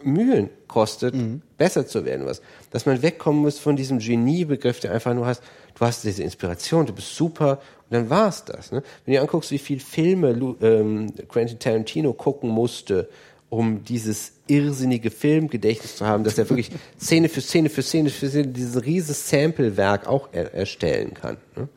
[0.02, 1.15] Mühen kostet,
[1.59, 2.25] besser zu werden.
[2.25, 5.43] Was, dass man wegkommen muss von diesem Geniebegriff, der einfach nur hast,
[5.75, 7.60] du hast diese Inspiration, du bist super
[7.91, 8.73] und dann war's das.
[8.73, 8.83] Ne?
[9.05, 10.31] Wenn du anguckst, wie viel Filme
[10.62, 13.10] ähm, Quentin Tarantino gucken musste,
[13.51, 16.70] um dieses irrsinnige Filmgedächtnis zu haben, dass er wirklich
[17.00, 21.36] Szene für Szene für Szene für Szene dieses riesiges Samplewerk auch er, erstellen kann.
[21.56, 21.68] Ne?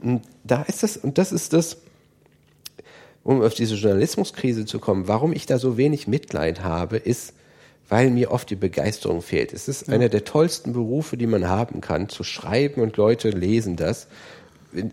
[0.00, 1.78] Und da ist das, und das ist das,
[3.24, 7.34] um auf diese Journalismuskrise zu kommen, warum ich da so wenig Mitleid habe, ist,
[7.88, 9.52] weil mir oft die Begeisterung fehlt.
[9.52, 13.76] Es ist einer der tollsten Berufe, die man haben kann, zu schreiben und Leute lesen
[13.76, 14.08] das.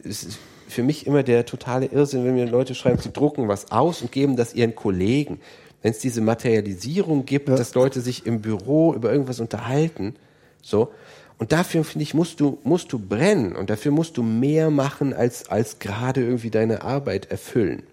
[0.04, 3.72] Es ist für mich immer der totale Irrsinn, wenn mir Leute schreiben, sie drucken was
[3.72, 5.40] aus und geben das ihren Kollegen.
[5.82, 10.16] Wenn es diese Materialisierung gibt, dass Leute sich im Büro über irgendwas unterhalten,
[10.62, 10.92] so.
[11.38, 15.14] Und dafür, finde ich, musst du, musst du brennen und dafür musst du mehr machen,
[15.14, 17.84] als, als gerade irgendwie deine Arbeit erfüllen.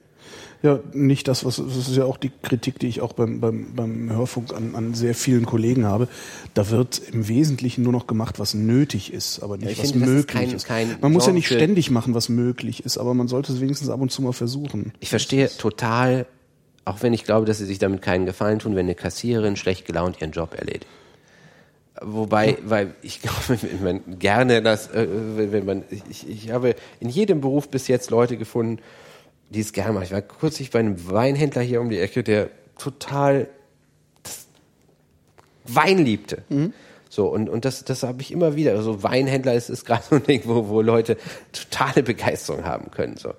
[0.62, 3.74] Ja, nicht das, was das ist ja auch die Kritik, die ich auch beim, beim,
[3.76, 6.08] beim Hörfunk an, an sehr vielen Kollegen habe.
[6.54, 10.06] Da wird im Wesentlichen nur noch gemacht, was nötig ist, aber nicht ich was finde,
[10.06, 10.66] das ist möglich kein- ist.
[10.66, 13.90] kein Man muss ja nicht ständig machen, was möglich ist, aber man sollte es wenigstens
[13.90, 14.92] ab und zu mal versuchen.
[14.98, 16.26] Ich verstehe total,
[16.86, 19.84] auch wenn ich glaube, dass sie sich damit keinen Gefallen tun, wenn eine Kassiererin schlecht
[19.84, 20.86] gelaunt ihren Job erledigt.
[22.00, 27.08] Wobei, weil ich glaube, wenn man gerne das, äh, wenn man, ich, ich habe in
[27.08, 28.80] jedem Beruf bis jetzt Leute gefunden,
[29.50, 30.04] die es gerne machen.
[30.04, 33.48] Ich war kürzlich bei einem Weinhändler hier um die Ecke, der total
[35.64, 36.42] Wein liebte.
[37.08, 38.72] So, und, und das, das habe ich immer wieder.
[38.72, 41.16] Also Weinhändler ist, ist gerade so ein Ding, wo, wo Leute
[41.52, 43.16] totale Begeisterung haben können.
[43.16, 43.34] So.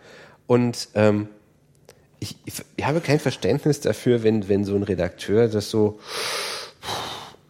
[0.48, 1.30] Und ähm,
[2.20, 6.00] ich, ich, habe kein Verständnis dafür, wenn, wenn so ein Redakteur das so,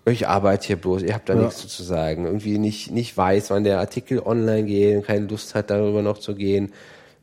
[0.06, 3.64] ich arbeite hier bloß, ihr habt da nichts zu sagen, irgendwie nicht, nicht weiß, wann
[3.64, 6.74] der Artikel online geht, keine Lust hat, darüber noch zu gehen,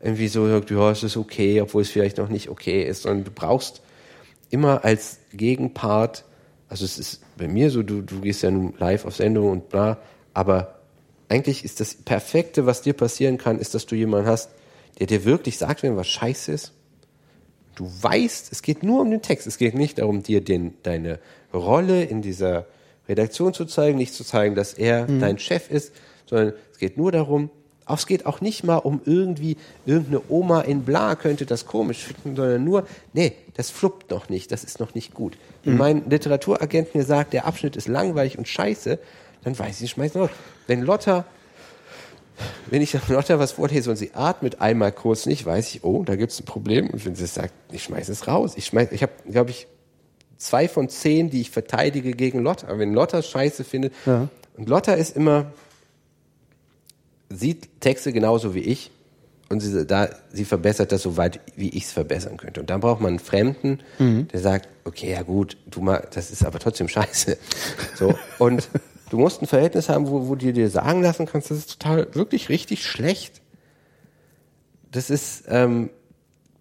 [0.02, 3.06] irgendwie so sagt, ja, es ist okay, obwohl es vielleicht noch nicht okay ist.
[3.06, 3.80] Und du brauchst
[4.50, 6.24] immer als Gegenpart,
[6.68, 9.68] also es ist bei mir so, du, du gehst ja nun live auf Sendung und
[9.70, 9.98] bla,
[10.34, 10.80] aber
[11.28, 14.50] eigentlich ist das Perfekte, was dir passieren kann, ist, dass du jemanden hast,
[14.98, 16.72] der dir wirklich sagt, wenn was scheiße ist.
[17.74, 19.46] Du weißt, es geht nur um den Text.
[19.46, 21.18] Es geht nicht darum, dir den, deine
[21.52, 22.66] Rolle in dieser
[23.08, 25.92] Redaktion zu zeigen, nicht zu zeigen, dass er dein Chef ist,
[26.26, 27.50] sondern es geht nur darum,
[27.86, 32.04] auch es geht auch nicht mal um irgendwie, irgendeine Oma in Bla könnte das komisch
[32.04, 35.36] finden, sondern nur, nee, das fluppt noch nicht, das ist noch nicht gut.
[35.64, 38.98] Wenn mein Literaturagent mir sagt, der Abschnitt ist langweilig und scheiße,
[39.42, 40.30] dann weiß ich, ich schmeiß ihn raus.
[40.66, 41.26] Wenn Lotta
[42.70, 46.16] wenn ich Lotta was vorlese und sie atmet einmal kurz nicht, weiß ich, oh, da
[46.16, 46.90] gibt's ein Problem.
[46.90, 48.54] Und wenn sie sagt, ich schmeiß es raus.
[48.56, 49.66] Ich schmeiß, ich habe, glaube ich,
[50.36, 52.66] zwei von zehn, die ich verteidige gegen Lotta.
[52.68, 54.28] Aber wenn Lotta Scheiße findet, Ja.
[54.56, 55.52] und Lotta ist immer,
[57.30, 58.90] sieht Texte genauso wie ich
[59.48, 62.60] und sie, da, sie verbessert das so weit, wie ich es verbessern könnte.
[62.60, 66.44] Und dann braucht man einen Fremden, der sagt, okay, ja gut, du mal, das ist
[66.44, 67.36] aber trotzdem scheiße.
[67.96, 68.68] So, und
[69.10, 72.14] du musst ein Verhältnis haben, wo, wo du dir sagen lassen kannst, das ist total,
[72.14, 73.40] wirklich richtig schlecht.
[74.90, 75.90] Das ist, ähm,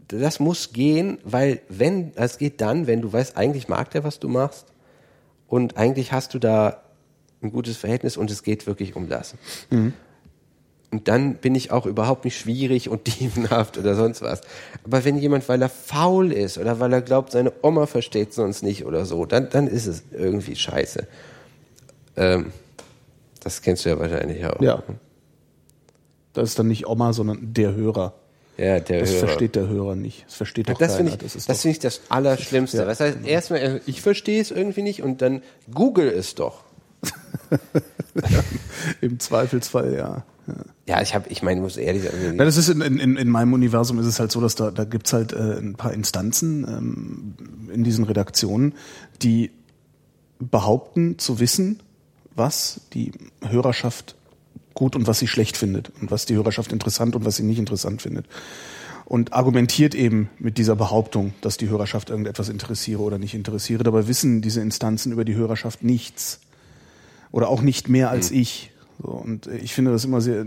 [0.08, 4.20] das muss gehen, weil wenn, es geht dann, wenn du weißt, eigentlich mag der, was
[4.20, 4.68] du machst
[5.48, 6.84] und eigentlich hast du da
[7.42, 9.36] ein gutes Verhältnis und es geht wirklich um das.
[10.92, 14.42] Und dann bin ich auch überhaupt nicht schwierig und dievenhaft oder sonst was.
[14.84, 18.62] Aber wenn jemand, weil er faul ist oder weil er glaubt, seine Oma versteht sonst
[18.62, 21.08] nicht oder so, dann, dann ist es irgendwie scheiße.
[22.16, 22.52] Ähm,
[23.42, 24.62] das kennst du ja wahrscheinlich auch.
[24.62, 24.82] Ja.
[26.34, 28.14] Das ist dann nicht Oma, sondern der Hörer.
[28.58, 29.20] Ja, der Das Hörer.
[29.28, 30.26] versteht der Hörer nicht.
[30.28, 31.10] Das versteht doch Das keiner.
[31.12, 32.78] finde ich, das das finde ich das Allerschlimmste.
[32.78, 32.86] Ja.
[32.86, 35.42] Das heißt, erstmal, äh, ich verstehe es irgendwie nicht und dann
[35.74, 36.64] google es doch.
[39.02, 40.24] im Zweifelsfall, ja.
[40.48, 40.54] ja.
[40.86, 43.30] Ja, ich habe, ich meine, ich muss ehrlich sagen, Ja, das ist in, in, in
[43.30, 46.66] meinem Universum ist es halt so, dass da, da gibt's halt äh, ein paar Instanzen
[46.68, 48.74] ähm, in diesen Redaktionen,
[49.22, 49.52] die
[50.40, 51.82] behaupten zu wissen,
[52.36, 53.12] was die
[53.48, 54.16] Hörerschaft
[54.74, 57.60] gut und was sie schlecht findet und was die Hörerschaft interessant und was sie nicht
[57.60, 58.26] interessant findet.
[59.06, 63.84] Und argumentiert eben mit dieser Behauptung, dass die Hörerschaft irgendetwas interessiere oder nicht interessiere.
[63.84, 66.40] Dabei wissen diese Instanzen über die Hörerschaft nichts.
[67.32, 68.72] Oder auch nicht mehr als ich.
[69.04, 70.46] So, und äh, ich finde das immer sehr, äh,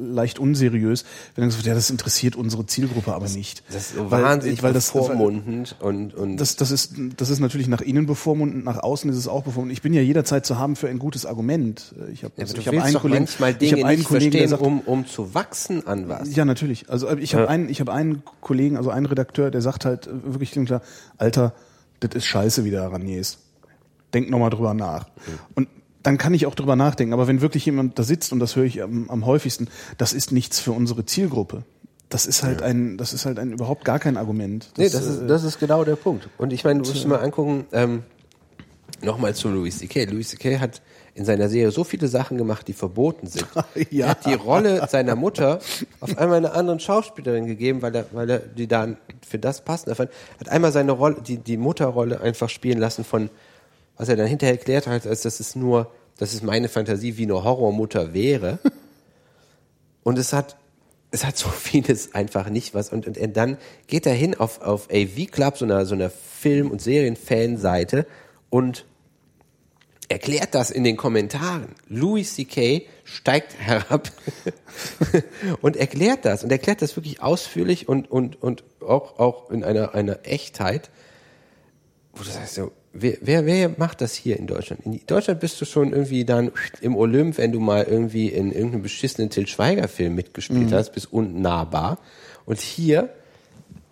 [0.00, 1.04] leicht unseriös,
[1.36, 3.62] wenn dann gesagt wird, ja, das interessiert unsere Zielgruppe aber nicht.
[3.72, 7.68] das ist Weil- wahnsinnig weil das, bevormundend und, und das, das, ist, das ist natürlich
[7.68, 9.78] nach innen bevormundend, nach außen ist es auch bevormundend.
[9.78, 11.94] Ich bin ja jederzeit zu haben für ein gutes Argument.
[12.12, 13.24] Ich habe Ja, also ich hab einen Kollegen,
[13.60, 16.34] ich habe einen Kollegen, der sagt, um, um zu wachsen an was.
[16.34, 16.90] ja, natürlich.
[16.90, 17.50] Also äh, ich habe Ja.
[17.50, 20.82] einen, ich habe einen Kollegen, also einen Redakteur, der sagt halt wirklich klar,
[21.18, 21.52] Alter,
[22.00, 23.38] das ist scheiße, wie du herangehst.
[24.12, 25.06] denk nochmal drüber nach.
[25.54, 25.68] Und
[26.02, 27.12] dann kann ich auch drüber nachdenken.
[27.12, 30.32] Aber wenn wirklich jemand da sitzt, und das höre ich am, am häufigsten, das ist
[30.32, 31.64] nichts für unsere Zielgruppe.
[32.08, 34.70] Das ist halt ein, das ist halt ein überhaupt gar kein Argument.
[34.76, 36.28] nee, das ist, äh, das ist genau der Punkt.
[36.36, 38.02] Und ich meine, du musst dir mal angucken, ähm,
[39.00, 40.04] nochmal zu Louis C.K.
[40.04, 40.58] Louis C.K.
[40.58, 40.82] hat
[41.14, 43.46] in seiner Serie so viele Sachen gemacht, die verboten sind.
[43.90, 44.06] Ja.
[44.06, 45.60] Er hat die Rolle seiner Mutter
[46.00, 49.94] auf einmal einer anderen Schauspielerin gegeben, weil er, weil er die dann für das passender
[49.94, 50.10] fand.
[50.38, 53.30] Hat einmal seine Rolle, die, die Mutterrolle einfach spielen lassen von,
[54.02, 57.22] was er dann hinterher erklärt hat, als das ist nur, das ist meine Fantasie, wie
[57.22, 58.58] eine Horrormutter wäre.
[60.02, 60.56] Und es hat,
[61.12, 62.88] es hat so vieles einfach nicht was.
[62.88, 66.10] Und, und er- dann geht er hin auf, auf AV Club, so einer, so einer
[66.10, 68.04] Film- und Serienfanseite
[68.50, 68.86] und
[70.08, 71.68] erklärt das in den Kommentaren.
[71.86, 72.84] Louis C.K.
[73.04, 74.10] steigt herab
[75.60, 79.94] und erklärt das und erklärt das wirklich ausführlich und, und, und auch, auch in einer,
[79.94, 80.90] einer Echtheit,
[82.22, 84.86] wo du sagst, so, wer, wer, wer macht das hier in Deutschland?
[84.86, 88.82] In Deutschland bist du schon irgendwie dann im Olymp, wenn du mal irgendwie in irgendeinem
[88.82, 91.98] beschissenen Til Schweiger-Film mitgespielt hast, bist unnahbar.
[92.46, 93.10] Und hier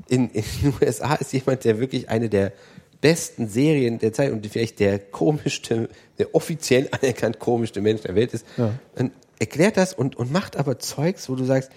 [0.08, 2.52] in, in den USA ist jemand, der wirklich eine der
[3.00, 8.32] besten Serien der Zeit und vielleicht der komischste, der offiziell anerkannt komischste Mensch der Welt
[8.34, 8.46] ist,
[8.94, 11.70] dann erklärt das und, und macht aber Zeugs, wo du sagst,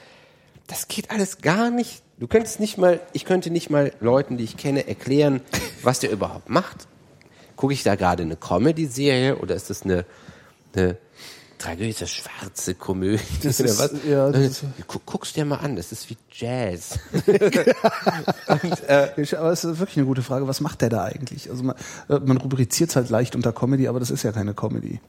[0.67, 2.02] das geht alles gar nicht.
[2.19, 5.41] Du könntest nicht mal, ich könnte nicht mal Leuten, die ich kenne, erklären,
[5.81, 6.87] was der überhaupt macht.
[7.55, 10.05] Gucke ich da gerade eine Comedy-Serie oder ist das eine,
[10.75, 10.97] eine
[11.57, 13.91] Tragödie, ist das schwarze Komödie Das oder ist- was?
[14.07, 16.99] ja, das Gu- Guck's dir mal an, das ist wie Jazz.
[18.47, 20.47] Aber es ist wirklich eine gute Frage.
[20.47, 21.49] Was macht der da eigentlich?
[21.49, 21.75] Also man,
[22.09, 24.99] äh, man rubriziert es halt leicht unter Comedy, aber das ist ja keine Comedy.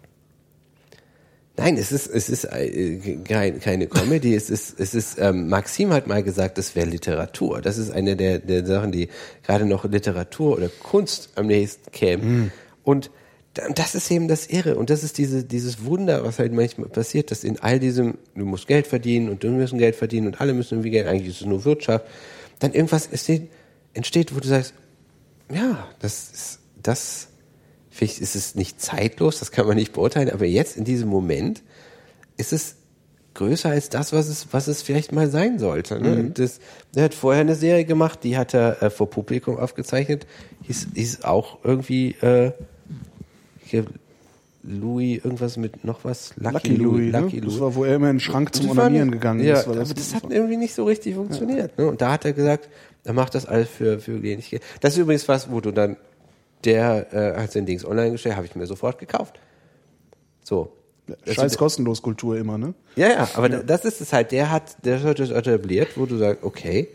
[1.56, 4.34] Nein, es ist, es ist äh, kein, keine Comedy.
[4.34, 7.60] Es ist, es ist, ähm, Maxim hat mal gesagt, das wäre Literatur.
[7.60, 9.08] Das ist eine der, der Sachen, die
[9.44, 12.52] gerade noch Literatur oder Kunst am nächsten kämen.
[12.82, 13.10] Und
[13.54, 14.74] da- und das ist eben das Irre.
[14.74, 18.44] Und das ist diese, dieses Wunder, was halt manchmal passiert, dass in all diesem, du
[18.44, 21.40] musst Geld verdienen und du müssen Geld verdienen und alle müssen irgendwie Geld, eigentlich ist
[21.42, 22.04] es nur Wirtschaft,
[22.58, 23.48] dann irgendwas entsteht,
[23.92, 24.74] entsteht wo du sagst,
[25.52, 27.28] ja, das ist, das,
[27.94, 31.62] vielleicht ist es nicht zeitlos, das kann man nicht beurteilen, aber jetzt in diesem Moment
[32.36, 32.76] ist es
[33.34, 36.00] größer als das, was es, was es vielleicht mal sein sollte.
[36.00, 36.30] Ne?
[36.34, 36.58] Das,
[36.94, 40.26] er hat vorher eine Serie gemacht, die hat er äh, vor Publikum aufgezeichnet,
[40.62, 42.52] hieß, hieß auch irgendwie, äh,
[43.64, 43.84] hier,
[44.64, 46.34] Louis, irgendwas mit noch was?
[46.36, 47.42] Lucky Louis, Lucky ne?
[47.42, 47.54] Louis.
[47.54, 49.68] Das war, wo er immer in den Schrank zum Das Onanieren gegangen ja, ist.
[49.68, 51.76] aber das, hat irgendwie nicht so richtig funktioniert.
[51.78, 51.86] Ne?
[51.86, 52.68] Und da hat er gesagt,
[53.04, 54.44] er macht das alles für, für Geld.
[54.80, 55.96] Das ist übrigens was, wo du dann,
[56.64, 59.38] der äh, hat sein Dings online gestellt, habe ich mir sofort gekauft.
[60.42, 60.72] So.
[61.30, 62.72] Scheiß kostenlos Kultur immer, ne?
[62.96, 64.32] ja, ja, aber da- das ist es halt.
[64.32, 66.88] Der hat, der hat das etabliert, wo du sagst, okay,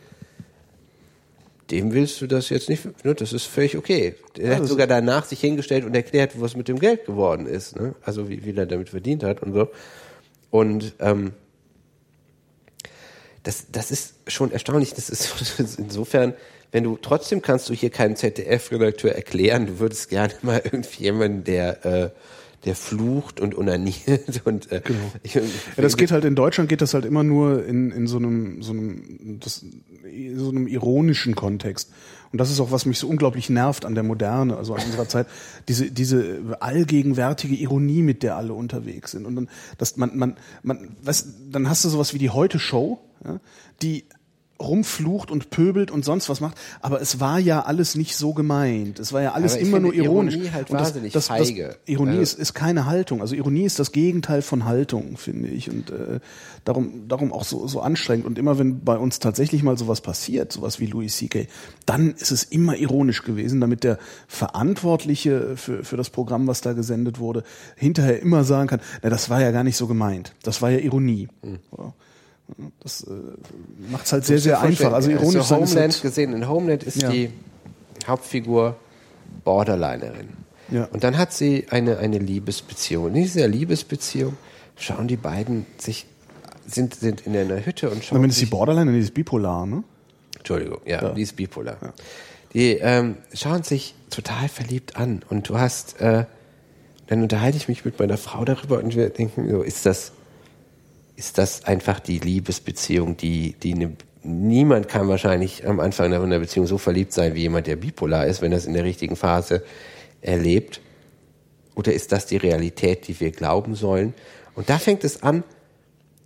[1.69, 4.15] dem willst du das jetzt nicht, ne, das ist völlig okay.
[4.35, 7.75] Der hat das- sogar danach sich hingestellt und erklärt, was mit dem Geld geworden ist,
[7.79, 7.93] ne?
[8.03, 9.67] Also wie viel er damit verdient hat und so.
[10.49, 11.33] Und ähm,
[13.43, 14.93] das, das ist schon erstaunlich.
[14.95, 15.31] Das ist
[15.77, 16.33] insofern,
[16.71, 21.43] wenn du trotzdem kannst du hier keinem ZDF-Redakteur erklären, du würdest gerne mal irgendwie jemanden,
[21.43, 22.09] der äh,
[22.65, 24.81] der flucht und unaniert und äh,
[25.23, 25.41] ich, Ja,
[25.77, 28.73] das geht halt in Deutschland geht das halt immer nur in, in so einem so
[28.73, 29.65] einem das,
[30.35, 31.91] so einem ironischen Kontext.
[32.31, 35.07] Und das ist auch was mich so unglaublich nervt an der Moderne, also an unserer
[35.07, 35.27] Zeit,
[35.67, 39.25] diese diese allgegenwärtige Ironie, mit der alle unterwegs sind.
[39.25, 42.99] Und dann dass man man man was dann hast du sowas wie die Heute Show,
[43.25, 43.39] ja,
[43.81, 44.03] die
[44.61, 48.99] rumflucht und pöbelt und sonst was macht, aber es war ja alles nicht so gemeint.
[48.99, 50.35] Es war ja alles Aber immer nur ironisch.
[50.35, 51.77] Ironie halt und das, wahnsinnig das, das, feige.
[51.85, 53.21] Ironie Also- ist, ist keine Haltung.
[53.21, 55.69] Also Ironie ist das Gegenteil von Haltung, finde ich.
[55.69, 56.19] Und äh,
[56.65, 58.25] darum, darum auch so, so anstrengend.
[58.25, 61.47] Und immer wenn bei uns tatsächlich mal sowas passiert, sowas wie Louis C.K.,
[61.85, 63.97] dann ist es immer ironisch gewesen, damit der
[64.27, 67.43] Verantwortliche für, für das Programm, was da gesendet wurde,
[67.75, 70.33] hinterher immer sagen kann, na, das war ja gar nicht so gemeint.
[70.43, 71.29] Das war ja Ironie.
[71.41, 71.59] Hm.
[71.77, 71.93] Ja.
[72.81, 73.11] Das äh,
[73.91, 74.93] macht es halt sehr, sehr einfach.
[74.93, 76.33] Also ironisch ist Homeland halt, gesehen.
[76.33, 77.09] In Homeland ist Ja.
[77.09, 77.29] die
[78.07, 78.75] Hauptfigur
[79.43, 80.29] Borderlinerin.
[80.71, 80.85] Ja.
[80.85, 83.07] Und dann hat sie eine, eine Liebesbeziehung.
[83.07, 84.37] In dieser Liebesbeziehung
[84.75, 86.05] schauen die beiden sich,
[86.65, 89.83] sind, sind in einer Hütte und schauen Zumindest die sich, Borderline, die ist bipolar, ne?
[90.37, 91.77] Entschuldigung, ja, die ist bipolar.
[92.53, 96.25] Die ähm, schauen sich total verliebt an und du hast, äh,
[97.07, 100.11] dann unterhalte ich mich mit meiner Frau darüber und wir denken, so, ist das,
[101.19, 103.91] ist das einfach die Liebesbeziehung, die, die eine,
[104.23, 108.41] niemand kann wahrscheinlich am Anfang einer Beziehung so verliebt sein wie jemand, der bipolar ist,
[108.41, 109.61] wenn er es in der richtigen Phase
[110.21, 110.79] erlebt?
[111.75, 114.13] Oder ist das die Realität, die wir glauben sollen?
[114.55, 115.43] Und da fängt es an,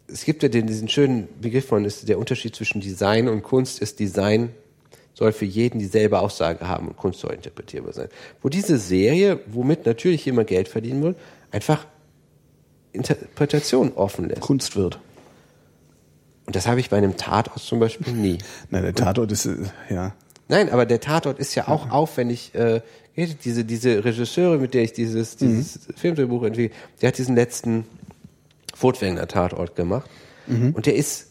[0.07, 3.81] es gibt ja den, diesen schönen Begriff von, ist der Unterschied zwischen Design und Kunst
[3.81, 4.49] ist Design
[5.15, 8.09] soll für jeden dieselbe Aussage haben und Kunst soll interpretierbar sein.
[8.43, 11.15] Wo diese Serie, womit natürlich jemand Geld verdienen will,
[11.51, 11.85] einfach
[12.93, 14.41] Interpretation offen lässt.
[14.41, 14.99] Kunst wird.
[16.45, 18.37] Und das habe ich bei einem Tatort zum Beispiel nie.
[18.69, 19.55] Nein, der Tatort ist, äh,
[19.89, 20.13] ja.
[20.47, 22.53] Nein, aber der Tatort ist ja auch aufwendig.
[22.53, 22.81] Äh,
[23.15, 27.85] diese diese Regisseure, mit der ich dieses dieses Filmdrehbuch entwickelt, der hat diesen letzten
[28.73, 30.09] Furtwängler Tatort gemacht
[30.47, 31.27] und der ist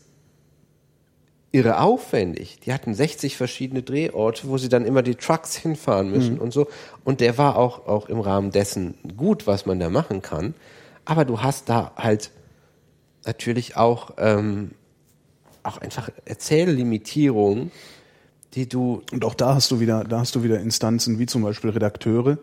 [1.50, 2.60] irre aufwendig.
[2.64, 6.68] Die hatten 60 verschiedene Drehorte, wo sie dann immer die Trucks hinfahren müssen und so.
[7.04, 10.54] Und der war auch auch im Rahmen dessen gut, was man da machen kann.
[11.04, 12.30] Aber du hast da halt
[13.24, 14.72] natürlich auch ähm,
[15.62, 17.70] auch einfach Erzähllimitierungen,
[18.54, 21.42] die du Und auch da hast du wieder, da hast du wieder Instanzen wie zum
[21.42, 22.38] Beispiel Redakteure,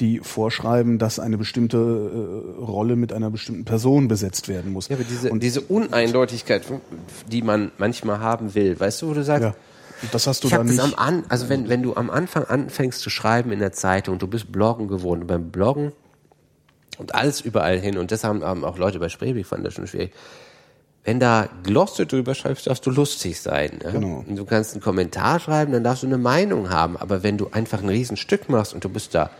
[0.00, 4.88] die vorschreiben, dass eine bestimmte äh, Rolle mit einer bestimmten Person besetzt werden muss.
[4.88, 6.62] Ja, aber diese, Und diese Uneindeutigkeit,
[7.30, 9.54] die man manchmal haben will, weißt du, wo du sagst, ja,
[10.12, 10.98] das hast du ich da habe das nicht.
[10.98, 14.26] am an, also wenn, wenn du am Anfang anfängst zu schreiben in der Zeitung, du
[14.26, 15.92] bist Bloggen gewohnt, und beim Bloggen
[16.98, 19.86] und alles überall hin, und das haben, haben auch Leute bei Spreeweg fanden das schon
[19.86, 20.12] schwierig.
[21.04, 23.78] Wenn da Glosse drüber schreibst, darfst du lustig sein.
[23.84, 23.92] Ne?
[23.92, 24.24] Genau.
[24.26, 26.96] Und du kannst einen Kommentar schreiben, dann darfst du eine Meinung haben.
[26.96, 29.30] Aber wenn du einfach ein Riesenstück machst und du bist da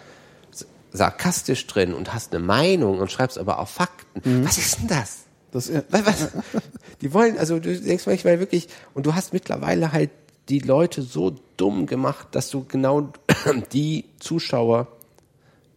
[0.93, 5.18] sarkastisch drin und hast eine Meinung und schreibst aber auch Fakten, was ist denn das?
[5.51, 6.28] Das, Was, was?
[7.01, 10.10] Die wollen, also du denkst manchmal wirklich, und du hast mittlerweile halt
[10.49, 13.12] die Leute so dumm gemacht, dass du genau
[13.73, 14.86] die Zuschauer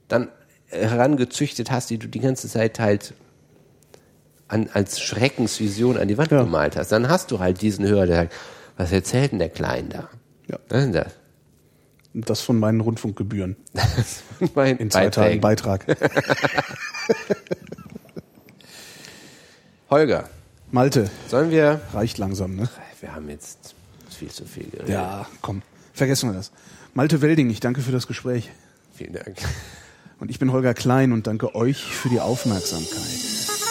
[0.08, 0.30] dann
[0.70, 3.14] herangezüchtet hast, die du die ganze Zeit halt
[4.48, 6.44] an, als Schreckensvision an die Wand Ja.
[6.44, 6.92] gemalt hast.
[6.92, 8.34] Dann hast du halt diesen Hörer, der sagt,
[8.78, 10.10] was erzählt denn der Klein da?
[10.48, 10.58] Ja.
[10.70, 11.14] Was ist denn das?
[12.14, 13.56] das von meinen Rundfunkgebühren.
[14.56, 15.40] mein In zwei Tagen.
[15.42, 15.86] Beitrag.
[19.90, 20.30] Holger,
[20.72, 22.70] Malte, sollen wir, reicht langsam, ne?
[23.02, 23.76] wir haben jetzt
[24.10, 24.90] viel zu viel geredet.
[24.90, 25.62] Ja, komm.
[25.94, 26.52] Vergessen wir das.
[26.94, 28.50] Malte Welding, ich danke für das Gespräch.
[28.96, 29.38] Vielen Dank.
[30.20, 33.69] Und ich bin Holger Klein und danke euch für die Aufmerksamkeit.